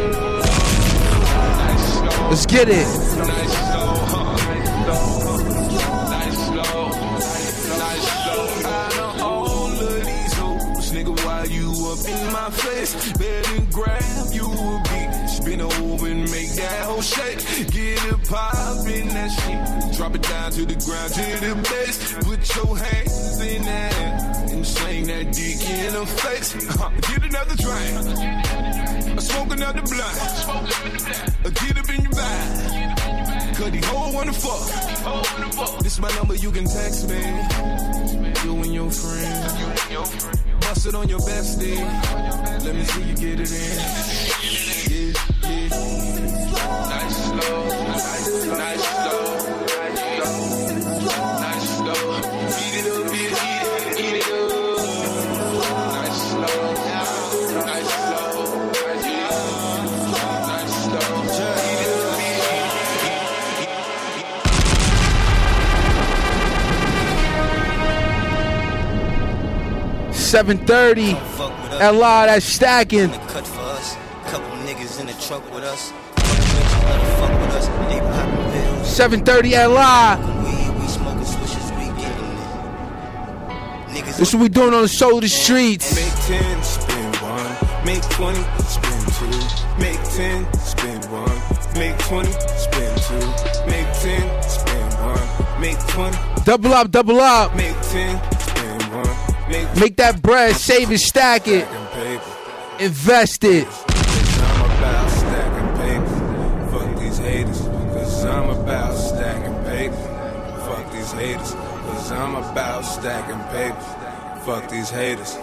Let's 2.29 2.45
get 2.45 2.69
it. 2.69 3.06
Whole 16.97 17.03
shake, 17.03 17.39
get 17.73 18.05
it 18.05 18.29
poppin' 18.29 19.09
that 19.09 19.29
shit, 19.29 19.97
drop 19.97 20.15
it 20.15 20.23
down 20.23 20.51
to 20.51 20.65
the 20.65 20.77
ground 20.85 21.13
to 21.13 21.27
the 21.45 21.55
base, 21.69 21.99
put 22.25 22.41
your 22.57 22.77
hands 22.77 23.41
in 23.41 23.63
that 23.63 24.51
and 24.51 24.67
sling 24.67 25.07
that 25.07 25.31
dick 25.31 25.61
in 25.69 25.93
the 25.93 26.07
face, 26.07 26.55
get 26.55 27.23
another 27.23 27.57
drink, 27.57 27.93
I 29.13 29.21
smoke 29.21 29.53
another 29.53 29.83
blunt, 29.83 30.17
get 31.61 31.79
up 31.79 31.91
in 31.91 32.03
your 32.03 32.13
bag. 32.13 32.97
Cause 33.57 33.71
the 33.71 33.81
whole 33.87 34.13
wanna 34.13 34.35
fuck. 34.35 35.83
This 35.83 35.99
my 35.99 36.15
number, 36.17 36.35
you 36.35 36.51
can 36.51 36.65
text 36.65 37.09
me. 37.09 37.23
You 38.45 38.57
and 38.57 38.75
your 38.75 38.91
friends. 38.91 39.53
Bust 40.61 40.87
it 40.87 40.95
on 40.95 41.09
your 41.09 41.21
bestie. 41.21 41.81
Let 42.65 42.75
me 42.75 42.85
see 42.85 43.03
you 43.03 43.17
get 43.17 43.41
it 43.41 43.51
in. 43.51 44.36
730. 70.37 71.13
That 71.79 71.95
lot, 71.95 72.27
that's 72.27 72.45
stacking. 72.45 73.09
cut 73.09 73.47
for 73.47 73.61
us. 73.61 73.97
Couple 74.27 74.51
niggas 74.67 75.01
in 75.01 75.07
the 75.07 75.15
truck 75.15 75.43
with 75.55 75.65
us. 75.65 75.93
730 78.97 79.55
at 79.57 79.67
live. 79.71 80.19
Weed, 80.19 80.81
we 80.81 80.87
smoking 80.89 81.25
swishes, 81.25 81.71
we 81.73 81.85
getting 82.01 82.31
it. 83.99 84.17
This 84.17 84.33
what 84.33 84.41
we 84.43 84.49
doing 84.49 84.73
on 84.73 84.83
the 84.83 84.89
shoulder 84.89 85.29
streets. 85.29 85.95
Make 85.95 86.15
10, 86.41 86.63
spend 86.63 87.17
one. 87.17 87.85
Make 87.85 88.03
20, 88.09 88.43
spend 88.65 89.13
two. 89.13 89.29
Make 89.79 90.03
10, 90.17 90.53
spend 90.55 91.05
one. 91.13 91.41
Make 91.77 91.99
20, 91.99 92.33
spend 92.33 93.03
two. 93.03 93.27
Make 93.67 93.87
10, 94.01 94.43
spend 94.43 94.95
one. 95.05 95.61
Make 95.61 95.79
20, 95.89 96.17
Double 96.45 96.73
up, 96.73 96.91
double 96.91 97.21
up. 97.21 97.55
make 97.55 97.77
10, 97.83 98.19
spend 98.41 98.83
one. 98.95 99.17
Make 99.51 99.77
Make 99.77 99.97
that 99.97 100.23
bread, 100.23 100.57
save 100.57 100.91
it, 100.91 101.01
stack 101.01 101.47
it, 101.49 101.69
invest 102.81 103.45
it. 103.45 103.69
Fuck 114.47 114.71
these 114.71 114.91
haters. 114.91 115.37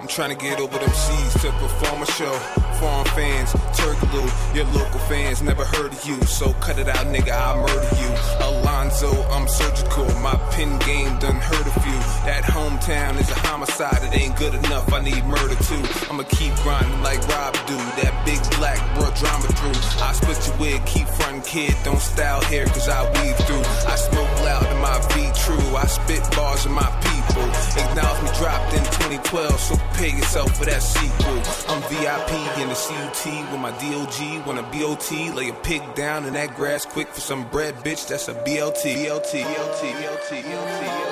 I'm 0.00 0.06
trying 0.06 0.30
to 0.30 0.36
get 0.36 0.60
over 0.60 0.78
them 0.78 0.88
C's 0.88 1.32
to 1.42 1.50
perform 1.50 2.02
a 2.02 2.06
show. 2.06 2.69
Foreign 2.80 3.04
fans, 3.08 3.52
Turkaloo, 3.76 4.56
your 4.56 4.64
local 4.72 5.00
fans 5.00 5.42
never 5.42 5.66
heard 5.66 5.92
of 5.92 6.02
you. 6.06 6.18
So 6.22 6.54
cut 6.64 6.78
it 6.78 6.88
out, 6.88 7.04
nigga, 7.08 7.28
I'll 7.28 7.60
murder 7.60 7.90
you. 8.00 8.08
Alonzo, 8.40 9.12
I'm 9.28 9.46
surgical. 9.46 10.06
My 10.20 10.34
pen 10.52 10.78
game 10.78 11.18
done 11.18 11.36
hurt 11.36 11.66
a 11.66 11.80
few. 11.80 12.00
That 12.24 12.42
hometown 12.44 13.20
is 13.20 13.30
a 13.30 13.34
homicide, 13.34 14.00
it 14.02 14.16
ain't 14.16 14.34
good 14.36 14.54
enough. 14.54 14.90
I 14.94 15.02
need 15.02 15.22
murder 15.26 15.56
too. 15.68 15.82
I'ma 16.08 16.22
keep 16.24 16.54
grinding 16.64 17.02
like 17.02 17.20
Rob 17.28 17.52
do. 17.68 17.76
That 18.00 18.16
big 18.24 18.40
black 18.56 18.80
bro 18.96 19.12
drama 19.12 19.48
through. 19.60 19.76
I 20.00 20.12
split 20.16 20.40
your 20.48 20.56
wig, 20.56 20.86
keep 20.86 21.06
frontin' 21.06 21.42
kid. 21.42 21.76
Don't 21.84 22.00
style 22.00 22.40
hair, 22.40 22.64
cause 22.64 22.88
I 22.88 23.04
weave 23.20 23.36
through. 23.44 23.64
I 23.84 23.96
smoke 23.96 24.32
loud 24.40 24.64
in 24.72 24.80
my 24.80 24.96
V 25.12 25.28
true. 25.36 25.76
I 25.76 25.84
spit 25.84 26.24
bars 26.32 26.64
in 26.64 26.72
my 26.72 26.88
people. 27.04 27.44
Acknowledge 27.76 28.22
me 28.24 28.30
dropped 28.40 28.72
in 28.72 28.84
2012, 29.20 29.60
so 29.60 29.76
pay 30.00 30.16
yourself 30.16 30.56
for 30.56 30.64
that 30.64 30.80
sequel. 30.80 31.36
I'm 31.68 31.82
VIP 31.92 32.32
in 32.56 32.69
the 32.70 32.76
CUT 32.76 33.50
with 33.50 33.60
my 33.60 33.72
DOG. 33.72 34.46
When 34.46 34.58
a 34.58 34.62
BOT, 34.62 35.10
lay 35.34 35.48
a 35.48 35.52
pig 35.52 35.82
down 35.94 36.24
in 36.24 36.34
that 36.34 36.54
grass 36.54 36.86
quick 36.86 37.08
for 37.08 37.20
some 37.20 37.48
bread, 37.48 37.74
bitch. 37.76 38.06
That's 38.06 38.28
a 38.28 38.34
BLT. 38.34 38.94
BLT. 38.94 39.42
BLT. 39.42 39.92
BLT. 39.92 40.42
BLT. 40.42 41.10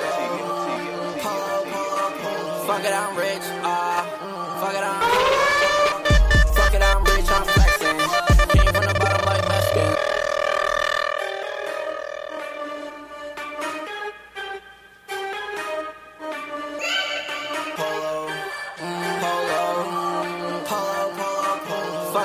Fuck 2.65 2.83
it, 2.83 2.93
I'm 2.93 3.17
rich. 3.17 3.43
Uh, 3.63 4.03
fuck 4.61 4.73
it, 4.73 4.83
I'm 4.83 5.38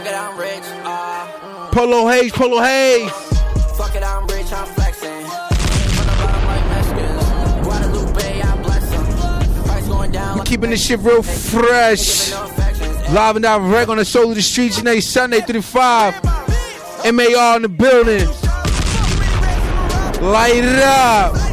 Fuck 0.05 0.13
it, 0.13 0.21
I'm 0.21 0.39
rich. 0.39 0.63
Uh, 0.85 1.71
Polo 1.73 2.09
Hayes, 2.09 2.31
Polo 2.31 2.61
Hayes. 2.63 3.11
fuck 3.75 3.97
it, 3.97 4.03
I'm 4.03 4.27
rich, 4.27 4.53
I'm 4.53 4.67
flexing. 4.75 5.09
Came 5.09 5.89
from 5.89 6.05
the 6.05 6.13
bottom 6.21 6.45
like 6.45 6.69
Mexicans. 6.69 7.65
Guadalupe, 7.65 8.43
I 8.43 8.57
bless 8.63 8.93
'em. 8.93 9.65
Price 9.65 9.87
going 9.87 10.13
down 10.13 10.39
We 10.41 10.45
keeping 10.45 10.69
this 10.69 10.85
shit 10.85 11.01
real 11.01 11.23
fresh. 11.23 12.33
Live 13.13 13.37
and 13.37 13.45
direct 13.45 13.89
on 13.89 13.97
the 13.97 14.05
soul 14.05 14.29
of 14.29 14.35
the 14.35 14.43
streets 14.43 14.83
next 14.83 15.07
Sunday 15.07 15.41
through 15.41 15.61
the 15.61 15.63
5. 15.63 16.15
MAR 17.11 17.57
in 17.57 17.63
the 17.63 17.69
building. 17.71 18.29
Light 20.21 20.57
it 20.57 20.83
up. 20.83 21.44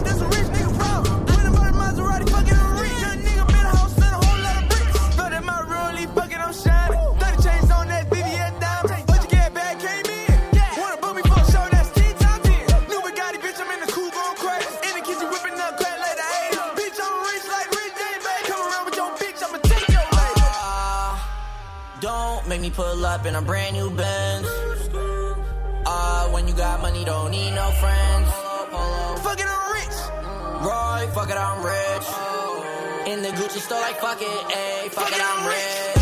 store 33.72 33.80
like 33.80 33.99
fuck 34.02 34.22
it, 34.22 34.27
ayy, 34.27 34.91
fuck 34.91 35.07
it, 35.07 35.14
Fuck 35.14 35.14
it, 35.14 35.22
I'm 35.23 35.48
rich. 35.48 35.98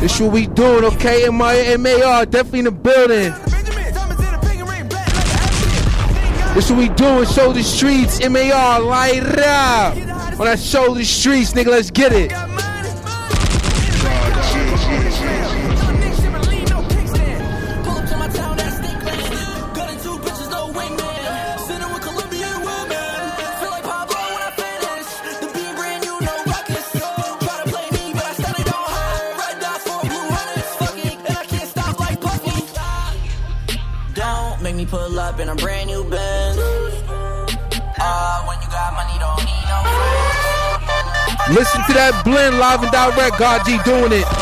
This 0.00 0.20
what 0.20 0.32
we 0.32 0.48
doing, 0.48 0.84
okay? 0.84 1.26
M-I-M-A-R, 1.28 2.26
definitely 2.26 2.58
in 2.58 2.64
the 2.64 2.72
building. 2.72 3.32
This 6.54 6.68
what 6.68 6.78
we 6.80 6.88
doing, 6.88 7.24
show 7.26 7.52
the 7.52 7.62
streets, 7.62 8.20
M-A-R, 8.20 8.80
light 8.80 9.22
up. 9.38 9.94
When 10.36 10.48
I 10.48 10.56
show 10.56 10.92
the 10.92 11.04
streets, 11.04 11.52
nigga, 11.52 11.68
let's 11.68 11.92
get 11.92 12.12
it. 12.12 12.41
Listen 41.62 41.80
to 41.86 41.92
that 41.92 42.24
blend 42.24 42.58
live 42.58 42.82
and 42.82 42.90
direct. 42.90 43.38
God 43.38 43.64
G 43.64 43.78
doing 43.84 44.10
it. 44.10 44.41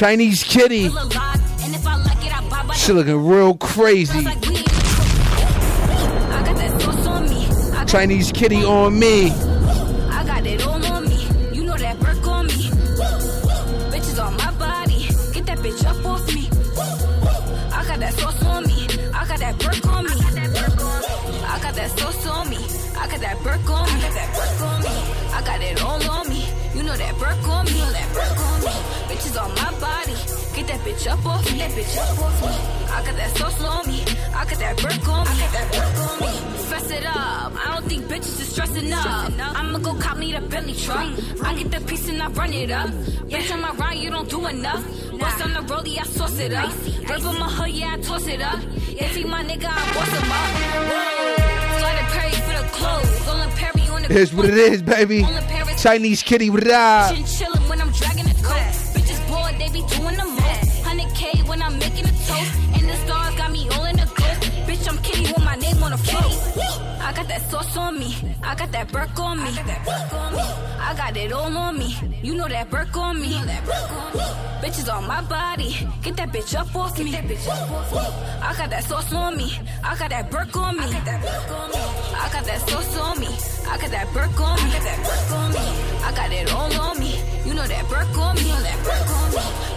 Chinese 0.00 0.42
kitty. 0.42 0.88
She 2.74 2.92
looking 2.94 3.22
real 3.22 3.54
crazy. 3.58 4.26
Chinese 7.86 8.32
kitty 8.32 8.64
on 8.64 8.98
me. 8.98 9.49
stressing 38.66 38.92
up. 38.92 39.32
I'ma 39.56 39.78
go 39.78 39.94
cop 39.94 40.18
me 40.18 40.32
the 40.32 40.40
Bentley 40.40 40.74
truck. 40.74 41.06
I 41.44 41.54
get 41.54 41.70
the 41.70 41.80
piece 41.86 42.08
and 42.08 42.22
I 42.22 42.28
run 42.28 42.52
it 42.52 42.70
up. 42.70 42.90
Bitch, 43.30 43.50
I'm 43.50 43.64
around, 43.64 43.98
you 43.98 44.10
don't 44.10 44.28
do 44.28 44.46
enough. 44.46 44.84
Bust 45.18 45.42
on 45.42 45.52
the 45.52 45.60
rollie, 45.60 45.98
I 45.98 46.04
sauce 46.04 46.38
it 46.38 46.52
up. 46.52 46.72
Rip 47.08 47.24
on 47.24 47.38
my 47.38 47.48
hood, 47.48 47.70
yeah, 47.70 47.94
I 47.94 48.00
toss 48.00 48.26
it 48.26 48.40
up. 48.40 48.60
If 48.88 49.16
he 49.16 49.24
my 49.24 49.42
nigga, 49.42 49.66
I 49.66 49.94
bust 49.94 50.12
him 50.12 50.32
up. 50.32 50.50
For 52.40 52.52
the 52.52 52.68
clothes. 52.72 53.20
Here's 54.08 54.34
what 54.34 54.46
it 54.46 54.54
is, 54.54 54.82
baby. 54.82 55.24
Chinese 55.78 56.22
kitty, 56.22 56.50
what 56.50 56.68
up? 56.68 57.14
I 68.50 68.54
got 68.56 68.72
that 68.72 68.90
burk 68.90 69.16
on 69.20 69.38
me. 69.38 69.50
I 70.80 70.92
got 70.96 71.16
it 71.16 71.32
all 71.32 71.56
on 71.56 71.78
me. 71.78 71.94
You 72.20 72.34
know 72.34 72.48
that 72.48 72.68
burk 72.68 72.96
on 72.96 73.20
me. 73.20 73.34
Bitches 74.60 74.92
on 74.92 75.06
my 75.06 75.20
body. 75.22 75.86
Get 76.02 76.16
that 76.16 76.32
bitch 76.32 76.58
up 76.58 76.74
off 76.74 76.98
me. 76.98 77.14
I 77.14 78.52
got 78.58 78.70
that 78.70 78.82
sauce 78.82 79.12
on 79.12 79.36
me. 79.36 79.56
I 79.84 79.96
got 79.96 80.10
that 80.10 80.32
burk 80.32 80.56
on 80.56 80.76
me. 80.78 80.82
I 80.82 82.28
got 82.32 82.44
that 82.44 82.68
sauce 82.68 82.98
on 82.98 83.20
me. 83.20 83.28
I 83.70 83.78
got 83.78 83.90
that 83.92 84.12
burk 84.12 84.40
on 84.40 84.56
me. 84.64 84.74
I 86.02 86.12
got 86.12 86.32
it 86.32 86.52
all 86.52 86.74
on 86.74 86.98
me. 86.98 87.22
You 87.46 87.54
know 87.54 87.68
that 87.68 87.88
burk 87.88 88.18
on 88.18 88.34
me. 88.34 88.50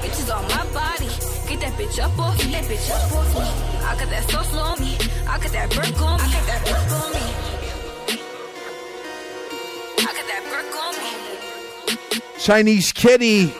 Bitches 0.01 0.35
on 0.35 0.43
my 0.49 0.65
body. 0.73 1.09
Get 1.47 1.61
that 1.61 1.73
bitch 1.77 1.99
up 1.99 2.17
off 2.17 2.43
me. 2.43 2.55
I 2.55 3.95
got 3.99 4.09
that 4.09 4.31
sauce 4.31 4.55
on 4.55 4.79
me. 4.79 4.97
I 5.29 5.37
got 5.37 5.51
that 5.51 5.69
burk 5.69 6.01
on 6.01 6.17
me. 6.17 7.52
Chinese 12.39 12.91
kitty. 12.91 13.53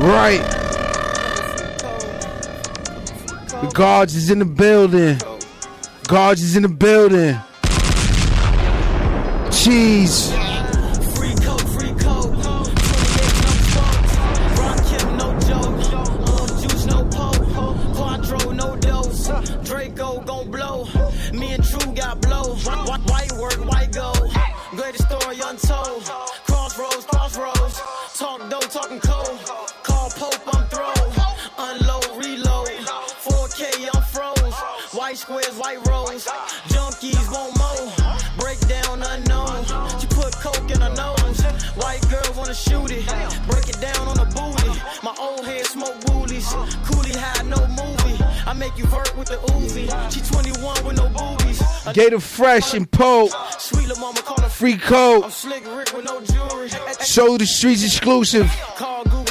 Right. 0.00 0.42
The 3.62 3.70
guards 3.72 4.14
is 4.16 4.30
in 4.30 4.40
the 4.40 4.44
building. 4.44 5.18
Guards 6.08 6.42
is 6.42 6.56
in 6.56 6.64
the 6.64 6.68
building. 6.68 7.38
Cheese. 9.50 10.43
Make 48.58 48.78
you 48.78 48.86
hurt 48.86 49.16
with 49.16 49.28
the 49.28 49.36
Uzi. 49.36 50.12
She 50.12 50.20
21 50.20 50.86
with 50.86 50.96
no 50.96 51.08
boobies. 51.08 51.60
Gator 51.92 52.20
fresh 52.20 52.72
and 52.74 52.90
Pope, 52.90 53.30
Sweet 53.58 53.88
little 53.88 54.00
mama 54.00 54.20
call 54.20 54.48
free 54.48 54.76
coat. 54.76 55.24
I'm 55.24 55.30
slick 55.30 55.64
Rick 55.66 55.92
with 55.92 56.04
no 56.04 56.20
jewelry. 56.22 56.68
Show 57.04 57.36
the 57.36 57.46
streets 57.46 57.84
exclusive. 57.84 58.46
Call 58.76 59.04
Google. 59.04 59.23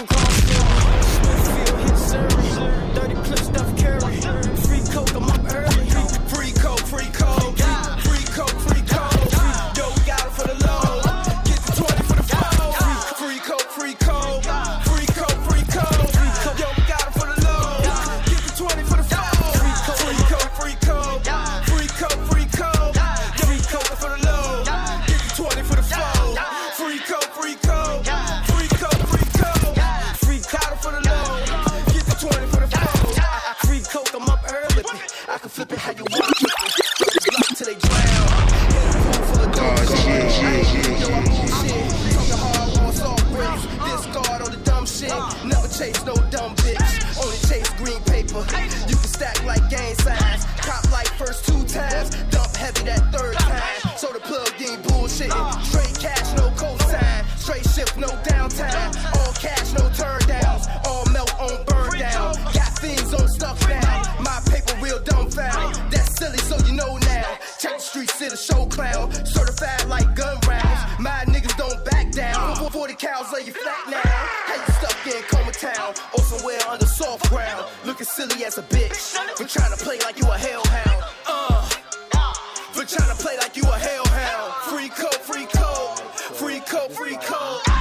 Free 87.03 87.17
code, 87.17 87.72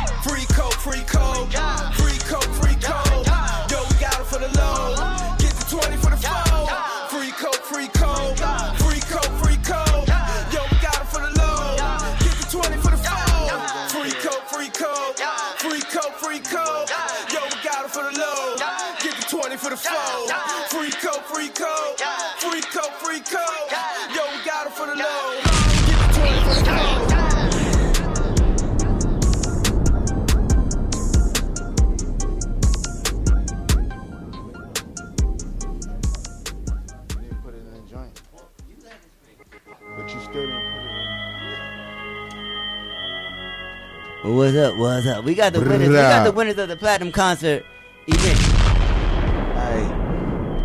What's 44.33 44.57
up? 44.57 44.77
What's 44.77 45.07
up? 45.07 45.25
We 45.25 45.35
got 45.35 45.53
the 45.53 45.61
winners. 45.61 45.89
We 45.89 45.95
got 45.95 46.25
the 46.25 46.33
winners 46.33 46.57
of 46.57 46.69
the 46.69 46.77
platinum 46.77 47.13
concert 47.13 47.67
event. 48.07 48.39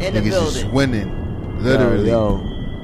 In 0.01 0.13
the 0.13 0.21
Niggas 0.21 0.25
is 0.25 0.29
building. 0.29 0.71
winning. 0.71 1.59
Literally. 1.61 2.09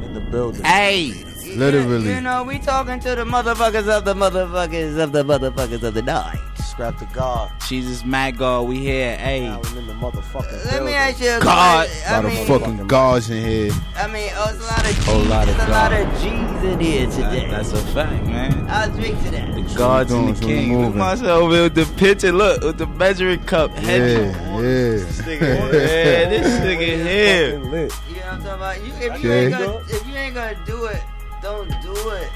in 0.06 0.14
the 0.14 0.22
building. 0.30 0.64
Hey. 0.64 1.14
Literally. 1.56 2.14
You 2.14 2.22
know, 2.22 2.44
we 2.44 2.60
talking 2.60 3.00
to 3.00 3.16
the 3.16 3.24
motherfuckers 3.24 3.88
of 3.88 4.04
the 4.04 4.14
motherfuckers 4.14 4.98
of 4.98 5.14
the 5.14 5.24
motherfuckers 5.24 5.84
of 5.84 5.94
the 5.94 6.02
night. 6.02 6.40
Skrapp 6.74 7.00
Da 7.00 7.06
Gawd. 7.14 7.52
Cheesus, 7.60 8.04
Mad 8.04 8.38
God, 8.38 8.68
we 8.68 8.80
here. 8.80 9.16
Hey. 9.18 9.42
Now 9.48 9.62
we 9.74 9.78
in 9.80 9.86
the 9.88 9.94
motherfucking 9.94 10.66
Let 10.72 10.84
me 10.84 10.94
ask 10.94 11.22
you 11.22 11.30
a 11.30 11.40
God. 11.40 11.88
question. 11.88 12.08
A 12.08 12.12
I 12.12 12.16
lot 12.20 12.26
mean, 12.26 12.40
of 12.42 12.48
fucking 12.48 12.88
gods 12.88 13.30
in 13.30 13.46
here. 13.46 13.72
I 13.96 14.08
mean, 14.08 14.30
oh, 14.36 14.50
it's 14.50 14.60
a 14.60 14.68
lot 14.68 14.80
of 14.90 14.96
G's. 14.96 15.06
Whole 15.06 15.20
lot 15.26 15.48
of 15.48 15.56
There's 15.58 15.70
a 15.70 15.72
lot 15.72 15.94
of 15.94 16.14
G's 16.22 16.64
in 16.74 16.80
here 16.80 17.06
today. 17.12 17.48
That's 17.52 17.74
a 17.74 17.78
fact, 17.94 18.26
man. 18.26 18.66
I'll 18.70 18.90
drink 18.90 19.22
to 19.24 19.32
that. 19.32 19.54
The 19.54 19.62
gods 19.78 20.12
and 20.12 20.26
doing? 20.26 20.34
the 20.34 20.46
king. 20.48 20.72
Look 20.72 20.82
moving. 20.86 21.00
myself 21.00 21.50
with 21.50 21.76
the 21.76 21.86
picture. 21.98 22.32
Look 22.32 22.64
with 22.64 22.78
the 22.80 22.88
measuring 22.88 23.44
cup. 23.44 23.70
Yeah, 23.76 23.82
Head. 23.82 24.36
yeah. 24.36 24.50
This 24.64 25.22
nigga, 25.22 25.42
yeah, 25.42 26.30
this 26.30 26.48
nigga 26.62 27.06
here. 27.06 27.60
Lit. 27.60 27.94
You 28.10 28.16
know 28.16 28.22
what 28.22 28.26
I'm 28.34 28.44
talking 28.44 28.54
about? 28.54 28.86
You, 28.86 28.94
if 28.94 29.24
you 29.24 29.30
Okay. 29.32 29.46
ain't 29.46 29.52
gonna, 29.52 29.86
if 29.90 30.08
you 30.08 30.16
ain't 30.16 30.36
gonna 30.36 30.58
do 30.66 30.86
it, 30.86 31.04
don't 31.42 31.68
do 31.82 31.94
it. 32.12 32.30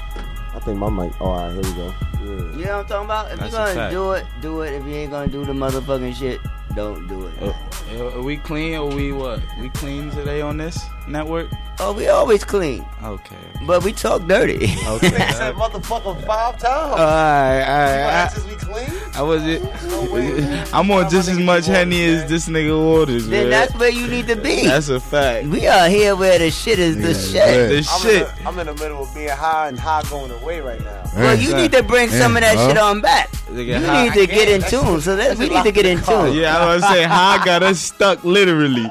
I 0.54 0.60
think 0.60 0.78
my 0.78 0.90
mic. 0.90 1.12
Oh, 1.20 1.26
all 1.26 1.36
right, 1.38 1.52
here 1.52 1.62
we 1.62 1.72
go. 1.72 1.94
Yeah. 2.28 2.56
You 2.58 2.64
know 2.64 2.76
what 2.76 2.80
I'm 2.80 2.86
talking 2.86 3.04
about? 3.06 3.32
If 3.32 3.38
That's 3.38 3.52
you're 3.52 3.74
gonna 3.74 3.90
do 3.90 4.12
it, 4.12 4.26
do 4.40 4.60
it. 4.62 4.72
If 4.74 4.86
you 4.86 4.94
ain't 4.94 5.10
gonna 5.10 5.28
do 5.28 5.44
the 5.44 5.52
motherfucking 5.52 6.14
shit, 6.14 6.40
don't 6.74 7.06
do 7.06 7.26
it. 7.26 7.34
Uh, 7.42 8.18
Are 8.18 8.22
we 8.22 8.36
clean 8.36 8.74
or 8.74 8.86
we 8.88 9.12
what? 9.12 9.40
We 9.60 9.70
clean 9.70 10.10
today 10.10 10.40
on 10.40 10.56
this 10.58 10.78
network? 11.06 11.48
Oh, 11.80 11.92
we 11.92 12.08
always 12.08 12.42
clean, 12.44 12.84
Okay. 13.04 13.36
but 13.64 13.84
we 13.84 13.92
talk 13.92 14.26
dirty. 14.26 14.56
Okay. 14.64 14.68
Nigga 15.10 15.32
said 15.32 15.54
motherfucker 15.54 16.26
five 16.26 16.58
times. 16.58 16.92
Alright, 16.92 17.68
alright. 17.68 18.32
Glasses 18.32 18.44
we 18.46 18.54
clean. 18.56 18.90
I, 19.14 19.20
I 19.20 19.22
was 19.22 19.46
it. 19.46 19.62
I'm 20.74 20.90
on 20.90 21.08
just 21.08 21.28
as 21.28 21.38
much 21.38 21.66
henny 21.66 22.04
as 22.04 22.28
this 22.28 22.48
nigga 22.48 22.76
orders, 22.76 23.28
then 23.28 23.44
man. 23.48 23.50
that's 23.50 23.74
where 23.76 23.90
you 23.90 24.08
need 24.08 24.26
to 24.26 24.34
be. 24.34 24.66
That's 24.66 24.88
a 24.88 24.98
fact. 24.98 25.46
we 25.46 25.68
are 25.68 25.88
here 25.88 26.16
where 26.16 26.38
the 26.40 26.50
shit 26.50 26.80
is 26.80 26.96
the 26.96 27.12
Yeah, 27.32 27.46
shit. 27.46 27.68
The 27.70 27.90
I'm 27.92 28.00
shit. 28.02 28.14
In 28.22 28.42
the, 28.44 28.48
I'm 28.48 28.58
in 28.58 28.66
the 28.66 28.74
middle 28.74 29.02
of 29.04 29.14
being 29.14 29.28
high 29.28 29.68
and 29.68 29.78
high 29.78 30.02
going 30.10 30.32
away 30.32 30.60
right 30.60 30.80
now. 30.82 31.02
Well, 31.14 31.38
you 31.38 31.54
need 31.54 31.70
to 31.72 31.82
bring 31.84 32.08
some 32.10 32.36
of 32.36 32.42
that 32.42 32.56
Yeah, 32.56 32.68
shit 32.68 32.78
on 32.78 33.00
back. 33.00 33.30
You 33.52 33.74
how- 33.76 34.02
need 34.04 34.14
to 34.14 34.26
get 34.26 34.48
in 34.48 34.60
That's- 34.62 34.70
tune. 34.82 35.00
So 35.00 35.14
that 35.14 35.28
that's 35.28 35.40
we 35.40 35.48
need 35.48 35.62
to 35.62 35.72
get 35.72 35.86
in 35.86 36.02
tune. 36.02 36.34
Yeah, 36.34 36.58
I 36.58 36.74
was 36.74 36.82
gonna 36.82 36.94
say 36.96 37.02
high 37.04 37.42
got 37.44 37.62
us 37.62 37.78
stuck 37.78 38.24
literally. 38.24 38.90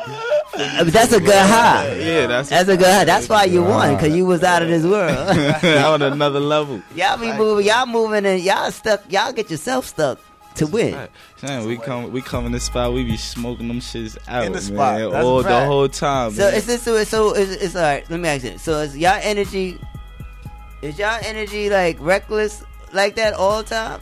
Uh, 0.57 0.83
That's 0.85 1.13
a 1.13 1.19
good 1.19 1.35
high. 1.35 1.93
Yeah, 1.93 2.27
that's 2.27 2.49
That's 2.49 2.69
a 2.69 2.77
good 2.77 2.87
high. 2.87 3.05
That's 3.05 3.29
why 3.29 3.43
you 3.43 3.63
won, 3.63 3.95
because 3.95 4.15
you 4.15 4.25
was 4.25 4.43
out 4.43 4.63
of 4.63 4.69
this 4.69 4.83
world. 4.83 5.17
on 5.63 6.01
another 6.01 6.39
level. 6.39 6.81
y'all 6.95 7.17
be 7.17 7.31
moving, 7.33 7.67
y'all 7.67 7.85
moving, 7.85 8.25
and 8.25 8.41
y'all 8.41 8.71
stuck. 8.71 9.11
Y'all 9.11 9.31
get 9.31 9.51
yourself 9.51 9.85
stuck 9.85 10.19
to 10.55 10.65
win. 10.65 10.95
Right. 10.95 11.11
Man, 11.43 11.67
we 11.67 11.77
come 11.77 12.11
we 12.11 12.21
come 12.21 12.45
in 12.45 12.51
the 12.51 12.59
spot, 12.59 12.93
we 12.93 13.03
be 13.03 13.17
smoking 13.17 13.67
them 13.67 13.79
shits 13.79 14.17
out, 14.27 14.45
In 14.45 14.51
the 14.51 14.57
man, 14.57 14.61
spot. 14.61 15.11
That's 15.11 15.25
all 15.25 15.43
the 15.43 15.65
whole 15.65 15.89
time. 15.89 16.31
So 16.31 16.45
man. 16.45 16.55
it's 16.55 16.65
this. 16.65 16.81
So, 16.81 17.03
so 17.03 17.35
it's, 17.35 17.51
it's 17.51 17.75
all 17.75 17.83
right. 17.83 18.09
Let 18.09 18.19
me 18.19 18.29
ask 18.29 18.43
you. 18.43 18.57
So 18.57 18.79
is 18.79 18.97
y'all 18.97 19.19
energy? 19.21 19.79
Is 20.81 20.97
y'all 20.97 21.19
energy 21.23 21.69
like 21.69 21.97
reckless 21.99 22.63
like 22.93 23.15
that 23.15 23.33
all 23.33 23.63
the 23.63 23.69
time? 23.69 24.01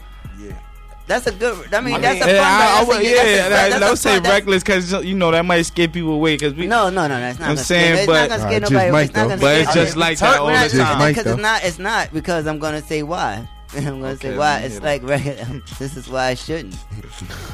Yeah. 1.08 1.18
That's 1.18 1.26
a 1.28 1.32
good. 1.32 1.72
I 1.72 1.80
mean, 1.80 1.94
I 1.94 1.98
that's 2.00 2.20
mean, 2.20 2.22
a 2.22 2.26
fun. 2.26 2.34
yeah, 2.34 2.42
I, 2.42 2.80
I 2.80 2.84
that's 2.84 2.84
a- 2.84 2.88
would- 2.88 2.96
that's 2.96 3.06
a 3.06 3.36
yeah, 3.36 3.42
fun- 3.42 3.52
that's 3.70 3.80
don't 3.80 3.96
say 3.96 4.14
fun- 4.20 4.22
reckless 4.30 4.62
because 4.64 4.92
you 5.04 5.14
know 5.14 5.30
that 5.30 5.44
might 5.44 5.62
scare 5.62 5.88
people 5.88 6.14
away. 6.14 6.34
Because 6.34 6.54
we, 6.54 6.66
No, 6.66 6.90
no, 6.90 7.06
no, 7.06 7.20
that's 7.20 7.38
not. 7.38 7.50
I'm 7.50 7.56
saying, 7.56 7.94
scare, 7.94 8.06
but- 8.06 8.24
it's 8.24 8.30
not 8.30 8.38
gonna 8.38 8.42
Nah, 8.42 8.48
scare 8.48 8.60
just 8.60 8.72
nobody. 8.72 8.90
Mike, 8.92 9.04
it's 9.06 9.14
not 9.16 9.22
gonna 9.28 9.36
but 9.36 9.40
scare 9.46 9.58
it's 9.60 9.68
nobody. 9.68 9.84
just 9.86 9.96
like 9.96 10.18
that 10.18 10.40
all 10.40 10.48
not- 10.48 10.70
the 10.70 10.76
Just 10.76 10.82
time. 10.90 10.98
Mike, 10.98 11.14
because 11.16 11.32
it's 11.32 11.40
not. 11.42 11.64
It's 11.64 11.78
not 11.78 12.12
because 12.12 12.46
I'm 12.46 12.58
gonna 12.58 12.82
say 12.82 13.02
why. 13.04 13.48
I'm 13.76 14.00
gonna 14.00 14.16
say 14.16 14.36
why. 14.36 14.58
It's 14.60 14.80
like 14.82 15.02
regular. 15.04 15.42
Um, 15.42 15.62
this 15.78 15.96
is 15.96 16.08
why 16.08 16.26
I 16.28 16.34
shouldn't. 16.34 16.74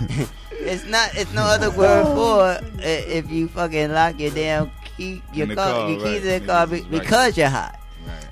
it's 0.53 0.87
not. 0.87 1.11
It's 1.15 1.33
no 1.33 1.43
other 1.43 1.71
word 1.77 2.05
for 2.05 2.43
i- 2.81 2.83
if 2.83 3.31
you 3.31 3.49
fucking 3.49 3.93
lock 3.93 4.19
your 4.19 4.31
damn 4.31 4.71
key, 4.97 5.23
your 5.35 5.45
In 5.45 5.49
the 5.51 5.55
car, 5.57 5.73
car, 5.73 5.91
your 5.91 5.99
keys 6.01 6.07
right. 6.07 6.25
in 6.25 6.43
your 6.43 6.49
car 6.49 6.67
be, 6.67 6.83
because 6.85 7.37
you're 7.37 7.49
hot. 7.49 7.79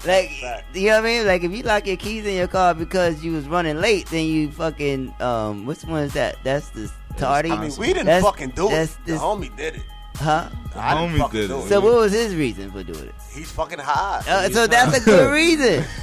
Like 0.07 0.31
you 0.75 0.87
know 0.89 0.97
what 0.97 1.05
I 1.05 1.07
mean? 1.07 1.27
Like 1.27 1.45
if 1.45 1.53
you 1.53 1.63
lock 1.63 1.87
your 1.87 1.97
keys 1.97 2.25
in 2.27 2.35
your 2.35 2.49
car 2.49 2.75
because 2.75 3.23
you 3.25 3.33
was 3.33 3.47
running 3.47 3.77
late, 3.81 4.07
then 4.07 4.25
you 4.27 4.51
fucking 4.51 5.15
um. 5.21 5.67
Which 5.67 5.83
one 5.85 6.03
is 6.05 6.15
that? 6.15 6.37
That's 6.43 6.69
the 6.71 6.91
tardy. 7.17 7.51
I 7.51 7.61
mean, 7.61 7.73
we 7.79 7.89
didn't 7.89 8.07
That's- 8.07 8.23
fucking 8.25 8.51
do 8.51 8.69
it. 8.69 8.71
that's 8.73 8.95
The 8.97 9.13
this- 9.13 9.21
homie 9.21 9.55
did 9.57 9.77
it. 9.77 9.83
Huh? 10.17 10.49
I 10.75 10.95
didn't 11.07 11.19
homie 11.19 11.31
did 11.33 11.51
it. 11.51 11.55
it. 11.55 11.69
So 11.69 11.81
what 11.81 11.95
was 11.95 12.13
his 12.13 12.35
reason 12.35 12.71
for 12.71 12.83
doing 12.83 13.09
it? 13.09 13.15
He's 13.32 13.51
fucking 13.52 13.78
high. 13.78 14.23
Uh, 14.28 14.43
He's 14.47 14.55
so 14.55 14.62
not- 14.62 14.70
that's 14.70 14.98
a 14.98 15.05
good 15.05 15.32
reason. 15.32 15.85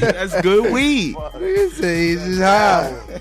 that's 0.00 0.40
good 0.42 0.72
weed. 0.72 1.14
Nigga 1.14 1.70
say 1.72 2.08
he's 2.08 2.24
just 2.24 2.40
high. 2.40 3.20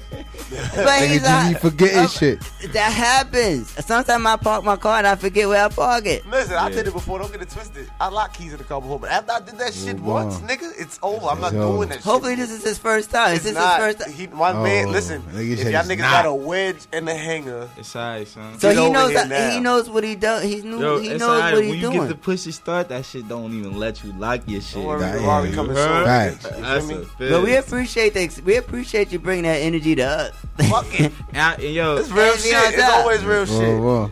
But 0.76 1.02
he's 1.08 1.22
Nigga 1.22 1.24
just 1.24 1.48
be 1.48 1.54
not. 1.54 1.62
forgetting 1.62 2.08
shit. 2.10 2.40
That 2.74 2.92
happens. 2.92 3.70
Sometimes 3.86 4.26
I 4.26 4.36
park 4.36 4.64
my 4.64 4.76
car 4.76 4.98
and 4.98 5.08
I 5.08 5.16
forget 5.16 5.48
where 5.48 5.64
I 5.64 5.70
park 5.70 6.06
it. 6.06 6.26
Listen, 6.28 6.56
I 6.56 6.68
Yeah. 6.70 6.76
did 6.76 6.88
it 6.88 6.94
before. 6.94 7.20
Don't 7.20 7.32
get 7.32 7.42
it 7.42 7.50
twisted. 7.50 7.90
I 8.02 8.10
lock 8.10 8.34
keys 8.34 8.52
in 8.52 8.58
the 8.58 8.64
car 8.66 8.82
before, 8.82 9.00
but 9.00 9.10
after 9.12 9.32
I 9.32 9.40
did 9.42 9.58
that 9.60 9.74
shit 9.74 10.00
Well, 10.00 10.16
once, 10.26 10.38
nigga, 10.40 10.72
it's 10.78 11.00
over. 11.04 11.28
I'm 11.28 11.40
not 11.40 11.54
Yo. 11.54 11.76
doing 11.76 11.90
that 11.90 11.96
shit. 11.96 12.04
Hopefully 12.04 12.36
this 12.36 12.52
is 12.52 12.64
his 12.64 12.78
first 12.78 13.10
time. 13.12 13.36
It's 13.36 13.46
Is 13.46 13.54
this 13.54 13.54
not. 13.54 13.80
his 13.80 13.86
first 13.96 14.00
time? 14.06 14.14
He, 14.14 14.28
my 14.28 14.52
Oh, 14.52 14.64
man, 14.64 14.92
listen. 14.92 15.22
nigga 15.34 15.52
If 15.54 15.60
said 15.62 15.72
y'all 15.74 15.84
niggas 15.84 16.00
not. 16.00 16.12
got 16.12 16.26
a 16.26 16.34
wedge 16.34 16.78
and 16.92 17.08
a 17.08 17.16
hanger, 17.16 17.70
It's 17.78 17.96
alright, 17.96 18.28
son. 18.28 18.60
So 18.60 18.70
he 18.72 18.90
knows 18.90 19.12
here 19.12 19.52
he 19.52 19.60
knows 19.60 19.90
what 19.90 20.04
he 20.04 20.16
does. 20.16 20.44
He 20.44 20.62
knew 20.62 20.80
Yo, 20.82 21.00
he 21.00 21.10
it's 21.10 21.20
knows 21.20 21.30
alright. 21.30 21.54
what 21.54 21.64
When 21.66 21.80
you 21.80 21.92
get 21.92 22.08
the 22.10 22.16
push 22.16 22.42
start, 22.54 22.90
that 22.90 23.06
shit 23.06 23.28
don't 23.30 23.54
even 23.54 23.78
let 23.78 24.04
you 24.04 24.12
like 24.14 24.42
your 24.48 24.60
shit. 24.60 24.74
don't 24.76 24.86
worry, 24.86 25.00
Nah, 25.02 25.12
the 25.14 25.22
yeah, 25.22 25.28
Rari 25.28 25.50
you 25.50 25.56
coming 25.56 25.76
soon. 25.76 26.04
Facts. 26.06 26.44
You 26.58 26.62
That's 26.64 26.88
me? 26.88 26.96
a 26.96 27.30
but 27.30 27.44
we 27.44 27.56
appreciate 27.56 28.14
the, 28.14 28.42
we 28.44 28.56
appreciate 28.58 29.12
you 29.12 29.20
bringing 29.20 29.44
that 29.44 29.58
energy 29.62 29.96
to 29.96 30.04
us. 30.04 30.36
Fuck 30.70 31.00
it. 31.00 31.12
And- 31.34 31.64
and 31.64 31.74
yo, 31.74 31.98
It's 31.98 32.10
real 32.10 32.34
shit. 32.36 32.54
It's 32.74 32.82
top. 32.82 32.96
always 33.02 33.24
real 33.24 33.46
Whoa, 33.46 33.60
shit. 33.60 33.80
whoa. 33.80 34.12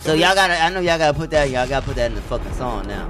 so 0.00 0.12
y'all 0.14 0.34
gotta. 0.34 0.54
I 0.60 0.68
know 0.68 0.80
y'all 0.80 0.98
gotta 0.98 1.18
put 1.18 1.30
that. 1.30 1.50
Y'all 1.50 1.66
gotta 1.68 1.84
put 1.84 1.96
that 1.96 2.10
in 2.10 2.14
the 2.14 2.22
fucking 2.22 2.52
song 2.54 2.86
now. 2.86 3.08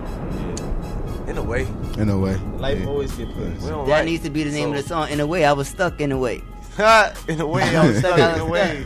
In 1.26 1.36
a 1.38 1.42
way. 1.42 1.66
In 1.98 2.08
a 2.08 2.18
way. 2.18 2.36
life 2.58 2.78
Yeah. 2.80 2.86
always 2.86 3.12
get 3.12 3.32
pushed. 3.34 3.60
That 3.66 3.86
write. 3.86 4.04
needs 4.06 4.22
to 4.24 4.30
be 4.30 4.44
the 4.44 4.50
name 4.50 4.68
So- 4.72 4.78
of 4.78 4.82
the 4.82 4.88
song. 4.88 5.10
In 5.10 5.20
a 5.20 5.26
way, 5.26 5.44
I 5.44 5.52
was 5.52 5.68
stuck 5.68 6.00
in 6.00 6.12
a 6.12 6.18
way. 6.18 6.42
in 7.28 7.40
a 7.40 7.46
way, 7.46 7.62
I 7.76 7.86
was 7.86 7.98
stuck 7.98 8.18
in 8.18 8.40
a 8.40 8.46
way. 8.56 8.84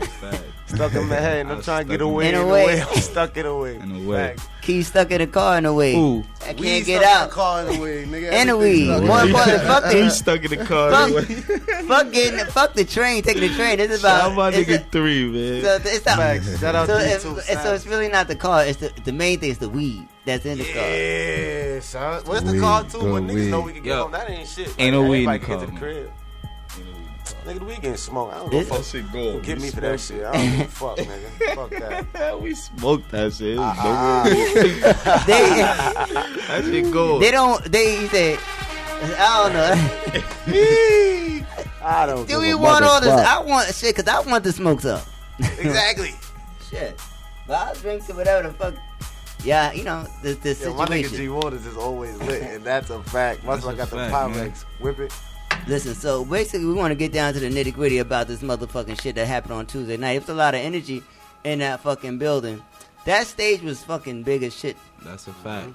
Fact. 0.67 0.77
Stuck 0.77 0.95
in 0.95 1.09
my 1.09 1.15
head, 1.15 1.41
and 1.43 1.51
I 1.51 1.55
I'm 1.55 1.63
trying 1.63 1.85
to 1.87 1.91
get 1.91 2.01
away. 2.01 2.29
In 2.29 2.35
In 2.35 2.41
a 2.41 2.45
a 2.45 2.47
way. 2.53 2.67
way, 2.67 2.83
I'm 2.83 3.01
stuck 3.01 3.37
in 3.37 3.47
a 3.47 3.57
way. 3.57 3.77
In 3.77 3.93
a 4.05 4.09
way. 4.09 4.37
Key 4.63 4.83
stuck 4.83 5.11
in 5.13 5.19
the 5.21 5.27
car 5.29 5.59
in 5.59 5.65
a 5.67 5.73
way. 5.73 5.95
Ooh. 5.95 6.25
I 6.45 6.53
We 6.53 6.63
can't 6.63 6.85
stuck 6.85 6.87
get 6.87 7.03
in 7.03 7.09
out. 7.09 7.29
the 7.29 7.35
car 7.35 7.63
in 7.63 7.77
a 7.77 7.81
way, 7.81 8.05
nigga. 8.05 8.33
And 8.33 8.51
a 8.51 8.53
Everything 8.55 8.89
weed. 9.01 9.07
More 9.07 9.19
the 9.21 9.27
important, 9.29 9.63
fuck 9.63 9.85
We 9.85 10.01
the 10.01 10.11
stuck 10.11 10.45
in 10.45 10.51
the 10.59 10.65
car. 10.65 10.91
fuck, 10.91 11.07
anyway. 11.09 11.23
fuck 11.87 12.13
getting 12.13 12.47
fuck 12.47 12.75
the 12.75 12.85
train, 12.85 13.23
taking 13.23 13.43
the 13.43 13.55
train. 13.55 13.79
This 13.79 13.93
is 13.93 14.01
about. 14.01 14.21
Shout 14.23 14.31
out 14.33 14.37
my 14.37 14.51
nigga 14.51 14.75
a- 14.75 14.91
three, 14.91 15.31
man. 15.31 15.63
So 15.63 15.79
it's 15.89 16.05
not, 16.05 16.17
Facts. 16.17 16.59
Shout 16.61 16.75
out 16.75 16.87
so, 16.89 16.99
to 16.99 17.05
you 17.09 17.15
if- 17.15 17.23
too, 17.23 17.41
and 17.49 17.61
so 17.61 17.75
it's 17.75 17.87
really 17.87 18.09
not 18.09 18.27
the 18.27 18.35
car. 18.37 18.65
It's 18.67 18.81
the 18.81 18.91
the 19.05 19.13
main 19.13 19.39
thing 19.39 19.51
is 19.51 19.59
the 19.59 19.69
weed 19.69 20.09
that's 20.25 20.45
in 20.45 20.59
the 20.59 20.65
car. 20.65 20.83
Yeah, 20.83 21.81
son. 21.81 22.23
What's 22.25 22.43
the 22.43 22.53
Weed, 22.55 22.61
car 22.61 22.83
too? 22.83 22.99
good 22.99 23.13
But 23.13 23.23
niggas 23.35 23.51
know 23.51 23.61
we 23.61 23.73
can 23.73 23.83
get 23.85 23.91
Yo. 23.91 24.03
home. 24.03 24.13
That 24.13 24.29
ain't 24.29 24.49
shit. 24.49 24.75
Ain't 24.81 24.95
no 24.95 25.03
weed 25.05 25.27
in 25.27 25.31
the 25.31 25.39
car, 25.39 25.59
Get 25.59 25.67
to 25.69 25.73
the 25.73 25.79
crib. 25.79 26.11
Nigga, 27.47 27.61
we 27.61 27.67
weed 27.67 27.75
getting 27.83 27.97
smoked. 27.97 28.35
I 28.35 28.39
don't 28.39 28.53
know. 28.53 28.59
It- 28.59 28.67
Fuck. 28.67 28.79
That 28.79 28.85
shit 28.85 29.13
gold. 29.13 29.43
Get 29.45 29.59
We 29.59 29.65
me 29.65 29.71
for 29.71 29.81
that 29.81 30.01
shit. 30.01 30.25
I 30.25 30.33
don't 30.33 30.51
give 30.57 30.61
a 30.61 30.71
fuck, 30.71 30.97
nigga. 30.99 31.55
Fuck 31.55 32.13
that. 32.13 32.41
we 32.43 32.55
smoked 32.55 33.11
that 33.13 33.33
shit. 33.33 33.55
It 33.55 33.59
was 33.59 33.77
Ah. 33.79 34.25
They 35.27 35.43
that 36.49 36.65
shit 36.65 36.93
gold. 36.93 37.23
they 37.23 37.31
don't 37.31 37.63
they 37.71 37.97
he 38.01 38.07
said 38.09 38.39
I 39.19 39.43
don't 39.43 39.53
know. 39.53 39.75
I 41.83 42.07
don't. 42.07 42.23
Do 42.23 42.27
give 42.27 42.41
we 42.41 42.51
a 42.53 42.57
want 42.57 42.85
all 42.85 43.01
this? 43.01 43.11
motherfucker. 43.11 43.25
I 43.25 43.41
want 43.43 43.75
shit 43.75 43.95
because 43.97 44.13
I 44.13 44.29
want 44.29 44.43
the 44.45 44.53
smokes 44.53 44.85
up. 44.85 45.07
Exactly. 45.39 46.15
shit. 46.71 47.01
But 47.47 47.55
I'll 47.59 47.75
drink 47.75 48.07
to 48.07 48.15
whatever 48.15 48.49
the 48.49 48.55
fuck. 48.55 48.75
Yeah, 49.45 49.71
you 49.73 49.85
know 49.85 50.05
the 50.23 50.33
the 50.35 50.55
Yo, 50.61 50.75
my 50.75 50.87
nigga 50.87 51.03
situation. 51.05 51.17
G 51.17 51.29
Waters 51.29 51.67
is 51.67 51.77
always 51.77 52.17
lit, 52.23 52.43
and 52.43 52.65
that's 52.65 52.91
a 52.91 53.01
fact. 53.05 53.45
Once 53.45 53.65
I 53.67 53.75
got 53.75 53.91
the 53.91 53.97
fact, 53.97 54.13
Pyrex, 54.35 54.63
whip 54.81 54.99
it. 54.99 55.13
Listen, 55.67 55.95
so 55.95 56.25
basically, 56.25 56.65
we 56.67 56.75
want 56.75 56.93
to 56.93 56.95
get 56.95 57.13
down 57.13 57.33
to 57.35 57.41
the 57.41 57.49
nitty 57.51 57.75
gritty 57.75 57.99
about 57.99 58.29
this 58.29 58.41
motherfucking 58.41 59.01
shit 59.01 59.17
that 59.17 59.27
happened 59.27 59.53
on 59.55 59.67
Tuesday 59.67 59.97
night. 59.97 60.13
It 60.13 60.21
was 60.21 60.29
a 60.29 60.35
lot 60.35 60.55
of 60.55 60.61
energy 60.61 61.03
in 61.43 61.59
that 61.59 61.81
fucking 61.81 62.19
building. 62.19 62.63
That 63.05 63.27
stage 63.27 63.63
was 63.63 63.83
fucking 63.83 64.23
big 64.23 64.43
as 64.45 64.57
shit. 64.57 64.77
That's 65.03 65.27
a 65.27 65.33
fact. 65.33 65.71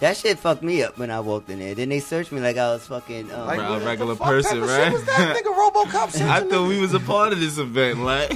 That 0.00 0.16
shit 0.16 0.38
fucked 0.38 0.62
me 0.62 0.82
up 0.82 0.98
when 0.98 1.10
I 1.10 1.20
walked 1.20 1.48
in 1.48 1.60
there. 1.60 1.74
Then 1.74 1.88
they 1.90 2.00
searched 2.00 2.32
me 2.32 2.40
like 2.40 2.56
I 2.56 2.72
was 2.72 2.86
fucking. 2.88 3.30
Um, 3.32 3.46
Like, 3.46 3.60
a 3.60 3.84
regular 3.86 4.16
fuck 4.16 4.26
person, 4.26 4.60
type 4.60 4.68
right? 4.68 4.84
shit 4.84 4.92
was 4.92 5.04
that? 5.04 5.36
Nigga 5.36 5.54
RoboCop 5.54 6.20
I 6.28 6.40
thought 6.40 6.68
me? 6.68 6.74
we 6.76 6.80
was 6.80 6.92
a 6.92 7.00
part 7.00 7.32
of 7.32 7.38
this 7.40 7.56
event, 7.58 8.00
like. 8.00 8.30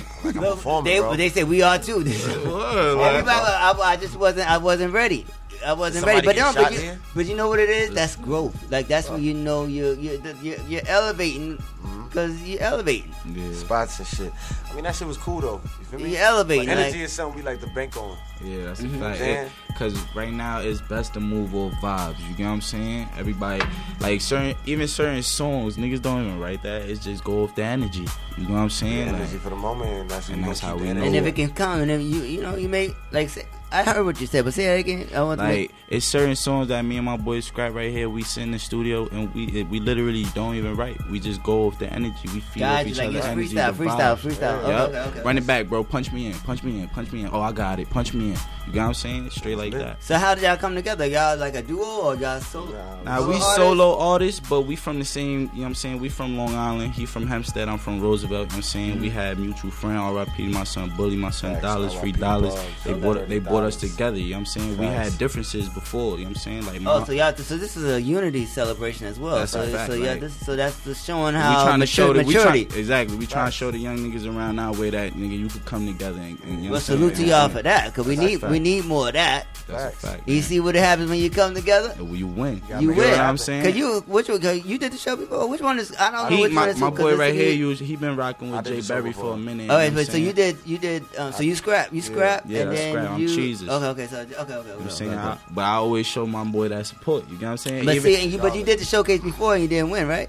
they, 0.84 1.16
they 1.16 1.28
said 1.28 1.48
we 1.48 1.62
are 1.62 1.78
too. 1.78 1.96
Word, 1.96 2.06
Everybody, 3.00 3.26
like- 3.26 3.32
I, 3.32 3.74
I 3.84 3.96
just 3.96 4.16
wasn't. 4.16 4.48
I 4.48 4.58
wasn't 4.58 4.92
ready. 4.92 5.26
I 5.64 5.72
wasn't 5.72 6.04
Somebody 6.04 6.26
ready. 6.26 6.26
But 6.26 6.36
get 6.36 6.54
no, 6.56 6.62
but 6.62 6.72
you, 6.72 6.78
there? 6.78 6.98
but 7.14 7.26
you 7.26 7.34
know 7.36 7.48
what 7.48 7.58
it 7.58 7.68
is? 7.70 7.90
That's 7.94 8.16
growth. 8.16 8.70
Like 8.70 8.88
that's 8.88 9.08
when 9.08 9.22
you 9.22 9.34
know 9.34 9.66
you're 9.66 9.94
you're 9.94 10.20
you're, 10.42 10.58
you're 10.68 10.86
elevating 10.88 11.58
Mm-hmm. 11.86 12.06
because 12.08 12.42
you're 12.42 12.60
elevating. 12.62 13.12
Spots 13.54 13.98
and 14.00 14.08
shit. 14.08 14.32
I 14.70 14.74
mean, 14.74 14.84
that 14.84 14.96
shit 14.96 15.06
was 15.06 15.18
cool 15.18 15.40
though. 15.40 15.60
You 15.78 15.84
feel 15.84 16.00
me? 16.00 16.10
You 16.10 16.16
elevating, 16.16 16.66
But 16.66 16.78
energy 16.78 16.98
like- 16.98 17.04
is 17.06 17.12
something 17.12 17.36
we 17.38 17.42
like 17.48 17.60
to 17.60 17.66
bank 17.68 17.96
on. 17.96 18.16
Yeah, 18.44 18.64
that's 18.66 18.80
Mhm. 18.82 18.96
a 18.96 18.98
fact. 18.98 19.20
Yeah. 19.20 19.48
Because 19.68 19.94
right 20.16 20.32
now 20.32 20.60
it's 20.60 20.80
best 20.80 21.14
to 21.14 21.20
move 21.20 21.54
off 21.54 21.72
vibes. 21.74 22.18
You 22.28 22.34
get 22.34 22.44
what 22.46 22.50
I'm 22.52 22.60
saying? 22.60 23.08
Everybody, 23.16 23.62
like 24.00 24.20
certain, 24.20 24.56
even 24.66 24.88
certain 24.88 25.22
songs, 25.22 25.76
niggas 25.76 26.02
don't 26.02 26.26
even 26.26 26.40
write 26.40 26.62
that. 26.64 26.82
It's 26.82 27.04
just 27.04 27.22
go 27.22 27.44
off 27.44 27.54
the 27.54 27.62
energy. 27.62 28.06
You 28.36 28.44
know 28.48 28.54
what 28.54 28.60
I'm 28.60 28.70
saying? 28.70 29.06
Yeah, 29.06 29.12
Like, 29.12 29.20
energy 29.22 29.38
for 29.38 29.50
the 29.50 29.56
moment, 29.56 29.90
and 29.92 30.10
that's, 30.10 30.28
and 30.28 30.44
that's 30.44 30.60
how 30.60 30.76
we 30.76 30.88
the 30.88 30.94
know. 30.94 31.02
And 31.04 31.14
if 31.14 31.24
it 31.24 31.36
can 31.36 31.50
come, 31.50 31.80
and 31.82 31.90
if 31.90 32.00
you 32.02 32.22
you 32.22 32.42
know 32.42 32.56
you 32.56 32.68
make 32.68 32.94
like 33.12 33.28
say, 33.28 33.44
I 33.78 33.82
heard 33.84 34.04
what 34.04 34.20
you 34.20 34.26
said, 34.26 34.44
but 34.44 34.54
say 34.54 34.76
it 34.76 34.80
again. 34.80 35.08
I 35.14 35.22
want 35.22 35.38
Like 35.40 35.48
make, 35.48 35.74
it's 35.88 36.06
certain 36.06 36.36
songs 36.36 36.68
that 36.68 36.82
me 36.82 36.96
and 36.96 37.04
my 37.06 37.16
boys 37.16 37.44
scrap 37.44 37.74
right 37.74 37.90
here. 37.90 38.08
We 38.08 38.22
sit 38.22 38.42
in 38.42 38.50
the 38.52 38.58
studio 38.58 39.08
and 39.12 39.32
we 39.34 39.62
we 39.64 39.80
literally 39.80 40.24
don't 40.34 40.54
even 40.54 40.76
write. 40.76 40.98
We 41.10 41.20
just 41.20 41.42
go 41.42 41.66
off 41.66 41.78
the 41.78 41.92
energy. 41.92 42.28
We 42.34 42.40
feel 42.40 42.60
Got 42.60 42.80
off 42.80 42.86
you, 42.86 42.92
each 42.92 42.98
like 42.98 43.08
other's 43.08 43.16
it's 43.18 43.26
energy. 43.26 43.54
freestyle, 43.54 43.76
the 43.76 43.84
freestyle, 43.84 44.16
vibes. 44.16 44.36
freestyle. 44.38 44.58
Okay, 44.62 44.68
Yup. 44.72 44.88
okay, 44.90 45.00
okay. 45.10 45.22
Run 45.22 45.38
it 45.38 45.46
back, 45.46 45.66
bro. 45.68 45.84
Punch 45.84 46.12
me 46.12 46.26
in. 46.26 46.34
Punch 46.40 46.62
me 46.62 46.80
in. 46.80 46.88
Punch 46.88 47.12
me 47.12 47.22
in. 47.22 47.30
Oh, 47.32 47.40
I 47.40 47.52
got 47.52 47.78
it. 47.78 47.90
Punch 47.90 48.14
me 48.14 48.30
in. 48.30 48.36
You 48.66 48.72
got 48.72 48.80
what 48.82 48.86
I'm 48.88 48.94
saying? 48.94 49.30
Straight 49.30 49.56
like 49.58 49.72
that. 49.74 50.02
so 50.02 50.16
how 50.18 50.34
did 50.34 50.42
y'all 50.42 50.56
come 50.56 50.74
together? 50.74 51.06
Y'all 51.06 51.36
like 51.36 51.54
a 51.54 51.62
duo 51.62 51.84
or 51.84 52.16
y'all 52.16 52.40
solo? 52.40 52.72
Now 53.04 53.18
solo 53.20 53.28
we 53.28 53.34
artists? 53.34 53.56
solo 53.56 53.98
artists, 53.98 54.40
but 54.48 54.62
we 54.62 54.74
from 54.74 54.98
the 54.98 55.04
same. 55.04 55.42
You 55.42 55.46
know 55.46 55.50
what 55.60 55.66
I'm 55.66 55.74
saying? 55.76 56.00
We 56.00 56.08
from 56.08 56.36
Long 56.36 56.52
Island. 56.56 56.92
He 56.92 57.06
from 57.06 57.28
Hempstead. 57.28 57.68
I'm 57.68 57.78
from 57.78 58.00
Roosevelt. 58.00 58.30
You 58.32 58.36
know 58.38 58.44
what 58.48 58.54
I'm 58.56 58.62
saying? 58.62 59.00
We 59.00 59.08
had 59.08 59.38
mutual 59.38 59.70
friend. 59.70 59.96
R.I.P. 59.98 60.48
My 60.48 60.64
son 60.64 60.90
Bully. 60.96 61.14
My 61.16 61.30
son 61.30 61.52
Facts, 61.52 61.62
Dollars. 61.62 61.94
Free 61.94 62.10
Dollars. 62.10 62.54
They 62.84 62.90
Shout 62.90 63.00
brought 63.00 63.16
out 63.18 63.28
they 63.28 63.38
to 63.38 63.40
brought 63.44 63.62
us 63.66 63.76
together. 63.76 64.18
You 64.18 64.30
know 64.30 64.36
what 64.36 64.38
I'm 64.40 64.46
saying? 64.46 64.78
We 64.78 64.86
had 64.86 65.16
differences 65.18 65.68
before. 65.68 66.18
You 66.18 66.24
know 66.24 66.30
what 66.30 66.36
I'm 66.38 66.42
saying? 66.42 66.66
Like 66.66 66.80
Oh, 66.86 67.04
so 67.04 67.12
y'all, 67.12 67.34
so 67.36 67.56
this 67.56 67.76
is 67.76 67.84
a 67.84 68.00
unity 68.00 68.46
celebration 68.46 69.06
as 69.06 69.18
well. 69.18 69.36
That's 69.36 69.52
so, 69.52 69.62
a 69.62 69.66
fact, 69.66 69.90
so 69.92 69.96
yeah, 69.98 70.12
like- 70.12 70.20
this, 70.20 70.34
so 70.46 70.56
that's 70.56 70.82
just 70.84 71.06
showing 71.06 71.34
we 71.34 71.40
how 71.40 71.64
trying 71.64 71.80
to 71.80 71.86
show 71.86 72.12
the 72.12 72.20
we 72.24 72.34
maturity. 72.34 72.64
try, 72.66 72.78
exactly. 72.78 73.16
We 73.16 73.26
trying 73.26 73.46
to 73.46 73.52
show 73.52 73.70
the 73.70 73.78
young 73.78 73.98
niggas 73.98 74.26
around 74.26 74.56
now 74.56 74.72
where 74.72 74.90
that 74.90 75.12
nigga 75.14 75.38
you 75.38 75.48
could 75.48 75.64
come 75.64 75.86
together 75.86 76.18
and, 76.20 76.38
and 76.44 76.58
you 76.60 76.66
know 76.66 76.72
well, 76.72 76.80
salute 76.80 77.14
to 77.16 77.24
y'all 77.24 77.48
for 77.48 77.62
that, 77.62 77.94
cause 77.94 78.06
we 78.06 78.16
need 78.16 78.40
fact. 78.40 78.50
we 78.50 78.58
need 78.58 78.84
more 78.84 79.08
of 79.08 79.14
that. 79.14 79.46
That's 79.68 79.94
a 79.96 80.06
fact. 80.06 80.28
You 80.28 80.42
see 80.42 80.60
what 80.60 80.76
happens 80.76 81.10
when 81.10 81.18
you 81.18 81.28
come 81.28 81.52
together? 81.54 81.92
You 82.00 82.26
win. 82.28 82.62
You 82.68 82.92
know 82.92 82.96
win. 82.96 82.96
what 83.10 83.18
I'm 83.18 83.36
saying? 83.36 83.64
Cause 83.64 83.74
you 83.74 84.00
which 84.06 84.28
one? 84.28 84.40
Cause 84.40 84.64
you 84.64 84.78
did 84.78 84.92
the 84.92 84.96
show 84.96 85.16
before. 85.16 85.48
Which 85.48 85.60
one 85.60 85.78
is? 85.80 85.94
I 85.98 86.10
don't 86.12 86.30
know 86.30 86.36
He, 86.36 86.42
which 86.42 86.52
my, 86.52 86.60
one 86.62 86.68
is. 86.70 86.78
my 86.78 86.86
who, 86.90 86.92
'cause 86.96 87.02
boy 87.02 87.16
right 87.16 87.34
is- 87.34 87.40
here, 87.40 87.52
you, 87.52 87.70
he 87.70 87.96
been 87.96 88.14
rocking 88.16 88.52
with 88.52 88.64
Jay 88.64 88.80
the 88.80 88.86
Berry 88.88 89.12
for 89.12 89.32
a 89.34 89.36
minute. 89.36 89.68
Oh, 89.68 89.74
you 89.74 89.78
wait, 89.78 89.90
know 89.90 89.96
wait, 89.96 90.06
what 90.06 90.12
so 90.12 90.18
you 90.18 90.32
did 90.32 90.56
you 90.64 90.78
did 90.78 91.04
um, 91.18 91.32
so 91.32 91.42
you 91.42 91.54
scrap 91.56 91.92
you 91.92 92.00
scrap 92.00 92.44
Yeah, 92.46 92.60
and 92.62 92.70
that's 92.70 92.80
then 92.80 92.92
scrap. 92.92 93.10
I'm 93.10 93.20
you 93.20 93.28
cheeses. 93.46 93.68
okay 93.68 93.86
okay 93.86 94.06
so 94.06 94.16
okay 94.20 94.34
okay 94.36 94.54
okay, 94.54 94.68
You 94.68 94.74
okay, 94.74 94.88
saying 94.88 95.12
okay. 95.12 95.20
I, 95.20 95.38
but 95.50 95.62
I 95.64 95.74
always 95.74 96.06
show 96.06 96.26
my 96.26 96.44
boy 96.44 96.68
that 96.68 96.86
support. 96.86 97.28
You 97.30 97.36
get 97.36 97.44
what 97.46 97.50
I'm 97.52 97.56
saying? 97.58 97.84
But 97.84 97.94
Even- 97.96 98.12
see, 98.14 98.22
and 98.22 98.32
you 98.32 98.38
but 98.38 98.54
you 98.54 98.64
did 98.64 98.78
the 98.78 98.84
showcase 98.84 99.20
before 99.20 99.54
and 99.54 99.62
you 99.62 99.68
didn't 99.68 99.90
win, 99.90 100.06
right? 100.08 100.28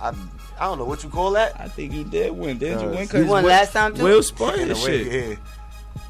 I, 0.00 0.08
I 0.60 0.64
don't 0.64 0.78
know 0.78 0.84
what 0.84 1.02
you 1.04 1.10
call 1.10 1.30
that. 1.32 1.58
I 1.60 1.68
think 1.68 1.92
you 1.92 2.04
did 2.04 2.32
win. 2.32 2.58
Did 2.58 2.80
you 2.80 2.88
win? 2.88 2.98
You 3.02 3.08
'Cause 3.08 3.24
won 3.26 3.42
Will- 3.44 3.50
last 3.50 3.72
time 3.72 3.94
too. 3.94 4.02
Will 4.04 4.22
spun 4.22 4.58
In 4.60 4.68
the 4.68 4.74
a 4.74 4.76
shit. 4.76 5.06
yeah. 5.30 5.36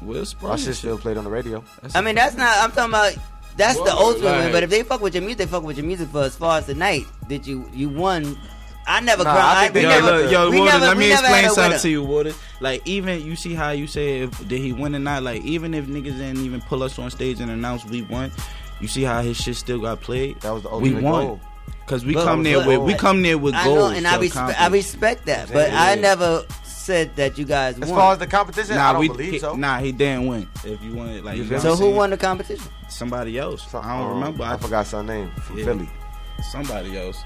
Will 0.01 0.25
spun 0.25 0.49
My 0.51 0.55
the 0.55 0.61
shit 0.61 0.67
shit. 0.67 0.75
still 0.77 0.97
played 0.97 1.17
on 1.17 1.23
the 1.23 1.29
radio. 1.29 1.63
I 1.95 2.01
mean, 2.01 2.15
that's 2.15 2.35
not. 2.35 2.55
I'm 2.57 2.71
talking 2.71 2.91
about. 2.91 3.15
That's 3.57 3.75
the 3.77 3.83
Word, 3.83 3.91
ultimate 3.91 4.37
win. 4.37 4.51
But 4.53 4.63
if 4.63 4.69
they 4.69 4.83
fuck 4.83 5.01
with 5.01 5.13
your 5.15 5.21
music, 5.21 5.39
they 5.39 5.45
fuck 5.47 5.63
with 5.63 5.75
your 5.77 5.85
music 5.85 6.07
for 6.09 6.21
as 6.23 6.35
far 6.35 6.57
as 6.59 6.65
the 6.67 6.75
night 6.75 7.05
that 7.27 7.45
you 7.45 7.69
you 7.73 7.89
won. 7.89 8.37
I 8.89 8.99
never 9.01 9.23
Nah, 9.23 9.33
cried. 9.33 9.43
I 9.57 9.61
think 9.69 9.73
we 9.75 9.81
they- 9.81 9.83
Yo, 9.87 9.89
never, 9.89 10.17
look, 10.23 10.31
yo, 10.31 10.49
we 10.49 10.59
Waters, 10.59 10.73
never, 10.73 10.85
let 10.87 10.97
me 10.97 11.09
never 11.09 11.21
explain 11.21 11.45
a 11.45 11.49
something 11.51 11.79
to 11.81 11.89
you, 11.89 12.03
Waters. 12.03 12.35
Like, 12.59 12.81
even 12.87 13.23
you 13.25 13.35
see 13.35 13.53
how 13.53 13.69
you 13.71 13.85
say 13.87 14.21
if 14.21 14.47
did 14.47 14.59
he 14.61 14.73
win 14.73 14.95
or 14.95 14.99
not? 14.99 15.21
Like, 15.23 15.43
even 15.43 15.73
if 15.73 15.85
niggas 15.85 16.17
didn't 16.17 16.39
even 16.43 16.59
pull 16.61 16.81
us 16.83 16.97
on 16.97 17.11
stage 17.11 17.39
and 17.39 17.51
announce 17.51 17.85
we 17.85 18.01
won, 18.01 18.31
you 18.81 18.87
see 18.87 19.03
how 19.03 19.21
his 19.21 19.37
shit 19.37 19.55
still 19.57 19.79
got 19.79 20.01
played. 20.01 20.41
That 20.41 20.51
was 20.53 20.63
the 20.63 20.69
we 20.77 20.93
won. 20.95 21.03
goal. 21.27 21.41
Cause 21.85 22.03
we 22.05 22.13
But- 22.13 22.23
come 22.25 22.43
there 22.43 22.57
but- 22.59 22.67
with 22.67 22.79
we 22.81 22.93
come 22.95 23.21
there 23.21 23.37
with 23.37 23.53
I 23.55 23.65
know, 23.65 23.87
and 23.87 24.05
to 24.05 24.11
I 24.11 24.17
respect, 24.17 24.61
I 24.61 24.67
respect 24.67 25.25
that. 25.27 25.51
But 25.53 25.71
Yeah. 25.71 25.83
I 25.83 25.95
never 25.95 26.43
said 26.63 27.15
that 27.15 27.37
you 27.37 27.45
guys 27.45 27.77
As 27.79 27.89
far 27.89 28.13
as 28.13 28.17
the 28.19 28.27
competition, 28.27 28.75
Nah, 28.75 28.89
I 28.89 28.91
don't 28.93 29.01
we 29.01 29.07
believe 29.09 29.33
he, 29.33 29.39
so. 29.39 29.55
nah 29.55 29.77
he 29.79 29.91
didn't 29.91 30.27
win. 30.27 30.47
If 30.63 30.81
you 30.83 30.93
want 30.93 31.11
it, 31.11 31.23
like 31.23 31.37
You 31.37 31.43
you 31.43 31.49
know 31.51 31.59
so 31.59 31.71
who 31.75 31.83
saying? 31.83 31.95
won 31.95 32.09
the 32.09 32.17
competition? 32.17 32.65
Somebody 32.89 33.37
else. 33.37 33.67
I 33.73 33.81
don't 33.97 34.07
Um, 34.11 34.19
remember. 34.19 34.43
I 34.43 34.57
forgot 34.57 34.87
some 34.87 35.05
name 35.07 35.31
from 35.45 35.57
Yeah. 35.59 35.65
Philly. 35.65 35.89
Somebody 36.51 36.97
else. 36.97 37.23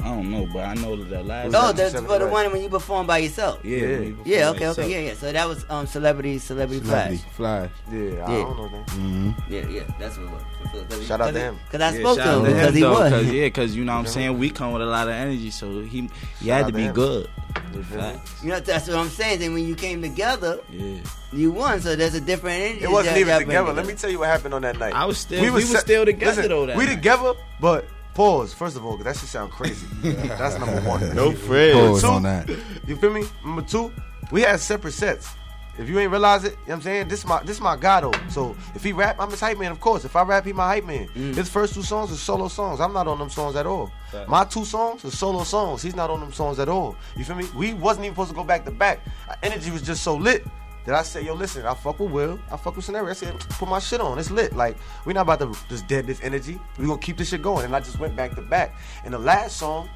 I 0.00 0.04
don't 0.14 0.30
know, 0.30 0.46
but 0.52 0.64
I 0.64 0.74
know 0.74 0.94
that 0.96 1.08
the 1.10 1.22
last. 1.24 1.54
Oh, 1.54 1.72
that's 1.72 1.92
for 1.94 2.00
the 2.18 2.24
Red? 2.26 2.32
one 2.32 2.52
when 2.52 2.62
you 2.62 2.68
perform 2.68 3.06
by 3.06 3.18
yourself. 3.18 3.58
yeah, 3.64 3.78
Yeah. 3.78 3.86
you 3.98 4.18
Yeah, 4.24 4.48
okay, 4.50 4.60
yourself. 4.66 4.78
okay, 4.78 4.90
yeah, 5.04 5.08
yeah. 5.10 5.14
So 5.18 5.32
that 5.32 5.48
was 5.48 5.64
um 5.68 5.86
celebrity, 5.86 6.38
celebrity, 6.38 6.84
Celebrity 6.84 7.16
flash. 7.36 7.68
Flash. 7.68 7.70
Yeah, 7.90 7.98
I 7.98 8.02
Yeah. 8.38 8.44
don't 8.44 8.56
know 8.56 8.68
that. 8.68 8.86
Mm-hmm. 8.88 9.52
Yeah, 9.52 9.66
yeah, 9.68 9.82
that's 9.98 10.16
what 10.18 10.26
it 10.26 10.30
was. 10.32 10.42
Cause 10.90 11.06
Shout 11.06 11.20
out 11.20 11.32
to 11.34 11.40
him. 11.40 11.58
Because 11.64 11.80
I 11.80 11.96
Yeah, 11.96 12.00
spoke 12.00 12.18
shout 12.18 12.26
to 12.26 12.32
out 12.32 12.46
him 12.46 12.52
because 12.54 12.74
he 12.74 12.80
though, 12.82 12.92
won. 12.92 13.10
Cause, 13.10 13.26
yeah, 13.26 13.44
because 13.44 13.76
you 13.76 13.84
know 13.84 13.92
what 13.94 13.98
I'm 14.00 14.06
saying 14.06 14.38
we 14.38 14.50
come 14.50 14.72
with 14.72 14.82
a 14.82 14.86
lot 14.86 15.08
of 15.08 15.14
energy, 15.14 15.50
so 15.50 15.80
he 15.82 16.08
you 16.40 16.52
had 16.52 16.66
to 16.66 16.72
to 16.72 16.76
be 16.76 16.82
him. 16.84 16.94
good. 16.94 17.28
You 17.74 17.82
feel? 17.82 18.20
You 18.42 18.48
know, 18.50 18.60
that's 18.60 18.86
what 18.88 18.96
I'm 18.98 19.08
saying. 19.08 19.40
Then 19.40 19.52
when 19.54 19.66
you 19.66 19.74
came 19.74 20.00
together, 20.02 20.60
Yeah, 20.70 20.98
you 21.32 21.50
won. 21.50 21.80
So 21.80 21.96
there's 21.96 22.14
a 22.14 22.20
different 22.20 22.60
energy. 22.60 22.84
It 22.84 22.90
wasn't 22.90 23.16
even 23.16 23.28
y'all 23.30 23.38
together. 23.40 23.72
Let 23.72 23.86
me 23.86 23.94
tell 23.94 24.10
you 24.10 24.20
what 24.20 24.28
happened 24.28 24.54
on 24.54 24.62
that 24.62 24.78
night. 24.78 24.94
I 24.94 25.04
was 25.06 25.18
still- 25.18 25.42
we 25.42 25.50
were 25.50 25.60
se- 25.60 25.78
still 25.80 26.04
together, 26.04 26.46
though, 26.46 26.66
that 26.66 26.76
we 26.76 26.86
night. 26.86 26.94
together, 26.94 27.34
but 27.60 27.84
pause. 28.18 28.52
First 28.52 28.76
of 28.76 28.84
all, 28.84 28.96
because 28.96 29.14
that 29.14 29.20
should 29.20 29.28
sound 29.28 29.52
crazy. 29.52 29.86
That's 30.02 30.58
number 30.58 30.80
one. 30.80 31.14
no 31.14 31.30
friends. 31.32 31.76
Pause 31.78 32.02
Two, 32.02 32.08
on 32.08 32.22
that. 32.24 32.48
You 32.86 32.96
feel 32.96 33.12
me? 33.12 33.24
Number 33.44 33.62
two, 33.62 33.92
we 34.32 34.42
had 34.42 34.58
separate 34.58 34.92
sets. 34.92 35.30
If 35.78 35.88
you 35.88 35.96
ain't 36.00 36.10
realize 36.10 36.42
it, 36.42 36.50
you 36.50 36.56
know 36.56 36.62
what 36.64 36.74
I'm 36.74 36.82
saying? 36.82 37.08
This 37.08 37.24
my 37.24 37.40
this 37.44 37.60
my 37.60 37.76
guy 37.76 38.00
though. 38.00 38.12
So 38.28 38.56
if 38.74 38.82
he 38.82 38.92
rap, 38.92 39.20
I'm 39.20 39.30
his 39.30 39.38
hype 39.38 39.56
man, 39.58 39.70
of 39.70 39.78
course. 39.78 40.04
If 40.04 40.16
I 40.16 40.22
rap, 40.22 40.44
he 40.44 40.52
my 40.52 40.66
hype 40.66 40.84
man. 40.84 41.06
Mm. 41.14 41.36
His 41.36 41.48
first 41.48 41.72
two 41.74 41.84
songs 41.84 42.10
are 42.10 42.16
solo 42.16 42.48
songs. 42.48 42.80
I'm 42.80 42.92
not 42.92 43.06
on 43.06 43.20
them 43.20 43.30
songs 43.30 43.54
at 43.54 43.64
all. 43.64 43.92
My 44.26 44.44
two 44.44 44.64
songs 44.64 45.04
are 45.04 45.12
solo 45.12 45.44
songs. 45.44 45.80
He's 45.80 45.94
not 45.94 46.10
on 46.10 46.18
them 46.18 46.32
songs 46.32 46.58
at 46.58 46.68
all. 46.68 46.96
You 47.16 47.24
feel 47.24 47.36
me? 47.36 47.44
We 47.54 47.74
wasn't 47.74 48.06
even 48.06 48.14
supposed 48.16 48.30
to 48.30 48.34
go 48.34 48.42
back 48.42 48.64
to 48.64 48.72
back. 48.72 48.98
Our 49.28 49.36
energy 49.44 49.70
was 49.70 49.82
just 49.82 50.02
so 50.02 50.16
lit 50.16 50.44
that 50.88 50.96
I 50.96 51.02
said, 51.02 51.24
yo, 51.24 51.34
listen, 51.34 51.66
I 51.66 51.74
fuck 51.74 52.00
with 52.00 52.10
Will, 52.10 52.40
I 52.50 52.56
fuck 52.56 52.74
with 52.74 52.84
Scenario. 52.84 53.10
I 53.10 53.12
said, 53.12 53.38
put 53.50 53.68
my 53.68 53.78
shit 53.78 54.00
on. 54.00 54.18
It's 54.18 54.30
lit. 54.30 54.56
Like, 54.56 54.76
we're 55.04 55.12
not 55.12 55.22
about 55.28 55.38
to 55.40 55.54
just 55.68 55.86
dead 55.86 56.06
this 56.06 56.20
energy. 56.22 56.58
We 56.78 56.86
gonna 56.86 56.98
keep 56.98 57.18
this 57.18 57.28
shit 57.28 57.42
going. 57.42 57.66
And 57.66 57.76
I 57.76 57.80
just 57.80 57.98
went 57.98 58.16
back 58.16 58.34
to 58.36 58.40
back. 58.42 58.74
And 59.04 59.12
the 59.12 59.18
last 59.18 59.58
song, 59.58 59.88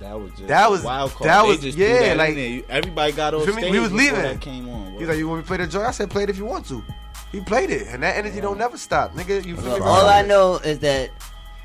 That 0.00 0.18
was 0.18 0.30
just 0.32 0.48
That 0.48 0.66
a 0.66 0.70
was- 0.70 0.82
wild 0.82 1.12
card. 1.12 1.28
that 1.30 1.42
They 1.42 1.48
was- 1.48 1.60
just 1.60 1.78
yeah, 1.78 2.14
that 2.14 2.16
like- 2.16 2.64
everybody 2.70 3.12
got 3.12 3.34
on 3.34 3.46
You 3.46 3.52
stage 3.52 3.70
We 3.70 3.78
was 3.78 3.92
leaving. 3.92 4.22
That 4.22 4.40
came 4.40 4.68
on. 4.68 4.94
He's 4.98 5.06
like, 5.06 5.18
you 5.18 5.28
want 5.28 5.38
me 5.40 5.42
to 5.44 5.46
play 5.46 5.58
the 5.58 5.66
joint? 5.68 5.86
I 5.86 5.90
said, 5.92 6.10
play 6.10 6.24
it 6.24 6.30
if 6.30 6.38
you 6.38 6.44
want 6.46 6.66
to. 6.68 6.82
He 7.30 7.40
played 7.40 7.70
it, 7.70 7.86
and 7.88 8.02
that 8.02 8.16
energy 8.16 8.40
don't 8.40 8.58
never 8.58 8.76
stop, 8.76 9.14
nigga. 9.14 9.44
You 9.44 9.56
feel 9.56 9.74
me? 9.78 9.80
All 9.80 10.06
I 10.08 10.22
know 10.22 10.56
is 10.56 10.80
that 10.80 11.10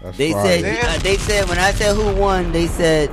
That's 0.01 0.17
they 0.17 0.31
Friday. 0.33 0.61
said 0.79 0.85
uh, 0.85 0.97
they 0.99 1.17
said 1.17 1.49
when 1.49 1.57
I 1.57 1.71
said 1.71 1.95
who 1.95 2.13
won, 2.21 2.51
they 2.51 2.67
said 2.67 3.09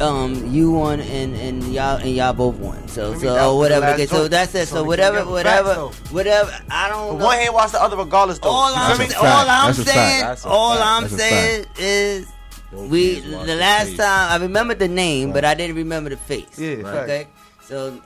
um 0.00 0.46
you 0.52 0.72
won 0.72 1.00
and 1.00 1.34
and 1.36 1.62
y'all 1.72 1.96
and 1.96 2.10
y'all 2.14 2.32
both 2.32 2.56
won. 2.56 2.86
So 2.88 3.10
Let 3.10 3.20
so 3.20 3.34
down 3.34 3.56
whatever. 3.56 3.86
Okay, 3.88 4.06
so 4.06 4.28
that's 4.28 4.54
it. 4.54 4.68
So 4.68 4.76
So 4.76 4.84
whatever, 4.84 5.24
whatever, 5.24 5.74
facts, 5.90 6.12
whatever. 6.12 6.50
I 6.70 6.88
don't 6.88 7.12
But 7.14 7.18
know. 7.18 7.24
one 7.26 7.38
hand 7.38 7.54
watch 7.54 7.72
the 7.72 7.82
other 7.82 7.96
regardless, 7.96 8.38
though. 8.40 8.48
All 8.50 8.70
You 8.70 8.76
I'm, 8.76 8.96
feel 8.96 9.06
me? 9.06 9.12
That's 9.12 9.24
all. 9.24 9.26
I'm 9.48 9.66
That's 9.74 9.82
saying, 9.90 10.22
all 10.44 10.74
fact. 10.76 10.86
I'm 10.86 11.02
That's 11.02 11.16
saying 11.16 11.66
is, 11.78 12.26
we 12.72 13.20
the 13.20 13.44
the 13.44 13.54
last 13.56 13.88
face. 13.88 13.96
time 13.98 14.32
I 14.32 14.36
remembered 14.42 14.78
the 14.78 14.88
name, 14.88 15.32
but 15.32 15.44
I 15.44 15.54
didn't 15.54 15.76
remember 15.76 16.10
the 16.10 16.16
face. 16.16 16.58
Yeah, 16.58 16.76
Right. 16.82 16.94
okay. 17.04 17.26
So 17.62 18.00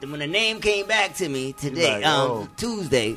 when 0.00 0.18
the 0.20 0.26
name 0.26 0.60
came 0.60 0.86
back 0.86 1.14
to 1.16 1.28
me 1.28 1.52
today, 1.52 1.96
like, 1.96 2.06
um, 2.06 2.30
oh. 2.30 2.48
Tuesday, 2.56 3.16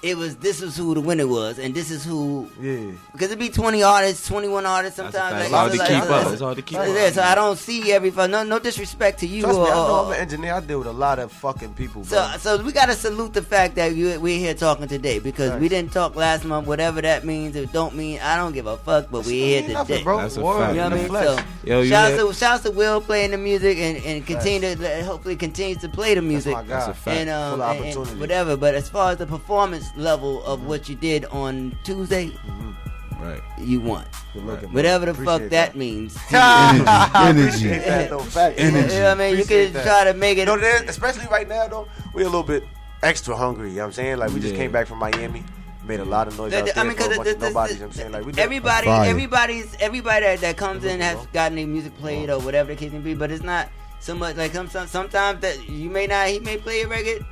it 0.00 0.16
was 0.16 0.36
this 0.36 0.62
is 0.62 0.76
who 0.76 0.94
the 0.94 1.00
winner 1.00 1.26
was, 1.26 1.58
and 1.58 1.74
this 1.74 1.90
is 1.90 2.04
who. 2.04 2.48
Yeah. 2.60 2.92
Because 3.12 3.32
it 3.32 3.38
be 3.38 3.48
twenty 3.48 3.82
artists, 3.82 4.28
twenty 4.28 4.46
one 4.48 4.64
artists 4.64 4.96
sometimes. 4.96 5.14
fact. 5.14 5.34
like, 5.34 5.42
It's 5.44 5.52
hard 5.52 5.70
so 5.72 5.76
to 5.76 5.82
like- 5.82 5.88
keep 5.88 6.02
up. 6.02 6.10
it's- 6.20 6.32
It's 6.34 6.42
hard 6.42 6.56
to 6.56 6.62
keep 6.62 6.78
up. 6.78 6.86
yeah, 6.88 7.10
so 7.10 7.22
I 7.22 7.34
don't 7.34 7.58
see 7.58 7.92
every. 7.92 8.10
No, 8.28 8.42
no 8.44 8.58
disrespect 8.60 9.18
to 9.20 9.26
you. 9.26 9.42
Trust 9.42 9.58
me, 9.58 9.64
I 9.64 9.68
know 9.74 10.04
I'm 10.06 10.12
an 10.12 10.18
engineer. 10.20 10.54
I 10.54 10.60
deal 10.60 10.78
with 10.78 10.86
a 10.86 10.92
lot 10.92 11.18
of 11.18 11.32
fucking 11.32 11.74
people, 11.74 12.02
bro. 12.02 12.30
so, 12.34 12.38
so 12.56 12.62
we 12.62 12.70
gotta 12.72 12.94
salute 12.94 13.32
the 13.34 13.42
fact 13.42 13.74
that 13.74 13.94
you, 13.96 14.20
we're 14.20 14.38
here 14.38 14.54
talking 14.54 14.86
today 14.86 15.18
because 15.18 15.58
we 15.60 15.68
didn't 15.68 15.92
talk 15.92 16.14
last 16.14 16.44
month. 16.44 16.66
Whatever 16.68 17.00
that 17.02 17.24
means, 17.24 17.56
it 17.56 17.72
don't 17.72 17.94
mean 17.96 18.20
I 18.20 18.36
don't 18.36 18.52
give 18.52 18.66
a 18.66 18.76
fuck. 18.76 19.10
But 19.10 19.26
we're 19.26 19.32
here 19.46 19.62
mean 19.62 19.72
nothing, 19.72 19.94
today, 19.96 20.04
bro. 20.04 20.18
That's 20.18 20.36
a 20.36 20.42
fact. 20.42 20.74
You 20.74 20.78
know 20.78 20.84
what 20.84 20.92
I 20.92 20.96
mean? 20.96 21.08
flesh. 21.08 21.38
So, 21.38 21.44
Yo, 21.64 21.80
you 21.80 21.88
shouts 21.90 22.14
hear- 22.14 22.26
to 22.26 22.32
shouts 22.34 22.62
to 22.62 22.70
Will 22.70 23.00
playing 23.00 23.32
the 23.32 23.38
music 23.38 23.78
and, 23.78 23.96
and 24.04 24.24
continue 24.26 24.76
to 24.76 25.04
hopefully 25.04 25.34
continues 25.36 25.78
to 25.78 25.88
play 25.88 26.14
the 26.14 26.22
music. 26.22 26.52
my 26.52 26.62
guy. 26.62 26.68
That's 26.68 26.88
a 26.88 26.94
fact. 26.94 27.16
And, 27.18 27.30
um, 27.30 27.58
Full 27.58 27.62
and- 28.02 28.10
and 28.10 28.20
whatever. 28.20 28.56
But 28.56 28.74
as 28.76 28.88
far 28.88 29.10
as 29.12 29.18
the 29.18 29.26
performance 29.26 29.87
level 29.96 30.42
of 30.44 30.64
what 30.66 30.88
you 30.88 30.94
did 30.94 31.24
on 31.26 31.76
Tuesday, 31.84 32.28
mm-hmm. 32.28 33.22
right, 33.22 33.42
you 33.58 33.80
won. 33.80 34.04
Good 34.34 34.44
looking, 34.44 34.72
Whatever 34.72 35.06
the 35.06 35.10
Appreciate 35.12 35.40
fuck 35.40 35.50
that, 35.50 35.76
means. 35.76 36.16
Energy. 36.32 37.40
Appreciate 37.48 37.84
that, 37.84 38.10
though. 38.10 38.18
Facts. 38.20 38.60
You 38.60 38.70
know 38.70 38.80
what 38.80 38.92
I 38.92 39.14
mean? 39.14 39.36
You 39.36 39.42
Appreciate 39.42 39.66
could 39.66 39.72
that. 39.74 39.84
try 39.84 40.04
to 40.12 40.14
make 40.18 40.36
it. 40.38 40.40
You 40.40 40.46
know, 40.46 40.58
there- 40.58 40.82
especially 40.84 41.26
right 41.28 41.48
now, 41.48 41.66
though, 41.68 41.88
we're 42.14 42.22
a 42.22 42.24
little 42.24 42.42
bit 42.42 42.64
extra 43.02 43.36
hungry. 43.36 43.70
You 43.70 43.76
know 43.76 43.82
what 43.82 43.86
I'm 43.88 43.92
saying? 43.92 44.18
Like, 44.18 44.30
we 44.32 44.40
just 44.40 44.54
Yeah. 44.54 44.60
came 44.60 44.72
back 44.72 44.86
from 44.86 44.98
Miami, 44.98 45.44
made 45.86 46.00
a 46.00 46.04
lot 46.04 46.28
of 46.28 46.36
noise 46.38 46.50
The- 46.50 46.58
out 46.58 46.66
the- 46.66 46.72
there 46.72 46.84
I 46.84 46.86
mean, 46.86 46.96
because 46.96 47.06
a 47.06 47.08
'cause 47.10 47.16
bunch 47.18 47.28
the- 47.28 47.34
the- 47.40 47.48
nobodies. 47.48 47.74
You 47.76 47.80
know 47.80 47.86
what 47.86 47.94
I'm 47.94 47.98
saying? 48.00 48.12
Like, 48.12 48.24
we 48.26 48.32
Everybody, 48.42 48.86
Fire. 48.86 49.10
everybody's, 49.10 49.76
everybody 49.80 50.26
that, 50.26 50.40
that 50.40 50.56
comes 50.56 50.84
in 50.84 51.00
has 51.00 51.18
gotten 51.32 51.56
their 51.56 51.66
music 51.66 51.96
played 51.98 52.30
or 52.30 52.38
whatever 52.40 52.70
the 52.74 52.76
case 52.76 52.92
may 52.92 52.98
be. 52.98 53.14
But 53.14 53.30
it's 53.30 53.42
not 53.42 53.68
so 54.00 54.14
much 54.14 54.36
like 54.36 54.52
some, 54.52 54.68
some- 54.68 54.86
sometimes 54.86 55.40
that 55.40 55.68
you 55.68 55.88
may 55.90 56.06
not. 56.06 56.28
He 56.28 56.38
may 56.40 56.56
play 56.58 56.82
a 56.82 56.88
record 56.88 57.24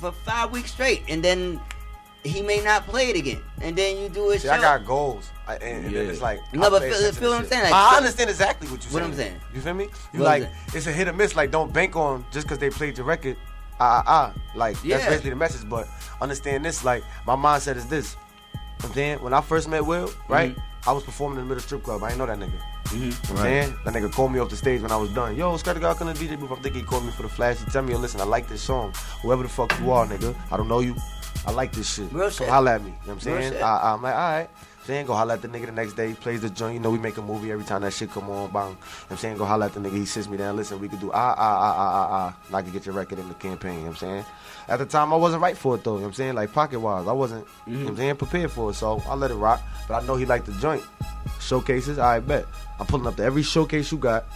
for 0.00 0.12
five 0.26 0.50
weeks 0.50 0.72
straight, 0.72 1.02
and 1.08 1.22
then 1.22 1.60
he 2.24 2.42
may 2.42 2.60
not 2.60 2.86
play 2.86 3.10
it 3.10 3.16
again, 3.16 3.40
and 3.60 3.76
then 3.76 3.96
you 3.98 4.08
do 4.08 4.30
it. 4.30 4.40
See, 4.40 4.48
show. 4.48 4.54
I 4.54 4.58
got 4.60 4.84
goals. 4.86 5.30
I, 5.46 5.54
and, 5.56 5.84
and 5.84 5.92
Yeah. 5.92 6.00
then 6.02 6.10
it's 6.10 6.22
like 6.22 6.40
No, 6.54 6.66
I 6.66 6.70
but 6.70 6.82
feel- 6.82 7.12
feel 7.12 7.30
what 7.30 7.40
I'm 7.42 7.46
saying, 7.46 7.64
like, 7.64 7.72
I 7.72 7.96
understand 7.98 8.30
exactly 8.30 8.66
what 8.68 8.82
you're 8.82 8.92
What 8.94 9.00
saying. 9.00 9.12
I'm 9.12 9.16
saying. 9.16 9.40
You 9.54 9.60
feel 9.60 9.74
me? 9.74 9.84
You 10.12 10.20
What 10.20 10.24
like 10.26 10.48
it's 10.72 10.86
a 10.86 10.92
hit 10.92 11.06
or 11.06 11.12
miss. 11.12 11.36
Like 11.36 11.50
don't 11.50 11.72
bank 11.72 11.96
on 11.96 12.24
just 12.32 12.46
because 12.46 12.58
they 12.58 12.70
played 12.70 12.96
your 12.96 13.06
record. 13.06 13.36
Ah 13.78 14.02
ah 14.06 14.32
ah. 14.34 14.40
Like 14.56 14.76
Yeah. 14.82 14.96
that's 14.96 15.08
basically 15.10 15.30
the 15.30 15.36
message. 15.36 15.68
But 15.68 15.86
understand 16.20 16.64
this. 16.64 16.82
Like 16.84 17.04
my 17.26 17.36
mindset 17.36 17.76
is 17.76 17.86
this. 17.86 18.16
I'm 18.82 18.92
saying 18.92 19.18
when 19.22 19.34
I 19.34 19.40
first 19.40 19.68
met 19.68 19.84
Will, 19.84 20.10
right? 20.28 20.56
I 20.86 20.92
was 20.92 21.02
performing 21.02 21.38
in 21.38 21.44
the 21.44 21.48
middle 21.48 21.62
strip 21.62 21.82
club. 21.82 22.02
I 22.02 22.10
ain't 22.10 22.18
know 22.18 22.26
that 22.26 22.38
nigga. 22.38 22.52
Mm-hmm. 22.86 23.02
You 23.04 23.10
know 23.10 23.16
I'm 23.30 23.36
saying? 23.36 23.78
That 23.84 23.94
nigga 23.94 24.12
called 24.12 24.32
me 24.32 24.38
off 24.38 24.50
the 24.50 24.56
stage 24.56 24.82
when 24.82 24.92
I 24.92 24.96
was 24.96 25.08
done. 25.10 25.34
Yo, 25.36 25.56
Scott 25.56 25.74
the 25.74 25.80
guy 25.80 25.94
come 25.94 26.12
to 26.12 26.18
the 26.18 26.26
DJ 26.28 26.38
booth. 26.38 26.50
I'm 26.50 26.62
thinking 26.62 26.82
he 26.82 26.86
called 26.86 27.04
me 27.06 27.10
for 27.12 27.22
the 27.22 27.28
flash. 27.28 27.58
He 27.58 27.64
tell 27.70 27.82
me, 27.82 27.92
yo, 27.94 27.98
listen, 27.98 28.20
I 28.20 28.24
like 28.24 28.46
this 28.48 28.60
song. 28.62 28.92
Whoever 29.22 29.42
the 29.42 29.48
fuck 29.48 29.78
you 29.80 29.90
are, 29.92 30.06
nigga. 30.06 30.34
I 30.50 30.56
don't 30.58 30.68
know 30.68 30.80
you. 30.80 30.94
I 31.46 31.50
like 31.52 31.72
this 31.72 31.94
shit. 31.94 32.10
Real 32.12 32.30
so 32.30 32.44
shit. 32.44 32.48
holla 32.52 32.74
at 32.74 32.82
me. 32.82 32.88
You 32.88 32.92
know 32.92 33.14
what 33.14 33.26
I'm 33.26 33.32
Real 33.32 33.40
saying? 33.40 33.52
shit. 33.52 33.62
I, 33.62 33.92
I'm 33.92 34.02
like, 34.02 34.14
all 34.14 34.20
right. 34.20 34.48
Saying 34.86 35.06
go 35.06 35.14
holla 35.14 35.32
at 35.34 35.40
the 35.42 35.48
nigga 35.48 35.64
the 35.66 35.72
next 35.72 35.94
day. 35.94 36.08
He 36.08 36.14
plays 36.14 36.42
the 36.42 36.50
joint. 36.50 36.74
You 36.74 36.80
know 36.80 36.90
we 36.90 36.98
make 36.98 37.16
a 37.16 37.22
movie 37.22 37.50
every 37.50 37.64
time 37.64 37.80
that 37.82 37.92
shit 37.94 38.10
come 38.10 38.28
on. 38.28 38.50
Bang. 38.50 38.68
You 38.68 38.74
know 38.74 38.78
I'm 39.10 39.16
saying 39.16 39.36
go 39.38 39.46
holla 39.46 39.66
at 39.66 39.72
the 39.72 39.80
nigga. 39.80 39.96
He 39.96 40.04
sits 40.04 40.28
me 40.28 40.36
down. 40.36 40.56
Listen, 40.56 40.78
we 40.78 40.88
could 40.90 41.00
do 41.00 41.10
ah 41.10 41.34
ah 41.34 41.34
ah 41.38 41.74
ah 41.76 41.94
ah 41.94 42.08
ah. 42.12 42.36
And 42.48 42.56
I 42.56 42.62
could 42.62 42.72
get 42.74 42.84
your 42.84 42.94
record 42.94 43.18
in 43.18 43.26
the 43.28 43.34
campaign. 43.34 43.72
You 43.74 43.78
know 43.78 43.84
what 43.86 43.90
I'm 43.92 43.96
saying? 43.96 44.24
At 44.68 44.78
the 44.80 44.86
time, 44.86 45.12
I 45.12 45.16
wasn't 45.16 45.40
right 45.42 45.56
for 45.56 45.74
it 45.76 45.84
though. 45.84 45.92
You 45.94 46.00
know 46.00 46.02
what 46.02 46.08
I'm 46.08 46.14
saying? 46.14 46.34
Like 46.34 46.52
pocket 46.52 46.80
wise, 46.80 47.06
I 47.08 47.12
wasn't. 47.12 47.46
You 47.66 47.76
know 47.78 47.84
what 47.84 47.90
I'm 47.92 47.96
saying 47.96 48.16
prepared 48.16 48.50
for 48.50 48.70
it. 48.70 48.74
So 48.74 49.02
I 49.08 49.14
let 49.14 49.30
it 49.30 49.34
rock. 49.36 49.62
But 49.88 50.02
I 50.02 50.06
know 50.06 50.16
he 50.16 50.26
liked 50.26 50.44
the 50.46 50.52
joint. 50.52 50.82
Showcases, 51.40 51.98
I 51.98 52.20
bet. 52.20 52.44
I'm 52.78 52.84
pulling 52.86 53.06
up 53.06 53.16
to 53.16 53.22
every 53.24 53.42
showcase 53.42 53.90
you 53.90 53.96
got 53.96 54.26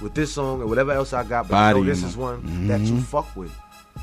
with 0.00 0.14
this 0.14 0.32
song 0.32 0.62
or 0.62 0.66
whatever 0.66 0.92
else 0.92 1.12
I 1.12 1.24
got. 1.24 1.46
But 1.48 1.56
I 1.56 1.72
know 1.74 1.84
this 1.84 2.02
is 2.02 2.16
one 2.16 2.68
that 2.68 2.80
you 2.80 3.00
fuck 3.02 3.34
with. 3.36 3.54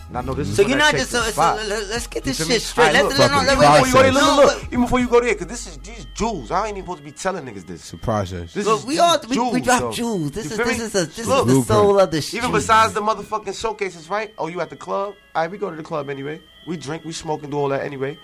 And 0.07 0.17
I 0.19 0.21
know 0.21 0.33
this 0.35 0.49
is 0.49 0.55
So 0.55 0.61
you're 0.61 0.77
not 0.77 0.93
just 0.93 1.09
so, 1.09 1.21
so 1.23 1.41
let- 1.41 1.67
let's 1.89 2.05
get 2.05 2.23
this 2.23 2.37
shit 2.45 2.61
straight. 2.61 2.95
Alright, 2.95 3.03
Let 3.05 3.17
look, 3.17 3.31
no, 3.31 3.41
even 3.41 3.45
no, 3.47 3.55
before 3.55 3.81
wait, 3.81 3.87
you 3.87 3.93
go 3.93 4.01
there, 4.03 4.03
wait, 4.03 4.13
look, 4.13 4.37
look, 4.37 4.45
look. 4.61 4.63
Even 4.67 4.81
before 4.81 4.99
you 4.99 5.07
go 5.07 5.19
there, 5.19 5.33
because 5.33 5.47
this 5.47 5.67
is 5.67 5.77
these 5.79 6.05
jewels. 6.13 6.51
I 6.51 6.67
ain't 6.67 6.77
even 6.77 6.83
supposed 6.85 6.99
to 6.99 7.03
be 7.05 7.11
telling 7.11 7.45
niggas 7.45 7.65
this. 7.65 7.81
It's 7.81 7.93
a 7.93 7.97
process. 7.97 8.53
This 8.53 8.65
Look, 8.67 8.79
is 8.81 8.85
we 8.85 8.99
all- 8.99 9.19
we- 9.27 9.39
we 9.51 9.61
drop 9.61 9.79
though. 9.81 9.91
jewels. 9.91 10.31
This 10.31 10.45
You 10.45 10.51
is- 10.51 10.57
this 10.57 10.67
me? 10.67 10.73
is 10.85 10.95
a- 10.95 11.05
this 11.07 11.17
is 11.19 11.25
the 11.27 11.63
soul 11.65 11.99
of 11.99 12.11
the 12.11 12.21
shit. 12.21 12.35
Even 12.35 12.51
besides 12.51 12.93
the 12.93 13.01
motherfucking 13.01 13.59
showcases, 13.59 14.07
right? 14.09 14.31
Oh, 14.37 14.45
you 14.47 14.61
at 14.61 14.69
the 14.69 14.75
club? 14.75 15.15
All 15.33 15.41
right, 15.41 15.49
we 15.51 15.57
go 15.57 15.71
to 15.71 15.75
the 15.75 15.83
club 15.83 16.09
anyway. 16.09 16.39
We 16.67 16.77
drink, 16.77 17.03
we 17.03 17.11
smoke, 17.11 17.41
and 17.41 17.51
do 17.51 17.57
all 17.57 17.69
that 17.69 17.81
anyway. 17.83 18.17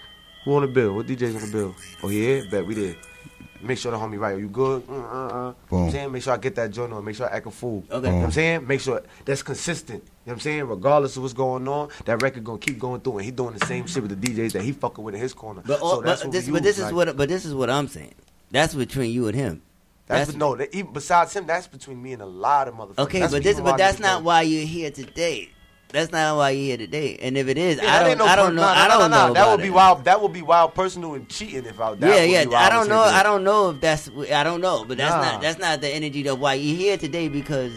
Who 0.45 0.56
on 0.56 0.62
the 0.62 0.68
bill? 0.68 0.94
What 0.94 1.08
DJ's 1.08 1.36
on 1.36 1.41
the 1.41 1.48
bill? 1.48 1.76
Oh, 2.03 2.10
yeah, 2.10 2.41
bet 2.49 2.66
we 2.66 2.76
did. 2.76 2.95
Make 3.63 3.77
sure 3.77 3.91
the 3.91 3.97
homie 3.97 4.19
right. 4.19 4.33
Are 4.35 4.39
you 4.39 4.47
good? 4.49 4.83
Uh, 4.89 4.93
uh, 4.93 4.95
uh. 4.95 4.99
You 4.99 5.07
know 5.09 5.55
Boom. 5.69 5.85
I'm 5.85 5.91
saying? 5.91 6.11
Make 6.11 6.23
sure 6.23 6.33
I 6.33 6.38
get 6.38 6.55
that 6.55 6.71
joint 6.71 6.91
on. 6.93 7.03
Make 7.05 7.15
sure 7.15 7.29
I 7.31 7.35
act 7.38 7.47
a 7.47 7.51
fool. 7.51 7.83
Okay. 7.91 7.95
You 7.95 8.01
know 8.13 8.17
what 8.19 8.25
I'm 8.25 8.31
saying? 8.31 8.67
Make 8.67 8.81
sure 8.81 9.01
that's 9.25 9.43
consistent. 9.43 10.03
You 10.03 10.09
know 10.09 10.11
what 10.23 10.33
I'm 10.33 10.39
saying? 10.39 10.63
Regardless 10.67 11.15
of 11.17 11.23
what's 11.23 11.33
going 11.33 11.67
on, 11.67 11.89
that 12.05 12.21
record 12.21 12.43
gonna 12.43 12.57
keep 12.59 12.79
going 12.79 13.01
through, 13.01 13.17
and 13.17 13.25
he 13.25 13.31
doing 13.31 13.55
the 13.55 13.65
same 13.65 13.88
shit 13.88 14.03
with 14.03 14.19
the 14.19 14.27
DJs 14.33 14.53
that 14.53 14.61
he 14.63 14.71
fucking 14.71 15.03
with 15.03 15.15
in 15.15 15.21
his 15.21 15.33
corner. 15.33 15.61
But, 15.65 15.79
all, 15.81 15.95
so 15.97 16.01
that's 16.01 16.21
but 16.21 16.27
what 16.27 16.33
this, 16.33 16.45
we 16.47 16.51
but 16.53 16.63
this 16.63 16.77
is 16.77 16.85
like- 16.85 16.93
what, 16.93 17.17
but 17.17 17.29
this 17.29 17.45
is 17.45 17.53
what 17.53 17.69
I'm 17.69 17.88
saying. 17.88 18.13
That's 18.51 18.73
between 18.73 19.11
you 19.11 19.27
and 19.27 19.35
him. 19.35 19.61
That's, 20.07 20.27
That's- 20.27 20.35
no. 20.39 20.55
That, 20.55 20.75
even 20.75 20.91
besides 20.91 21.33
him, 21.33 21.45
that's 21.47 21.67
between 21.67 22.01
me 22.01 22.11
and 22.13 22.21
a 22.21 22.25
lot 22.25 22.67
of 22.67 22.73
motherfuckers. 22.73 22.99
Okay, 22.99 23.19
That's 23.19 23.31
but 23.33 23.43
this, 23.43 23.53
even 23.53 23.63
but 23.63 23.77
that's 23.77 23.99
not 23.99 24.19
know. 24.21 24.25
why 24.25 24.41
you're 24.41 24.65
here 24.65 24.91
today. 24.91 25.49
That's 25.91 26.11
not 26.11 26.38
why 26.38 26.51
you're 26.51 26.65
here 26.68 26.77
today. 26.77 27.18
And 27.22 27.38
if 27.38 27.47
it 27.47 27.57
is, 27.57 27.77
Yeah, 27.81 27.93
I 27.95 28.03
don't, 28.03 28.18
no 28.18 28.26
I 28.26 28.35
don't 28.35 28.55
know. 28.55 28.61
nah, 28.61 28.68
I 28.73 28.88
don't 28.88 29.11
know. 29.11 29.34
That 29.34 29.49
would 29.51 29.61
be 29.61 29.68
it. 29.68 29.72
wild. 29.73 30.03
That 30.05 30.22
would 30.22 30.34
be 30.34 30.41
wild, 30.41 30.73
personal 30.73 31.13
and 31.15 31.27
cheating 31.27 31.65
if 31.65 31.80
I. 31.80 31.95
That 31.95 32.27
yeah, 32.30 32.43
yeah. 32.43 32.57
I 32.57 32.69
don't 32.69 32.88
know. 32.89 33.01
I 33.01 33.23
don't 33.23 33.43
know 33.43 33.72
if 33.72 33.81
that's. 33.81 34.09
I 34.31 34.43
don't 34.43 34.61
know, 34.61 34.85
but 34.85 34.97
that's 34.97 35.13
Nah. 35.13 35.34
not. 35.34 35.41
That's 35.41 35.59
not 35.59 35.81
the 35.81 35.89
energy 35.89 36.26
of 36.27 36.39
why 36.39 36.53
you're 36.55 36.77
here 36.77 36.97
today 36.97 37.27
because 37.27 37.73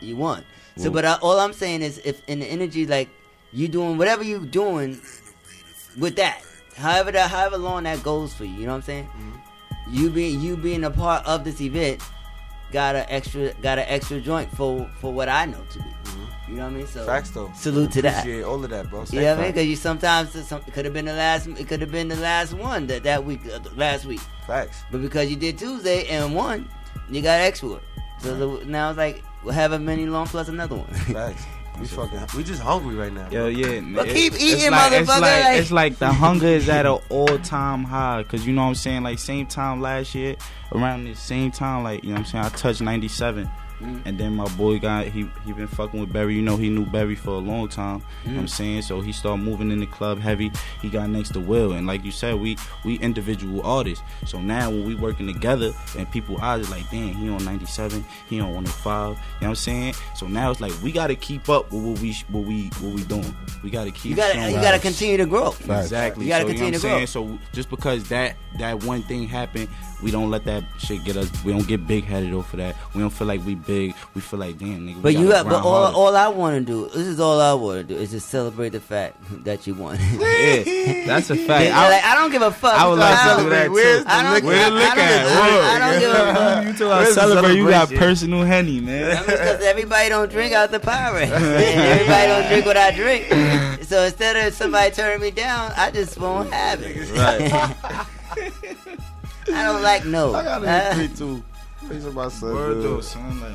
you 0.00 0.16
won. 0.16 0.44
So, 0.76 0.84
Well- 0.84 0.92
but 0.92 1.04
I, 1.04 1.14
all 1.22 1.40
I'm 1.40 1.52
saying 1.52 1.82
is, 1.82 1.98
if 2.04 2.20
in 2.28 2.40
the 2.40 2.46
energy, 2.46 2.86
like 2.86 3.08
you 3.52 3.68
doing 3.68 3.96
whatever 3.98 4.22
you 4.24 4.44
doing 4.44 5.00
with 5.98 6.16
that, 6.16 6.42
however 6.76 7.12
that, 7.12 7.30
however 7.30 7.56
long 7.56 7.84
that 7.84 8.02
goes 8.02 8.34
for 8.34 8.44
you, 8.44 8.54
you 8.54 8.66
know 8.66 8.72
what 8.72 8.76
I'm 8.76 8.82
saying? 8.82 9.04
Mm-hmm. 9.04 9.94
You 9.94 10.10
being 10.10 10.40
you 10.40 10.56
being 10.56 10.84
a 10.84 10.90
part 10.90 11.24
of 11.26 11.44
this 11.44 11.60
event 11.60 12.00
got 12.74 12.96
an 12.96 13.06
extra 13.08 13.54
got 13.62 13.78
an 13.78 13.86
extra 13.88 14.20
joint 14.20 14.50
for 14.56 14.90
for 15.00 15.12
what 15.12 15.28
I 15.28 15.46
know 15.46 15.64
to 15.70 15.78
be. 15.78 15.84
You 16.48 16.56
know 16.56 16.64
what 16.64 16.72
I 16.72 16.76
mean? 16.76 16.86
So 16.86 17.00
Mm-hmm. 17.00 17.08
Facts 17.08 17.30
though. 17.30 17.50
Salute 17.54 17.92
to 17.92 18.02
that. 18.02 18.18
Appreciate 18.18 18.42
all 18.42 18.62
of 18.62 18.70
that, 18.70 18.90
bro. 18.90 19.04
You 19.10 19.20
know 19.20 19.30
what 19.30 19.38
I 19.38 19.42
mean? 19.42 19.52
Because 19.52 19.66
you 19.66 19.76
sometimes 19.76 20.36
it 20.36 20.72
could 20.72 20.84
have 20.84 20.92
been 20.92 21.06
the 21.06 21.14
last. 21.14 21.46
It 21.46 21.66
could 21.68 21.80
have 21.80 21.90
been 21.90 22.08
the 22.08 22.16
last 22.16 22.52
one 22.52 22.86
that 22.88 23.04
that 23.04 23.24
week, 23.24 23.40
uh, 23.46 23.60
last 23.76 24.04
week. 24.04 24.20
Facts. 24.46 24.82
But 24.90 25.00
because 25.00 25.30
you 25.30 25.36
did 25.36 25.56
Tuesday 25.56 26.06
and 26.08 26.34
won, 26.34 26.68
you 27.08 27.22
got 27.22 27.40
extra. 27.40 27.80
So 28.18 28.58
the, 28.58 28.64
now 28.66 28.90
it's 28.90 28.98
like 28.98 29.22
we'll 29.42 29.54
have 29.54 29.72
a 29.72 29.78
mini 29.78 30.06
long 30.06 30.26
plus 30.26 30.48
another 30.48 30.76
one. 30.76 30.92
Facts. 31.14 31.44
We 31.80 31.86
fucking. 31.86 32.20
We 32.36 32.44
just 32.44 32.62
hungry 32.62 32.94
right 32.94 33.12
now. 33.12 33.28
Yo, 33.30 33.46
yeah. 33.48 33.80
But 33.94 34.06
it- 34.08 34.14
keep 34.14 34.32
it's 34.34 34.42
eating, 34.42 34.70
like, 34.70 34.92
It's 34.92 35.10
motherfucker, 35.10 35.20
like, 35.20 35.44
like- 35.44 35.58
it's 35.60 35.70
like 35.72 35.98
the 35.98 36.12
hunger 36.12 36.46
is 36.46 36.68
at 36.68 36.86
an 36.86 36.98
all 37.08 37.38
time 37.38 37.84
high. 37.84 38.22
Cause 38.22 38.46
you 38.46 38.52
know 38.52 38.62
what 38.62 38.68
I'm 38.68 38.74
saying? 38.76 39.02
Like 39.02 39.18
same 39.18 39.46
time 39.46 39.80
last 39.80 40.14
year, 40.14 40.36
around 40.72 41.04
the 41.04 41.14
same 41.14 41.50
time, 41.50 41.82
like, 41.82 42.04
you 42.04 42.10
know 42.10 42.14
what 42.16 42.20
I'm 42.20 42.26
saying? 42.26 42.44
I 42.44 42.48
touched 42.50 42.80
97. 42.80 43.50
Mm. 43.84 44.02
And 44.06 44.18
then 44.18 44.34
my 44.34 44.48
boy 44.56 44.78
got 44.78 45.06
he 45.06 45.28
he 45.44 45.52
been 45.52 45.66
fucking 45.66 46.00
with 46.00 46.12
Barry. 46.12 46.34
You 46.34 46.42
know 46.42 46.56
he 46.56 46.68
knew 46.70 46.84
Barry 46.86 47.14
for 47.14 47.30
a 47.30 47.38
long 47.38 47.68
time. 47.68 48.02
You 48.24 48.30
know 48.30 48.36
what 48.36 48.40
I'm 48.40 48.46
Mm. 48.46 48.50
saying? 48.50 48.82
So 48.82 49.00
he 49.00 49.12
started 49.12 49.42
moving 49.44 49.70
in 49.70 49.80
the 49.80 49.86
club 49.86 50.20
heavy. 50.20 50.50
He 50.82 50.88
got 50.88 51.08
next 51.10 51.30
to 51.34 51.40
Will. 51.40 51.72
And 51.72 51.86
like 51.86 52.04
you 52.04 52.10
said, 52.10 52.36
we 52.36 52.56
we 52.84 52.98
individual 53.00 53.62
artists. 53.66 54.04
So 54.26 54.40
now 54.40 54.70
when 54.70 54.84
we 54.84 54.94
working 54.94 55.26
together 55.26 55.72
and 55.98 56.10
people 56.10 56.40
eyes 56.40 56.70
like, 56.70 56.88
damn, 56.90 57.14
he 57.14 57.28
on 57.28 57.44
97, 57.44 58.04
he 58.28 58.40
on 58.40 58.54
105. 58.54 59.08
You 59.08 59.14
know 59.14 59.18
what 59.40 59.48
I'm 59.48 59.54
saying? 59.56 59.94
So 60.16 60.26
now 60.26 60.50
it's 60.50 60.60
like 60.60 60.72
we 60.82 60.92
gotta 60.92 61.14
keep 61.14 61.48
up 61.48 61.70
with 61.72 61.82
what 61.82 61.98
we 62.00 62.12
what 62.28 62.44
we 62.44 62.68
what 62.80 62.92
we 62.94 63.02
doing. 63.04 63.36
We 63.62 63.70
gotta 63.70 63.90
keep 63.90 64.10
You 64.10 64.16
gotta- 64.16 64.50
you 64.50 64.56
gotta 64.60 64.78
continue 64.78 65.16
to 65.18 65.26
grow. 65.26 65.54
Exactly. 65.68 66.24
You 66.24 66.30
gotta 66.30 66.42
So, 66.44 66.48
continue 66.48 66.72
know 66.72 66.78
to 66.78 66.86
what 66.86 66.92
I'm 66.92 66.98
grow. 66.98 67.06
saying? 67.06 67.06
So 67.06 67.38
just 67.52 67.70
because 67.70 68.04
that 68.08 68.36
that 68.58 68.84
one 68.84 69.02
thing 69.02 69.26
happened, 69.28 69.68
we 70.04 70.10
don't 70.10 70.30
let 70.30 70.44
that 70.44 70.62
shit 70.78 71.02
get 71.02 71.16
us. 71.16 71.30
We 71.44 71.52
don't 71.52 71.66
get 71.66 71.86
big 71.86 72.04
headed 72.04 72.34
over 72.34 72.58
that. 72.58 72.76
We 72.94 73.00
don't 73.00 73.08
feel 73.10 73.26
like 73.26 73.42
we 73.46 73.54
big. 73.54 73.94
We 74.14 74.20
feel 74.20 74.38
like 74.38 74.58
damn 74.58 74.86
nigga. 74.86 74.96
we 74.96 75.00
But 75.00 75.14
you 75.14 75.28
gotta 75.30 75.48
but 75.48 75.64
all, 75.64 75.84
harder. 75.84 75.96
all 75.96 76.14
I 76.14 76.28
want 76.28 76.58
to 76.58 76.72
do, 76.72 76.88
this 76.88 77.06
is 77.06 77.18
all 77.18 77.40
I 77.40 77.54
want 77.54 77.88
to 77.88 77.94
do, 77.94 77.98
is 77.98 78.10
just 78.10 78.28
celebrate 78.28 78.68
the 78.68 78.80
fact 78.80 79.16
that 79.44 79.66
you 79.66 79.74
won. 79.74 79.98
Yeah, 80.34 81.06
that's 81.06 81.30
a 81.30 81.36
fact. 81.36 81.72
I, 81.72 81.88
like, 81.88 82.04
I 82.04 82.14
don't 82.14 82.30
give 82.30 82.42
a 82.42 82.50
fuck. 82.50 82.74
I 82.74 82.86
would 82.88 82.98
like 82.98 83.36
to 83.36 83.42
do 83.42 83.50
that 83.50 83.66
too. 83.68 84.04
I 84.06 84.22
don't, 84.34 84.44
Where 84.44 84.70
the 84.70 84.76
I, 84.76 84.78
liquor 84.78 85.00
at? 85.00 85.26
I, 85.26 85.78
don't 85.90 86.00
give 86.00 86.10
a 86.10 86.34
fuck. 86.34 86.66
You 86.66 86.72
told 86.74 86.92
us 86.92 87.14
celebrate. 87.14 87.56
You 87.56 87.68
got 87.68 87.88
personal 87.90 88.42
henny, 88.42 88.80
man. 88.80 89.22
because 89.24 89.62
everybody 89.62 90.08
don't 90.10 90.30
drink 90.30 90.52
out 90.52 90.70
the 90.70 90.80
Pyrex. 90.80 91.30
and 91.30 91.32
everybody 91.44 92.26
don't 92.26 92.48
drink 92.48 92.66
what 92.66 92.76
I 92.76 92.90
drink. 92.90 93.84
So 93.84 94.02
instead 94.02 94.36
of 94.46 94.52
somebody 94.54 94.90
turning 94.94 95.20
me 95.20 95.30
down, 95.30 95.72
I 95.76 95.90
just 95.90 96.18
won't 96.18 96.52
have 96.52 96.80
it. 96.82 97.10
Right. 97.10 99.00
I 99.52 99.64
don't 99.64 99.82
like 99.82 100.04
no. 100.04 100.34
I 100.34 100.44
gotta 100.44 100.66
Uh, 100.68 100.96
be 100.98 101.06
free 101.08 101.16
too. 101.16 101.44
Face 101.88 102.04
of 102.04 102.14
my 102.14 102.28
son. 102.28 102.54
Word 102.54 102.82
though, 102.82 103.00
son. 103.00 103.40
Like, 103.40 103.52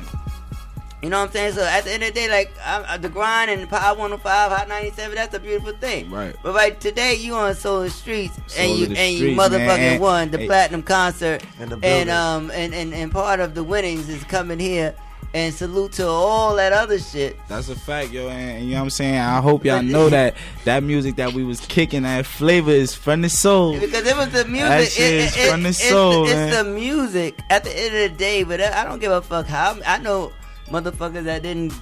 You 1.02 1.08
know 1.08 1.18
what 1.20 1.28
I'm 1.28 1.32
saying? 1.32 1.54
So 1.54 1.64
at 1.64 1.84
the 1.84 1.92
end 1.92 2.02
of 2.02 2.08
the 2.10 2.14
day, 2.14 2.28
like 2.28 2.52
I'm, 2.64 2.84
uh, 2.86 2.96
the 2.98 3.08
grind 3.08 3.50
and 3.50 3.68
Power 3.68 3.96
105, 3.96 4.52
Hot 4.52 4.68
97, 4.68 5.14
that's 5.14 5.34
a 5.34 5.40
beautiful 5.40 5.72
thing. 5.72 6.10
Right. 6.10 6.36
But 6.42 6.54
right 6.54 6.78
today, 6.78 7.14
you 7.14 7.34
on 7.34 7.54
Soul 7.54 7.88
Streets 7.88 8.36
Soul 8.46 8.62
and 8.70 8.78
you 8.78 8.86
the 8.86 8.98
and 8.98 9.12
you 9.14 9.18
Streets, 9.34 9.40
motherfucking 9.40 9.78
man. 9.78 10.00
won 10.00 10.30
the 10.30 10.38
Hey. 10.38 10.46
platinum 10.46 10.82
concert 10.82 11.42
In 11.58 11.70
the 11.70 11.78
and 11.82 12.10
um 12.10 12.50
and, 12.52 12.74
and 12.74 12.92
and 12.94 13.10
part 13.10 13.40
of 13.40 13.54
the 13.54 13.64
winnings 13.64 14.08
is 14.10 14.22
coming 14.24 14.58
here 14.58 14.94
And 15.32 15.54
salute 15.54 15.92
to 15.92 16.08
all 16.08 16.56
that 16.56 16.72
other 16.72 16.98
shit. 16.98 17.38
That's 17.46 17.68
a 17.68 17.76
fact, 17.76 18.10
yo, 18.10 18.28
and, 18.28 18.50
and 18.58 18.64
you 18.64 18.72
know 18.72 18.78
what 18.78 18.84
I'm 18.84 18.90
saying. 18.90 19.16
I 19.16 19.40
hope 19.40 19.64
y'all 19.64 19.80
know 19.80 20.08
that 20.16 20.34
that 20.64 20.82
music 20.82 21.14
that 21.16 21.32
we 21.34 21.44
was 21.44 21.60
kicking, 21.60 22.02
that 22.02 22.26
flavor 22.26 22.72
is 22.72 22.96
from 22.96 23.22
the 23.22 23.28
soul. 23.28 23.78
Because 23.78 24.04
it 24.04 24.16
was 24.16 24.30
the 24.32 24.44
music. 24.46 24.68
That 24.68 24.88
shit 24.88 25.12
is 25.14 25.36
it- 25.36 25.40
it- 25.46 25.50
from 25.52 25.62
the 25.62 25.68
it's 25.68 25.88
soul, 25.88 26.24
it's 26.24 26.34
man. 26.34 26.64
the 26.66 26.72
music 26.72 27.38
at 27.48 27.62
the 27.62 27.70
end 27.70 27.94
of 27.96 28.10
the 28.10 28.18
day. 28.18 28.42
But 28.42 28.60
I 28.60 28.82
don't 28.82 28.98
give 28.98 29.12
a 29.12 29.22
fuck 29.22 29.46
how. 29.46 29.78
I 29.86 29.98
know 29.98 30.32
motherfuckers 30.66 31.22
that 31.24 31.44
didn't 31.44 31.74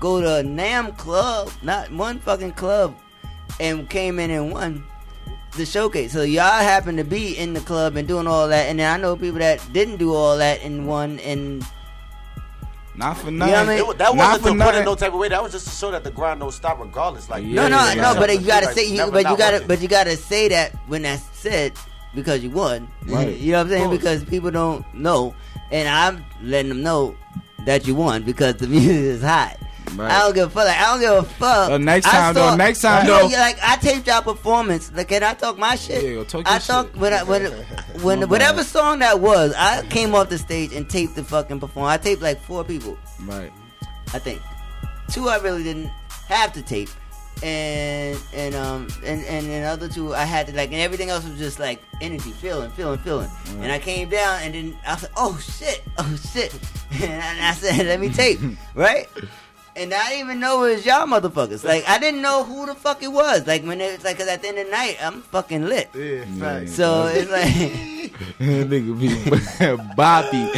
go 0.00 0.22
to 0.22 0.36
a 0.36 0.42
Nam 0.42 0.92
club, 0.92 1.50
not 1.62 1.92
one 1.92 2.20
fucking 2.20 2.52
club, 2.52 2.94
and 3.60 3.86
came 3.90 4.18
in 4.18 4.30
and 4.30 4.50
won 4.50 4.82
the 5.58 5.66
showcase. 5.66 6.10
So 6.12 6.22
y'all 6.22 6.62
happen 6.62 6.96
to 6.96 7.04
be 7.04 7.36
in 7.36 7.52
the 7.52 7.60
club 7.60 7.96
and 7.96 8.08
doing 8.08 8.26
all 8.26 8.48
that, 8.48 8.70
and 8.70 8.78
then 8.78 8.90
I 8.90 8.96
know 8.96 9.14
people 9.14 9.40
that 9.40 9.60
didn't 9.74 9.98
do 9.98 10.14
all 10.14 10.38
that 10.38 10.62
and 10.62 10.86
won 10.88 11.18
and. 11.18 11.62
Not 12.96 13.16
for 13.18 13.26
You 13.30 13.38
know 13.38 13.46
I 13.46 13.64
mean? 13.66 13.96
That 13.98 14.14
wasn't 14.14 14.42
for 14.42 14.48
to 14.48 14.54
put 14.54 14.56
nothing. 14.58 14.78
in 14.80 14.84
no 14.84 14.94
type 14.94 15.12
of 15.12 15.18
way. 15.18 15.28
That 15.28 15.42
was 15.42 15.52
just 15.52 15.66
to 15.66 15.72
show 15.74 15.90
that 15.90 16.04
the 16.04 16.10
grind 16.10 16.40
don't 16.40 16.52
stop 16.52 16.78
regardless. 16.80 17.28
Like 17.28 17.44
no, 17.44 17.68
no, 17.68 17.92
yeah, 17.92 17.94
no. 17.94 18.14
But 18.14 18.30
you 18.40 18.46
gotta 18.46 18.66
Like, 18.66 18.74
say, 18.76 18.86
you, 18.88 19.10
but 19.10 19.28
you 19.28 19.36
gotta, 19.36 19.54
working. 19.56 19.68
but 19.68 19.82
you 19.82 19.88
gotta 19.88 20.16
say 20.16 20.48
that 20.48 20.74
when 20.86 21.02
that's 21.02 21.24
said 21.36 21.72
because 22.14 22.42
you 22.44 22.50
won. 22.50 22.88
Right. 23.06 23.36
You 23.36 23.52
know 23.52 23.58
what 23.58 23.62
I'm 23.64 23.68
saying? 23.70 23.90
Because 23.90 24.24
people 24.24 24.50
don't 24.52 24.84
know, 24.94 25.34
and 25.72 25.88
I'm 25.88 26.24
letting 26.42 26.68
them 26.68 26.82
know 26.82 27.16
that 27.66 27.86
you 27.86 27.94
won 27.96 28.22
because 28.22 28.54
the 28.56 28.66
music 28.68 28.90
is 28.96 29.22
hot. 29.22 29.56
Right. 29.96 30.10
I 30.10 30.20
don't 30.20 30.34
give 30.34 30.48
a 30.48 30.50
fuck. 30.50 30.66
Like, 30.66 30.78
I 30.78 30.84
don't 30.92 31.00
give 31.00 31.12
a 31.12 31.22
fuck. 31.22 31.70
Uh, 31.70 31.78
next 31.78 32.06
I 32.06 32.10
time, 32.10 32.34
though, 32.34 32.56
next 32.56 32.80
time, 32.80 33.06
though. 33.06 33.26
like 33.26 33.58
I 33.62 33.76
taped 33.76 34.06
y'all 34.06 34.22
performance. 34.22 34.90
Like, 34.92 35.08
can 35.08 35.22
I 35.22 35.34
talk 35.34 35.58
my 35.58 35.76
shit? 35.76 36.02
Yeah, 36.02 36.24
talk 36.24 36.46
I 36.46 36.54
your 36.54 36.60
talk 36.60 36.86
shit. 36.86 36.96
when 37.00 37.12
I, 37.12 37.22
when 37.22 37.52
when 38.02 38.28
whatever 38.28 38.58
bad. 38.58 38.66
song 38.66 38.98
that 39.00 39.20
was. 39.20 39.54
I 39.56 39.86
came 39.86 40.14
off 40.14 40.28
the 40.28 40.38
stage 40.38 40.72
and 40.72 40.88
taped 40.88 41.14
the 41.14 41.24
fucking 41.24 41.60
performance. 41.60 42.00
I 42.00 42.02
taped 42.02 42.22
like 42.22 42.40
four 42.40 42.64
people. 42.64 42.98
Right. 43.20 43.52
I 44.12 44.18
think 44.18 44.40
two 45.10 45.28
I 45.28 45.38
really 45.38 45.62
didn't 45.62 45.90
have 46.28 46.52
to 46.54 46.62
tape, 46.62 46.88
and 47.42 48.18
and 48.32 48.54
um 48.54 48.88
and 49.04 49.24
and 49.24 49.46
the 49.46 49.62
other 49.62 49.88
two 49.88 50.14
I 50.14 50.24
had 50.24 50.46
to 50.48 50.56
like, 50.56 50.72
and 50.72 50.80
everything 50.80 51.10
else 51.10 51.24
was 51.26 51.38
just 51.38 51.58
like 51.58 51.82
energy, 52.00 52.30
feeling, 52.30 52.70
feeling, 52.70 52.98
feeling. 53.00 53.30
And 53.60 53.70
I 53.70 53.78
came 53.78 54.08
down, 54.08 54.42
and 54.42 54.54
then 54.54 54.76
I 54.86 54.94
was 54.94 55.02
like, 55.02 55.12
oh 55.16 55.38
shit, 55.38 55.82
oh 55.98 56.16
shit, 56.32 56.52
and 57.02 57.44
I 57.44 57.52
said, 57.52 57.86
let 57.86 58.00
me 58.00 58.08
tape, 58.08 58.40
right? 58.74 59.08
And 59.76 59.92
I 59.92 60.08
didn't 60.10 60.26
even 60.26 60.40
know 60.40 60.62
it 60.64 60.74
was 60.76 60.86
y'all 60.86 61.06
motherfuckers. 61.06 61.64
Like 61.74 61.84
I 61.88 61.98
didn't 61.98 62.22
know 62.22 62.44
who 62.44 62.66
the 62.66 62.74
fuck 62.74 63.02
it 63.02 63.08
was. 63.12 63.46
Like 63.46 63.64
when 63.64 63.80
it 63.80 63.96
was 63.96 64.04
like, 64.04 64.18
cause 64.18 64.28
at 64.28 64.42
the 64.42 64.48
end 64.48 64.58
of 64.58 64.66
the 64.66 64.70
night 64.70 64.96
I'm 65.02 65.22
fucking 65.22 65.66
lit. 65.66 65.88
Yeah, 65.94 66.24
facts. 66.38 66.74
So 66.74 67.06
it's 67.06 67.30
like. 67.30 67.90
Nigga 68.38 68.94
be 69.00 69.08
Bobby. 69.96 70.48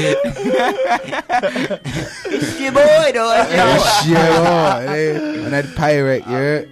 It's 2.26 2.60
your 2.60 2.72
boy 2.72 3.10
though. 3.14 3.32
It's 3.40 3.50
your 3.54 3.56
Yeah, 3.56 3.76
boy. 3.76 3.84
shit, 4.04 4.16
oh, 4.18 4.76
eh? 4.78 4.86
hey, 4.86 5.44
on 5.44 5.50
that 5.52 5.74
pirate, 5.76 6.24
yeah. 6.26 6.64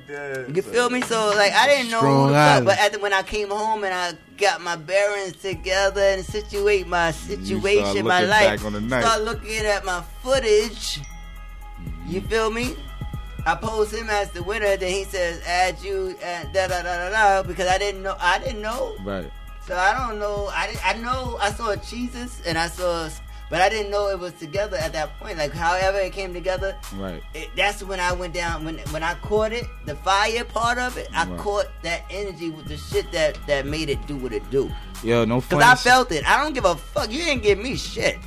You 0.55 0.62
feel 0.62 0.91
me? 0.91 1.01
So 1.01 1.33
like 1.37 1.53
I 1.53 1.66
didn't 1.69 1.91
know 1.91 1.99
Strong 2.01 2.23
who 2.29 2.29
the 2.29 2.35
fuck, 2.35 2.65
but 2.65 2.79
at 2.79 2.93
the, 2.93 2.99
when 2.99 3.12
I 3.15 3.23
came 3.23 3.49
home 3.49 3.85
and 3.85 3.95
I 3.95 4.12
got 4.37 4.61
my 4.61 4.77
bearings 4.77 5.37
together 5.37 6.01
and 6.03 6.25
situate 6.25 6.87
my 6.87 7.12
situation, 7.12 8.05
my 8.07 8.21
life, 8.23 8.61
back 8.61 8.65
on 8.65 8.73
the 8.75 8.81
night. 8.81 9.03
start 9.03 9.23
looking 9.23 9.65
at 9.65 9.85
my 9.87 10.03
footage. 10.23 11.01
You 12.06 12.20
feel 12.22 12.51
me? 12.51 12.76
I 13.47 13.55
post 13.55 13.94
him 13.94 14.09
as 14.09 14.31
the 14.31 14.43
winner, 14.43 14.76
then 14.76 14.90
he 14.93 15.05
says 15.05 15.43
add 15.47 15.76
you 15.82 16.16
and 16.22 16.51
da 16.52 16.66
da 16.66 16.82
da 16.82 16.97
da 16.97 17.10
da 17.10 17.43
because 17.43 17.68
I 17.68 17.76
didn't 17.78 18.02
know 18.02 18.16
I 18.18 18.39
didn't 18.39 18.62
know. 18.62 18.97
Right. 19.05 19.31
So 19.66 19.76
I 19.76 19.93
don't 19.97 20.18
know. 20.18 20.47
I 20.55 20.66
didn't, 20.66 20.86
I 20.86 20.93
know 21.02 21.39
I 21.40 21.51
saw 21.52 21.74
Cheesus 21.76 22.43
and 22.47 22.56
I 22.59 22.68
saw, 22.68 23.09
but 23.51 23.60
I 23.62 23.68
didn't 23.70 23.90
know 23.90 24.09
it 24.09 24.18
was 24.18 24.32
together 24.35 24.76
at 24.78 24.93
that 24.94 25.18
point. 25.18 25.36
Like 25.39 25.52
however 25.52 25.98
it 25.98 26.12
came 26.12 26.32
together, 26.32 26.74
Right. 26.97 27.22
it, 27.35 27.51
that's 27.56 27.82
when 27.82 28.01
I 28.01 28.12
went 28.12 28.32
down. 28.32 28.64
When 28.64 28.78
when 28.93 29.02
I 29.02 29.14
caught 29.16 29.52
it, 29.52 29.66
the 29.85 29.97
fire 29.97 30.44
part 30.44 30.78
of 30.78 30.97
it, 30.97 31.09
I 31.14 31.26
Right. 31.26 31.39
caught 31.39 31.66
that 31.82 32.02
energy 32.10 32.48
with 32.51 32.66
the 32.66 32.76
shit 32.78 33.10
that 33.12 33.39
that 33.47 33.66
made 33.66 33.90
it 33.90 34.06
do 34.06 34.16
what 34.16 34.32
it 34.32 34.48
do. 34.51 34.70
Yo, 35.02 35.24
no 35.26 35.43
Cause. 35.43 35.62
I 35.62 35.74
felt 35.74 36.12
it. 36.12 36.26
I 36.28 36.43
don't 36.43 36.55
give 36.55 36.64
a 36.64 36.76
fuck. 36.76 37.10
You 37.10 37.18
didn't 37.24 37.43
give 37.43 37.59
me 37.59 37.76
shit. 37.76 38.18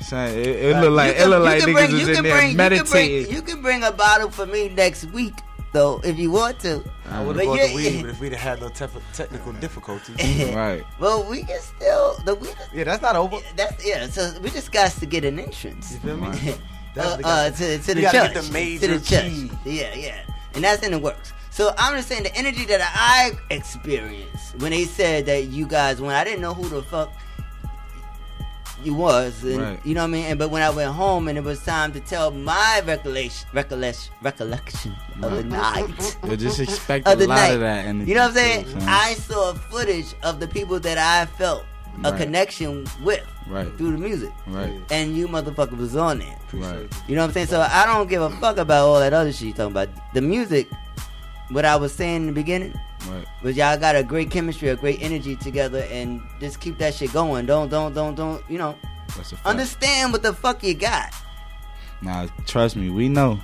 Son, 0.00 0.28
it, 0.30 0.46
it 0.46 0.76
look 0.80 0.92
like 0.92 1.16
You 1.16 1.22
it 1.24 1.26
look 1.28 1.38
you 1.38 1.44
like 1.44 1.60
can 1.60 1.68
niggas 1.68 1.72
bring- 1.74 1.92
was 1.92 2.00
you 2.02 2.08
in 2.08 2.14
can 2.14 2.24
there 2.24 2.36
bring- 2.36 2.50
you 2.50 2.56
can 2.56 2.56
bring- 2.56 2.56
meditating. 2.56 3.34
You 3.34 3.42
can 3.42 3.62
bring 3.62 3.82
a 3.84 3.92
bottle 3.92 4.30
for 4.30 4.46
me 4.46 4.68
next 4.70 5.04
week 5.06 5.34
though, 5.72 6.00
if 6.02 6.18
you 6.18 6.30
want 6.30 6.58
to. 6.60 6.82
I 7.10 7.22
would 7.22 7.36
have 7.36 7.44
bought 7.46 7.58
the 7.60 7.74
weed, 7.74 8.00
but 8.02 8.10
if 8.10 8.20
we'd 8.20 8.32
have 8.32 8.40
had 8.40 8.60
no 8.60 8.68
tef- 8.70 9.00
technical 9.12 9.52
difficulties. 9.54 10.16
right. 10.54 10.84
Well, 10.98 11.28
we 11.28 11.42
can 11.44 11.60
still 11.60 12.16
the 12.24 12.34
we. 12.34 12.48
Yeah, 12.74 12.84
that's 12.84 13.02
not 13.02 13.14
over. 13.16 13.36
That's 13.56 13.86
yeah. 13.86 14.06
So 14.08 14.32
we 14.40 14.50
just 14.50 14.72
got 14.72 14.90
to 14.92 15.06
get 15.06 15.24
an 15.24 15.38
entrance. 15.38 15.92
You 15.92 15.98
feel 16.00 16.16
me? 16.16 16.28
uh, 16.96 17.00
uh, 17.00 17.16
got- 17.18 17.56
to, 17.56 17.78
to 17.78 17.88
you 17.88 17.94
the 17.94 18.00
gotta 18.02 18.18
church. 18.18 18.32
get 18.34 18.52
the 18.52 18.78
to 18.78 18.98
the 18.98 19.00
church. 19.04 19.24
key. 19.24 19.50
Yeah, 19.64 19.94
yeah. 19.94 20.22
And 20.54 20.64
that's 20.64 20.82
in 20.84 20.92
the 20.92 20.98
works. 20.98 21.32
So 21.50 21.74
I'm 21.78 21.94
just 21.96 22.08
saying 22.08 22.22
the 22.22 22.34
energy 22.36 22.64
that 22.66 22.80
I 22.94 23.32
experienced 23.54 24.56
when 24.58 24.70
they 24.70 24.84
said 24.84 25.26
that 25.26 25.46
you 25.48 25.66
guys 25.66 26.00
went, 26.00 26.14
I 26.14 26.24
didn't 26.24 26.40
know 26.40 26.54
who 26.54 26.68
the 26.68 26.82
fuck 26.82 27.12
you 28.84 28.94
was, 28.94 29.42
and, 29.44 29.58
Right. 29.60 29.80
you 29.84 29.94
know 29.94 30.02
what 30.02 30.08
I 30.08 30.10
mean. 30.10 30.24
And 30.26 30.38
but 30.38 30.50
when 30.50 30.62
I 30.62 30.70
went 30.70 30.92
home 30.92 31.28
and 31.28 31.36
it 31.38 31.44
was 31.44 31.62
time 31.64 31.92
to 31.92 32.00
tell 32.00 32.30
my 32.30 32.82
recollection, 32.86 33.48
recollection, 33.52 34.12
recollection 34.22 34.96
of 35.22 35.32
the 35.32 35.44
night. 35.44 36.16
Yo, 36.26 36.36
just 36.36 36.60
expect 36.60 37.06
of 37.06 37.14
a 37.14 37.16
the 37.16 37.26
lot 37.26 37.34
night. 37.36 37.52
of 37.54 37.60
that 37.60 37.84
energy. 37.86 38.08
You 38.10 38.14
know 38.16 38.22
what 38.22 38.28
I'm 38.30 38.34
saying? 38.36 38.66
you 38.68 38.76
I'm 38.86 39.16
saw 39.16 39.52
footage 39.54 40.14
of 40.22 40.40
the 40.40 40.48
people 40.48 40.80
that 40.80 40.98
I 40.98 41.26
felt 41.36 41.64
a 42.04 42.10
Right. 42.12 42.20
connection 42.20 42.86
with 43.02 43.24
Right. 43.48 43.66
through 43.76 43.92
the 43.92 43.98
music. 43.98 44.30
Right. 44.46 44.72
And 44.90 45.16
you 45.16 45.26
motherfucker 45.28 45.76
was 45.76 45.96
on 45.96 46.20
it. 46.22 46.38
Right. 46.52 46.88
You 47.08 47.16
know 47.16 47.22
what 47.22 47.28
I'm 47.28 47.32
saying? 47.34 47.48
So 47.48 47.60
I 47.60 47.84
don't 47.86 48.08
give 48.08 48.22
a 48.22 48.30
fuck 48.38 48.58
about 48.58 48.86
all 48.86 49.00
that 49.00 49.12
other 49.12 49.32
shit 49.32 49.48
you 49.48 49.52
talking 49.52 49.72
about. 49.72 49.88
The 50.14 50.20
music, 50.20 50.68
what 51.50 51.64
I 51.64 51.74
was 51.76 51.92
saying 51.92 52.16
in 52.16 52.26
the 52.26 52.32
beginning, 52.32 52.72
Right. 53.08 53.26
was 53.42 53.56
y'all 53.56 53.78
got 53.78 53.96
a 53.96 54.02
great 54.02 54.30
chemistry, 54.30 54.68
a 54.68 54.76
great 54.76 55.00
energy 55.00 55.36
together, 55.36 55.86
and 55.90 56.20
just 56.38 56.60
keep 56.60 56.78
that 56.78 56.94
shit 56.94 57.12
going. 57.12 57.46
Don't, 57.46 57.68
don't, 57.68 57.94
don't, 57.94 58.14
don't. 58.14 58.42
You 58.50 58.58
know, 58.58 58.76
That's 59.16 59.32
a 59.32 59.36
fact. 59.36 59.46
understand 59.46 60.12
what 60.12 60.22
the 60.22 60.32
fuck 60.34 60.62
you 60.62 60.74
got. 60.74 61.12
Nah, 62.02 62.26
trust 62.46 62.76
me, 62.76 62.90
we 62.90 63.08
know. 63.08 63.38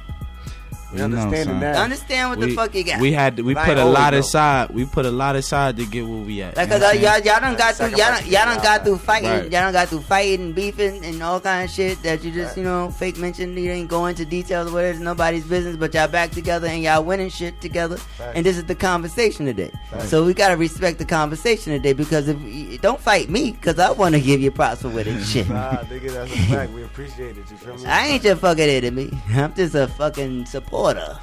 We, 0.93 0.99
know, 0.99 1.05
understanding 1.05 1.45
son. 1.45 1.61
that. 1.61 1.77
Understand 1.77 2.31
what 2.31 2.41
the 2.41 2.55
fuck 2.55 2.75
you 2.75 2.85
got. 2.85 3.01
We 3.01 3.13
had 3.13 3.37
to, 3.37 3.43
we 3.43 3.55
But 3.55 3.67
put 3.67 3.77
a 3.79 3.81
always 3.83 3.95
lot 3.99 4.13
know. 4.13 4.19
aside. 4.21 4.71
We 4.71 4.85
put 4.85 5.05
a 5.07 5.11
lot 5.11 5.37
aside 5.37 5.77
to 5.79 5.87
get 5.87 6.07
where 6.07 6.19
we 6.19 6.43
at. 6.43 6.57
Like, 6.57 6.69
you 6.69 6.71
know 6.71 6.79
cause 6.79 6.83
what 6.83 6.97
I'm 6.97 7.03
y'all, 7.03 7.13
saying? 7.13 7.25
y'all 7.27 7.41
done 7.41 7.57
got 7.57 7.75
through, 7.75 7.89
y'all 7.89 7.97
done, 7.99 8.27
y'all 8.27 8.45
done 8.45 8.63
got 8.63 8.85
through 8.85 8.99
fighting, 8.99 9.29
Right. 9.31 9.43
y'all 9.43 9.51
done 9.51 9.73
got 9.73 9.89
through 9.89 10.01
fighting, 10.03 10.53
beefing, 10.53 11.05
and 11.05 11.23
all 11.23 11.41
kind 11.41 11.65
of 11.69 11.71
shit 11.75 12.03
that 12.03 12.23
you 12.25 12.31
just, 12.33 12.57
you 12.57 12.63
know, 12.63 12.91
fake 12.91 13.19
mentioned. 13.19 13.59
You 13.59 13.71
ain't 13.71 13.89
go 13.89 14.07
into 14.07 14.25
details 14.25 14.71
where 14.71 14.91
it's 14.91 15.01
nobody's 15.01 15.45
business, 15.45 15.77
but 15.77 15.93
y'all 15.95 16.09
back 16.09 16.31
together 16.31 16.67
and 16.69 16.83
y'all 16.83 17.03
winning 17.03 17.31
shit 17.31 17.61
together. 17.61 17.99
And 18.35 18.47
this 18.47 18.57
is 18.57 18.65
the 18.65 18.75
conversation 18.75 19.47
today. 19.47 19.71
Facts. 19.91 20.09
So 20.09 20.25
we 20.25 20.35
gotta 20.35 20.57
respect 20.57 20.99
the 20.99 21.05
conversation 21.05 21.73
today 21.73 21.93
because 21.95 22.29
if 22.29 22.41
you, 22.41 22.79
don't 22.79 23.01
fight 23.01 23.29
me, 23.29 23.53
cause 23.53 23.79
I 23.79 23.91
want 23.91 24.15
to 24.15 24.21
give 24.21 24.41
you 24.41 24.51
props 24.51 24.83
for 24.83 24.89
winning 24.89 25.21
shit. 25.23 25.49
Nah, 25.49 25.73
nigga, 25.85 26.13
that's 26.13 26.33
a 26.33 26.37
fact. 26.53 26.73
We 26.73 26.85
appreciate 26.85 27.37
it. 27.39 27.51
You 27.51 27.57
feel 27.57 27.77
me? 27.77 27.87
I 27.87 28.07
ain't 28.07 28.25
your 28.25 28.37
fucking 28.37 28.69
enemy. 28.69 29.11
I'm 29.31 29.55
just 29.55 29.75
a 29.75 29.87
fucking 29.89 30.47
supporter. 30.77 31.19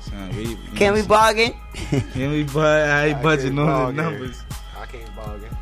Son, 0.00 0.36
we, 0.36 0.56
Can 0.76 0.94
we 0.94 1.02
bargain? 1.02 1.54
Can 2.12 2.30
we 2.30 2.44
but 2.44 2.88
I 2.88 3.06
ain't 3.06 3.18
I 3.18 3.22
budging 3.22 3.56
can't 3.56 3.68
on 3.68 3.96
the 3.96 4.02
numbers. 4.02 4.42
I 4.78 4.86
can't 4.86 5.16
bargain. 5.16 5.56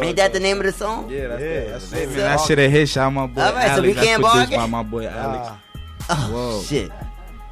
Ain't 0.00 0.16
that 0.16 0.32
the 0.32 0.40
name 0.40 0.58
of 0.58 0.62
the 0.64 0.72
song? 0.72 1.10
Yeah, 1.10 1.28
that's 1.28 1.42
Yeah, 1.42 1.48
it. 1.48 1.68
That's 1.70 1.90
the 1.90 1.96
name 1.96 2.08
man. 2.10 2.16
the 2.18 2.22
That 2.22 2.40
shit 2.40 2.58
a 2.58 2.68
hit. 2.70 2.88
Shout 2.88 3.06
out 3.06 3.10
my 3.12 3.26
boy 3.26 3.40
All 3.42 3.52
right, 3.52 3.66
so 3.66 3.72
Alex. 3.72 3.86
we 3.88 3.94
can't 3.94 4.22
produced 4.22 4.34
bargain? 4.34 4.56
by 4.58 4.66
my 4.66 4.82
boy 4.82 5.06
Alex. 5.06 5.48
Nah, 5.48 5.56
Oh 6.10 6.30
Whoa. 6.32 6.62
shit! 6.62 6.92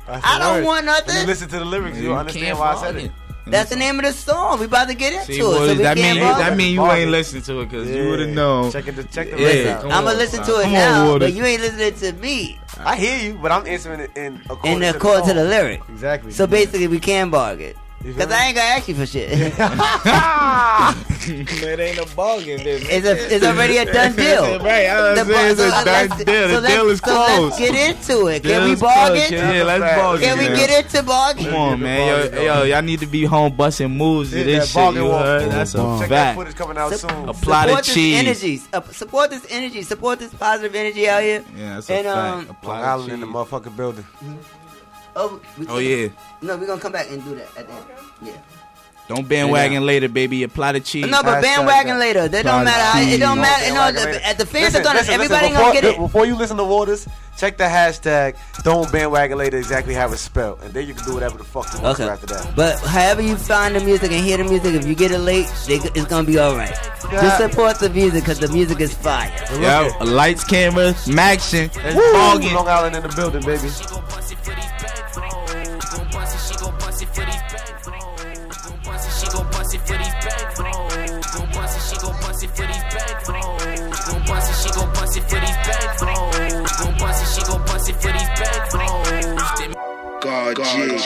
I 0.08 0.38
don't 0.38 0.56
word. 0.58 0.64
want 0.64 0.86
When 0.86 0.94
nothing. 0.94 1.20
you 1.20 1.26
listen 1.26 1.48
to 1.48 1.58
the 1.58 1.64
lyrics, 1.64 1.98
You 1.98 2.04
you 2.04 2.14
understand 2.14 2.46
can't 2.46 2.58
why 2.58 2.72
I 2.72 2.76
said 2.76 2.96
it. 2.96 3.12
That's 3.46 3.70
the 3.70 3.76
name 3.76 3.98
of 3.98 4.04
the 4.04 4.12
song. 4.12 4.60
We 4.60 4.66
about 4.66 4.88
to 4.88 4.94
get 4.94 5.12
into 5.12 5.24
See, 5.26 5.38
it. 5.40 5.42
boys, 5.42 5.56
So 5.68 5.72
we 5.74 5.78
that 5.82 5.96
can't 5.96 6.18
mean 6.18 6.20
bargain. 6.20 6.46
that 6.46 6.56
mean 6.56 6.74
you 6.74 6.86
ain't 6.90 7.10
listening 7.10 7.42
to 7.42 7.60
it 7.60 7.66
because 7.70 7.90
you 7.90 8.08
would 8.10 8.20
have 8.20 8.28
known. 8.28 8.70
Check 8.70 8.86
it, 8.86 9.10
check 9.10 9.30
the 9.30 9.36
Yeah, 9.38 9.46
lyrics 9.46 9.82
come 9.82 9.90
out. 9.90 9.98
I'm 9.98 10.04
gonna 10.04 10.18
listen 10.18 10.44
to 10.44 10.60
it 10.60 10.64
Come 10.64 10.72
now, 10.72 11.10
on, 11.12 11.18
but 11.18 11.32
you 11.32 11.44
ain't 11.44 11.62
listening 11.62 11.94
to 12.14 12.20
me. 12.20 12.59
I 12.84 12.96
hear 12.96 13.18
you, 13.18 13.34
but 13.34 13.52
I'm 13.52 13.66
answering 13.66 14.00
it 14.00 14.10
in 14.16 14.40
according 14.48 14.82
In 14.82 14.92
to 14.92 14.96
accord 14.96 15.24
to 15.24 15.34
the 15.34 15.42
the 15.42 15.44
lyric. 15.44 15.82
Exactly. 15.88 16.32
So 16.32 16.46
basically, 16.46 16.88
we 16.88 16.98
can 16.98 17.30
bargain. 17.30 17.74
You 18.02 18.14
feel 18.14 18.24
Cause? 18.26 18.32
I 18.32 18.44
ain't 18.46 18.56
gonna 18.56 18.66
ask 18.68 18.88
you 18.88 18.94
for 18.94 19.04
shit. 19.04 19.28
it 19.30 19.40
ain't 21.80 21.98
a 21.98 22.06
bargain. 22.16 22.56
Then. 22.56 22.80
It's 22.82 23.06
a, 23.06 23.34
it's 23.34 23.44
already 23.44 23.76
a 23.76 23.84
done 23.84 24.16
deal. 24.24 24.58
right, 24.60 24.86
I 24.86 25.10
was 25.12 25.26
The 25.26 25.34
saying 25.34 25.50
it's 25.50 25.60
bar- 25.60 25.82
a 25.82 25.84
done 25.84 26.08
deal. 26.24 26.48
so 26.48 26.60
The 26.62 26.68
deal 26.68 26.84
let's- 26.86 26.94
is 26.94 27.00
so 27.00 27.12
let's 27.14 27.36
closed. 27.36 27.58
get 27.58 27.74
into 28.08 28.26
it. 28.28 28.42
Can 28.42 28.62
we 28.62 28.68
Deal 28.68 28.72
is 28.72 28.80
bargain? 28.80 29.16
closed. 29.16 29.32
Yeah, 29.32 29.62
let's 29.64 29.96
bargain. 30.00 30.28
Can 30.28 30.38
we 30.38 30.44
man. 30.48 30.56
get 30.56 30.70
into 30.86 31.02
bargain? 31.02 31.44
Come 31.44 31.54
on, 31.54 31.80
man. 31.80 32.32
Yo, 32.32 32.40
yo, 32.42 32.62
y'all 32.64 32.80
need 32.82 33.00
to 33.00 33.06
be 33.06 33.24
home 33.26 33.54
busting 33.54 33.90
moves 33.90 34.30
to 34.30 34.38
Yeah, 34.38 34.44
this 34.44 34.72
that 34.72 34.92
shit. 34.94 35.02
You 35.02 35.10
heard? 35.10 35.50
That's 35.50 35.74
a 35.74 35.76
Check 35.76 35.98
that 36.00 36.08
fact. 36.08 36.38
footage 36.38 36.56
coming 36.56 36.78
out 36.78 36.92
Sup- 36.94 37.10
soon. 37.10 37.28
Apply 37.28 37.66
the 37.66 37.72
support 37.72 37.84
this 37.84 37.94
cheese. 37.94 38.18
energy. 38.18 38.62
Uh, 38.72 38.80
support 38.92 39.28
this 39.30 39.46
energy. 39.50 39.82
Support 39.82 40.20
this 40.20 40.32
positive 40.32 40.74
energy 40.74 41.06
out 41.06 41.22
here. 41.22 41.44
Yeah, 41.54 41.74
that's 41.74 41.90
a 41.90 41.94
And, 41.96 42.06
fact. 42.06 42.16
um, 42.16 42.48
Apply 42.48 42.72
Long 42.76 42.80
the 42.82 42.88
Island 42.88 43.12
in 43.12 43.20
the 43.20 43.26
motherfucking 43.26 43.76
building. 43.76 44.06
Oh, 44.24 44.38
Oh, 45.20 45.38
we- 45.58 45.66
Oh 45.68 45.78
yeah. 45.78 46.08
No, 46.40 46.56
we're 46.56 46.66
gonna 46.66 46.80
come 46.80 46.92
back 46.92 47.10
and 47.10 47.22
do 47.22 47.34
that 47.36 47.48
at 47.58 47.66
the 47.68 47.74
end. 47.74 47.84
Yeah. 48.22 48.32
Don't 49.10 49.26
bandwagon 49.28 49.84
later, 49.84 50.08
baby. 50.08 50.44
Apply 50.44 50.70
the 50.70 50.78
cheese. 50.78 51.04
No, 51.10 51.20
but 51.24 51.42
bandwagon 51.42 51.98
later. 51.98 52.28
That 52.28 52.44
don't 52.44 52.62
matter. 52.64 52.96
I- 52.98 53.02
It 53.10 53.18
don't 53.18 53.40
matter. 53.40 53.66
You 53.66 53.74
know, 53.74 53.90
the- 53.90 54.24
at 54.24 54.36
uh, 54.36 54.38
the 54.38 54.46
fans 54.46 54.76
are 54.76 54.82
gonna. 54.84 55.00
Everybody 55.00 55.48
before, 55.48 55.62
gonna 55.62 55.74
get 55.74 55.84
it. 55.84 55.98
Before 55.98 56.26
you 56.26 56.36
listen 56.36 56.56
to 56.58 56.62
Waters, 56.64 57.08
check 57.36 57.58
the 57.58 57.64
hashtag. 57.64 58.36
Don't 58.62 58.86
bandwagon 58.92 59.36
later. 59.36 59.56
Exactly 59.56 59.94
how 59.94 60.12
it's 60.12 60.20
spelled, 60.22 60.60
and 60.62 60.72
then 60.72 60.86
you 60.86 60.94
can 60.94 61.04
do 61.06 61.14
whatever 61.14 61.36
the 61.38 61.42
fuck 61.42 61.66
you 61.74 61.80
want 61.80 61.98
Okay. 61.98 62.08
after 62.08 62.26
that. 62.26 62.54
But 62.54 62.78
however 62.78 63.20
you 63.20 63.34
find 63.34 63.74
the 63.74 63.80
music 63.80 64.12
and 64.12 64.24
hear 64.24 64.36
the 64.36 64.44
music, 64.44 64.74
if 64.74 64.86
you 64.86 64.94
get 64.94 65.10
it 65.10 65.18
late, 65.18 65.48
they, 65.66 65.80
it's 65.98 66.04
gonna 66.04 66.22
be 66.22 66.38
all 66.38 66.54
right. 66.54 66.76
Just 67.10 67.38
support 67.38 67.80
the 67.80 67.90
music 67.90 68.22
because 68.22 68.38
the 68.38 68.46
music 68.48 68.78
is 68.78 68.94
fire. 68.94 69.32
Yo, 69.60 69.90
lights, 70.04 70.44
camera, 70.44 70.94
action. 71.18 71.68
Woo! 71.96 72.12
Long 72.12 72.68
Island 72.68 72.94
in 72.94 73.02
the 73.02 73.08
building, 73.16 73.42
baby. 73.42 73.70
It 85.20 85.28
for 85.28 85.40
these 85.40 85.50
back 85.50 86.00
rolls. 86.00 86.34
Gon' 86.80 86.98
bust 86.98 87.22
it, 87.22 87.28
she 87.34 87.42
gon' 87.46 87.64
bust 87.66 87.90
it 87.90 87.96
for 87.96 88.12
these 88.12 88.32
back 88.40 88.72
rolls. 88.72 89.08
Them 89.10 89.74
God, 90.20 90.58
yeah, 90.58 90.98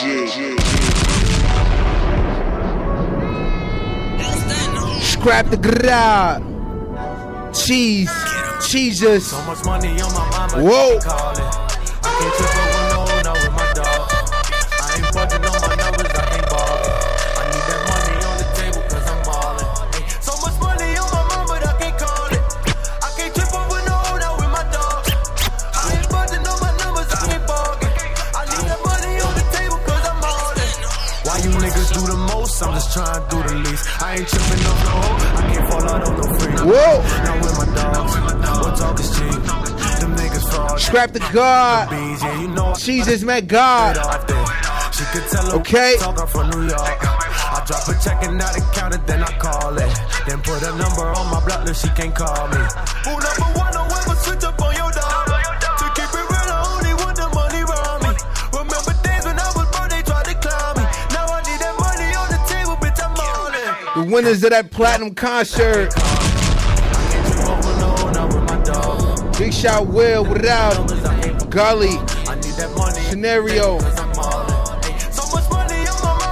Scrap 5.01 5.49
the 5.49 5.57
grab. 5.57 6.43
Cheese. 7.53 8.09
Cheesus. 8.61 9.31
So 9.31 9.41
much 9.43 9.65
money 9.65 9.99
on 10.01 10.13
my 10.13 10.29
mama. 10.29 10.63
Whoa. 10.63 10.99
Trying 32.95 33.27
to 33.27 33.27
do 33.27 33.43
the 33.43 33.55
least. 33.67 34.01
I 34.01 34.15
ain't 34.15 34.27
tripping 34.27 34.65
off 34.71 34.79
no 34.87 34.91
hoe. 34.95 35.19
I 35.35 35.51
can't 35.51 35.67
fall 35.67 35.83
out 35.83 36.07
on 36.07 36.15
no 36.15 36.25
free. 36.39 36.55
Whoa. 36.63 37.03
Not 37.27 37.37
with 37.43 37.55
my 37.59 37.67
dogs. 37.75 38.13
What 38.63 38.77
talk 38.77 38.99
is 39.01 39.09
cheap? 39.11 39.35
Them 39.99 40.15
niggas 40.15 40.47
fraud. 40.49 40.79
Skrapp 40.79 41.11
Da 41.11 41.19
Gawd. 41.35 42.79
Cheesus, 42.79 43.23
man, 43.23 43.47
God. 43.47 43.97
She 44.95 45.03
could 45.11 45.27
tell 45.29 45.55
Okay. 45.59 45.97
talking 45.99 46.27
from 46.27 46.49
New 46.51 46.69
York. 46.69 46.79
I 46.79 47.63
drop 47.67 47.85
a 47.89 47.93
check 48.01 48.23
and 48.23 48.37
not 48.37 48.55
account 48.55 48.95
it, 48.95 49.05
then 49.05 49.23
I 49.23 49.31
call 49.39 49.77
it. 49.77 49.91
Then 50.25 50.39
put 50.41 50.63
a 50.63 50.71
number 50.77 51.03
on 51.19 51.29
my 51.29 51.43
block 51.45 51.65
list, 51.65 51.81
she 51.83 51.89
can't 51.99 52.15
call 52.15 52.47
me. 52.47 52.63
Who 53.03 53.11
number 53.11 53.59
one, 53.59 53.75
winners 64.11 64.43
of 64.43 64.51
that 64.51 64.71
platinum 64.71 65.15
concert. 65.15 65.93
Big 69.37 69.53
shot 69.53 69.87
Will 69.87 70.23
without 70.25 70.87
Gully. 71.49 71.97
Scenario. 73.09 73.79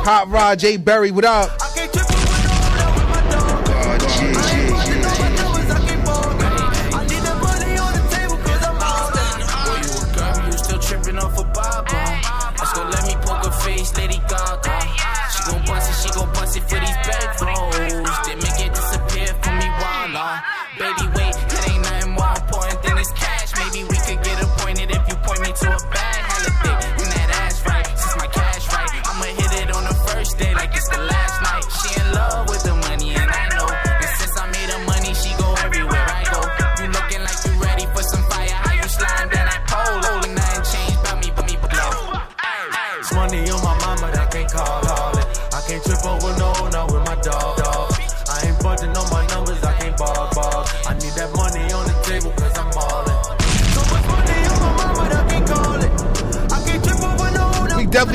Hot 0.05 0.27
Rod 0.29 0.59
J 0.59 0.77
Berry 0.77 1.11
without. 1.11 1.62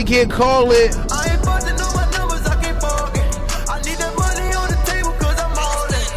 Can't 0.09 0.31
call 0.31 0.73
it. 0.73 0.97
I 1.13 1.35
ain't 1.35 1.45
budging 1.45 1.79
on 1.79 1.95
my 1.95 2.11
numbers, 2.17 2.47
I 2.47 2.57
can't 2.63 2.81
bargain. 2.81 3.29
I 3.69 3.79
need 3.85 3.99
that 3.99 4.17
money 4.17 4.55
on 4.57 4.71
the 4.71 4.77
table 4.89 5.13
cause 5.21 5.39
I'm 5.39 5.53
ballin'. 5.53 6.09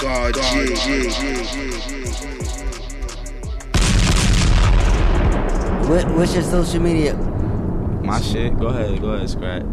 God, 0.00 0.36
yeah, 0.36 0.72
What, 5.90 6.16
what's 6.16 6.32
your 6.32 6.44
social 6.44 6.80
media? 6.80 7.14
My 8.02 8.22
shit. 8.22 8.56
Go 8.58 8.68
ahead. 8.68 9.02
Go 9.02 9.10
ahead, 9.10 9.28
Scrap. 9.28 9.66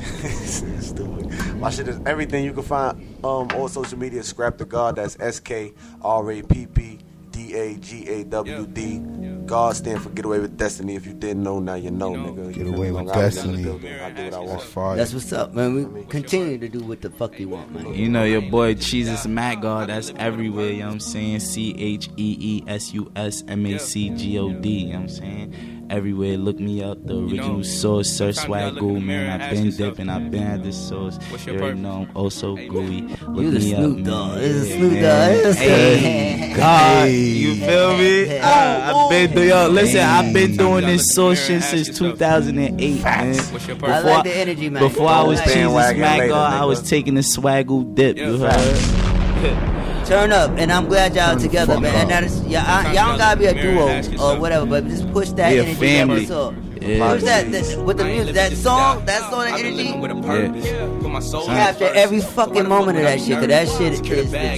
Stupid. 0.80 1.56
My 1.60 1.70
shit 1.70 1.88
is 1.88 2.00
everything 2.06 2.44
you 2.44 2.52
can 2.52 2.62
find 2.62 2.98
um 3.22 3.48
on 3.50 3.68
social 3.68 3.98
media. 3.98 4.22
Skrapp 4.22 4.56
Da 4.56 4.64
Gawd. 4.64 4.96
That's 4.96 5.16
S 5.20 5.40
K 5.40 5.72
R 6.02 6.32
A 6.32 6.42
P 6.42 6.66
P 6.66 6.98
D 7.30 7.54
A 7.54 7.74
G 7.76 8.08
A 8.08 8.24
W 8.24 8.66
D. 8.66 9.19
God 9.50 9.74
stand 9.76 10.00
for 10.00 10.10
Get 10.10 10.24
Away 10.24 10.38
with 10.38 10.56
Destiny. 10.56 10.94
If 10.94 11.06
you 11.06 11.12
didn't 11.12 11.42
know, 11.42 11.58
now 11.58 11.74
you 11.74 11.90
know, 11.90 12.12
nigga. 12.12 12.54
Get 12.54 12.66
away 12.68 12.92
with 12.92 13.08
Island 13.08 13.10
in 13.10 13.14
the 13.14 13.20
Destiny. 13.20 13.62
building. 13.64 13.94
I 14.00 14.10
do 14.10 14.24
what 14.24 14.34
I 14.34 14.38
want. 14.40 14.62
fire. 14.62 14.96
That's 14.96 15.12
what's 15.12 15.32
up, 15.32 15.52
man. 15.54 15.92
We 15.92 16.04
continue 16.04 16.56
to 16.58 16.68
do 16.68 16.78
what 16.80 17.00
the 17.00 17.10
fuck 17.10 17.38
you 17.40 17.48
want, 17.48 17.72
man. 17.74 17.92
You 17.92 18.08
know 18.08 18.22
your 18.24 18.42
boy 18.42 18.74
Cheesus 18.76 19.26
Mac 19.26 19.60
God. 19.60 19.88
That's 19.88 20.12
everywhere. 20.16 20.70
You 20.70 20.78
know 20.80 20.86
what 20.86 20.92
I'm 20.94 21.00
saying? 21.00 21.40
C 21.40 21.74
H 21.76 22.08
E 22.16 22.36
E 22.40 22.64
S 22.68 22.94
U 22.94 23.10
S 23.16 23.42
M 23.48 23.66
A 23.66 23.78
C 23.78 24.10
G 24.10 24.38
O 24.38 24.52
D. 24.52 24.68
You 24.68 24.86
know 24.86 24.92
what 24.94 25.02
I'm 25.02 25.08
saying? 25.08 25.86
Everywhere. 25.90 26.36
Look 26.36 26.60
me 26.60 26.84
up. 26.84 27.04
The 27.04 27.18
original 27.18 27.64
source. 27.64 28.08
Sir 28.08 28.30
Swaggle, 28.30 29.02
man. 29.02 29.40
I've 29.40 29.50
been 29.50 29.70
dipping. 29.70 30.08
I've 30.08 30.30
been 30.30 30.44
at 30.44 30.62
this 30.62 30.76
source. 30.88 31.18
You 31.44 31.54
already 31.58 31.80
know 31.80 32.06
I'm 32.08 32.16
also 32.16 32.54
gooey. 32.54 33.00
Look 33.26 33.42
You 33.42 33.50
the 33.50 33.58
me 33.58 33.70
Snoop 33.74 33.98
up, 33.98 34.04
Dogg. 34.04 34.28
man. 34.30 34.38
This 34.38 34.54
is 34.56 34.68
Yeah, 34.70 34.76
Snoop 34.76 34.92
man. 34.92 35.02
Dogg. 35.02 35.42
This 35.42 35.58
Hey, 35.58 36.36
Snoop- 36.44 36.56
God. 36.56 37.04
Hey. 37.08 37.16
You 37.16 37.54
feel 37.56 37.96
me? 37.98 38.38
Ah, 38.40 39.04
I've 39.04 39.10
been 39.10 39.34
doing, 39.40 39.48
yo, 39.48 39.68
listen, 39.68 40.00
I've 40.00 40.32
been 40.32 40.56
doing 40.56 40.86
this 40.86 41.12
source 41.14 41.46
shit 41.46 41.62
since 41.62 41.96
2008, 41.98 43.02
man. 43.02 43.36
Before, 43.52 43.88
I 43.88 43.98
like 44.00 44.24
the 44.24 44.36
energy, 44.36 44.68
man. 44.70 44.82
Before 44.82 45.08
I 45.08 45.22
was 45.22 45.40
I 45.40 45.44
like 45.44 45.50
it. 45.50 45.54
Cheesus 45.54 45.54
Bandwagon 45.54 46.00
Mac 46.00 46.18
later, 46.20 46.34
I 46.34 46.64
was 46.64 46.88
taking 46.88 47.14
the 47.14 47.22
swaggle 47.22 47.94
dip. 47.94 48.16
You 48.16 48.38
heard? 48.38 49.80
Turn 50.06 50.32
up, 50.32 50.50
and 50.58 50.72
I'm 50.72 50.86
glad 50.88 51.14
y'all 51.14 51.38
together, 51.38 51.74
fuck 51.74 51.82
man. 51.82 51.94
And 51.94 52.10
that 52.10 52.24
is, 52.24 52.44
yeah, 52.44 52.64
I, 52.66 52.92
y'all 52.92 53.10
don't 53.10 53.18
gotta 53.18 53.38
be 53.38 53.46
a 53.46 53.54
duo 53.54 54.02
or 54.20 54.40
whatever, 54.40 54.66
but 54.66 54.84
just 54.86 55.10
push 55.12 55.28
that 55.30 55.52
energy. 55.52 55.74
family. 55.74 56.20
That's 56.24 56.30
all. 56.32 56.54
Yeah. 56.80 57.12
Push 57.12 57.22
that, 57.24 57.52
that 57.52 57.84
with 57.84 57.98
the 57.98 58.04
music, 58.04 58.34
that 58.34 58.52
song, 58.56 59.04
that 59.04 59.20
song, 59.30 59.44
that 59.44 59.60
energy. 59.60 59.84
Yeah. 59.84 61.46
Capture 61.46 61.92
every 61.94 62.20
fucking 62.20 62.68
moment 62.68 62.96
of 62.98 63.04
that 63.04 63.20
shit, 63.20 63.38
cause 63.38 63.46
that 63.48 63.68
shit 63.68 63.92
is 63.92 64.00
the 64.00 64.08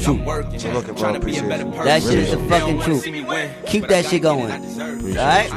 truth. 0.04 0.64
Looking, 0.72 0.94
bro. 0.94 1.14
Appreciate 1.14 1.44
it. 1.50 1.72
That 1.84 2.02
shit 2.02 2.18
is 2.18 2.30
the 2.30 2.38
fucking 2.48 2.80
truth. 2.80 3.04
Keep 3.66 3.88
that 3.88 4.04
shit 4.06 4.22
going. 4.22 4.50
Alright? 5.18 5.50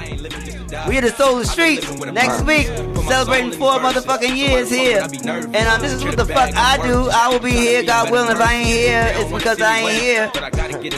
We 0.88 0.98
in 0.98 1.04
the 1.04 1.12
Soul 1.12 1.38
of 1.38 1.44
the 1.44 1.48
Street 1.48 1.82
next 2.12 2.42
week, 2.44 2.66
celebrating 3.08 3.52
four 3.52 3.74
motherfucking 3.80 4.36
years 4.36 4.70
here. 4.70 5.02
And 5.04 5.56
um, 5.56 5.80
this 5.82 5.94
is 5.94 6.04
what 6.04 6.18
the 6.18 6.26
fuck 6.26 6.52
I 6.56 6.78
do. 6.86 7.10
I 7.12 7.30
will 7.30 7.40
be 7.40 7.52
here, 7.52 7.84
God 7.84 8.12
willing. 8.12 8.32
If 8.32 8.42
I 8.42 8.54
ain't 8.56 8.68
here, 8.68 9.14
it's 9.16 9.32
because 9.32 9.62
I 9.62 9.78
ain't 9.80 10.02
here. 10.02 10.32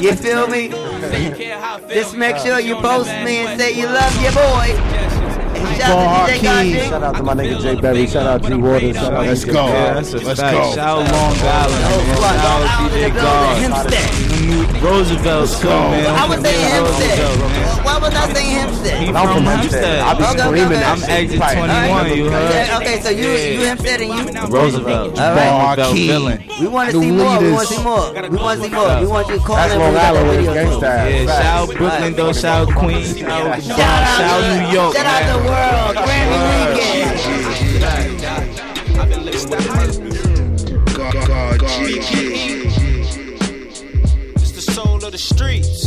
You 0.02 0.15
feel 0.15 0.48
me? 0.48 0.69
Just 1.94 2.15
make 2.15 2.38
sure 2.38 2.60
you 2.60 2.76
post 2.76 3.10
me 3.10 3.39
and 3.45 3.60
say 3.60 3.73
you 3.77 3.85
love 3.85 4.22
your 4.22 4.31
boy. 4.31 5.16
Shout 5.78 5.98
out 5.98 6.28
to 6.28 6.34
DJ 6.34 6.44
God 6.44 6.64
G. 6.66 6.80
Shout 6.90 7.04
out 7.04 7.16
to 7.16 7.24
my 7.24 7.34
nigga 7.34 7.62
Jay 7.62 7.76
Berry. 7.76 8.08
Shout 8.08 8.26
out 8.28 8.42
G 8.44 8.54
Waters. 8.56 8.96
Shout 8.96 9.14
out 9.14 9.26
Let's 9.26 9.44
DJ 9.46 9.54
go. 9.54 9.66
Bear. 9.68 9.94
That's 9.96 10.14
a 10.14 10.18
Let's 10.20 10.40
fact. 10.40 10.54
go. 10.58 10.76
Shout 10.76 10.88
out 10.88 11.12
Long 11.12 11.36
Island, 11.38 11.82
man. 12.08 12.18
Shout 12.18 12.46
out 12.46 12.92
DJ 12.92 13.14
God. 13.14 14.82
Roosevelt, 14.82 15.50
too, 15.62 15.68
man. 15.68 16.06
I 16.16 16.26
was 16.28 16.40
saying 16.42 16.84
Roosevelt, 16.84 16.98
Hempstead. 16.98 17.50
man. 17.50 17.86
Why 17.86 17.98
was 18.00 18.14
I 18.16 18.34
saying 18.34 18.52
Hempstead? 18.58 18.98
He 19.02 19.08
I'm 19.08 19.14
from 19.14 19.28
from 19.36 19.44
Hempstead. 19.44 19.84
Hempstead. 19.84 20.00
I 20.00 20.14
be 20.14 20.24
Okay, 20.24 20.32
okay, 20.32 20.42
screaming 20.48 20.66
okay. 20.68 20.76
that 20.80 20.92
I'm 20.92 21.00
shit. 21.00 21.10
exit 21.10 21.40
Right. 21.40 21.58
21, 21.58 22.18
you 22.18 22.30
heard? 22.30 22.54
Yeah, 22.54 22.78
okay, 22.78 23.02
so 23.02 23.10
you 23.10 23.28
Yeah. 23.28 23.48
you 23.48 23.62
Hempstead 23.68 24.02
and 24.02 24.10
you 24.14 24.42
Roosevelt. 24.48 25.20
All 25.20 25.36
right. 25.36 25.78
Roosevelt 25.78 25.96
Key. 25.96 26.08
villain. 26.08 26.44
We 26.62 26.68
want 26.68 26.92
to 26.92 26.98
The 26.98 27.02
see 27.04 27.12
more. 27.12 27.28
We 27.28 27.34
leaders. 27.38 27.54
want 27.54 27.68
to 27.68 27.74
see 27.74 27.84
more. 27.84 28.06
We 28.30 28.38
want 28.38 28.58
to 28.58 28.64
see 28.64 28.74
more. 28.74 29.00
We 29.02 29.08
want 29.08 29.28
you 29.28 29.38
to 29.38 29.44
call 29.44 29.56
That's 29.58 29.72
them 29.74 29.80
Long 29.82 29.88
and 29.88 29.96
we 29.96 30.02
got 30.02 30.08
Island 30.08 30.30
the 30.30 30.38
with 30.38 30.46
video. 30.46 30.54
gangsta. 30.58 30.82
Yeah, 30.82 31.26
Facts. 31.26 31.44
shout 31.44 31.58
out 31.58 31.76
Brooklyn 31.78 32.14
though, 32.14 32.34
shout 32.34 32.68
out 32.70 32.76
Queens, 32.78 33.18
shout 33.18 33.30
out 33.30 33.64
Shout 33.64 33.80
out, 33.80 35.47
shout 35.48 35.95
out 35.95 35.95
New 35.95 35.95
York, 35.95 35.95
Shout 35.95 35.98
out 35.98 36.07
man. 36.07 36.28
the 36.30 36.38
world. 36.38 37.88
Grammy 38.98 39.18
weekend. 39.26 40.94
God, 40.95 41.28
God, 41.28 41.69
G, 41.69 41.99
G. 42.02 42.11
It's 44.36 44.52
the 44.52 44.61
soul 44.74 44.95
of 45.03 45.11
the 45.11 45.18
streets. 45.18 45.87